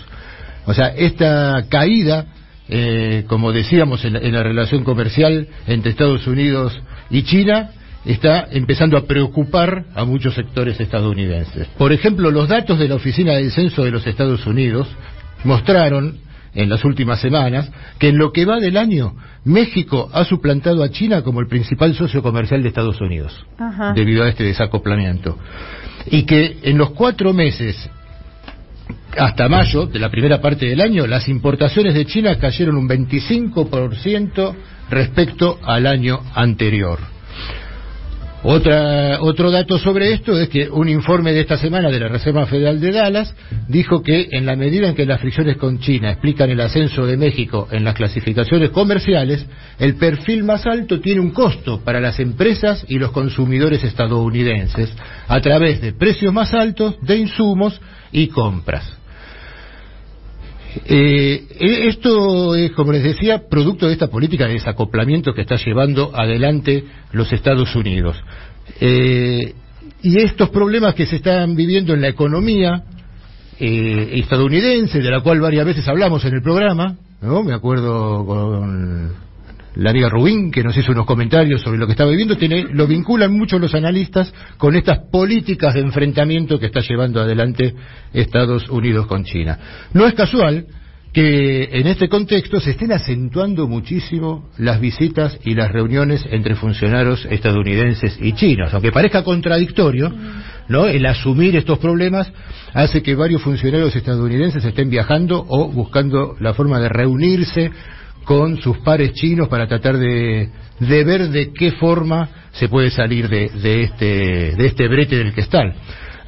O 0.65 0.73
sea, 0.73 0.89
esta 0.89 1.65
caída, 1.69 2.27
eh, 2.69 3.23
como 3.27 3.51
decíamos 3.51 4.05
en 4.05 4.15
en 4.15 4.33
la 4.33 4.43
relación 4.43 4.83
comercial 4.83 5.47
entre 5.65 5.91
Estados 5.91 6.27
Unidos 6.27 6.77
y 7.09 7.23
China 7.23 7.71
está 8.07 8.47
empezando 8.51 8.97
a 8.97 9.05
preocupar 9.05 9.85
a 9.93 10.05
muchos 10.05 10.33
sectores 10.33 10.79
estadounidenses. 10.79 11.67
Por 11.77 11.91
ejemplo, 11.91 12.31
los 12.31 12.47
datos 12.47 12.79
de 12.79 12.87
la 12.87 12.95
Oficina 12.95 13.33
del 13.33 13.51
Censo 13.51 13.83
de 13.83 13.91
los 13.91 14.07
Estados 14.07 14.47
Unidos 14.47 14.87
mostraron 15.43 16.19
en 16.55 16.69
las 16.69 16.85
últimas 16.85 17.19
semanas 17.19 17.69
que 17.99 18.07
en 18.07 18.17
lo 18.17 18.31
que 18.31 18.45
va 18.45 18.59
del 18.59 18.77
año 18.77 19.13
México 19.43 20.09
ha 20.13 20.23
suplantado 20.23 20.83
a 20.83 20.89
China 20.89 21.21
como 21.21 21.41
el 21.41 21.47
principal 21.47 21.93
socio 21.93 22.23
comercial 22.23 22.63
de 22.63 22.69
Estados 22.69 22.99
Unidos 23.01 23.45
Ajá. 23.59 23.93
debido 23.93 24.23
a 24.23 24.29
este 24.29 24.45
desacoplamiento 24.45 25.37
y 26.09 26.23
que 26.23 26.59
en 26.63 26.77
los 26.77 26.91
cuatro 26.91 27.33
meses 27.33 27.89
hasta 29.17 29.49
mayo 29.49 29.85
de 29.85 29.99
la 29.99 30.09
primera 30.09 30.41
parte 30.41 30.65
del 30.65 30.79
año 30.79 31.05
las 31.05 31.27
importaciones 31.27 31.93
de 31.93 32.05
China 32.05 32.39
cayeron 32.39 32.77
un 32.77 32.87
25% 32.87 34.55
respecto 34.89 35.59
al 35.63 35.85
año 35.85 36.21
anterior. 36.33 37.16
Otra, 38.43 39.19
otro 39.21 39.49
dato 39.49 39.79
sobre 39.79 40.13
esto 40.13 40.39
es 40.39 40.47
que 40.49 40.69
un 40.69 40.87
informe 40.87 41.33
de 41.33 41.41
esta 41.41 41.57
semana 41.57 41.89
de 41.89 41.99
la 41.99 42.07
Reserva 42.07 42.45
Federal 42.45 42.79
de 42.79 42.91
Dallas 42.91 43.33
dijo 43.67 44.03
que 44.03 44.27
en 44.31 44.45
la 44.45 44.55
medida 44.55 44.87
en 44.87 44.95
que 44.95 45.07
las 45.07 45.19
fricciones 45.19 45.57
con 45.57 45.79
China 45.79 46.11
explican 46.11 46.49
el 46.51 46.61
ascenso 46.61 47.05
de 47.07 47.17
México 47.17 47.67
en 47.71 47.83
las 47.83 47.95
clasificaciones 47.95 48.69
comerciales, 48.69 49.45
el 49.79 49.95
perfil 49.95 50.43
más 50.43 50.67
alto 50.67 50.99
tiene 50.99 51.19
un 51.19 51.31
costo 51.31 51.81
para 51.83 51.99
las 51.99 52.19
empresas 52.19 52.85
y 52.87 52.99
los 52.99 53.11
consumidores 53.11 53.83
estadounidenses 53.83 54.93
a 55.27 55.41
través 55.41 55.81
de 55.81 55.93
precios 55.93 56.31
más 56.31 56.53
altos 56.53 56.95
de 57.01 57.17
insumos 57.17 57.81
y 58.11 58.27
compras. 58.27 58.97
Eh, 60.85 61.47
eh, 61.59 61.87
esto 61.87 62.55
es, 62.55 62.71
como 62.71 62.91
les 62.91 63.03
decía, 63.03 63.47
producto 63.49 63.87
de 63.87 63.93
esta 63.93 64.07
política 64.07 64.47
de 64.47 64.53
desacoplamiento 64.53 65.33
que 65.33 65.41
está 65.41 65.55
llevando 65.55 66.11
adelante 66.13 66.83
los 67.11 67.31
Estados 67.31 67.75
Unidos. 67.75 68.17
Eh, 68.79 69.53
y 70.03 70.19
estos 70.19 70.49
problemas 70.49 70.93
que 70.93 71.05
se 71.05 71.17
están 71.17 71.55
viviendo 71.55 71.93
en 71.93 72.01
la 72.01 72.09
economía 72.09 72.83
eh, 73.59 74.11
estadounidense, 74.13 74.99
de 74.99 75.11
la 75.11 75.21
cual 75.21 75.41
varias 75.41 75.65
veces 75.65 75.87
hablamos 75.87 76.23
en 76.25 76.35
el 76.35 76.41
programa, 76.41 76.95
¿no? 77.21 77.43
Me 77.43 77.53
acuerdo 77.53 78.25
con 78.25 79.13
la 79.77 79.91
amiga 79.91 80.09
Rubín, 80.09 80.51
que 80.51 80.63
nos 80.63 80.75
hizo 80.75 80.91
unos 80.91 81.05
comentarios 81.05 81.61
sobre 81.61 81.77
lo 81.77 81.85
que 81.85 81.91
estaba 81.91 82.09
viviendo, 82.09 82.35
lo 82.73 82.87
vinculan 82.87 83.31
mucho 83.31 83.59
los 83.59 83.75
analistas 83.75 84.33
con 84.57 84.75
estas 84.75 84.99
políticas 85.11 85.75
de 85.75 85.81
enfrentamiento 85.81 86.59
que 86.59 86.65
está 86.65 86.81
llevando 86.81 87.21
adelante 87.21 87.75
Estados 88.11 88.69
Unidos 88.69 89.05
con 89.05 89.23
China. 89.23 89.59
No 89.93 90.07
es 90.07 90.15
casual 90.15 90.65
que 91.13 91.69
en 91.73 91.87
este 91.87 92.09
contexto 92.09 92.59
se 92.59 92.71
estén 92.71 92.91
acentuando 92.91 93.67
muchísimo 93.67 94.49
las 94.57 94.81
visitas 94.81 95.39
y 95.45 95.53
las 95.53 95.71
reuniones 95.71 96.25
entre 96.31 96.55
funcionarios 96.55 97.25
estadounidenses 97.29 98.17
y 98.19 98.33
chinos, 98.33 98.73
aunque 98.73 98.91
parezca 98.91 99.23
contradictorio, 99.23 100.11
¿no? 100.69 100.87
El 100.87 101.05
asumir 101.05 101.55
estos 101.55 101.77
problemas 101.77 102.31
hace 102.73 103.03
que 103.03 103.15
varios 103.15 103.41
funcionarios 103.43 103.95
estadounidenses 103.95 104.65
estén 104.65 104.89
viajando 104.89 105.45
o 105.47 105.71
buscando 105.71 106.35
la 106.39 106.53
forma 106.53 106.79
de 106.79 106.89
reunirse 106.89 107.71
con 108.27 108.61
sus 108.61 108.79
pares 108.79 109.13
chinos 109.13 109.47
para 109.47 109.67
tratar 109.67 109.97
de, 109.97 110.49
ver 110.81 111.29
de 111.29 111.53
qué 111.53 111.71
forma 111.71 112.49
se 112.51 112.67
puede 112.67 112.91
salir 112.91 113.29
de, 113.29 113.47
de 113.47 113.83
este, 113.83 114.05
de 114.53 114.65
este 114.65 114.89
brete 114.89 115.15
del 115.15 115.33
que 115.33 115.39
están. 115.39 115.73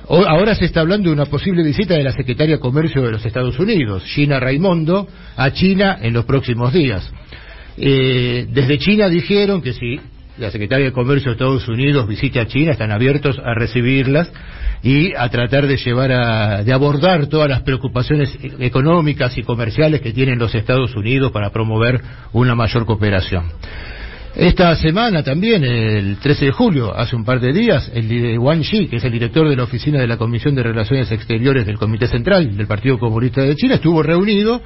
Ahora 0.08 0.56
se 0.56 0.64
está 0.64 0.80
hablando 0.80 1.10
de 1.10 1.14
una 1.14 1.26
posible 1.26 1.62
visita 1.62 1.96
de 1.96 2.04
la 2.04 2.14
secretaria 2.14 2.56
de 2.56 2.62
Comercio 2.62 3.02
de 3.02 3.12
los 3.12 3.26
Estados 3.26 3.60
Unidos, 3.60 4.06
Gina 4.06 4.40
Raimondo, 4.40 5.10
a 5.36 5.52
China 5.52 6.00
en 6.02 6.14
los 6.14 6.24
próximos 6.24 6.72
días. 6.72 7.12
Eh, 7.76 8.48
desde 8.50 8.78
China 8.78 9.10
dijeron 9.10 9.62
que 9.62 9.74
si 9.74 10.00
la 10.40 10.52
secretaria 10.52 10.86
de 10.86 10.92
Comercio 10.92 11.32
de 11.32 11.34
Estados 11.34 11.68
Unidos 11.68 12.08
visite 12.08 12.40
a 12.40 12.48
China, 12.48 12.72
están 12.72 12.92
abiertos 12.92 13.38
a 13.44 13.54
recibirlas 13.54 14.32
y 14.82 15.14
a 15.16 15.30
tratar 15.30 15.68
de 15.68 15.78
llevar 15.78 16.12
a, 16.12 16.64
de 16.64 16.74
abordar 16.74 17.28
todas 17.28 17.50
las 17.50 17.62
preocupaciones 17.62 18.38
económicas 18.60 19.38
y 19.38 19.44
comerciales 19.44 20.02
que 20.02 20.14
tienen 20.14 20.40
los 20.40 20.56
Estados 20.56 20.96
Unidos 20.96 21.32
para 21.32 21.52
promover 21.52 22.02
una 22.34 22.56
mayor 22.56 22.86
cooperación. 22.86 23.44
Esta 24.36 24.76
semana 24.76 25.24
también, 25.24 25.64
el 25.66 26.18
13 26.18 26.46
de 26.46 26.52
julio, 26.52 26.96
hace 26.96 27.16
un 27.16 27.26
par 27.26 27.40
de 27.40 27.52
días, 27.52 27.92
el 27.94 28.38
Wang 28.40 28.62
Yi, 28.62 28.88
que 28.88 28.98
es 28.98 29.04
el 29.04 29.12
director 29.12 29.50
de 29.50 29.56
la 29.56 29.64
oficina 29.64 30.00
de 30.00 30.08
la 30.08 30.18
Comisión 30.18 30.56
de 30.56 30.64
Relaciones 30.64 31.12
Exteriores 31.12 31.66
del 31.66 31.78
Comité 31.78 32.08
Central 32.08 32.56
del 32.56 32.68
Partido 32.68 32.98
Comunista 33.00 33.42
de 33.42 33.56
China, 33.56 33.76
estuvo 33.76 34.02
reunido 34.02 34.62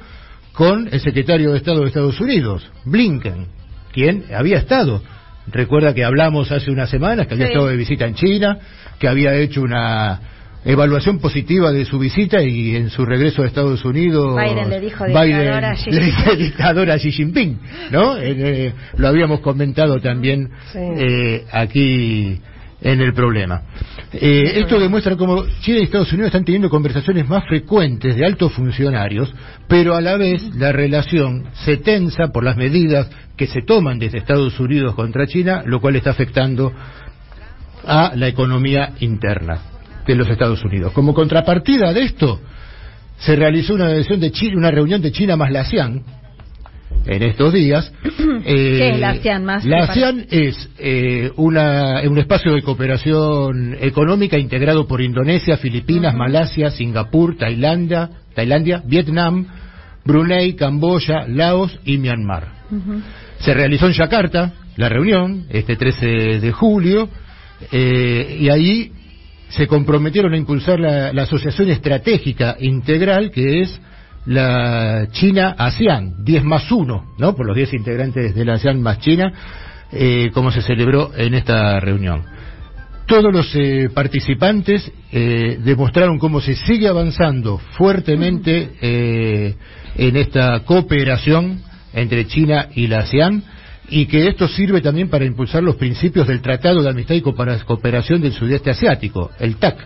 con 0.52 0.88
el 0.92 1.00
secretario 1.00 1.50
de 1.50 1.56
Estado 1.56 1.80
de 1.80 1.88
Estados 1.88 2.20
Unidos, 2.20 2.70
Blinken, 2.84 3.46
quien 3.92 4.24
había 4.32 4.58
estado. 4.58 5.02
Recuerda 5.46 5.94
que 5.94 6.04
hablamos 6.04 6.50
hace 6.52 6.70
unas 6.70 6.88
semanas 6.90 7.26
que 7.26 7.34
había 7.34 7.46
Sí. 7.46 7.52
estado 7.52 7.68
de 7.68 7.76
visita 7.76 8.06
en 8.06 8.14
China, 8.14 8.58
que 8.98 9.08
había 9.08 9.34
hecho 9.34 9.60
una 9.62 10.20
evaluación 10.64 11.18
positiva 11.18 11.72
de 11.72 11.84
su 11.84 11.98
visita 11.98 12.42
y 12.42 12.74
en 12.76 12.88
su 12.88 13.04
regreso 13.04 13.42
a 13.42 13.46
Estados 13.46 13.84
Unidos 13.84 14.34
Biden 14.34 14.70
le 14.70 14.80
dijo 14.80 15.04
Biden 15.04 15.62
dictador 16.38 16.90
a 16.90 16.96
Xi 16.98 17.12
Jinping. 17.12 17.58
Xi 17.58 17.92
¿no? 17.92 18.16
Eh, 18.16 18.34
eh, 18.38 18.72
lo 18.96 19.08
habíamos 19.08 19.40
comentado 19.40 20.00
también 20.00 20.48
Sí. 20.72 20.78
eh, 20.78 21.44
aquí 21.52 22.40
en 22.84 23.00
el 23.00 23.14
problema. 23.14 23.62
Eh, 24.12 24.60
esto 24.60 24.78
demuestra 24.78 25.16
cómo 25.16 25.44
China 25.60 25.78
y 25.78 25.84
Estados 25.84 26.12
Unidos 26.12 26.28
están 26.28 26.44
teniendo 26.44 26.68
conversaciones 26.68 27.26
más 27.26 27.44
frecuentes 27.48 28.14
de 28.14 28.24
altos 28.24 28.52
funcionarios, 28.52 29.34
pero 29.66 29.96
a 29.96 30.00
la 30.00 30.16
vez 30.16 30.54
la 30.54 30.70
relación 30.70 31.46
se 31.64 31.78
tensa 31.78 32.28
por 32.28 32.44
las 32.44 32.56
medidas 32.56 33.08
que 33.36 33.46
se 33.46 33.62
toman 33.62 33.98
desde 33.98 34.18
Estados 34.18 34.60
Unidos 34.60 34.94
contra 34.94 35.26
China, 35.26 35.62
lo 35.64 35.80
cual 35.80 35.96
está 35.96 36.10
afectando 36.10 36.72
a 37.86 38.12
la 38.14 38.28
economía 38.28 38.92
interna 39.00 39.58
de 40.06 40.14
los 40.14 40.28
Estados 40.28 40.62
Unidos. 40.62 40.92
Como 40.92 41.14
contrapartida 41.14 41.92
de 41.92 42.02
esto, 42.02 42.38
se 43.16 43.34
realizó 43.34 43.74
una, 43.74 43.88
de 43.88 44.30
China, 44.30 44.58
una 44.58 44.70
reunión 44.70 45.00
de 45.00 45.10
China 45.10 45.36
más 45.36 45.50
la 45.50 45.62
ASEAN 45.62 46.02
en 47.06 47.22
estos 47.22 47.52
días. 47.52 47.92
Eh, 48.46 48.76
¿Qué 48.78 48.90
es 48.90 49.00
la 49.00 49.10
ASEAN 49.10 49.44
más? 49.44 49.64
La 49.64 49.84
ASEAN 49.84 50.26
es 50.30 50.68
eh, 50.78 51.30
una, 51.36 52.02
un 52.02 52.18
espacio 52.18 52.52
de 52.54 52.62
cooperación 52.62 53.76
económica 53.80 54.38
integrado 54.38 54.86
por 54.86 55.00
Indonesia, 55.00 55.56
Filipinas, 55.56 56.14
Malasia, 56.14 56.70
Singapur, 56.70 57.36
Tailandia, 57.36 58.10
Tailandia, 58.34 58.82
Vietnam, 58.84 59.46
Brunei, 60.04 60.54
Camboya, 60.54 61.26
Laos 61.26 61.78
y 61.84 61.96
Myanmar. 61.98 62.48
Se 63.38 63.54
realizó 63.54 63.86
en 63.86 63.92
Yakarta 63.92 64.52
la 64.76 64.88
reunión, 64.88 65.46
este 65.48 65.76
13 65.76 66.06
de 66.40 66.52
julio, 66.52 67.08
eh, 67.72 68.38
y 68.40 68.48
ahí 68.50 68.92
se 69.48 69.66
comprometieron 69.66 70.34
a 70.34 70.36
impulsar 70.36 70.80
la, 70.80 71.12
la 71.12 71.22
asociación 71.22 71.70
estratégica 71.70 72.56
integral 72.60 73.30
que 73.30 73.62
es 73.62 73.80
la 74.26 75.06
China-ASEAN, 75.12 76.24
10 76.24 76.44
más 76.44 76.70
1, 76.70 77.14
¿no? 77.18 77.34
Por 77.36 77.46
los 77.46 77.56
10 77.56 77.74
integrantes 77.74 78.34
de 78.34 78.44
la 78.44 78.54
ASEAN 78.54 78.80
más 78.80 78.98
China, 79.00 79.32
eh, 79.92 80.30
como 80.32 80.50
se 80.50 80.62
celebró 80.62 81.10
en 81.16 81.34
esta 81.34 81.78
reunión. 81.80 82.22
Todos 83.06 83.32
los 83.32 83.54
eh, 83.54 83.90
participantes 83.94 84.90
eh, 85.12 85.58
demostraron 85.62 86.18
cómo 86.18 86.40
se 86.40 86.54
sigue 86.54 86.88
avanzando 86.88 87.58
fuertemente 87.72 88.70
eh, 88.80 89.54
en 89.96 90.16
esta 90.16 90.60
cooperación 90.60 91.60
entre 91.92 92.26
China 92.26 92.68
y 92.74 92.86
la 92.86 93.00
ASEAN 93.00 93.42
y 93.90 94.06
que 94.06 94.26
esto 94.28 94.48
sirve 94.48 94.80
también 94.80 95.10
para 95.10 95.26
impulsar 95.26 95.62
los 95.62 95.76
principios 95.76 96.26
del 96.26 96.40
Tratado 96.40 96.82
de 96.82 96.88
Amistad 96.88 97.14
y 97.14 97.20
Coopera- 97.20 97.62
Cooperación 97.66 98.22
del 98.22 98.32
Sudeste 98.32 98.70
Asiático, 98.70 99.30
el 99.38 99.56
TAC, 99.56 99.76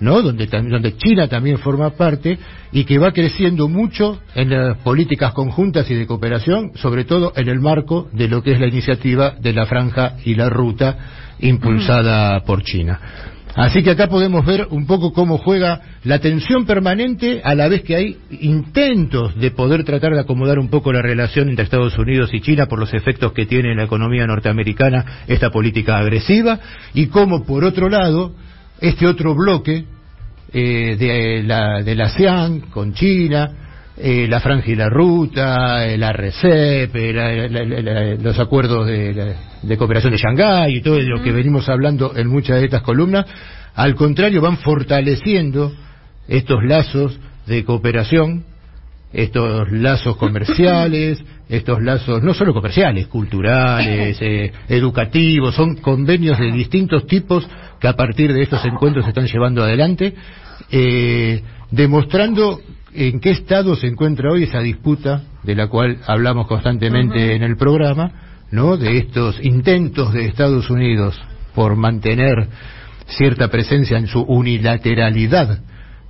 ¿no? 0.00 0.22
Donde, 0.22 0.46
donde 0.46 0.96
China 0.96 1.28
también 1.28 1.58
forma 1.58 1.90
parte 1.90 2.38
y 2.72 2.84
que 2.84 2.98
va 2.98 3.12
creciendo 3.12 3.68
mucho 3.68 4.20
en 4.34 4.50
las 4.50 4.78
políticas 4.78 5.32
conjuntas 5.32 5.90
y 5.90 5.94
de 5.94 6.06
cooperación, 6.06 6.72
sobre 6.76 7.04
todo 7.04 7.32
en 7.36 7.48
el 7.48 7.60
marco 7.60 8.08
de 8.12 8.28
lo 8.28 8.42
que 8.42 8.52
es 8.52 8.60
la 8.60 8.66
iniciativa 8.66 9.34
de 9.40 9.52
la 9.52 9.66
franja 9.66 10.16
y 10.24 10.34
la 10.34 10.48
ruta 10.48 10.98
impulsada 11.40 12.40
por 12.44 12.62
China. 12.62 13.00
Así 13.56 13.82
que 13.82 13.92
acá 13.92 14.08
podemos 14.08 14.44
ver 14.44 14.66
un 14.68 14.86
poco 14.86 15.14
cómo 15.14 15.38
juega 15.38 15.80
la 16.04 16.18
tensión 16.18 16.66
permanente 16.66 17.40
a 17.42 17.54
la 17.54 17.68
vez 17.68 17.82
que 17.82 17.96
hay 17.96 18.18
intentos 18.42 19.34
de 19.34 19.50
poder 19.50 19.82
tratar 19.82 20.12
de 20.12 20.20
acomodar 20.20 20.58
un 20.58 20.68
poco 20.68 20.92
la 20.92 21.00
relación 21.00 21.48
entre 21.48 21.64
Estados 21.64 21.96
Unidos 21.96 22.28
y 22.34 22.42
China 22.42 22.66
por 22.66 22.78
los 22.78 22.92
efectos 22.92 23.32
que 23.32 23.46
tiene 23.46 23.70
en 23.70 23.78
la 23.78 23.84
economía 23.84 24.26
norteamericana 24.26 25.22
esta 25.26 25.48
política 25.48 25.96
agresiva 25.96 26.60
y 26.92 27.06
cómo 27.06 27.44
por 27.44 27.64
otro 27.64 27.88
lado 27.88 28.34
este 28.80 29.06
otro 29.06 29.34
bloque 29.34 29.84
eh, 30.52 30.96
de, 30.98 31.42
la, 31.42 31.82
de 31.82 31.94
la 31.94 32.04
ASEAN 32.06 32.60
con 32.70 32.92
China, 32.94 33.50
eh, 33.96 34.26
la 34.28 34.40
franja 34.40 34.70
y 34.70 34.74
la 34.76 34.88
ruta, 34.88 35.86
eh, 35.86 35.96
la 35.96 36.12
RCEP, 36.12 36.94
eh, 36.96 37.12
la- 37.12 37.32
la- 37.48 37.64
la- 37.64 37.80
la- 37.82 38.14
los 38.16 38.38
acuerdos 38.38 38.86
de, 38.86 39.14
la- 39.14 39.34
de 39.62 39.76
cooperación 39.76 40.12
de 40.12 40.18
Shanghái 40.18 40.76
y 40.76 40.80
todo 40.82 41.00
lo 41.00 41.22
que 41.22 41.32
venimos 41.32 41.68
hablando 41.68 42.14
en 42.16 42.28
muchas 42.28 42.58
de 42.58 42.66
estas 42.66 42.82
columnas, 42.82 43.26
al 43.74 43.94
contrario 43.94 44.40
van 44.40 44.58
fortaleciendo 44.58 45.72
estos 46.28 46.62
lazos 46.64 47.18
de 47.46 47.64
cooperación 47.64 48.44
estos 49.16 49.72
lazos 49.72 50.16
comerciales, 50.16 51.24
estos 51.48 51.82
lazos 51.82 52.22
no 52.22 52.34
solo 52.34 52.52
comerciales, 52.52 53.06
culturales, 53.06 54.18
eh, 54.20 54.52
educativos, 54.68 55.54
son 55.54 55.76
convenios 55.76 56.38
de 56.38 56.52
distintos 56.52 57.06
tipos 57.06 57.48
que 57.80 57.88
a 57.88 57.94
partir 57.94 58.32
de 58.32 58.42
estos 58.42 58.62
encuentros 58.66 59.04
se 59.06 59.10
están 59.10 59.26
llevando 59.26 59.62
adelante, 59.62 60.14
eh, 60.70 61.42
demostrando 61.70 62.60
en 62.92 63.20
qué 63.20 63.30
estado 63.30 63.74
se 63.74 63.86
encuentra 63.86 64.30
hoy 64.30 64.44
esa 64.44 64.60
disputa 64.60 65.22
de 65.42 65.54
la 65.54 65.68
cual 65.68 65.98
hablamos 66.06 66.46
constantemente 66.46 67.34
en 67.34 67.42
el 67.42 67.56
programa, 67.56 68.44
¿no? 68.50 68.76
De 68.76 68.98
estos 68.98 69.42
intentos 69.42 70.12
de 70.12 70.26
Estados 70.26 70.68
Unidos 70.68 71.18
por 71.54 71.74
mantener 71.76 72.48
cierta 73.06 73.48
presencia 73.48 73.96
en 73.96 74.08
su 74.08 74.20
unilateralidad 74.20 75.60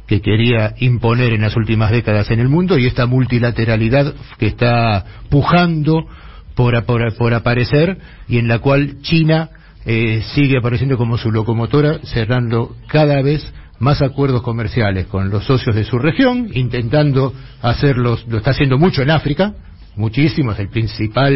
que 0.07 0.21
quería 0.21 0.75
imponer 0.79 1.33
en 1.33 1.43
las 1.43 1.57
últimas 1.57 1.91
décadas 1.91 2.31
en 2.31 2.41
el 2.41 2.49
mundo 2.49 2.79
y 2.79 2.87
esta 2.87 3.07
multilateralidad 3.07 4.15
que 4.39 4.47
está 4.47 5.05
pujando 5.31 6.07
por, 6.55 6.85
por, 7.17 7.35
aparecer 7.35 7.99
y 8.29 8.39
en 8.39 8.49
la 8.49 8.61
cual 8.61 9.01
China 9.03 9.51
eh, 9.85 10.23
sigue 10.35 10.59
apareciendo 10.59 10.97
como 10.97 11.19
su 11.19 11.31
locomotora, 11.31 12.01
cerrando 12.05 12.77
cada 12.89 13.21
vez 13.23 13.53
más 13.79 14.01
acuerdos 14.01 14.43
comerciales 14.43 15.07
con 15.07 15.31
los 15.31 15.45
socios 15.45 15.75
de 15.75 15.85
su 15.85 15.99
región, 15.99 16.49
intentando 16.55 17.35
hacerlos, 17.61 18.27
lo 18.29 18.39
está 18.39 18.53
haciendo 18.53 18.79
mucho 18.79 19.03
en 19.03 19.11
África, 19.11 19.55
muchísimo, 19.97 20.53
es 20.53 20.59
el 20.61 20.69
principal 20.69 21.35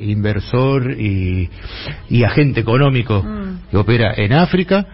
inversor 0.00 0.92
y, 1.00 1.48
agente 2.24 2.60
económico 2.60 3.24
que 3.70 3.76
opera 3.76 4.12
en 4.16 4.32
África, 4.32 4.86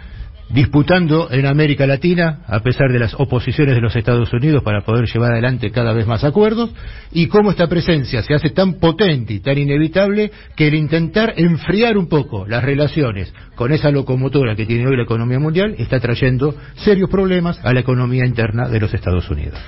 disputando 0.50 1.30
en 1.30 1.46
América 1.46 1.86
Latina, 1.86 2.40
a 2.46 2.60
pesar 2.60 2.92
de 2.92 2.98
las 2.98 3.14
oposiciones 3.14 3.74
de 3.74 3.80
los 3.80 3.96
Estados 3.96 4.32
Unidos 4.32 4.62
para 4.62 4.82
poder 4.82 5.06
llevar 5.06 5.32
adelante 5.32 5.70
cada 5.70 5.92
vez 5.92 6.06
más 6.06 6.24
acuerdos, 6.24 6.70
y 7.12 7.26
cómo 7.28 7.50
esta 7.50 7.66
presencia 7.66 8.22
se 8.22 8.34
hace 8.34 8.50
tan 8.50 8.74
potente 8.74 9.34
y 9.34 9.40
tan 9.40 9.58
inevitable 9.58 10.30
que 10.56 10.68
el 10.68 10.74
intentar 10.74 11.34
enfriar 11.36 11.96
un 11.96 12.08
poco 12.08 12.46
las 12.46 12.62
relaciones 12.62 13.32
con 13.54 13.72
esa 13.72 13.90
locomotora 13.90 14.54
que 14.54 14.66
tiene 14.66 14.86
hoy 14.86 14.96
la 14.96 15.04
economía 15.04 15.38
mundial 15.38 15.74
está 15.78 16.00
trayendo 16.00 16.54
serios 16.76 17.10
problemas 17.10 17.58
a 17.64 17.72
la 17.72 17.80
economía 17.80 18.26
interna 18.26 18.68
de 18.68 18.80
los 18.80 18.92
Estados 18.92 19.28
Unidos. 19.30 19.58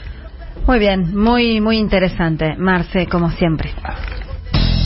Muy 0.67 0.79
bien, 0.79 1.17
muy, 1.17 1.61
muy 1.61 1.79
interesante, 1.79 2.57
Marce, 2.59 3.07
como 3.07 3.31
siempre. 3.31 3.71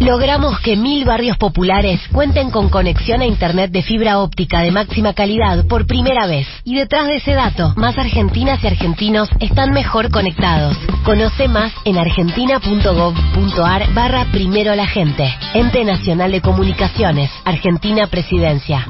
Logramos 0.00 0.58
que 0.60 0.76
mil 0.76 1.04
barrios 1.04 1.36
populares 1.36 2.00
cuenten 2.10 2.50
con 2.50 2.68
conexión 2.68 3.20
a 3.20 3.26
Internet 3.26 3.70
de 3.70 3.82
fibra 3.82 4.18
óptica 4.18 4.60
de 4.60 4.72
máxima 4.72 5.14
calidad 5.14 5.66
por 5.66 5.86
primera 5.86 6.26
vez. 6.26 6.48
Y 6.64 6.74
detrás 6.74 7.06
de 7.06 7.16
ese 7.16 7.34
dato, 7.34 7.72
más 7.76 7.96
argentinas 7.96 8.62
y 8.62 8.66
argentinos 8.66 9.30
están 9.40 9.70
mejor 9.70 10.10
conectados. 10.10 10.76
Conoce 11.04 11.46
más 11.48 11.72
en 11.84 11.96
argentina.gov.ar 11.98 13.94
barra 13.94 14.26
primero 14.32 14.74
la 14.74 14.86
gente. 14.86 15.32
Ente 15.54 15.84
Nacional 15.84 16.32
de 16.32 16.40
Comunicaciones, 16.40 17.30
Argentina 17.44 18.08
Presidencia. 18.08 18.86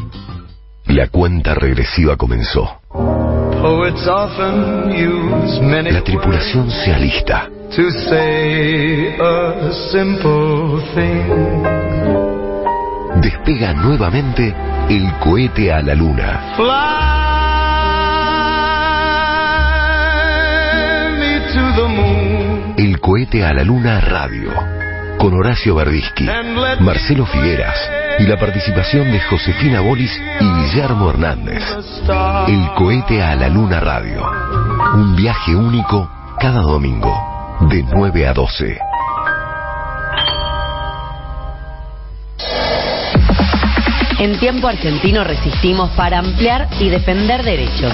La 0.87 1.09
cuenta 1.09 1.55
regresiva 1.55 2.17
comenzó. 2.17 2.81
La 5.91 6.03
tripulación 6.03 6.71
se 6.71 6.93
alista 6.93 7.51
to 7.71 7.91
say 8.09 9.17
a 9.19 9.73
simple 9.91 10.81
thing. 10.95 11.29
Despega 13.21 13.73
nuevamente 13.73 14.55
el 14.89 15.13
cohete 15.19 15.73
a 15.73 15.83
la 15.83 15.95
luna. 15.95 16.55
Fly 16.57 16.65
me 21.19 21.41
to 21.53 21.63
the 21.77 21.89
moon. 21.89 22.75
El 22.77 23.01
cohete 23.01 23.45
a 23.45 23.53
la 23.53 23.65
luna 23.65 24.01
radio. 24.01 24.53
Con 25.19 25.33
Horacio 25.35 25.75
Bardischi, 25.75 26.27
Marcelo 26.81 27.25
Figueras 27.25 27.79
y 28.19 28.25
la 28.25 28.37
participación 28.39 29.11
de 29.11 29.21
Josefina 29.21 29.81
Bolis 29.81 30.13
y 30.41 30.45
Guillermo 30.45 31.09
Hernández. 31.11 31.63
El 32.47 32.71
cohete 32.77 33.23
a 33.23 33.35
la 33.35 33.49
luna 33.49 33.81
radio. 33.81 34.23
Un 34.95 35.17
viaje 35.17 35.57
único 35.57 36.11
cada 36.39 36.61
domingo 36.61 37.34
de 37.61 37.83
9 37.83 38.27
a 38.27 38.33
12. 38.33 38.79
En 44.19 44.39
tiempo 44.39 44.69
argentino 44.69 45.25
resistimos 45.25 45.91
para 45.91 46.19
ampliar 46.19 46.69
y 46.81 46.89
defender 46.89 47.43
derechos. 47.43 47.93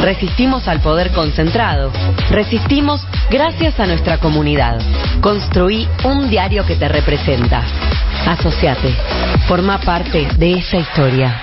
Resistimos 0.00 0.68
al 0.68 0.80
poder 0.80 1.10
concentrado. 1.12 1.90
Resistimos 2.30 3.04
gracias 3.30 3.80
a 3.80 3.86
nuestra 3.86 4.18
comunidad. 4.18 4.80
Construí 5.20 5.88
un 6.04 6.30
diario 6.30 6.64
que 6.64 6.76
te 6.76 6.88
representa. 6.88 7.62
Asociate. 8.26 8.94
Forma 9.48 9.78
parte 9.78 10.28
de 10.36 10.54
esa 10.54 10.76
historia. 10.76 11.42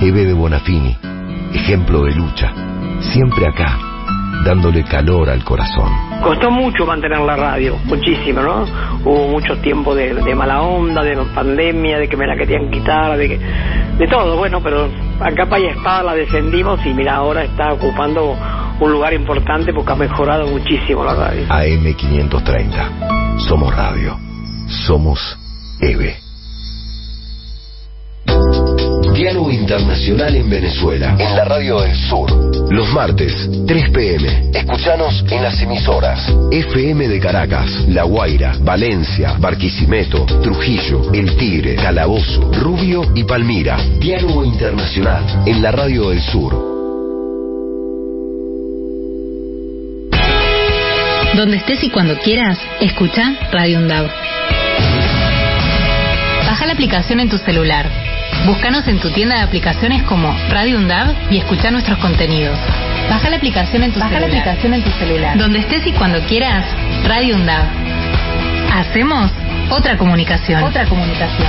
Eve 0.00 0.26
de 0.26 0.34
Bonafini. 0.34 0.98
Ejemplo 1.54 2.04
de 2.04 2.14
lucha. 2.14 2.52
Siempre 3.00 3.46
acá 3.46 3.93
dándole 4.44 4.84
calor 4.84 5.28
al 5.30 5.44
corazón. 5.44 5.90
Costó 6.22 6.50
mucho 6.50 6.86
mantener 6.86 7.20
la 7.20 7.36
radio, 7.36 7.76
muchísimo, 7.84 8.40
¿no? 8.40 8.64
Hubo 9.04 9.28
mucho 9.28 9.56
tiempo 9.58 9.94
de, 9.94 10.34
mala 10.34 10.62
onda, 10.62 11.02
de 11.02 11.16
pandemia, 11.34 11.98
de 11.98 12.08
que 12.08 12.16
me 12.16 12.26
la 12.26 12.36
querían 12.36 12.70
quitar, 12.70 13.16
de 13.16 13.28
que, 13.28 13.38
de 13.38 14.06
todo, 14.08 14.36
bueno, 14.36 14.60
pero 14.62 14.88
a 15.20 15.30
capa 15.32 15.58
y 15.58 15.66
espada 15.66 16.02
la 16.02 16.14
defendimos 16.14 16.84
y 16.84 16.94
mira, 16.94 17.16
ahora 17.16 17.44
está 17.44 17.72
ocupando 17.72 18.36
un 18.80 18.92
lugar 18.92 19.12
importante 19.14 19.72
porque 19.72 19.92
ha 19.92 19.96
mejorado 19.96 20.46
muchísimo 20.46 21.04
la 21.04 21.14
radio. 21.14 21.46
AM530, 21.46 23.38
somos 23.38 23.74
radio, 23.74 24.18
somos 24.86 25.38
EVE. 25.80 26.23
Internacional 29.74 30.36
en 30.36 30.48
Venezuela. 30.48 31.16
En 31.18 31.34
la 31.34 31.44
Radio 31.44 31.80
del 31.80 31.96
Sur. 31.96 32.30
Los 32.72 32.88
martes, 32.92 33.50
3 33.66 33.90
pm. 33.90 34.50
Escuchanos 34.54 35.24
en 35.28 35.42
las 35.42 35.60
emisoras. 35.60 36.32
FM 36.52 37.08
de 37.08 37.18
Caracas, 37.18 37.68
La 37.88 38.04
Guaira, 38.04 38.56
Valencia, 38.60 39.34
Barquisimeto, 39.36 40.26
Trujillo, 40.42 41.12
El 41.12 41.36
Tigre, 41.36 41.74
Calabozo, 41.74 42.52
Rubio 42.52 43.02
y 43.16 43.24
Palmira. 43.24 43.76
Diálogo 43.98 44.44
Internacional 44.44 45.42
en 45.44 45.60
la 45.60 45.72
Radio 45.72 46.10
del 46.10 46.20
Sur. 46.20 46.52
Donde 51.34 51.56
estés 51.56 51.82
y 51.82 51.90
cuando 51.90 52.16
quieras, 52.20 52.60
escucha 52.80 53.34
Radio 53.50 53.78
UNDAV. 53.78 54.08
Baja 56.46 56.64
la 56.64 56.74
aplicación 56.74 57.18
en 57.18 57.28
tu 57.28 57.38
celular 57.38 58.13
Búscanos 58.46 58.86
en 58.88 58.98
tu 59.00 59.10
tienda 59.10 59.36
de 59.36 59.42
aplicaciones 59.42 60.02
como 60.02 60.34
Radio 60.50 60.76
UNDAV 60.76 61.32
y 61.32 61.38
escucha 61.38 61.70
nuestros 61.70 61.98
contenidos. 61.98 62.58
Baja 63.08 63.30
la 63.30 63.36
aplicación 63.36 63.82
en 63.84 63.92
tu 63.92 64.00
Baja 64.00 64.10
celular. 64.14 64.30
la 64.30 64.38
aplicación 64.38 64.74
en 64.74 64.82
tu 64.82 64.90
celular. 64.90 65.38
Donde 65.38 65.58
estés 65.60 65.86
y 65.86 65.92
cuando 65.92 66.20
quieras, 66.26 66.66
Radio 67.04 67.36
UNDAV. 67.36 67.64
Hacemos 68.72 69.30
otra 69.70 69.96
comunicación. 69.96 70.62
Otra 70.62 70.84
comunicación. 70.84 71.48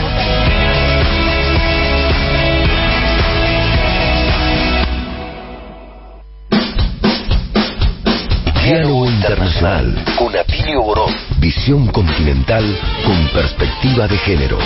Diálogo 8.63 9.05
Internacional 9.05 10.03
con 10.17 10.35
Atilio 10.35 10.81
Borón. 10.81 11.13
Visión 11.39 11.87
continental 11.87 12.63
con 13.05 13.27
perspectiva 13.27 14.07
de 14.07 14.17
género. 14.17 14.57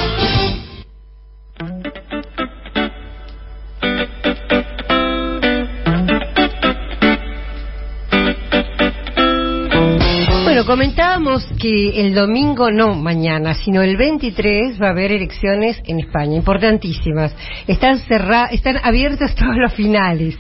Comentábamos 10.69 11.47
que 11.59 11.99
el 11.99 12.13
domingo, 12.13 12.69
no 12.69 12.93
mañana, 12.93 13.55
sino 13.55 13.81
el 13.81 13.97
23 13.97 14.79
va 14.79 14.89
a 14.89 14.91
haber 14.91 15.11
elecciones 15.11 15.81
en 15.87 15.99
España, 15.99 16.35
importantísimas. 16.35 17.35
Están 17.65 17.97
cerradas, 17.97 18.53
están 18.53 18.77
abiertas 18.83 19.33
todos 19.39 19.57
los 19.57 19.73
finales. 19.73 20.37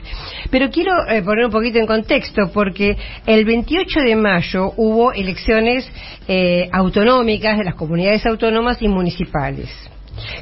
Pero 0.51 0.69
quiero 0.69 0.91
eh, 1.09 1.23
poner 1.23 1.45
un 1.45 1.51
poquito 1.51 1.79
en 1.79 1.87
contexto, 1.87 2.51
porque 2.53 2.95
el 3.25 3.43
28 3.43 4.01
de 4.01 4.15
mayo 4.15 4.71
hubo 4.77 5.13
elecciones 5.13 5.91
eh, 6.27 6.69
autonómicas 6.73 7.57
de 7.57 7.63
las 7.63 7.73
comunidades 7.73 8.23
autónomas 8.27 8.79
y 8.83 8.87
municipales 8.87 9.67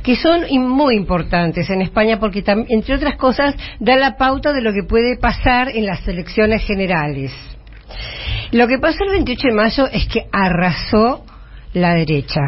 que 0.04 0.16
son 0.16 0.42
muy 0.68 0.96
importantes 0.96 1.70
en 1.70 1.84
España 1.84 2.20
porque, 2.20 2.44
entre 2.48 2.96
otras 2.96 3.16
cosas, 3.16 3.56
da 3.80 3.96
la 3.96 4.18
pauta 4.18 4.52
de 4.52 4.62
lo 4.62 4.74
que 4.74 4.82
puede 4.82 5.18
pasar 5.18 5.70
en 5.70 5.86
las 5.86 6.06
elecciones 6.08 6.64
generales. 6.66 7.32
Lo 8.52 8.68
que 8.68 8.80
pasó 8.80 9.04
el 9.04 9.12
28 9.12 9.48
de 9.50 9.54
mayo 9.54 9.88
es 9.92 10.08
que 10.08 10.28
arrasó 10.32 11.26
la 11.74 11.94
derecha, 11.94 12.42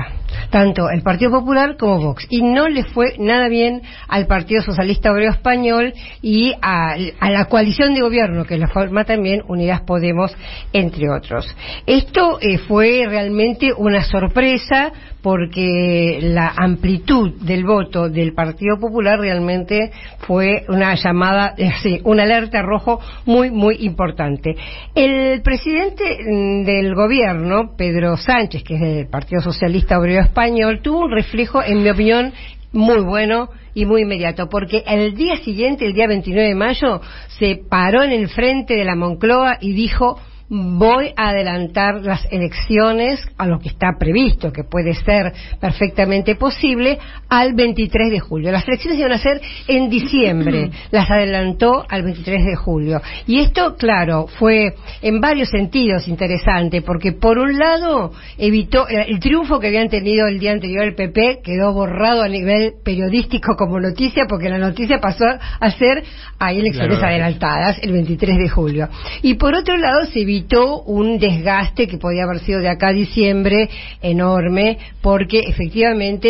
tanto 0.50 0.90
el 0.90 1.02
Partido 1.02 1.32
Popular 1.32 1.78
como 1.78 2.00
Vox, 2.00 2.26
y 2.30 2.42
no 2.42 2.68
le 2.68 2.84
fue 2.84 3.16
nada 3.20 3.48
bien 3.48 3.82
al 4.08 4.28
Partido 4.28 4.62
Socialista 4.62 5.12
Obrero 5.12 5.32
Español 5.32 5.94
y 6.22 6.54
a, 6.62 6.96
la 6.98 7.46
coalición 7.46 7.94
de 7.94 8.02
gobierno 8.02 8.46
que 8.46 8.58
la 8.58 8.68
forma 8.68 9.04
también 9.04 9.42
Unidas 9.48 9.82
Podemos, 9.82 10.36
entre 10.74 11.10
otros. 11.10 11.56
Esto 11.86 12.40
eh, 12.42 12.58
fue 12.58 13.06
realmente 13.08 13.72
una 13.76 14.04
sorpresa 14.04 14.92
porque 15.22 16.20
la 16.22 16.54
amplitud 16.56 17.42
del 17.42 17.66
voto 17.66 18.10
del 18.10 18.34
Partido 18.34 18.78
Popular 18.80 19.20
realmente 19.20 19.92
fue 20.20 20.64
una 20.70 20.96
llamada, 20.96 21.54
eh, 21.58 22.02
una 22.06 22.24
alerta 22.24 22.62
rojo 22.62 23.00
muy, 23.26 23.52
muy 23.52 23.78
importante. 23.82 24.56
El 24.96 25.42
presidente 25.42 26.04
mm, 26.24 26.64
del 26.64 26.96
gobierno, 26.96 27.76
Pedro 27.78 28.16
Sánchez, 28.18 28.64
que 28.64 28.76
es 28.76 28.82
del 28.82 29.08
Partido 29.08 29.42
Socialista 29.42 30.00
Obrero 30.00 30.19
Español, 30.22 30.82
tuvo 30.82 31.06
un 31.06 31.12
reflejo, 31.12 31.64
en 31.64 31.84
mi 31.84 31.90
opinión, 31.90 32.34
muy 32.72 33.02
bueno 33.02 33.50
y 33.74 33.86
muy 33.86 34.04
inmediato, 34.04 34.50
porque 34.50 34.84
el 34.88 35.16
día 35.16 35.38
siguiente, 35.38 35.86
el 35.86 35.94
día 35.94 36.08
29 36.08 36.50
de 36.50 36.56
mayo, 36.56 37.02
se 37.40 37.60
paró 37.70 38.04
en 38.04 38.12
el 38.12 38.30
frente 38.30 38.76
de 38.76 38.86
la 38.86 38.96
Moncloa 38.96 39.58
y 39.62 39.74
dijo 39.74 40.20
voy 40.50 41.14
a 41.16 41.30
adelantar 41.30 42.02
las 42.02 42.26
elecciones 42.32 43.24
a 43.38 43.46
lo 43.46 43.60
que 43.60 43.70
está 43.70 43.98
previsto, 44.00 44.52
que 44.52 44.64
puede 44.64 44.96
ser 44.96 45.32
perfectamente 45.60 46.36
posible, 46.36 46.98
al 47.30 47.54
23 47.54 48.12
de 48.12 48.20
julio. 48.20 48.52
Las 48.52 48.68
elecciones 48.68 49.00
iban 49.00 49.12
a 49.12 49.20
ser 49.20 49.40
en 49.68 49.90
diciembre, 49.90 50.72
las 50.92 51.10
adelantó 51.10 51.86
al 51.88 52.02
23 52.02 52.46
de 52.46 52.56
julio. 52.56 53.02
Y 53.28 53.40
esto, 53.40 53.76
claro, 53.76 54.26
fue 54.28 54.74
en 55.02 55.22
varios 55.22 55.50
sentidos 55.50 56.08
interesante, 56.08 56.82
porque 56.82 57.12
por 57.12 57.38
un 57.38 57.58
lado 57.58 58.12
evitó 58.38 58.88
el 58.88 59.20
triunfo 59.20 59.60
que 59.60 59.68
habían 59.68 59.90
tenido 59.90 60.28
el 60.28 60.40
día 60.40 60.52
anterior 60.52 60.84
el 60.84 60.96
PP, 60.96 61.42
quedó 61.44 61.74
borrado 61.74 62.24
a 62.24 62.28
nivel 62.28 62.74
periodístico 62.84 63.56
como 63.56 63.80
noticia, 63.80 64.26
porque 64.28 64.50
la 64.50 64.58
noticia 64.58 65.00
pasó 65.00 65.26
a 65.26 65.72
ser 65.72 66.04
hay 66.40 66.60
elecciones 66.60 67.04
adelantadas 67.04 67.78
el 67.82 67.92
23 67.92 68.38
de 68.38 68.50
julio. 68.50 68.90
Y 69.22 69.34
por 69.36 69.54
otro 69.54 69.76
lado 69.78 70.06
se 70.06 70.22
evitó 70.22 70.39
un 70.86 71.20
desgaste 71.20 71.88
que 71.88 71.98
podía 71.98 72.24
haber 72.24 72.40
sido 72.40 72.60
de 72.60 72.70
acá 72.70 72.90
a 72.90 72.94
diciembre 72.94 73.70
enorme, 74.02 74.78
porque 75.02 75.40
efectivamente, 75.40 76.30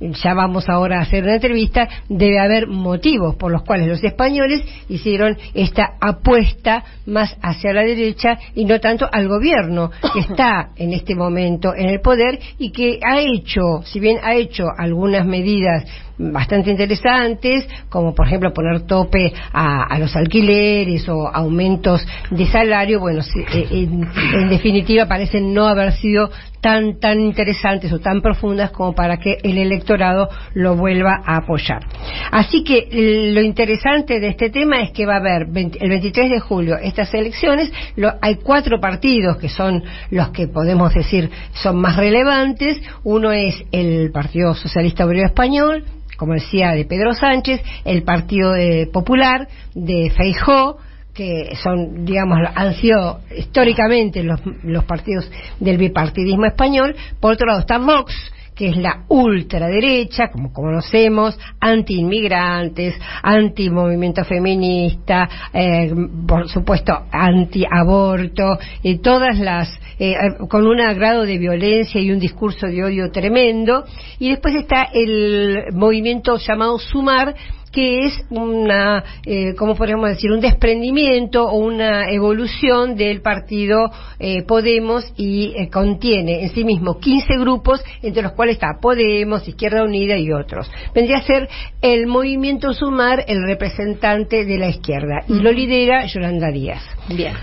ya 0.00 0.34
vamos 0.34 0.68
ahora 0.68 0.98
a 0.98 1.02
hacer 1.02 1.24
una 1.24 1.34
entrevista, 1.34 1.88
debe 2.08 2.38
haber 2.38 2.66
motivos 2.66 3.36
por 3.36 3.52
los 3.52 3.62
cuales 3.62 3.88
los 3.88 4.02
españoles 4.02 4.62
hicieron 4.88 5.36
esta 5.54 5.94
apuesta 6.00 6.84
más 7.06 7.36
hacia 7.42 7.72
la 7.72 7.82
derecha 7.82 8.38
y 8.54 8.64
no 8.64 8.80
tanto 8.80 9.08
al 9.10 9.28
gobierno 9.28 9.90
que 10.12 10.20
está 10.30 10.70
en 10.76 10.92
este 10.92 11.14
momento 11.14 11.74
en 11.74 11.88
el 11.88 12.00
poder 12.00 12.38
y 12.58 12.70
que 12.72 12.98
ha 13.02 13.20
hecho, 13.20 13.82
si 13.84 14.00
bien 14.00 14.18
ha 14.22 14.34
hecho 14.34 14.66
algunas 14.76 15.26
medidas 15.26 15.84
bastante 16.20 16.70
interesantes, 16.70 17.66
como 17.88 18.14
por 18.14 18.26
ejemplo 18.26 18.52
poner 18.52 18.82
tope 18.82 19.32
a, 19.52 19.98
los 19.98 20.14
alquileres 20.16 21.08
o 21.08 21.28
aumentos 21.28 22.06
de 22.30 22.46
salario, 22.46 23.00
bueno, 23.00 23.22
eh, 23.52 23.66
en, 23.70 24.48
definitiva 24.48 25.06
parecen 25.06 25.54
no 25.54 25.66
haber 25.66 25.92
sido 25.92 26.30
tan 26.60 27.00
tan 27.00 27.20
interesantes 27.20 27.90
o 27.90 28.00
tan 28.00 28.20
profundas 28.20 28.70
como 28.70 28.94
para 28.94 29.16
que 29.16 29.38
el 29.42 29.56
electorado 29.56 30.28
lo 30.52 30.76
vuelva 30.76 31.22
a 31.24 31.38
apoyar. 31.38 31.86
Así 32.30 32.62
que 32.64 32.88
lo 33.32 33.40
interesante 33.40 34.20
de 34.20 34.28
este 34.28 34.50
tema 34.50 34.82
es 34.82 34.90
que 34.90 35.06
va 35.06 35.14
a 35.14 35.20
haber 35.20 35.42
el 35.42 35.88
23 35.88 36.30
de 36.30 36.40
julio 36.40 36.76
estas 36.76 37.12
elecciones, 37.14 37.72
hay 38.20 38.36
cuatro 38.36 38.78
partidos 38.78 39.38
que 39.38 39.48
son 39.48 39.82
los 40.10 40.28
que 40.30 40.48
podemos 40.48 40.92
decir 40.92 41.30
son 41.54 41.80
más 41.80 41.96
relevantes, 41.96 42.80
uno 43.04 43.32
es 43.32 43.64
el 43.72 44.10
Partido 44.12 44.54
Socialista 44.54 45.06
Obrero 45.06 45.26
Español, 45.26 45.84
como 46.20 46.34
decía, 46.34 46.72
de 46.72 46.84
Pedro 46.84 47.14
Sánchez, 47.14 47.62
el 47.86 48.02
Partido 48.02 48.52
Popular 48.92 49.48
de 49.74 50.10
Feijó, 50.10 50.76
que 51.14 51.56
son, 51.62 52.04
digamos, 52.04 52.38
han 52.54 52.74
sido 52.74 53.20
históricamente 53.34 54.22
los, 54.22 54.38
los 54.62 54.84
partidos 54.84 55.30
del 55.60 55.78
bipartidismo 55.78 56.44
español. 56.44 56.94
Por 57.20 57.32
otro 57.32 57.46
lado 57.46 57.60
está 57.60 57.78
Vox, 57.78 58.14
que 58.60 58.68
es 58.68 58.76
la 58.76 59.04
ultraderecha, 59.08 60.28
como 60.30 60.52
conocemos, 60.52 61.38
anti-inmigrantes, 61.60 62.94
anti-movimiento 63.22 64.22
feminista, 64.22 65.26
eh, 65.50 65.90
por 66.28 66.46
supuesto 66.46 66.92
anti-aborto, 67.10 68.58
y 68.82 68.98
todas 68.98 69.38
las, 69.38 69.80
eh, 69.98 70.14
con 70.50 70.66
un 70.66 70.76
grado 70.76 71.22
de 71.22 71.38
violencia 71.38 72.02
y 72.02 72.10
un 72.10 72.18
discurso 72.18 72.66
de 72.66 72.84
odio 72.84 73.10
tremendo. 73.10 73.84
Y 74.18 74.28
después 74.28 74.54
está 74.54 74.88
el 74.92 75.72
movimiento 75.72 76.36
llamado 76.36 76.78
Sumar, 76.78 77.34
que 77.72 78.06
es 78.06 78.24
una, 78.30 79.04
eh, 79.24 79.54
¿cómo 79.56 79.76
podríamos 79.76 80.08
decir?, 80.08 80.30
un 80.32 80.40
desprendimiento 80.40 81.44
o 81.44 81.58
una 81.58 82.10
evolución 82.10 82.96
del 82.96 83.20
partido 83.22 83.90
eh, 84.18 84.42
Podemos 84.42 85.04
y 85.16 85.52
eh, 85.56 85.70
contiene 85.70 86.42
en 86.42 86.50
sí 86.50 86.64
mismo 86.64 86.98
15 86.98 87.38
grupos, 87.38 87.82
entre 88.02 88.22
los 88.22 88.32
cuales 88.32 88.56
está 88.56 88.78
Podemos, 88.80 89.46
Izquierda 89.46 89.84
Unida 89.84 90.16
y 90.16 90.32
otros. 90.32 90.70
Vendría 90.94 91.18
a 91.18 91.22
ser 91.22 91.48
el 91.80 92.06
movimiento 92.06 92.72
Sumar 92.72 93.24
el 93.28 93.42
representante 93.44 94.44
de 94.44 94.58
la 94.58 94.68
izquierda 94.68 95.22
y 95.28 95.34
lo 95.34 95.52
lidera 95.52 96.06
Yolanda 96.06 96.50
Díaz. 96.50 96.82
Bien. 97.08 97.34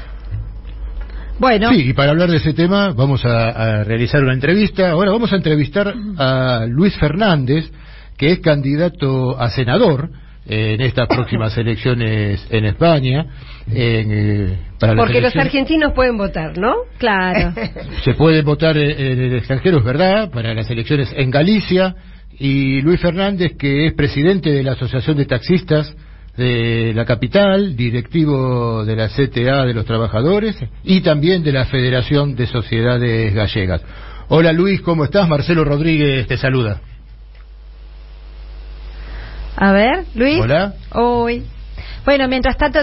Bueno. 1.40 1.70
Sí, 1.70 1.90
y 1.90 1.94
para 1.94 2.12
hablar 2.12 2.30
de 2.30 2.38
ese 2.38 2.54
tema 2.54 2.94
vamos 2.94 3.24
a, 3.24 3.50
a 3.50 3.84
realizar 3.84 4.24
una 4.24 4.34
entrevista. 4.34 4.90
Ahora 4.90 5.12
vamos 5.12 5.32
a 5.32 5.36
entrevistar 5.36 5.94
a 6.18 6.66
Luis 6.68 6.98
Fernández, 6.98 7.72
que 8.18 8.32
es 8.32 8.40
candidato 8.40 9.40
a 9.40 9.50
senador 9.50 10.10
en 10.46 10.82
estas 10.82 11.08
próximas 11.08 11.58
elecciones 11.58 12.46
en 12.50 12.66
España. 12.66 13.26
Eh, 13.72 14.58
Porque 14.80 15.22
los 15.22 15.36
argentinos 15.36 15.94
pueden 15.94 16.18
votar, 16.18 16.58
¿no? 16.58 16.76
Claro. 16.98 17.54
Se 18.04 18.14
puede 18.14 18.42
votar 18.42 18.78
en 18.78 19.20
el 19.20 19.36
extranjero, 19.36 19.80
es 19.80 19.84
verdad, 19.84 20.32
para 20.32 20.54
las 20.54 20.70
elecciones 20.70 21.14
en 21.16 21.32
Galicia. 21.32 21.96
Y 22.40 22.82
Luis 22.82 23.00
Fernández, 23.02 23.54
que 23.58 23.88
es 23.88 23.94
presidente 23.94 24.52
de 24.52 24.64
la 24.64 24.74
Asociación 24.74 25.18
de 25.18 25.26
Taxistas 25.26 25.96
de 26.38 26.94
la 26.96 27.04
capital, 27.04 27.76
directivo 27.76 28.86
de 28.86 28.96
la 28.96 29.10
CTA 29.10 29.66
de 29.66 29.74
los 29.74 29.86
Trabajadores 29.86 30.56
y 30.84 31.02
también 31.02 31.44
de 31.44 31.52
la 31.52 31.66
Federación 31.66 32.36
de 32.36 32.46
Sociedades 32.46 33.34
Gallegas. 33.34 33.82
Hola 34.28 34.54
Luis, 34.54 34.82
¿cómo 34.82 35.04
estás? 35.04 35.28
Marcelo 35.28 35.64
Rodríguez 35.64 36.28
te 36.28 36.38
saluda. 36.38 36.80
A 39.58 39.72
ver, 39.72 40.06
Luis. 40.14 40.40
Hola. 40.40 40.76
Hoy. 40.94 41.44
Bueno, 42.06 42.28
mientras 42.28 42.58
tanto, 42.58 42.80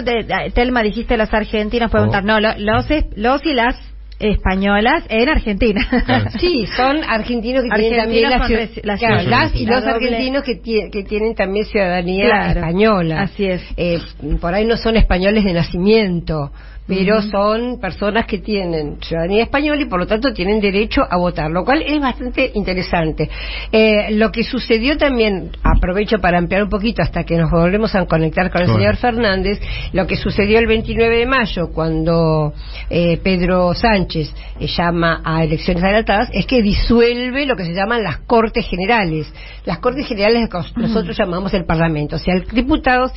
Telma, 0.53 0.83
dijiste 0.83 1.17
los 1.17 1.33
argentinos, 1.33 1.89
preguntar, 1.89 2.21
oh. 2.23 2.27
no, 2.27 2.39
los, 2.39 2.85
los 3.15 3.45
y 3.45 3.53
las 3.53 3.75
españolas 4.19 5.03
en 5.09 5.29
Argentina. 5.29 5.81
Sí, 6.39 6.65
son 6.75 7.03
argentinos 7.03 7.63
que 7.63 7.79
tienen 7.79 7.99
también 7.99 8.29
la, 8.29 9.51
y 9.53 9.65
los 9.65 9.83
argentinos 9.85 10.43
que, 10.43 10.61
que, 10.61 11.03
tienen 11.03 11.33
también 11.33 11.65
ciudadanía 11.65 12.51
española. 12.51 13.21
Así 13.21 13.45
es. 13.45 13.61
Eh, 13.77 13.99
por 14.39 14.53
ahí 14.53 14.65
no 14.65 14.77
son 14.77 14.97
españoles 14.97 15.43
de 15.43 15.53
nacimiento, 15.53 16.51
pero 16.87 17.21
son 17.21 17.79
personas 17.79 18.25
que 18.27 18.39
tienen 18.39 18.97
ciudadanía 19.01 19.43
española 19.43 19.81
y 19.81 19.85
por 19.85 19.99
lo 19.99 20.07
tanto 20.07 20.33
tienen 20.33 20.59
derecho 20.59 21.01
a 21.09 21.17
votar, 21.17 21.49
lo 21.49 21.65
cual 21.65 21.81
es 21.81 21.99
bastante 21.99 22.51
interesante. 22.53 23.29
Eh, 23.71 24.11
lo 24.11 24.31
que 24.31 24.43
sucedió 24.43 24.97
también, 24.97 25.51
aprovecho 25.63 26.19
para 26.19 26.37
ampliar 26.37 26.63
un 26.63 26.69
poquito 26.69 27.01
hasta 27.01 27.23
que 27.23 27.37
nos 27.37 27.49
volvemos 27.49 27.95
a 27.95 28.05
conectar 28.05 28.51
con 28.51 28.61
el 28.61 28.67
señor 28.67 28.97
Fernández, 28.97 29.59
lo 29.93 30.05
que 30.05 30.15
sucedió 30.15 30.59
el 30.59 30.67
29 30.67 31.17
de 31.17 31.25
mayo 31.25 31.71
cuando 31.73 32.53
eh, 32.89 33.19
Pedro 33.23 33.73
Sánchez 33.73 34.33
eh, 34.59 34.67
llama 34.67 35.21
a 35.23 35.43
elecciones 35.43 35.83
adelantadas 35.83 36.29
es 36.33 36.45
que 36.45 36.61
disuelve 36.61 37.45
lo 37.45 37.55
que 37.55 37.65
se 37.65 37.73
llaman 37.73 38.03
las 38.03 38.19
Cortes 38.19 38.65
Generales. 38.67 39.31
Las 39.65 39.79
Cortes 39.79 40.07
Generales 40.07 40.47
nosotros 40.75 41.17
llamamos 41.17 41.53
el 41.53 41.65
Parlamento, 41.65 42.17
o 42.17 42.19
sea, 42.19 42.35
diputados 42.51 43.11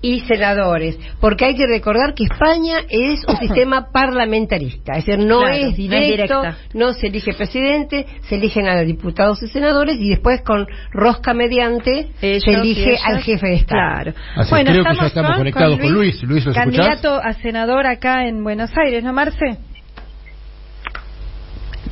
y 0.00 0.20
senadores, 0.20 0.96
porque 1.20 1.44
hay 1.46 1.56
que 1.56 1.66
recordar 1.66 2.14
que 2.14 2.24
España 2.24 2.78
es 2.88 3.24
un 3.26 3.36
sistema 3.40 3.90
parlamentarista, 3.90 4.92
es 4.92 5.06
decir, 5.06 5.24
no 5.24 5.40
Claro, 5.40 5.54
es 5.54 5.62
no 5.64 5.68
es 5.70 5.76
directo, 5.76 6.40
directa. 6.42 6.58
no 6.74 6.92
se 6.92 7.06
elige 7.08 7.32
presidente, 7.32 8.06
se 8.28 8.36
eligen 8.36 8.68
a 8.68 8.76
los 8.76 8.86
diputados 8.86 9.42
y 9.42 9.48
senadores 9.48 9.96
y 9.98 10.10
después 10.10 10.42
con 10.42 10.66
rosca 10.92 11.34
mediante 11.34 12.10
Ellos 12.22 12.44
se 12.44 12.52
elige 12.52 12.96
al 13.04 13.20
jefe 13.22 13.46
de 13.48 13.54
Estado. 13.54 13.80
Claro. 13.80 14.14
Así 14.36 14.54
es, 14.54 14.64
creo 14.64 14.84
que 14.84 14.94
ya 15.00 15.06
estamos 15.06 15.36
conectados 15.36 15.78
con 15.78 15.92
Luis. 15.92 16.22
Luis, 16.22 16.44
¿los 16.46 16.56
escuchás? 16.56 16.86
Candidato 16.86 17.20
a 17.22 17.32
senador 17.34 17.86
acá 17.86 18.26
en 18.26 18.44
Buenos 18.44 18.70
Aires, 18.76 19.02
¿no, 19.02 19.12
Marce? 19.12 19.58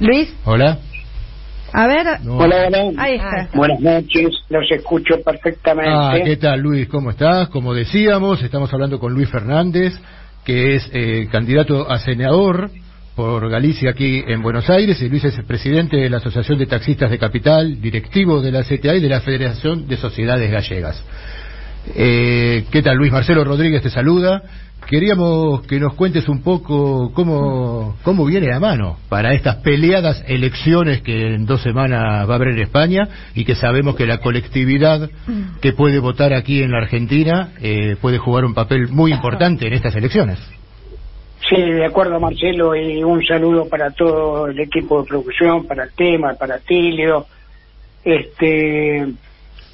Luis, 0.01 0.33
Hola. 0.45 0.78
A 1.72 1.86
ver. 1.86 2.06
Hola, 2.28 2.66
hola. 2.66 2.93
Ahí 2.98 3.16
está. 3.16 3.48
Buenas 3.55 3.80
noches, 3.80 4.28
los 4.48 4.70
escucho 4.70 5.20
perfectamente. 5.22 5.90
Ah, 5.93 6.16
¿qué 6.24 6.36
tal 6.36 6.60
Luis? 6.60 6.88
¿Cómo 6.88 7.10
estás? 7.10 7.48
Como 7.48 7.74
decíamos, 7.74 8.43
estamos 8.43 8.72
hablando 8.72 8.98
con 8.98 9.12
Luis 9.12 9.28
Fernández, 9.28 9.94
que 10.44 10.74
es 10.76 10.90
eh, 10.93 11.28
candidato 11.30 11.90
a 11.90 11.98
senador 11.98 12.70
por 13.14 13.48
Galicia 13.48 13.90
aquí 13.90 14.22
en 14.26 14.43
Buenos 14.43 14.68
Aires, 14.68 15.01
y 15.01 15.09
Luis 15.09 15.24
es 15.24 15.38
el 15.38 15.47
presidente 15.47 15.97
de 15.97 16.10
la 16.10 16.18
Asociación 16.18 16.59
de 16.59 16.66
Taxistas 16.66 17.10
de 17.10 17.18
Capital, 17.18 17.80
directivo 17.80 18.43
de 18.43 18.52
la 18.52 18.62
CTA 18.62 18.94
y 18.94 19.01
de 19.01 19.09
la 19.09 19.22
Federación 19.22 19.88
de 19.88 19.97
Sociedades 19.97 20.51
Gallegas. 20.51 21.02
Eh, 21.94 22.64
¿Qué 22.70 22.82
tal 22.82 22.96
Luis? 22.96 23.12
Marcelo 23.12 23.44
Rodríguez 23.44 23.82
te 23.82 23.90
saluda. 23.90 24.42
Queríamos 24.86 25.66
que 25.66 25.80
nos 25.80 25.94
cuentes 25.94 26.28
un 26.28 26.42
poco 26.42 27.12
cómo, 27.12 27.96
cómo 28.04 28.24
viene 28.24 28.46
la 28.46 28.60
mano 28.60 28.98
para 29.08 29.32
estas 29.32 29.56
peleadas 29.56 30.22
elecciones 30.28 31.02
que 31.02 31.34
en 31.34 31.44
dos 31.44 31.60
semanas 31.62 32.28
va 32.28 32.32
a 32.32 32.36
haber 32.36 32.48
en 32.48 32.60
España 32.60 33.08
y 33.34 33.44
que 33.44 33.56
sabemos 33.56 33.96
que 33.96 34.06
la 34.06 34.18
colectividad 34.18 35.10
que 35.60 35.72
puede 35.72 35.98
votar 35.98 36.32
aquí 36.32 36.62
en 36.62 36.70
la 36.70 36.78
Argentina 36.78 37.48
eh, 37.60 37.96
puede 38.00 38.18
jugar 38.18 38.44
un 38.44 38.54
papel 38.54 38.88
muy 38.88 39.12
importante 39.12 39.66
en 39.66 39.72
estas 39.72 39.96
elecciones. 39.96 40.38
Sí, 41.48 41.60
de 41.60 41.84
acuerdo, 41.84 42.20
Marcelo, 42.20 42.74
y 42.76 43.02
un 43.02 43.24
saludo 43.24 43.68
para 43.68 43.90
todo 43.90 44.46
el 44.46 44.58
equipo 44.60 45.02
de 45.02 45.08
producción, 45.08 45.66
para 45.66 45.84
el 45.84 45.92
tema, 45.92 46.34
para 46.34 46.58
Tilio, 46.58 47.26
este, 48.04 49.06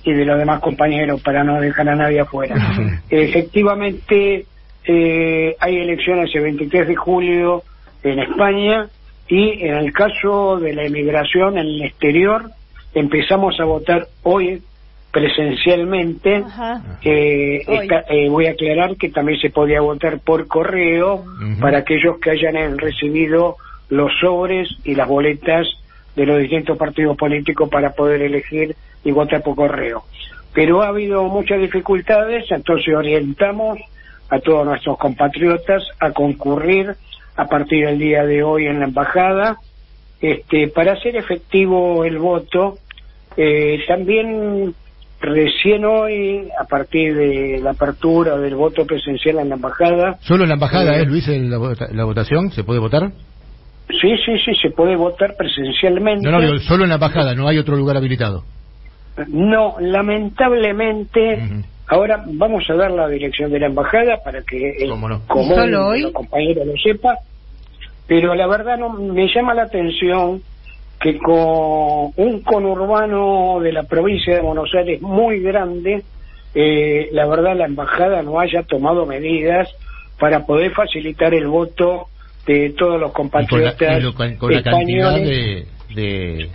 y 0.05 0.13
de 0.13 0.25
los 0.25 0.39
demás 0.39 0.61
compañeros, 0.61 1.21
para 1.23 1.45
no 1.45 1.61
dejar 1.61 1.89
a 1.89 1.95
nadie 1.95 2.21
afuera. 2.21 2.57
Efectivamente, 3.11 4.47
eh, 4.85 5.57
hay 5.59 5.77
elecciones 5.77 6.35
el 6.35 6.43
23 6.43 6.89
de 6.89 6.97
julio 6.97 7.63
en 8.03 8.19
España 8.19 8.89
y 9.29 9.65
en 9.65 9.77
el 9.77 9.93
caso 9.93 10.59
de 10.59 10.75
la 10.75 10.85
emigración 10.85 11.57
en 11.57 11.67
el 11.67 11.83
exterior, 11.83 12.51
empezamos 12.95 13.59
a 13.61 13.65
votar 13.65 14.09
hoy 14.23 14.63
presencialmente. 15.13 16.43
Eh, 17.03 17.63
Hoy. 17.67 17.89
eh, 18.09 18.29
voy 18.29 18.47
a 18.47 18.53
aclarar 18.53 18.97
que 18.97 19.11
también 19.11 19.39
se 19.39 19.51
podía 19.51 19.81
votar 19.81 20.21
por 20.21 20.49
correo 20.49 21.25
para 21.61 21.79
aquellos 21.79 22.19
que 22.19 22.31
hayan 22.31 22.79
recibido 22.79 23.57
los 23.91 24.11
sobres 24.21 24.69
y 24.85 24.95
las 24.95 25.07
boletas 25.07 25.67
de 26.17 26.27
los 26.27 26.39
distintos 26.41 26.79
partidos 26.79 27.17
políticos 27.17 27.69
para 27.69 27.93
poder 27.93 28.23
elegir 28.23 28.75
y 29.05 29.13
por 29.13 29.29
correo. 29.57 30.05
Pero 30.55 30.83
ha 30.83 30.89
habido 30.89 31.25
muchas 31.25 31.61
dificultades, 31.61 32.45
entonces 32.51 32.95
orientamos 32.95 33.79
a 34.29 34.39
todos 34.41 34.65
nuestros 34.67 34.99
compatriotas 34.99 35.83
a 36.01 36.11
concurrir 36.13 36.95
a 37.37 37.47
partir 37.47 37.87
del 37.87 37.99
día 37.99 38.25
de 38.25 38.43
hoy 38.43 38.67
en 38.67 38.81
la 38.81 38.87
embajada 38.87 39.57
este, 40.21 40.69
para 40.69 40.93
hacer 40.93 41.17
efectivo 41.17 42.05
el 42.05 42.19
voto. 42.19 42.79
Eh, 43.37 43.81
también 43.89 44.75
recién 45.21 45.85
hoy, 45.85 46.49
a 46.61 46.65
partir 46.65 47.15
de 47.17 47.61
la 47.63 47.71
apertura 47.71 48.37
del 48.37 48.55
voto 48.55 48.85
presencial 48.85 49.39
en 49.39 49.49
la 49.49 49.55
embajada, 49.55 50.19
Solo 50.21 50.43
en 50.45 50.49
la 50.51 50.55
embajada, 50.55 50.99
Eh, 50.99 51.03
¿eh, 51.03 51.07
Luis, 51.07 51.27
en 51.29 51.51
la, 51.51 51.59
vota- 51.59 51.89
la 51.93 52.05
votación? 52.05 52.51
¿Se 52.51 52.63
puede 52.65 52.81
votar? 52.81 53.11
sí, 54.01 54.17
sí, 54.25 54.39
sí, 54.45 54.55
se 54.61 54.71
puede 54.71 54.97
votar 54.97 55.35
presencialmente. 55.37 56.29
No, 56.29 56.41
no, 56.41 56.59
solo 56.61 56.85
en 56.85 56.89
la 56.91 56.95
embajada, 56.97 57.35
no 57.35 57.47
hay 57.49 57.59
otro 57.59 57.77
lugar 57.77 57.97
habilitado. 57.97 58.45
No, 59.29 59.77
lamentablemente, 59.79 61.43
ahora 61.87 62.23
vamos 62.27 62.65
a 62.71 62.75
dar 62.75 62.91
la 62.91 63.09
dirección 63.09 63.51
de 63.51 63.61
la 63.61 63.67
embajada 63.67 64.19
para 64.25 64.43
que 64.43 64.71
el 64.85 64.89
común 65.29 65.55
¿Solo 65.55 65.67
de 65.67 65.77
hoy? 65.77 66.01
los 66.03 66.13
compañeros 66.13 66.67
lo 66.67 66.75
sepa, 66.77 67.19
pero 68.07 68.35
la 68.35 68.47
verdad 68.47 68.79
no 68.79 68.91
me 68.91 69.29
llama 69.33 69.55
la 69.55 69.65
atención 69.65 70.43
que 71.01 71.19
con 71.19 72.13
un 72.17 72.43
conurbano 72.45 73.59
de 73.61 73.73
la 73.73 73.83
provincia 73.85 74.35
de 74.37 74.41
Buenos 74.41 74.73
Aires 74.75 75.03
muy 75.03 75.41
grande, 75.41 76.05
eh, 76.55 77.09
la 77.13 77.27
verdad 77.27 77.57
la 77.57 77.65
embajada 77.67 78.23
no 78.23 78.39
haya 78.39 78.63
tomado 78.63 79.05
medidas 79.05 79.69
para 80.19 80.47
poder 80.47 80.73
facilitar 80.73 81.35
el 81.35 81.49
voto 81.49 82.07
de 82.47 82.71
todos 82.79 83.01
los 83.01 83.11
Y 83.11 83.15
con 83.15 83.25
la, 83.27 83.33
compatriotas 83.33 83.99
y 83.99 84.03
lo- 84.03 84.15
con- 84.15 84.37
con 84.37 84.53
la 84.53 84.63
cantidad 84.63 85.17
españoles. 85.19 85.67
de, 85.95 85.95
de, 85.95 86.51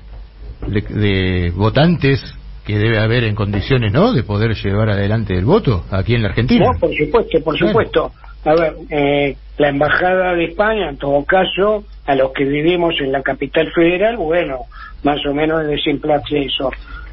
de- 0.67 0.81
de 0.99 1.51
votantes 1.51 2.19
que 2.67 2.77
debe 2.77 2.99
haber 2.99 3.23
en 3.23 3.33
condiciones, 3.33 3.93
¿no?, 3.93 4.11
de 4.11 4.23
poder 4.23 4.53
llevar 4.53 4.89
adelante 4.89 5.33
el 5.37 5.45
voto 5.45 5.85
aquí 5.89 6.13
en 6.15 6.21
la 6.23 6.27
Argentina. 6.29 6.65
No, 6.65 6.77
por 6.77 6.93
supuesto, 6.93 7.41
por 7.41 7.55
Claro. 7.57 7.67
supuesto. 7.71 8.11
A 8.43 8.55
ver, 8.55 8.73
eh, 8.89 9.35
la 9.57 9.69
Embajada 9.69 10.33
de 10.33 10.45
España, 10.45 10.89
en 10.89 10.97
todo 10.97 11.23
caso, 11.23 11.85
a 12.05 12.13
los 12.15 12.33
que 12.33 12.43
vivimos 12.43 12.93
en 12.99 13.13
la 13.13 13.21
capital 13.21 13.71
federal, 13.71 14.17
bueno, 14.17 14.59
más 15.03 15.25
o 15.25 15.33
menos 15.33 15.61
es 15.61 15.67
de 15.69 15.77
simple 15.79 16.13
acceso. 16.13 16.69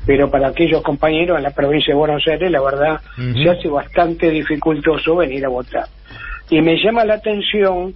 Pero 0.06 0.28
para 0.28 0.48
aquellos 0.48 0.82
compañeros 0.82 1.39
en 1.39 1.44
la 1.44 1.52
provincia 1.52 1.94
de 1.94 1.98
Buenos 1.98 2.22
Aires, 2.26 2.51
la 2.51 2.60
verdad, 2.60 3.01
se 3.16 3.48
hace 3.48 3.68
bastante 3.68 4.31
dificultoso 4.31 5.16
venir 5.16 5.47
a 5.47 5.48
votar. 5.48 5.85
Y 6.51 6.60
me 6.60 6.76
llama 6.82 7.05
la 7.05 7.14
atención 7.14 7.94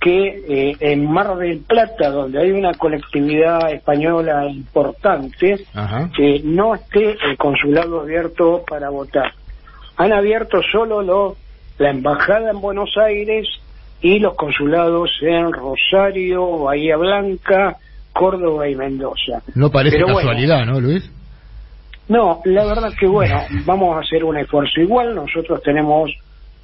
que 0.00 0.26
eh, 0.48 0.76
en 0.80 1.10
Mar 1.10 1.36
del 1.36 1.58
Plata, 1.60 2.10
donde 2.10 2.40
hay 2.40 2.52
una 2.52 2.74
colectividad 2.74 3.72
española 3.72 4.46
importante, 4.48 5.66
no 6.44 6.74
esté 6.74 7.16
el 7.28 7.36
consulado 7.36 8.00
abierto 8.00 8.62
para 8.68 8.90
votar. 8.90 9.32
Han 9.96 10.12
abierto 10.12 10.60
solo 10.70 11.02
lo- 11.02 11.36
la 11.78 11.90
embajada 11.90 12.50
en 12.50 12.60
Buenos 12.60 12.96
Aires 12.96 13.48
y 14.00 14.20
los 14.20 14.34
consulados 14.36 15.10
en 15.22 15.52
Rosario, 15.52 16.58
Bahía 16.58 16.96
Blanca, 16.96 17.76
Córdoba 18.12 18.68
y 18.68 18.76
Mendoza. 18.76 19.42
No 19.54 19.70
parece 19.70 19.96
Pero 19.96 20.12
bueno, 20.12 20.28
casualidad, 20.28 20.64
¿no, 20.66 20.80
Luis? 20.80 21.10
no, 22.08 22.40
la 22.44 22.64
verdad 22.64 22.92
que 22.98 23.06
bueno, 23.06 23.42
vamos 23.66 23.96
a 23.96 24.00
hacer 24.00 24.24
un 24.24 24.36
esfuerzo 24.38 24.80
igual. 24.80 25.14
Nosotros 25.14 25.60
tenemos 25.62 26.10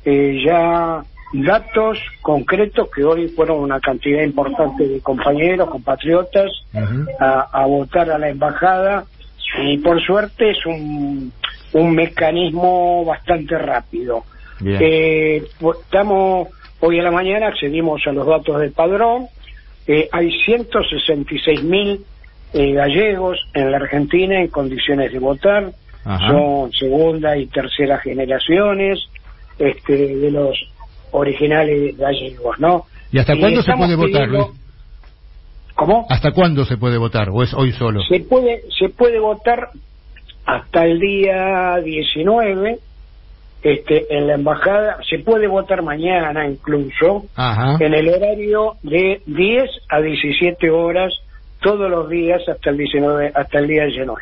eh, 0.05 0.43
ya 0.45 1.03
datos 1.43 1.99
concretos 2.23 2.89
que 2.95 3.03
hoy 3.03 3.29
fueron 3.29 3.59
una 3.59 3.81
cantidad 3.81 4.23
importante 4.23 4.87
de 4.87 5.01
compañeros, 5.01 5.69
compatriotas 5.69 6.51
a, 7.19 7.41
a 7.53 7.67
votar 7.67 8.09
a 8.11 8.19
la 8.19 8.29
embajada 8.29 9.05
y 9.63 9.79
por 9.79 10.01
suerte 10.01 10.51
es 10.51 10.65
un, 10.65 11.33
un 11.73 11.95
mecanismo 11.95 13.05
bastante 13.05 13.59
rápido. 13.59 14.23
Eh, 14.81 15.43
pu- 15.61 15.77
estamos 15.81 16.49
hoy 16.81 17.01
a 17.01 17.03
la 17.03 17.11
mañana 17.11 17.49
accedimos 17.49 18.03
a 18.07 18.13
los 18.13 18.27
datos 18.27 18.61
del 18.61 18.71
padrón. 18.73 19.27
Eh, 19.87 20.09
hay 20.13 20.31
166 20.45 21.63
mil 21.65 22.05
eh, 22.53 22.73
gallegos 22.73 23.39
en 23.55 23.71
la 23.73 23.79
Argentina 23.79 24.41
en 24.41 24.49
condiciones 24.49 25.13
de 25.13 25.19
votar. 25.19 25.73
Ajá. 26.05 26.29
Son 26.29 26.73
segunda 26.73 27.37
y 27.37 27.47
tercera 27.47 27.99
generaciones 27.99 29.01
este, 29.59 30.17
de 30.17 30.31
los 30.31 30.57
originales 31.15 31.97
gallegos, 31.97 32.59
¿no? 32.59 32.85
¿Y 33.13 33.19
hasta 33.19 33.37
cuándo 33.39 33.63
se 33.63 33.73
puede 33.73 33.97
votar, 33.97 34.29
pidiendo- 34.29 34.49
Luis? 34.49 34.61
¿Cómo? 35.75 36.07
¿Hasta 36.09 36.31
cuándo 36.33 36.65
se 36.65 36.77
puede 36.77 36.99
votar? 36.99 37.31
¿O 37.31 37.43
es 37.43 37.53
hoy 37.55 37.73
solo? 37.73 38.01
Se 38.05 38.21
puede, 38.21 38.63
se 38.79 38.89
puede 38.91 39.19
votar 39.19 39.71
hasta 40.47 40.85
el 40.85 41.01
día 41.01 41.77
19 41.83 42.79
este, 43.63 44.07
en 44.17 44.27
la 44.29 44.35
embajada. 44.35 44.99
Se 45.09 45.19
puede 45.21 45.47
votar 45.49 45.83
mañana 45.83 46.47
incluso 46.47 47.25
Ajá. 47.35 47.77
en 47.81 47.95
el 47.95 48.09
horario 48.09 48.75
de 48.83 49.21
10 49.27 49.65
a 49.89 50.01
17 50.01 50.71
horas 50.71 51.13
todos 51.61 51.91
los 51.91 52.09
días 52.11 52.43
hasta 52.49 52.71
el 52.71 52.77
19, 52.77 53.33
hasta 53.35 53.59
el 53.59 53.67
día 53.67 53.85
19. 53.87 54.21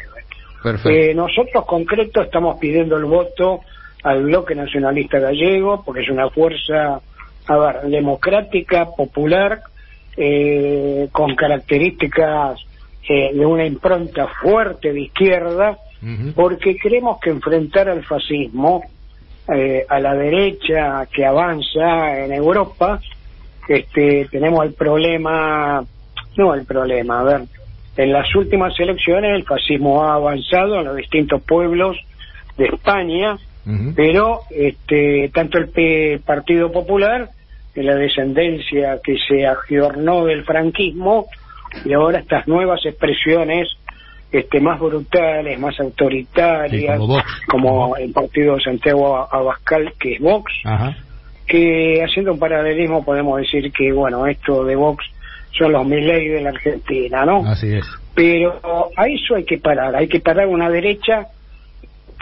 Perfecto. 0.62 0.90
Eh, 0.90 1.12
nosotros 1.14 1.66
concreto 1.66 2.22
estamos 2.22 2.58
pidiendo 2.60 2.96
el 2.96 3.04
voto 3.04 3.60
al 4.02 4.24
bloque 4.24 4.54
nacionalista 4.54 5.18
gallego 5.18 5.82
porque 5.84 6.02
es 6.02 6.10
una 6.10 6.28
fuerza 6.30 7.00
a 7.46 7.56
ver, 7.56 7.82
democrática, 7.82 8.86
popular, 8.86 9.60
eh, 10.16 11.08
con 11.12 11.34
características 11.34 12.60
eh, 13.08 13.32
de 13.34 13.46
una 13.46 13.64
impronta 13.64 14.28
fuerte 14.40 14.92
de 14.92 15.02
izquierda, 15.02 15.78
porque 16.34 16.76
creemos 16.76 17.20
que 17.20 17.30
enfrentar 17.30 17.88
al 17.88 18.04
fascismo, 18.04 18.82
eh, 19.54 19.86
a 19.88 20.00
la 20.00 20.14
derecha 20.14 21.06
que 21.12 21.24
avanza 21.24 22.24
en 22.24 22.32
Europa, 22.32 23.00
este, 23.68 24.26
tenemos 24.30 24.64
el 24.64 24.74
problema, 24.74 25.84
no 26.36 26.54
el 26.54 26.64
problema, 26.64 27.20
a 27.20 27.24
ver, 27.24 27.40
en 27.96 28.12
las 28.12 28.34
últimas 28.34 28.78
elecciones 28.80 29.32
el 29.34 29.44
fascismo 29.44 30.02
ha 30.02 30.14
avanzado 30.14 30.80
en 30.80 30.86
los 30.86 30.96
distintos 30.96 31.40
pueblos 31.42 31.96
de 32.56 32.66
España 32.66 33.38
pero 33.94 34.40
este, 34.50 35.30
tanto 35.32 35.58
el 35.58 35.68
P 35.68 36.20
Partido 36.24 36.72
Popular, 36.72 37.30
de 37.74 37.82
la 37.82 37.94
descendencia 37.94 38.98
que 39.02 39.16
se 39.28 39.46
agiornó 39.46 40.24
del 40.24 40.44
franquismo, 40.44 41.26
y 41.84 41.92
ahora 41.92 42.18
estas 42.18 42.46
nuevas 42.46 42.84
expresiones 42.84 43.68
este, 44.30 44.60
más 44.60 44.80
brutales, 44.80 45.58
más 45.58 45.78
autoritarias, 45.78 46.98
como, 47.48 47.96
el 47.96 48.12
partido 48.12 48.56
de 48.56 48.62
Santiago 48.62 49.28
Abascal, 49.30 49.92
que 49.98 50.14
es 50.14 50.20
Vox, 50.20 50.52
que 51.46 52.02
haciendo 52.02 52.32
un 52.32 52.38
paralelismo 52.38 53.04
podemos 53.04 53.38
decir 53.38 53.70
que, 53.72 53.92
bueno, 53.92 54.26
esto 54.26 54.64
de 54.64 54.74
Vox 54.74 55.04
son 55.56 55.72
los 55.72 55.86
Milley 55.86 56.28
de 56.28 56.40
la 56.40 56.50
Argentina, 56.50 57.26
¿no? 57.26 57.46
Así 57.46 57.74
es. 57.74 57.84
Pero 58.14 58.58
a 58.96 59.06
eso 59.06 59.34
hay 59.34 59.44
que 59.44 59.58
parar, 59.58 59.94
hay 59.94 60.08
que 60.08 60.20
parar 60.20 60.46
una 60.46 60.70
derecha, 60.70 61.26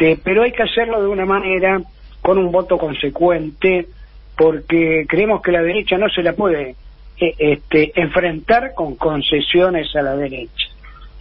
que, 0.01 0.18
pero 0.24 0.44
hay 0.44 0.52
que 0.52 0.62
hacerlo 0.62 1.02
de 1.02 1.09
una 1.09 1.27
manera 1.27 1.78
con 2.22 2.39
un 2.39 2.51
voto 2.51 2.78
consecuente, 2.78 3.86
porque 4.35 5.05
creemos 5.06 5.43
que 5.43 5.52
la 5.52 5.62
derecha 5.62 5.98
no 5.98 6.09
se 6.09 6.22
la 6.22 6.32
puede 6.32 6.74
eh, 7.18 7.35
este, 7.39 7.93
enfrentar 8.01 8.72
con 8.74 8.97
concesiones 8.97 9.94
a 9.94 10.01
la 10.01 10.16
derecha. 10.16 10.68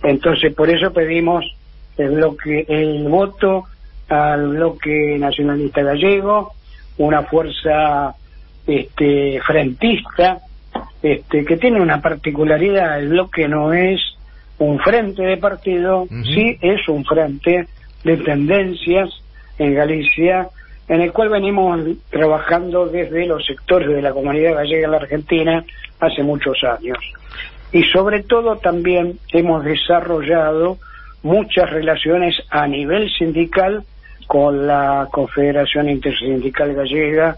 Entonces, 0.01 0.53
por 0.53 0.69
eso 0.69 0.93
pedimos 0.93 1.43
el, 1.97 2.11
bloque, 2.11 2.65
el 2.69 3.03
voto 3.10 3.65
al 4.07 4.47
bloque 4.47 5.18
nacionalista 5.19 5.84
gallego, 5.84 6.53
una 6.99 7.23
fuerza 7.23 8.15
este, 8.65 9.41
frentista, 9.45 10.39
este, 11.03 11.43
que 11.43 11.57
tiene 11.57 11.81
una 11.81 12.01
particularidad, 12.01 12.97
el 13.01 13.10
bloque 13.10 13.45
no 13.49 13.73
es 13.73 13.99
un 14.57 14.80
frente 14.80 15.22
de 15.23 15.35
partido, 15.35 16.07
sí 16.23 16.57
es 16.61 16.88
un 16.88 17.03
frente 17.03 17.68
de 18.03 18.17
tendencias 18.17 19.09
en 19.57 19.76
Galicia, 19.76 20.49
en 20.88 21.01
el 21.01 21.11
cual 21.11 21.30
venimos 21.30 21.80
trabajando 22.09 22.88
desde 22.88 23.26
los 23.26 23.45
sectores 23.45 23.89
de 23.89 24.01
la 24.01 24.11
comunidad 24.11 24.55
gallega 24.55 24.85
en 24.85 24.91
la 24.91 24.97
Argentina 24.97 25.63
hace 25.99 26.23
muchos 26.23 26.63
años. 26.63 26.97
Y 27.71 27.84
sobre 27.84 28.23
todo 28.23 28.55
también 28.57 29.19
hemos 29.31 29.63
desarrollado 29.63 30.77
muchas 31.21 31.69
relaciones 31.69 32.35
a 32.49 32.65
nivel 32.67 33.11
sindical 33.11 33.84
con 34.26 34.67
la 34.67 35.07
Confederación 35.11 35.89
Intersindical 35.89 36.73
Gallega, 36.73 37.38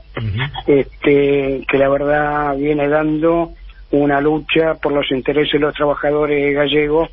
este, 0.68 1.66
que 1.68 1.78
la 1.78 1.90
verdad 1.90 2.56
viene 2.58 2.88
dando 2.88 3.52
una 3.92 4.22
lucha 4.22 4.76
por 4.76 4.92
los 4.92 5.10
intereses 5.12 5.54
de 5.54 5.60
los 5.60 5.74
trabajadores 5.74 6.54
gallegos 6.54 7.10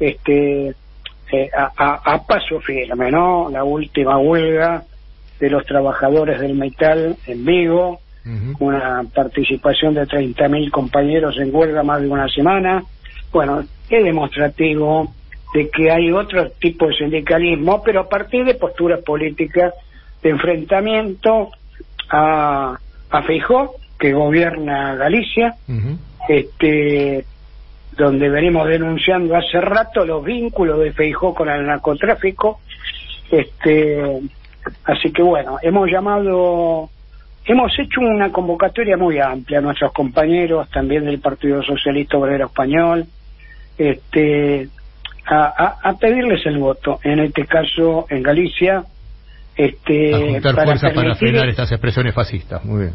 este, 0.00 0.74
eh, 1.32 1.50
a, 1.54 2.22
paso 2.26 2.60
firme, 2.60 3.10
¿no? 3.10 3.48
La 3.50 3.64
última 3.64 4.18
huelga 4.18 4.84
de 5.38 5.50
los 5.50 5.64
trabajadores 5.66 6.40
del 6.40 6.54
metal 6.54 7.16
en 7.26 7.44
Vigo, 7.44 8.00
una 8.58 9.04
participación 9.14 9.94
de 9.94 10.02
30.000 10.02 10.70
compañeros 10.70 11.38
en 11.38 11.54
huelga 11.54 11.82
más 11.82 12.02
de 12.02 12.08
una 12.08 12.28
semana. 12.28 12.84
Bueno, 13.32 13.60
es 13.88 14.04
demostrativo 14.04 15.14
de 15.54 15.70
que 15.70 15.90
hay 15.90 16.12
otro 16.12 16.50
tipo 16.50 16.86
de 16.88 16.94
sindicalismo, 16.94 17.82
pero 17.82 18.00
a 18.00 18.08
partir 18.08 18.44
de 18.44 18.54
posturas 18.54 19.00
políticas 19.00 19.72
de 20.22 20.30
enfrentamiento 20.30 21.50
a, 22.10 22.78
a 23.10 23.22
Feijó, 23.22 23.76
que 23.98 24.12
gobierna 24.12 24.94
Galicia, 24.94 25.56
este 26.28 27.24
donde 27.98 28.28
venimos 28.28 28.68
denunciando 28.68 29.36
hace 29.36 29.60
rato 29.60 30.06
los 30.06 30.24
vínculos 30.24 30.78
de 30.78 30.92
Feijó 30.92 31.34
con 31.34 31.48
el 31.50 31.66
narcotráfico. 31.66 32.60
Este, 33.30 34.20
así 34.84 35.12
que 35.12 35.22
bueno, 35.22 35.58
hemos 35.60 35.90
llamado, 35.90 36.88
hemos 37.44 37.72
hecho 37.76 38.00
una 38.00 38.30
convocatoria 38.30 38.96
muy 38.96 39.18
amplia 39.18 39.58
a 39.58 39.62
nuestros 39.62 39.92
compañeros, 39.92 40.70
también 40.70 41.06
del 41.06 41.18
Partido 41.18 41.60
Socialista 41.64 42.16
Obrero 42.16 42.46
Español, 42.46 43.04
este, 43.76 44.68
a, 45.26 45.92
pedirles 46.00 46.46
el 46.46 46.58
voto, 46.58 47.00
en 47.02 47.18
este 47.18 47.46
caso 47.46 48.06
en 48.08 48.22
Galicia. 48.22 48.84
Este, 49.56 50.14
a 50.14 50.18
juntar 50.18 50.54
para 50.54 50.66
fuerzas 50.66 50.94
para 50.94 51.14
frenar 51.16 51.48
estas 51.48 51.72
expresiones 51.72 52.14
fascistas. 52.14 52.64
Muy 52.64 52.82
bien. 52.82 52.94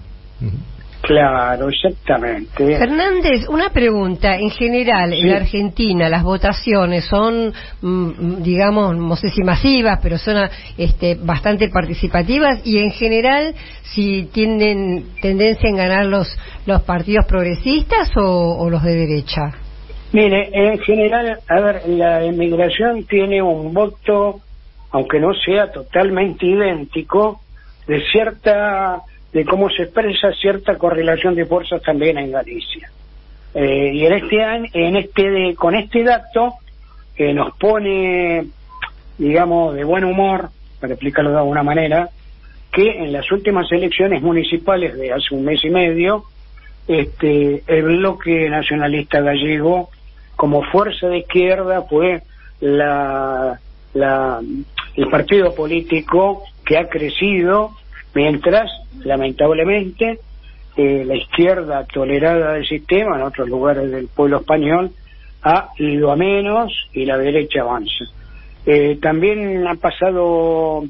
Claro, 1.03 1.67
exactamente. 1.67 2.77
Fernández, 2.77 3.47
una 3.49 3.69
pregunta. 3.69 4.37
En 4.37 4.49
general, 4.49 5.11
en 5.11 5.31
Argentina, 5.31 6.07
las 6.07 6.23
votaciones 6.23 7.03
son, 7.05 7.53
mm, 7.81 8.41
digamos, 8.41 8.95
no 8.95 9.15
sé 9.17 9.29
si 9.29 9.43
masivas, 9.43 9.99
pero 10.01 10.17
son 10.17 10.49
este, 10.77 11.15
bastante 11.15 11.67
participativas 11.67 12.65
y 12.65 12.79
en 12.79 12.91
general, 12.91 13.53
si 13.83 14.29
tienen 14.33 15.07
tendencia 15.21 15.69
en 15.69 15.75
ganar 15.75 16.05
los, 16.05 16.27
los 16.65 16.81
partidos 16.83 17.25
progresistas 17.25 18.09
o 18.15 18.69
los 18.69 18.81
de 18.81 18.95
derecha. 18.95 19.51
Mire, 20.13 20.49
en 20.53 20.77
general, 20.77 21.39
a 21.49 21.59
ver, 21.59 21.81
la 21.87 22.23
inmigración 22.23 23.03
tiene 23.05 23.41
un 23.41 23.73
voto, 23.73 24.41
aunque 24.91 25.19
no 25.19 25.33
sea 25.33 25.71
totalmente 25.71 26.45
idéntico, 26.45 27.41
de 27.87 27.99
cierta, 28.11 29.01
de 29.33 29.45
cómo 29.45 29.69
se 29.69 29.83
expresa 29.83 30.31
cierta 30.33 30.77
correlación 30.77 31.35
de 31.35 31.45
fuerzas 31.45 31.81
también 31.81 32.17
en 32.17 32.31
Galicia. 32.31 32.89
Eh, 33.55 33.91
y 33.93 34.05
en 34.05 34.13
este 34.13 34.43
en 34.73 34.95
este, 34.95 35.55
con 35.55 35.75
este 35.75 36.03
dato, 36.03 36.53
que 37.15 37.33
nos 37.33 37.55
pone, 37.57 38.45
digamos, 39.17 39.75
de 39.75 39.83
buen 39.83 40.03
humor, 40.03 40.49
para 40.79 40.93
explicarlo 40.93 41.31
de 41.31 41.37
alguna 41.37 41.63
manera, 41.63 42.09
que 42.71 42.89
en 42.89 43.11
las 43.11 43.31
últimas 43.31 43.71
elecciones 43.71 44.21
municipales 44.21 44.95
de 44.95 45.13
hace 45.13 45.35
un 45.35 45.45
mes 45.45 45.63
y 45.63 45.69
medio, 45.69 46.23
este, 46.87 47.63
el 47.67 47.83
bloque 47.83 48.49
nacionalista 48.49 49.21
gallego 49.21 49.89
como 50.35 50.63
fuerza 50.63 51.07
de 51.07 51.19
izquierda 51.19 51.83
fue 51.83 52.23
la, 52.59 53.59
la, 53.93 54.41
el 54.95 55.07
partido 55.09 55.53
político 55.53 56.43
que 56.65 56.77
ha 56.77 56.89
crecido 56.89 57.71
mientras, 58.13 58.71
lamentablemente, 59.03 60.19
eh, 60.75 61.03
la 61.05 61.15
izquierda 61.15 61.85
tolerada 61.85 62.53
del 62.53 62.67
sistema 62.67 63.17
en 63.17 63.23
otros 63.23 63.47
lugares 63.47 63.91
del 63.91 64.07
pueblo 64.07 64.37
español 64.39 64.91
ha 65.43 65.69
ido 65.77 66.11
a 66.11 66.15
menos 66.15 66.71
y 66.93 67.05
la 67.05 67.17
derecha 67.17 67.61
avanza. 67.61 68.05
Eh, 68.65 68.97
también 69.01 69.67
ha 69.67 69.75
pasado 69.75 70.83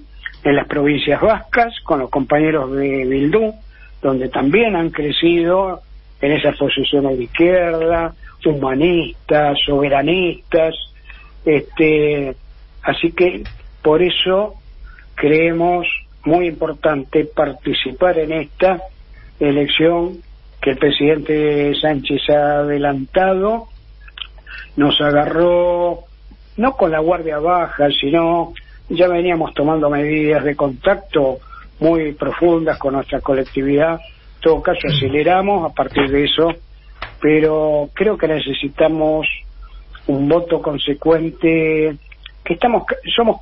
en 0.43 0.55
las 0.55 0.67
provincias 0.67 1.19
vascas 1.21 1.73
con 1.83 1.99
los 1.99 2.09
compañeros 2.09 2.71
de 2.71 3.05
Bildú, 3.05 3.53
donde 4.01 4.29
también 4.29 4.75
han 4.75 4.89
crecido 4.89 5.81
en 6.21 6.31
esas 6.33 6.57
posiciones 6.57 7.17
de 7.17 7.23
izquierda, 7.23 8.13
humanistas, 8.45 9.57
soberanistas, 9.65 10.75
este, 11.45 12.35
así 12.83 13.11
que 13.11 13.43
por 13.81 14.01
eso 14.01 14.55
creemos 15.15 15.87
muy 16.25 16.47
importante 16.47 17.25
participar 17.25 18.17
en 18.19 18.31
esta 18.33 18.81
elección 19.39 20.17
que 20.61 20.71
el 20.71 20.77
presidente 20.77 21.73
Sánchez 21.81 22.29
ha 22.29 22.59
adelantado, 22.59 23.67
nos 24.77 24.99
agarró 25.01 25.99
no 26.57 26.77
con 26.77 26.91
la 26.91 26.99
guardia 26.99 27.39
baja, 27.39 27.89
sino 27.99 28.53
ya 28.89 29.07
veníamos 29.07 29.53
tomando 29.53 29.89
medidas 29.89 30.43
de 30.43 30.55
contacto 30.55 31.39
muy 31.79 32.13
profundas 32.13 32.77
con 32.77 32.93
nuestra 32.93 33.19
colectividad. 33.19 33.99
En 34.35 34.41
todo 34.41 34.61
caso, 34.61 34.87
aceleramos, 34.87 35.69
a 35.69 35.73
partir 35.73 36.09
de 36.09 36.25
eso 36.25 36.53
pero 37.23 37.89
creo 37.93 38.17
que 38.17 38.27
necesitamos 38.27 39.25
un 40.07 40.27
voto 40.27 40.61
consecuente, 40.61 41.95
que 42.43 42.53
estamos, 42.53 42.83
somos, 43.15 43.37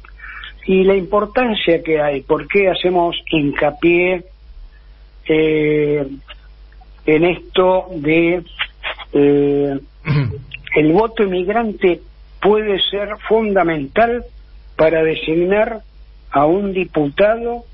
y 0.65 0.83
la 0.83 0.95
importancia 0.95 1.81
que 1.81 2.01
hay, 2.01 2.21
por 2.21 2.47
qué 2.47 2.69
hacemos 2.69 3.15
hincapié 3.31 4.23
eh, 5.27 6.07
en 7.05 7.25
esto 7.25 7.87
de 7.95 8.43
eh, 9.13 9.79
el 10.75 10.93
voto 10.93 11.23
inmigrante 11.23 12.01
puede 12.41 12.79
ser 12.89 13.09
fundamental 13.27 14.23
para 14.75 15.03
designar 15.03 15.81
a 16.31 16.45
un 16.45 16.73
diputado 16.73 17.65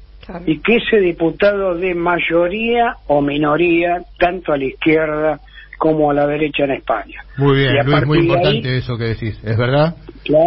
y 0.45 0.59
que 0.59 0.77
ese 0.77 0.99
diputado 0.99 1.75
de 1.75 1.93
mayoría 1.93 2.97
o 3.07 3.21
minoría, 3.21 4.03
tanto 4.19 4.51
a 4.51 4.57
la 4.57 4.65
izquierda 4.65 5.39
como 5.77 6.11
a 6.11 6.13
la 6.13 6.25
derecha 6.25 6.63
en 6.63 6.71
España. 6.71 7.23
Muy 7.37 7.57
bien, 7.57 7.85
Luis, 7.85 8.05
muy 8.05 8.19
importante 8.19 8.77
eso 8.77 8.97
que 8.97 9.05
decís, 9.05 9.39
¿es 9.43 9.57
verdad? 9.57 9.95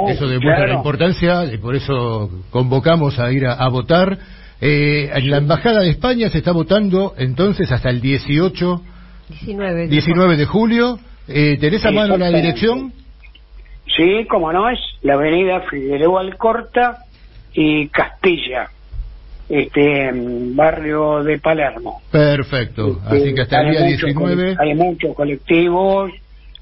eso 0.09 0.28
demuestra 0.28 0.66
la 0.66 0.74
importancia 0.74 1.44
y 1.44 1.59
por 1.59 1.74
eso 1.74 2.31
convocamos 2.51 3.19
a 3.19 3.32
ir 3.32 3.47
a, 3.47 3.69
votar. 3.69 4.19
Eh, 4.61 5.11
en 5.15 5.31
la 5.31 5.39
Embajada 5.39 5.81
de 5.81 5.90
España 5.90 6.28
se 6.28 6.39
está 6.39 6.52
votando 6.52 7.15
entonces 7.16 7.73
hasta 7.73 7.89
el 7.89 8.01
18, 8.01 8.82
19 9.28 9.74
de, 9.74 9.89
19 9.89 10.36
de 10.36 10.44
julio. 10.44 10.98
Eh, 11.28 11.57
¿Tenés 11.59 11.85
a 11.86 11.93
mano 11.93 12.16
la 12.16 12.28
dirección? 12.28 12.93
Sí, 13.97 14.27
como 14.28 14.52
no, 14.52 14.69
es 14.69 14.78
la 15.02 15.15
avenida 15.15 15.61
Figueroa 15.70 16.20
Alcorta 16.20 16.98
y 17.55 17.89
Castilla. 17.89 18.69
Este 19.51 20.10
barrio 20.55 21.24
de 21.24 21.39
Palermo. 21.39 22.01
Perfecto. 22.10 23.01
Así 23.05 23.35
que 23.35 23.43
hasta 23.43 23.60
el 23.62 23.72
día 23.72 23.85
19. 23.85 24.56
Hay 24.59 24.74
muchos 24.74 25.14
colectivos. 25.14 26.10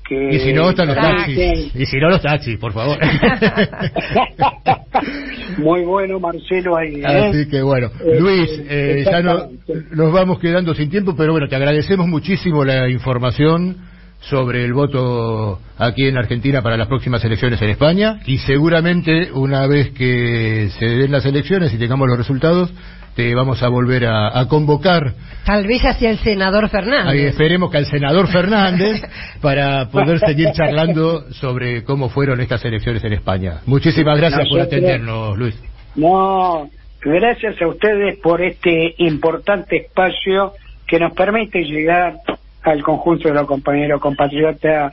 Que 0.09 0.35
y 0.35 0.39
si 0.39 0.55
no, 0.55 0.71
están 0.71 0.89
los 0.89 0.97
taxis. 0.97 1.71
Y 1.75 1.85
si 1.85 1.99
no, 1.99 2.09
los 2.09 2.23
taxis, 2.23 2.59
por 2.59 2.73
favor. 2.73 2.97
Muy 5.59 5.83
bueno, 5.83 6.19
Marcelo. 6.19 6.77
Ahí, 6.77 7.03
¿eh? 7.03 7.05
Así 7.05 7.47
que 7.47 7.61
bueno. 7.61 7.91
Eh, 8.01 8.19
Luis, 8.19 8.51
eh, 8.71 9.05
ya 9.05 9.21
no, 9.21 9.51
nos 9.91 10.11
vamos 10.11 10.39
quedando 10.39 10.75
sin 10.75 10.89
tiempo, 10.89 11.15
pero 11.15 11.33
bueno, 11.33 11.47
te 11.47 11.57
agradecemos 11.57 12.07
muchísimo 12.07 12.65
la 12.65 12.89
información 12.89 13.77
sobre 14.21 14.65
el 14.65 14.73
voto 14.73 15.61
aquí 15.79 16.07
en 16.07 16.19
Argentina 16.19 16.63
para 16.63 16.77
las 16.77 16.89
próximas 16.89 17.25
elecciones 17.25 17.61
en 17.63 17.71
España. 17.71 18.21
Y 18.27 18.39
seguramente 18.39 19.31
una 19.33 19.67
vez 19.67 19.91
que 19.91 20.71
se 20.79 20.87
den 20.87 21.13
las 21.13 21.25
elecciones 21.25 21.73
y 21.73 21.79
tengamos 21.79 22.09
los 22.09 22.19
resultados 22.19 22.73
te 23.19 23.35
vamos 23.35 23.61
a 23.65 23.69
volver 23.69 24.07
a, 24.07 24.47
convocar. 24.49 25.13
Tal 25.45 25.67
vez 25.67 25.85
hacia 25.85 26.09
el 26.09 26.19
senador 26.19 26.69
Fernández. 26.69 27.13
Ahí 27.13 27.23
esperemos 27.23 27.69
que 27.69 27.79
al 27.79 27.87
senador 27.87 28.29
Fernández 28.29 29.03
para 29.43 29.89
poder 29.91 30.21
seguir 30.21 30.53
charlando 30.53 31.29
sobre 31.33 31.83
cómo 31.83 32.11
fueron 32.11 32.41
estas 32.41 32.65
elecciones 32.65 33.03
en 33.03 33.15
España. 33.15 33.55
Muchísimas 33.67 34.17
gracias 34.19 34.49
por 34.49 34.61
atendernos 34.61 35.37
Luis. 35.37 35.61
No 35.97 36.71
gracias 37.01 37.61
a 37.61 37.67
ustedes 37.67 38.21
por 38.21 38.41
este 38.41 38.95
importante 38.99 39.79
espacio 39.79 40.53
que 40.87 41.01
nos 41.01 41.13
permite 41.13 41.65
llegar 41.65 42.21
al 42.69 42.83
conjunto 42.83 43.29
de 43.29 43.35
los 43.35 43.47
compañeros 43.47 44.01
compatriotas 44.01 44.93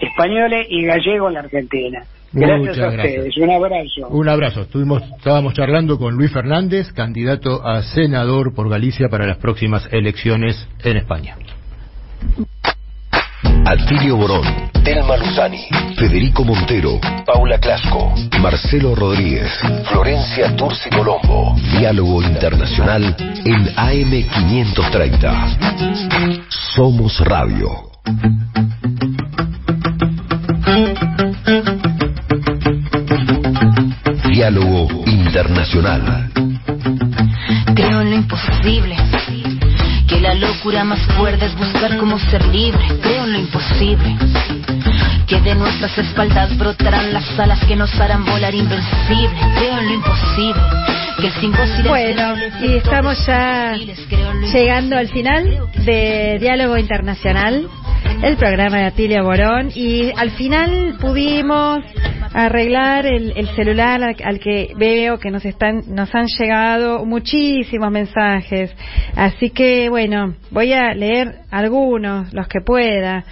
españoles 0.00 0.66
y 0.70 0.84
gallegos 0.84 1.28
en 1.28 1.34
la 1.34 1.40
Argentina. 1.40 2.02
Gracias 2.32 2.78
a 2.78 2.88
ustedes. 2.88 3.36
Un 3.38 3.50
abrazo. 3.50 4.08
Un 4.10 4.28
abrazo. 4.28 4.60
Estuvimos, 4.62 5.02
estábamos 5.16 5.54
charlando 5.54 5.98
con 5.98 6.14
Luis 6.14 6.32
Fernández, 6.32 6.92
candidato 6.92 7.66
a 7.66 7.82
senador 7.82 8.54
por 8.54 8.68
Galicia 8.68 9.08
para 9.08 9.26
las 9.26 9.38
próximas 9.38 9.88
elecciones 9.92 10.68
en 10.84 10.98
España. 10.98 11.36
Atilio 13.68 14.16
Borón, 14.16 14.44
Telma 14.84 15.16
Luzani, 15.16 15.66
Federico 15.96 16.44
Montero, 16.44 17.00
Paula 17.26 17.58
Clasco, 17.58 18.14
Marcelo 18.40 18.94
Rodríguez, 18.94 19.50
Florencia 19.90 20.54
Turci 20.54 20.88
Colombo. 20.88 21.56
Diálogo 21.76 22.22
Internacional 22.22 23.16
en 23.44 23.66
AM530. 23.74 26.46
Somos 26.76 27.18
Radio. 27.18 27.90
Diálogo 34.30 34.86
Internacional. 35.06 36.30
Creo 37.74 38.00
en 38.00 38.10
lo 38.10 38.16
imposible 38.16 38.96
que 40.06 40.20
la 40.20 40.34
locura 40.34 40.84
más 40.84 41.00
fuerte 41.16 41.46
es 41.46 41.54
buscar 41.56 41.96
cómo 41.98 42.18
ser 42.18 42.44
libre. 42.46 42.80
Creo 43.02 43.24
en 43.24 43.32
lo 43.32 43.38
imposible. 43.38 44.16
Que 45.26 45.40
de 45.40 45.54
nuestras 45.54 45.96
espaldas 45.98 46.56
brotarán 46.56 47.12
las 47.12 47.38
alas 47.38 47.64
que 47.66 47.74
nos 47.76 47.92
harán 48.00 48.24
volar 48.24 48.54
invencible. 48.54 49.38
Creo 49.56 49.78
en 49.78 49.86
lo 49.86 49.94
imposible. 49.94 50.62
Que 51.20 51.28
el 51.28 51.88
bueno, 51.88 52.34
y 52.60 52.74
estamos 52.74 53.26
ya 53.26 53.74
llegando 54.52 54.98
al 54.98 55.08
final 55.08 55.70
de 55.84 56.36
Diálogo 56.38 56.76
Internacional, 56.76 57.66
el 58.22 58.36
programa 58.36 58.78
de 58.78 58.84
Atilio 58.84 59.22
Borón, 59.24 59.70
y 59.74 60.10
al 60.16 60.30
final 60.32 60.96
pudimos 61.00 61.84
arreglar 62.36 63.06
el, 63.06 63.32
el 63.34 63.48
celular 63.56 64.02
al, 64.02 64.38
que 64.40 64.72
veo 64.76 65.18
que 65.18 65.30
nos 65.30 65.44
están 65.46 65.82
nos 65.88 66.14
han 66.14 66.26
llegado 66.26 67.06
muchísimos 67.06 67.90
mensajes. 67.90 68.74
Así 69.14 69.50
que 69.50 69.88
bueno 69.88 70.34
voy 70.50 70.74
a 70.74 70.92
leer 70.94 71.36
algunos 71.50 72.34
los 72.34 72.46
que 72.48 72.60
pueda. 72.60 73.24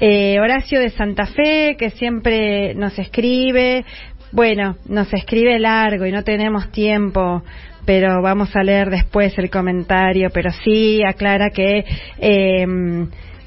Eh, 0.00 0.38
Horacio 0.40 0.78
de 0.80 0.90
Santa 0.90 1.26
Fe 1.26 1.76
que 1.76 1.90
siempre 1.90 2.74
nos 2.74 2.96
escribe. 3.00 3.84
Bueno 4.30 4.76
nos 4.86 5.12
escribe 5.12 5.58
largo 5.58 6.06
y 6.06 6.12
no 6.12 6.22
tenemos 6.22 6.70
tiempo 6.70 7.42
pero 7.84 8.22
vamos 8.22 8.54
a 8.54 8.62
leer 8.62 8.90
después 8.90 9.36
el 9.38 9.50
comentario 9.50 10.30
pero 10.32 10.52
sí 10.52 11.02
aclara 11.02 11.50
que 11.50 11.84
eh, 12.18 12.66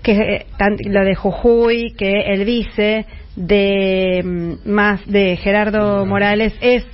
que 0.03 0.45
lo 0.85 1.03
de 1.03 1.15
Jujuy 1.15 1.93
que 1.97 2.34
el 2.34 2.45
vice 2.45 3.05
de 3.35 4.21
mm, 4.23 4.69
más 4.69 5.05
de 5.07 5.38
Gerardo 5.38 6.05
Morales 6.05 6.53
es 6.61 6.85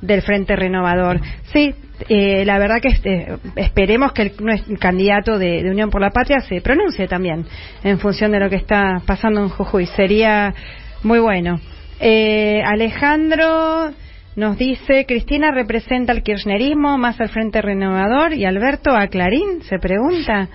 del 0.00 0.22
Frente 0.22 0.54
Renovador. 0.54 1.20
Sí, 1.52 1.74
eh, 2.08 2.44
la 2.44 2.58
verdad 2.58 2.80
que 2.80 2.88
este, 2.88 3.26
esperemos 3.56 4.12
que 4.12 4.22
el, 4.22 4.78
candidato 4.78 5.38
de, 5.38 5.68
Unión 5.68 5.90
por 5.90 6.00
la 6.00 6.10
Patria 6.10 6.40
se 6.40 6.60
pronuncie 6.60 7.08
también 7.08 7.44
en 7.82 7.98
función 7.98 8.30
de 8.30 8.38
lo 8.38 8.48
que 8.48 8.56
está 8.56 9.02
pasando 9.04 9.40
en 9.40 9.48
Jujuy. 9.48 9.86
Sería 9.86 10.54
muy 11.02 11.18
bueno. 11.18 11.58
Eh, 12.00 12.62
Alejandro 12.64 13.90
nos 14.36 14.56
dice, 14.56 15.04
Cristina 15.04 15.50
representa 15.50 16.12
el 16.12 16.22
kirchnerismo 16.22 16.96
más 16.96 17.20
al 17.20 17.28
Frente 17.28 17.60
Renovador 17.60 18.34
y 18.34 18.44
Alberto 18.44 18.94
a 18.94 19.08
Clarín, 19.08 19.62
se 19.62 19.80
pregunta. 19.80 20.48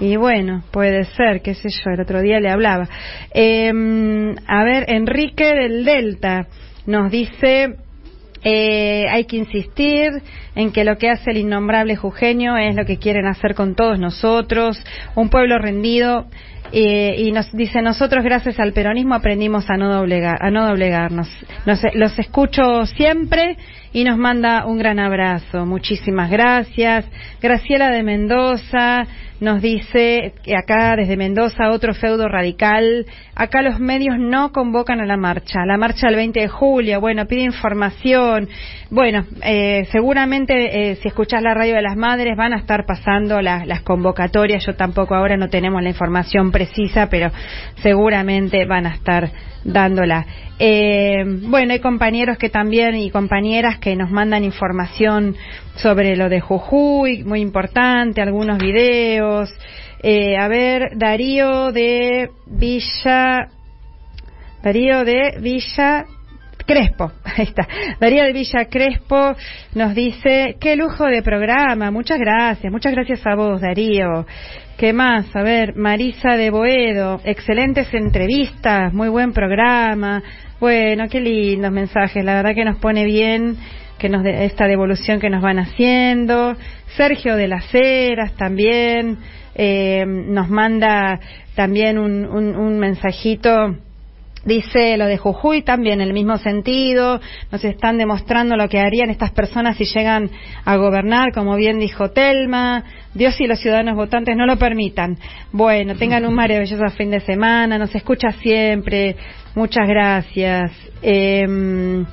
Y 0.00 0.16
bueno, 0.16 0.62
puede 0.70 1.04
ser, 1.04 1.42
qué 1.42 1.54
sé 1.54 1.68
yo, 1.68 1.90
el 1.90 2.00
otro 2.00 2.22
día 2.22 2.40
le 2.40 2.48
hablaba. 2.48 2.88
Em, 3.34 4.34
a 4.46 4.64
ver, 4.64 4.86
Enrique 4.88 5.54
del 5.54 5.84
Delta 5.84 6.46
nos 6.86 7.12
dice, 7.12 7.76
eh, 8.42 9.04
hay 9.10 9.26
que 9.26 9.36
insistir 9.36 10.10
en 10.54 10.72
que 10.72 10.84
lo 10.84 10.96
que 10.96 11.10
hace 11.10 11.32
el 11.32 11.36
innombrable 11.36 11.96
Jujeño 11.96 12.56
es 12.56 12.74
lo 12.74 12.86
que 12.86 12.96
quieren 12.96 13.26
hacer 13.26 13.54
con 13.54 13.74
todos 13.74 13.98
nosotros, 13.98 14.82
un 15.14 15.28
pueblo 15.28 15.58
rendido. 15.58 16.26
Eh, 16.72 17.16
y 17.18 17.32
nos 17.32 17.50
dice 17.52 17.82
nosotros 17.82 18.22
gracias 18.22 18.60
al 18.60 18.72
peronismo 18.72 19.16
aprendimos 19.16 19.68
a 19.68 19.76
no 19.76 19.92
doblegar 19.92 20.36
a 20.40 20.52
no 20.52 20.68
doblegarnos 20.68 21.28
los 21.64 22.16
escucho 22.16 22.86
siempre 22.86 23.56
y 23.92 24.04
nos 24.04 24.16
manda 24.16 24.64
un 24.66 24.78
gran 24.78 25.00
abrazo 25.00 25.66
muchísimas 25.66 26.30
gracias 26.30 27.06
Graciela 27.42 27.90
de 27.90 28.04
Mendoza 28.04 29.04
nos 29.40 29.62
dice 29.62 30.34
que 30.42 30.54
acá 30.54 30.96
desde 30.96 31.16
Mendoza 31.16 31.70
otro 31.70 31.94
feudo 31.94 32.28
radical. 32.28 33.06
Acá 33.34 33.62
los 33.62 33.80
medios 33.80 34.18
no 34.18 34.52
convocan 34.52 35.00
a 35.00 35.06
la 35.06 35.16
marcha, 35.16 35.64
la 35.66 35.78
marcha 35.78 36.08
del 36.08 36.16
20 36.16 36.40
de 36.40 36.48
julio. 36.48 37.00
Bueno, 37.00 37.26
pide 37.26 37.42
información. 37.42 38.48
Bueno, 38.90 39.24
eh, 39.42 39.86
seguramente 39.92 40.90
eh, 40.90 40.96
si 40.96 41.08
escuchas 41.08 41.42
la 41.42 41.54
radio 41.54 41.74
de 41.76 41.82
las 41.82 41.96
madres 41.96 42.36
van 42.36 42.52
a 42.52 42.58
estar 42.58 42.84
pasando 42.84 43.40
las 43.40 43.80
convocatorias. 43.82 44.64
Yo 44.66 44.74
tampoco 44.74 45.14
ahora 45.14 45.36
no 45.36 45.48
tenemos 45.48 45.82
la 45.82 45.88
información 45.88 46.52
precisa, 46.52 47.08
pero 47.08 47.30
seguramente 47.82 48.66
van 48.66 48.86
a 48.86 48.94
estar 48.94 49.30
dándola. 49.64 50.26
Eh, 50.58 51.24
bueno, 51.24 51.72
hay 51.72 51.80
compañeros 51.80 52.36
que 52.36 52.50
también 52.50 52.94
y 52.96 53.10
compañeras 53.10 53.78
que 53.78 53.96
nos 53.96 54.10
mandan 54.10 54.44
información 54.44 55.34
sobre 55.82 56.16
lo 56.16 56.28
de 56.28 56.40
Jujuy, 56.40 57.24
muy 57.24 57.40
importante, 57.40 58.20
algunos 58.20 58.58
videos. 58.58 59.50
Eh, 60.02 60.36
a 60.36 60.48
ver, 60.48 60.96
Darío 60.96 61.72
de 61.72 62.30
Villa, 62.46 63.48
Darío 64.62 65.04
de 65.04 65.38
Villa 65.40 66.06
Crespo, 66.66 67.12
ahí 67.24 67.44
está. 67.44 67.66
Darío 67.98 68.24
de 68.24 68.32
Villa 68.32 68.66
Crespo 68.66 69.34
nos 69.74 69.94
dice, 69.94 70.56
qué 70.60 70.76
lujo 70.76 71.04
de 71.06 71.22
programa, 71.22 71.90
muchas 71.90 72.18
gracias, 72.18 72.72
muchas 72.72 72.92
gracias 72.92 73.26
a 73.26 73.34
vos, 73.34 73.60
Darío. 73.60 74.26
¿Qué 74.76 74.92
más? 74.92 75.34
A 75.34 75.42
ver, 75.42 75.76
Marisa 75.76 76.36
de 76.36 76.50
Boedo, 76.50 77.20
excelentes 77.24 77.92
entrevistas, 77.92 78.92
muy 78.94 79.08
buen 79.08 79.32
programa. 79.32 80.22
Bueno, 80.58 81.08
qué 81.10 81.20
lindos 81.20 81.72
mensajes, 81.72 82.24
la 82.24 82.34
verdad 82.34 82.54
que 82.54 82.64
nos 82.64 82.78
pone 82.78 83.04
bien 83.04 83.56
que 84.00 84.08
nos 84.08 84.24
de, 84.24 84.46
esta 84.46 84.66
devolución 84.66 85.20
que 85.20 85.30
nos 85.30 85.42
van 85.42 85.60
haciendo. 85.60 86.56
Sergio 86.96 87.36
de 87.36 87.46
las 87.46 87.72
Heras 87.72 88.32
también 88.32 89.18
eh, 89.54 90.04
nos 90.06 90.48
manda 90.48 91.20
también 91.54 91.98
un, 91.98 92.78
mensajito 92.78 93.76
Dice 94.42 94.96
lo 94.96 95.04
de 95.04 95.18
Jujuy 95.18 95.60
también 95.60 96.00
en 96.00 96.06
el 96.06 96.14
mismo 96.14 96.38
sentido, 96.38 97.20
nos 97.52 97.62
están 97.62 97.98
demostrando 97.98 98.56
lo 98.56 98.70
que 98.70 98.80
harían 98.80 99.10
estas 99.10 99.32
personas 99.32 99.76
si 99.76 99.84
llegan 99.84 100.30
a 100.64 100.76
gobernar, 100.76 101.34
como 101.34 101.56
bien 101.56 101.78
dijo 101.78 102.12
Telma, 102.12 102.82
Dios 103.12 103.38
y 103.38 103.46
los 103.46 103.60
ciudadanos 103.60 103.96
votantes 103.96 104.34
no 104.38 104.46
lo 104.46 104.56
permitan. 104.56 105.18
Bueno, 105.52 105.94
tengan 105.94 106.24
un 106.24 106.32
maravilloso 106.32 106.88
fin 106.96 107.10
de 107.10 107.20
semana, 107.20 107.76
nos 107.76 107.94
escucha 107.94 108.30
siempre, 108.40 109.14
muchas 109.54 109.86
gracias. 109.86 110.72
Eh, 111.02 112.06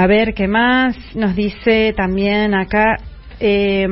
a 0.00 0.06
ver, 0.06 0.32
¿qué 0.32 0.46
más? 0.46 0.96
Nos 1.16 1.34
dice 1.34 1.92
también 1.96 2.54
acá. 2.54 2.98
Eh, 3.40 3.86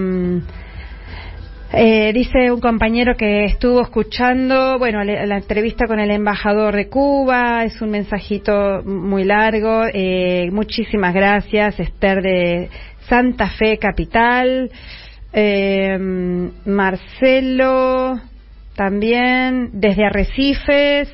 Eh, 1.73 2.13
dice 2.15 2.53
un 2.53 2.61
compañero 2.61 3.17
que 3.17 3.45
estuvo 3.45 3.83
escuchando, 3.83 4.79
bueno, 4.79 5.03
la, 5.03 5.27
la 5.27 5.37
entrevista 5.39 5.87
con 5.87 5.99
el 5.99 6.13
embajador 6.13 6.75
de 6.77 6.89
Cuba, 6.89 7.65
es 7.65 7.83
un 7.83 7.91
mensajito 7.91 8.83
muy 8.85 9.25
largo. 9.25 9.83
Eh, 9.93 10.49
muchísimas 10.53 11.13
gracias, 11.13 11.79
Esther 11.81 12.23
de 12.23 12.71
Santa 13.09 13.49
Fe 13.51 13.79
Capital. 13.79 14.71
Eh, 15.33 15.99
Marcelo, 16.65 18.21
también 18.77 19.71
desde 19.73 20.07
Arrecifes. 20.07 21.09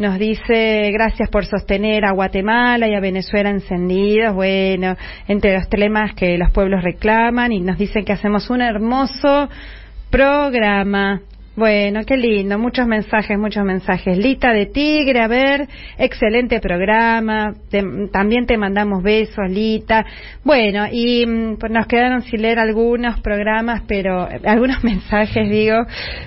Nos 0.00 0.18
dice, 0.18 0.90
gracias 0.92 1.28
por 1.28 1.44
sostener 1.44 2.06
a 2.06 2.12
Guatemala 2.12 2.88
y 2.88 2.94
a 2.94 3.00
Venezuela 3.00 3.50
encendidos. 3.50 4.34
Bueno, 4.34 4.96
entre 5.28 5.52
los 5.52 5.68
temas 5.68 6.14
que 6.14 6.38
los 6.38 6.50
pueblos 6.52 6.82
reclaman 6.82 7.52
y 7.52 7.60
nos 7.60 7.76
dicen 7.76 8.06
que 8.06 8.14
hacemos 8.14 8.48
un 8.48 8.62
hermoso 8.62 9.50
programa. 10.08 11.20
Bueno, 11.56 12.02
qué 12.06 12.16
lindo, 12.16 12.58
muchos 12.58 12.86
mensajes, 12.86 13.36
muchos 13.36 13.64
mensajes. 13.64 14.16
Lita 14.16 14.52
de 14.52 14.66
Tigre, 14.66 15.20
a 15.20 15.26
ver, 15.26 15.66
excelente 15.98 16.60
programa. 16.60 17.54
Te- 17.70 18.08
también 18.12 18.46
te 18.46 18.56
mandamos 18.56 19.02
besos, 19.02 19.50
Lita. 19.50 20.06
Bueno, 20.44 20.86
y 20.90 21.26
mm, 21.26 21.56
pues 21.58 21.72
nos 21.72 21.86
quedaron 21.86 22.22
sin 22.22 22.42
leer 22.42 22.60
algunos 22.60 23.20
programas, 23.20 23.82
pero 23.88 24.28
algunos 24.44 24.82
mensajes, 24.84 25.50
digo. 25.50 25.76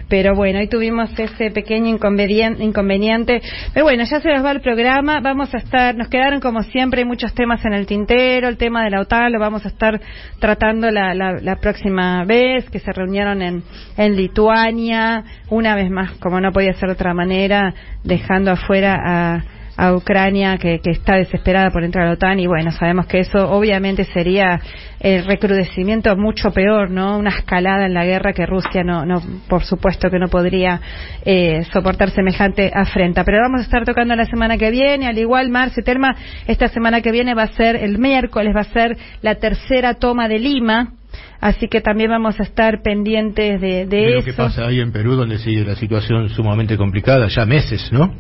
Pero 0.09 0.35
bueno, 0.35 0.59
hoy 0.59 0.67
tuvimos 0.67 1.09
ese 1.17 1.51
pequeño 1.51 1.87
inconvenien- 1.97 2.61
inconveniente. 2.61 3.41
Pero 3.73 3.85
bueno, 3.85 4.03
ya 4.03 4.19
se 4.19 4.27
nos 4.29 4.43
va 4.45 4.51
el 4.51 4.61
programa. 4.61 5.21
Vamos 5.21 5.55
a 5.55 5.57
estar, 5.57 5.95
nos 5.95 6.09
quedaron 6.09 6.41
como 6.41 6.61
siempre 6.63 7.05
muchos 7.05 7.33
temas 7.33 7.63
en 7.65 7.73
el 7.73 7.87
tintero. 7.87 8.49
El 8.49 8.57
tema 8.57 8.83
de 8.83 8.89
la 8.91 8.99
OTAN 8.99 9.31
lo 9.31 9.39
vamos 9.39 9.63
a 9.65 9.69
estar 9.69 9.99
tratando 10.39 10.91
la, 10.91 11.13
la, 11.15 11.39
la 11.41 11.55
próxima 11.55 12.25
vez, 12.25 12.69
que 12.69 12.79
se 12.79 12.91
reunieron 12.91 13.41
en, 13.41 13.63
en 13.97 14.15
Lituania. 14.17 15.12
Una 15.49 15.75
vez 15.75 15.89
más, 15.91 16.11
como 16.19 16.39
no 16.39 16.51
podía 16.51 16.73
ser 16.73 16.89
de 16.89 16.93
otra 16.93 17.13
manera, 17.13 17.73
dejando 18.03 18.51
afuera 18.51 18.95
a, 19.03 19.43
a 19.75 19.93
Ucrania 19.93 20.57
que, 20.57 20.79
que 20.79 20.91
está 20.91 21.15
desesperada 21.15 21.71
por 21.71 21.83
entrar 21.83 22.05
a 22.05 22.07
la 22.09 22.13
OTAN 22.13 22.39
y 22.39 22.47
bueno, 22.47 22.71
sabemos 22.71 23.07
que 23.07 23.19
eso 23.19 23.49
obviamente 23.49 24.05
sería 24.05 24.59
el 24.99 25.25
recrudecimiento 25.25 26.15
mucho 26.15 26.51
peor, 26.51 26.89
¿no? 26.89 27.17
Una 27.17 27.31
escalada 27.31 27.85
en 27.85 27.93
la 27.93 28.05
guerra 28.05 28.33
que 28.33 28.45
Rusia 28.45 28.83
no, 28.83 29.05
no 29.05 29.21
por 29.49 29.63
supuesto 29.63 30.09
que 30.09 30.19
no 30.19 30.27
podría 30.27 30.79
eh, 31.25 31.63
soportar 31.71 32.11
semejante 32.11 32.71
afrenta. 32.73 33.23
Pero 33.23 33.39
vamos 33.41 33.61
a 33.61 33.63
estar 33.63 33.83
tocando 33.83 34.15
la 34.15 34.25
semana 34.25 34.57
que 34.57 34.71
viene, 34.71 35.07
al 35.07 35.17
igual 35.17 35.49
Marce 35.49 35.81
Terma, 35.81 36.15
esta 36.47 36.67
semana 36.67 37.01
que 37.01 37.11
viene 37.11 37.33
va 37.33 37.43
a 37.43 37.53
ser 37.53 37.75
el 37.75 37.97
miércoles, 37.97 38.55
va 38.55 38.61
a 38.61 38.65
ser 38.65 38.97
la 39.21 39.35
tercera 39.35 39.95
toma 39.95 40.27
de 40.27 40.39
Lima. 40.39 40.93
Así 41.39 41.67
que 41.67 41.81
también 41.81 42.09
vamos 42.09 42.39
a 42.39 42.43
estar 42.43 42.81
pendientes 42.81 43.59
de, 43.61 43.85
de 43.85 43.85
De 43.85 44.09
lo 44.11 44.17
eso. 44.19 44.25
que 44.25 44.33
pasa 44.33 44.65
ahí 44.67 44.79
en 44.79 44.91
Perú, 44.91 45.15
donde 45.15 45.37
sigue 45.39 45.63
la 45.65 45.75
situación 45.75 46.29
sumamente 46.29 46.77
complicada, 46.77 47.27
ya 47.27 47.45
meses, 47.45 47.91
¿no? 47.91 48.13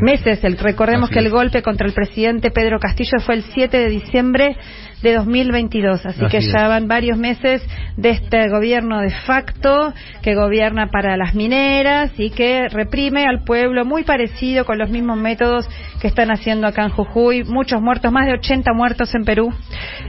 meses. 0.00 0.44
El, 0.44 0.56
recordemos 0.58 1.10
Así 1.10 1.14
que 1.18 1.24
el 1.24 1.30
golpe 1.30 1.60
contra 1.60 1.84
el 1.86 1.92
presidente 1.92 2.52
Pedro 2.52 2.78
Castillo 2.78 3.18
fue 3.26 3.34
el 3.34 3.42
7 3.42 3.76
de 3.76 3.88
diciembre 3.88 4.56
de 5.02 5.12
2022, 5.14 6.06
así, 6.06 6.20
Así 6.24 6.30
que 6.30 6.36
es. 6.38 6.52
ya 6.52 6.68
van 6.68 6.86
varios 6.86 7.18
meses 7.18 7.62
de 7.96 8.10
este 8.10 8.48
gobierno 8.48 9.00
de 9.00 9.10
facto 9.10 9.92
que 10.22 10.34
gobierna 10.36 10.86
para 10.92 11.16
las 11.16 11.34
mineras 11.34 12.12
y 12.16 12.30
que 12.30 12.68
reprime 12.68 13.24
al 13.24 13.42
pueblo 13.44 13.84
muy 13.84 14.04
parecido 14.04 14.64
con 14.64 14.78
los 14.78 14.88
mismos 14.90 15.18
métodos 15.18 15.68
que 16.00 16.06
están 16.08 16.30
haciendo 16.30 16.66
acá 16.66 16.84
en 16.84 16.90
Jujuy. 16.90 17.44
Muchos 17.44 17.80
muertos, 17.82 18.12
más 18.12 18.26
de 18.26 18.34
80 18.34 18.72
muertos 18.72 19.14
en 19.14 19.24
Perú. 19.24 19.52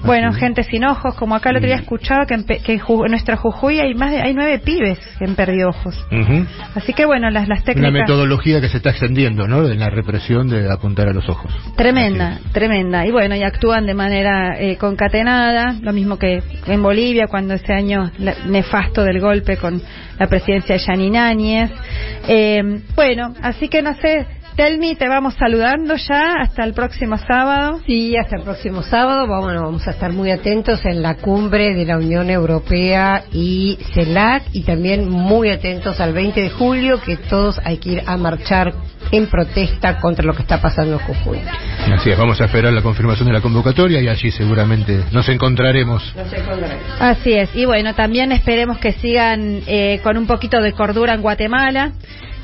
Bueno, 0.06 0.32
gente 0.34 0.64
sin 0.64 0.86
ojos, 0.86 1.16
como 1.16 1.36
acá 1.36 1.50
el 1.50 1.58
otro 1.58 1.68
día 1.68 1.78
escuchaba 1.78 2.26
que 2.26 2.36
en, 2.36 2.44
que 2.46 2.74
en 2.74 2.80
Ju- 2.80 3.06
en 3.06 3.12
nuestra 3.12 3.36
Jujuy 3.38 3.80
hay 3.80 3.94
más 3.96 4.12
de 4.12 4.22
hay 4.22 4.34
nueve 4.34 4.60
pibes 4.60 5.00
que 5.18 5.26
han 5.26 5.36
perdido 5.36 5.70
ojos. 5.70 5.96
Así 6.76 6.94
que 6.94 7.06
bueno, 7.06 7.30
las, 7.30 7.48
las 7.48 7.60
Una 7.60 7.66
técnicas 7.66 7.94
metodología 7.94 8.62
que 8.62 8.70
se 8.70 8.78
está 8.78 8.92
extendiendo, 8.92 9.48
¿no? 9.48 9.68
En 9.68 9.80
la 9.80 9.90
represión 9.90 10.48
de 10.48 10.72
apuntar 10.72 11.08
a 11.10 11.14
los 11.14 11.28
ojos. 11.30 11.52
Tremenda, 11.76 12.40
tremenda. 12.54 13.06
Y 13.06 13.12
bueno, 13.12 13.36
y 13.36 13.44
actúan 13.44 13.86
de 13.86 13.94
manera 13.94 14.60
eh, 14.60 14.78
concatenada, 14.78 15.76
lo 15.82 15.92
mismo 15.94 16.18
que 16.18 16.42
en 16.68 16.82
Bolivia, 16.84 17.28
cuando 17.28 17.54
ese 17.56 17.74
año 17.74 18.12
la- 18.20 18.36
nefasto 18.48 19.04
del 19.04 19.20
golpe 19.20 19.58
con 19.58 19.82
la 20.18 20.28
presidencia 20.28 20.76
de 20.76 20.82
Yanine 20.86 21.18
Áñez. 21.20 21.72
Eh, 22.28 22.62
bueno, 22.96 23.34
así 23.42 23.68
que 23.70 23.82
no 23.82 23.94
sé, 23.96 24.26
Telmi, 24.60 24.96
te 24.96 25.08
vamos 25.08 25.36
saludando 25.36 25.96
ya 25.96 26.34
hasta 26.42 26.66
el 26.66 26.74
próximo 26.74 27.18
sábado. 27.18 27.80
Sí, 27.86 28.18
hasta 28.18 28.36
el 28.36 28.44
próximo 28.44 28.84
sábado. 28.84 29.26
Vamos, 29.26 29.54
vamos 29.54 29.88
a 29.88 29.92
estar 29.92 30.12
muy 30.12 30.32
atentos 30.32 30.84
en 30.84 31.02
la 31.02 31.16
cumbre 31.16 31.74
de 31.74 31.86
la 31.86 31.96
Unión 31.96 32.30
Europea 32.30 33.24
y 33.32 33.80
CELAC 33.94 34.44
y 34.52 34.64
también 34.64 35.10
muy 35.10 35.50
atentos 35.50 36.02
al 36.02 36.12
20 36.12 36.42
de 36.42 36.50
julio 36.50 37.00
que 37.02 37.16
todos 37.16 37.58
hay 37.64 37.78
que 37.78 37.90
ir 37.90 38.04
a 38.06 38.18
marchar 38.18 38.74
en 39.14 39.28
protesta 39.28 39.98
contra 40.02 40.26
lo 40.26 40.34
que 40.34 40.42
está 40.42 40.60
pasando 40.62 41.00
en 41.00 41.00
Jujuy. 41.00 41.40
Así 41.94 42.10
es, 42.10 42.18
vamos 42.18 42.42
a 42.42 42.44
esperar 42.44 42.74
la 42.74 42.82
confirmación 42.82 43.28
de 43.28 43.34
la 43.36 43.42
convocatoria 43.42 44.02
y 44.02 44.10
allí 44.10 44.30
seguramente 44.30 45.06
nos 45.14 45.30
encontraremos. 45.30 46.04
Así 47.00 47.32
es, 47.32 47.56
y 47.56 47.64
bueno, 47.64 47.96
también 47.96 48.34
esperemos 48.34 48.78
que 48.80 48.92
sigan 48.92 49.62
eh, 49.68 50.02
con 50.04 50.18
un 50.18 50.28
poquito 50.28 50.62
de 50.62 50.74
cordura 50.74 51.14
en 51.14 51.22
Guatemala, 51.22 51.94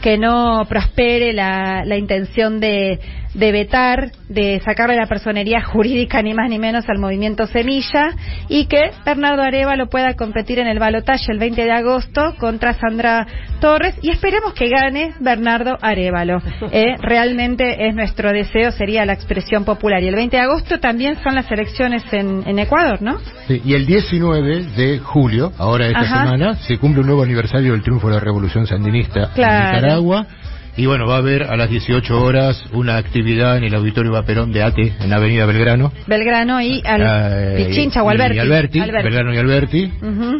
que 0.01 0.17
no 0.17 0.65
prospere 0.67 1.33
la, 1.33 1.83
la 1.85 1.97
intención 1.97 2.59
de, 2.59 2.99
de 3.35 3.51
vetar, 3.51 4.11
de 4.29 4.61
sacarle 4.63 4.95
la 4.95 5.05
personería 5.07 5.61
jurídica 5.61 6.21
ni 6.21 6.33
más 6.33 6.49
ni 6.49 6.57
menos 6.57 6.85
al 6.87 6.99
movimiento 6.99 7.45
Semilla 7.47 8.09
y 8.49 8.65
que 8.67 8.91
Bernardo 9.05 9.41
Arevalo 9.43 9.87
pueda 9.87 10.15
competir 10.15 10.59
en 10.59 10.67
el 10.67 10.79
balotaje 10.79 11.31
el 11.31 11.37
20 11.39 11.63
de 11.63 11.71
agosto 11.71 12.33
contra 12.39 12.73
Sandra 12.73 13.27
Torres 13.59 13.95
y 14.01 14.09
esperemos 14.09 14.53
que 14.53 14.69
gane 14.69 15.13
Bernardo 15.19 15.77
Arevalo. 15.81 16.39
Eh, 16.71 16.95
realmente 16.99 17.87
es 17.87 17.95
nuestro 17.95 18.31
deseo, 18.31 18.71
sería 18.71 19.05
la 19.05 19.13
expresión 19.13 19.63
popular. 19.65 20.01
Y 20.03 20.07
el 20.07 20.15
20 20.15 20.35
de 20.35 20.41
agosto 20.43 20.79
también 20.79 21.17
son 21.23 21.35
las 21.35 21.49
elecciones 21.51 22.03
en, 22.11 22.43
en 22.45 22.59
Ecuador, 22.59 23.01
¿no? 23.01 23.17
Sí, 23.47 23.61
y 23.63 23.73
el 23.75 23.85
19 23.85 24.63
de 24.75 24.99
julio, 24.99 25.51
ahora 25.57 25.87
esta 25.87 25.99
Ajá. 25.99 26.23
semana, 26.25 26.55
se 26.55 26.77
cumple 26.77 27.01
un 27.01 27.07
nuevo 27.07 27.23
aniversario 27.23 27.71
del 27.73 27.81
triunfo 27.81 28.07
de 28.09 28.15
la 28.15 28.19
Revolución 28.19 28.65
Sandinista 28.67 29.31
Claro. 29.35 29.69
en 29.69 29.75
Nicaragua. 29.75 30.27
Y 30.77 30.85
bueno, 30.87 31.07
va 31.07 31.15
a 31.15 31.17
haber 31.19 31.43
a 31.43 31.55
las 31.55 31.69
18 31.69 32.21
horas 32.21 32.61
una 32.73 32.97
actividad 32.97 33.57
en 33.57 33.63
el 33.63 33.73
Auditorio 33.75 34.11
Vaperón 34.11 34.51
de 34.51 34.61
ATE, 34.61 34.93
en 34.99 35.13
Avenida 35.13 35.45
Belgrano. 35.45 35.93
Belgrano 36.05 36.61
y 36.61 36.81
al 36.85 37.01
Eh, 37.01 37.65
Pichincha 37.65 38.03
o 38.03 38.11
y 38.11 38.15
Alberti. 38.15 38.79
Belgrano 38.79 39.33
y 39.33 39.37
Alberti. 39.37 39.91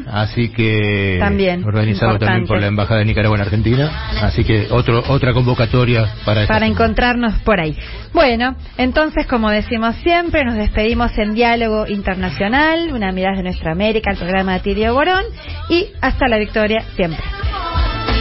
Así 0.08 0.50
que 0.50 1.18
También, 1.20 1.64
organizado 1.64 2.14
importante. 2.14 2.26
también 2.26 2.48
por 2.48 2.60
la 2.60 2.68
Embajada 2.68 3.00
de 3.00 3.06
Nicaragua 3.06 3.38
en 3.38 3.42
Argentina. 3.44 4.10
Así 4.22 4.44
que 4.44 4.68
otro 4.72 5.04
otra 5.08 5.34
convocatoria 5.34 6.06
para 6.26 6.46
Para 6.48 6.66
encontrarnos 6.66 7.36
por 7.44 7.60
ahí. 7.60 7.78
Bueno, 8.14 8.56
entonces, 8.78 9.26
como 9.28 9.50
decimos 9.50 9.96
siempre, 9.98 10.44
nos 10.44 10.56
despedimos 10.56 11.18
en 11.18 11.34
Diálogo 11.34 11.88
Internacional, 11.88 12.92
una 12.92 13.12
mirada 13.12 13.38
de 13.38 13.44
nuestra 13.44 13.72
América, 13.72 14.12
el 14.12 14.18
programa 14.18 14.54
de 14.54 14.60
Tirio 14.60 14.94
Borón, 14.94 15.24
y 15.70 15.88
hasta 16.02 16.28
la 16.28 16.38
victoria 16.38 16.84
siempre 16.96 17.24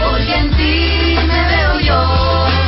porque 0.01 0.35
en 0.35 0.51
ti 0.57 1.17
me 1.27 1.47
veo 1.47 1.81
yo. 1.81 2.64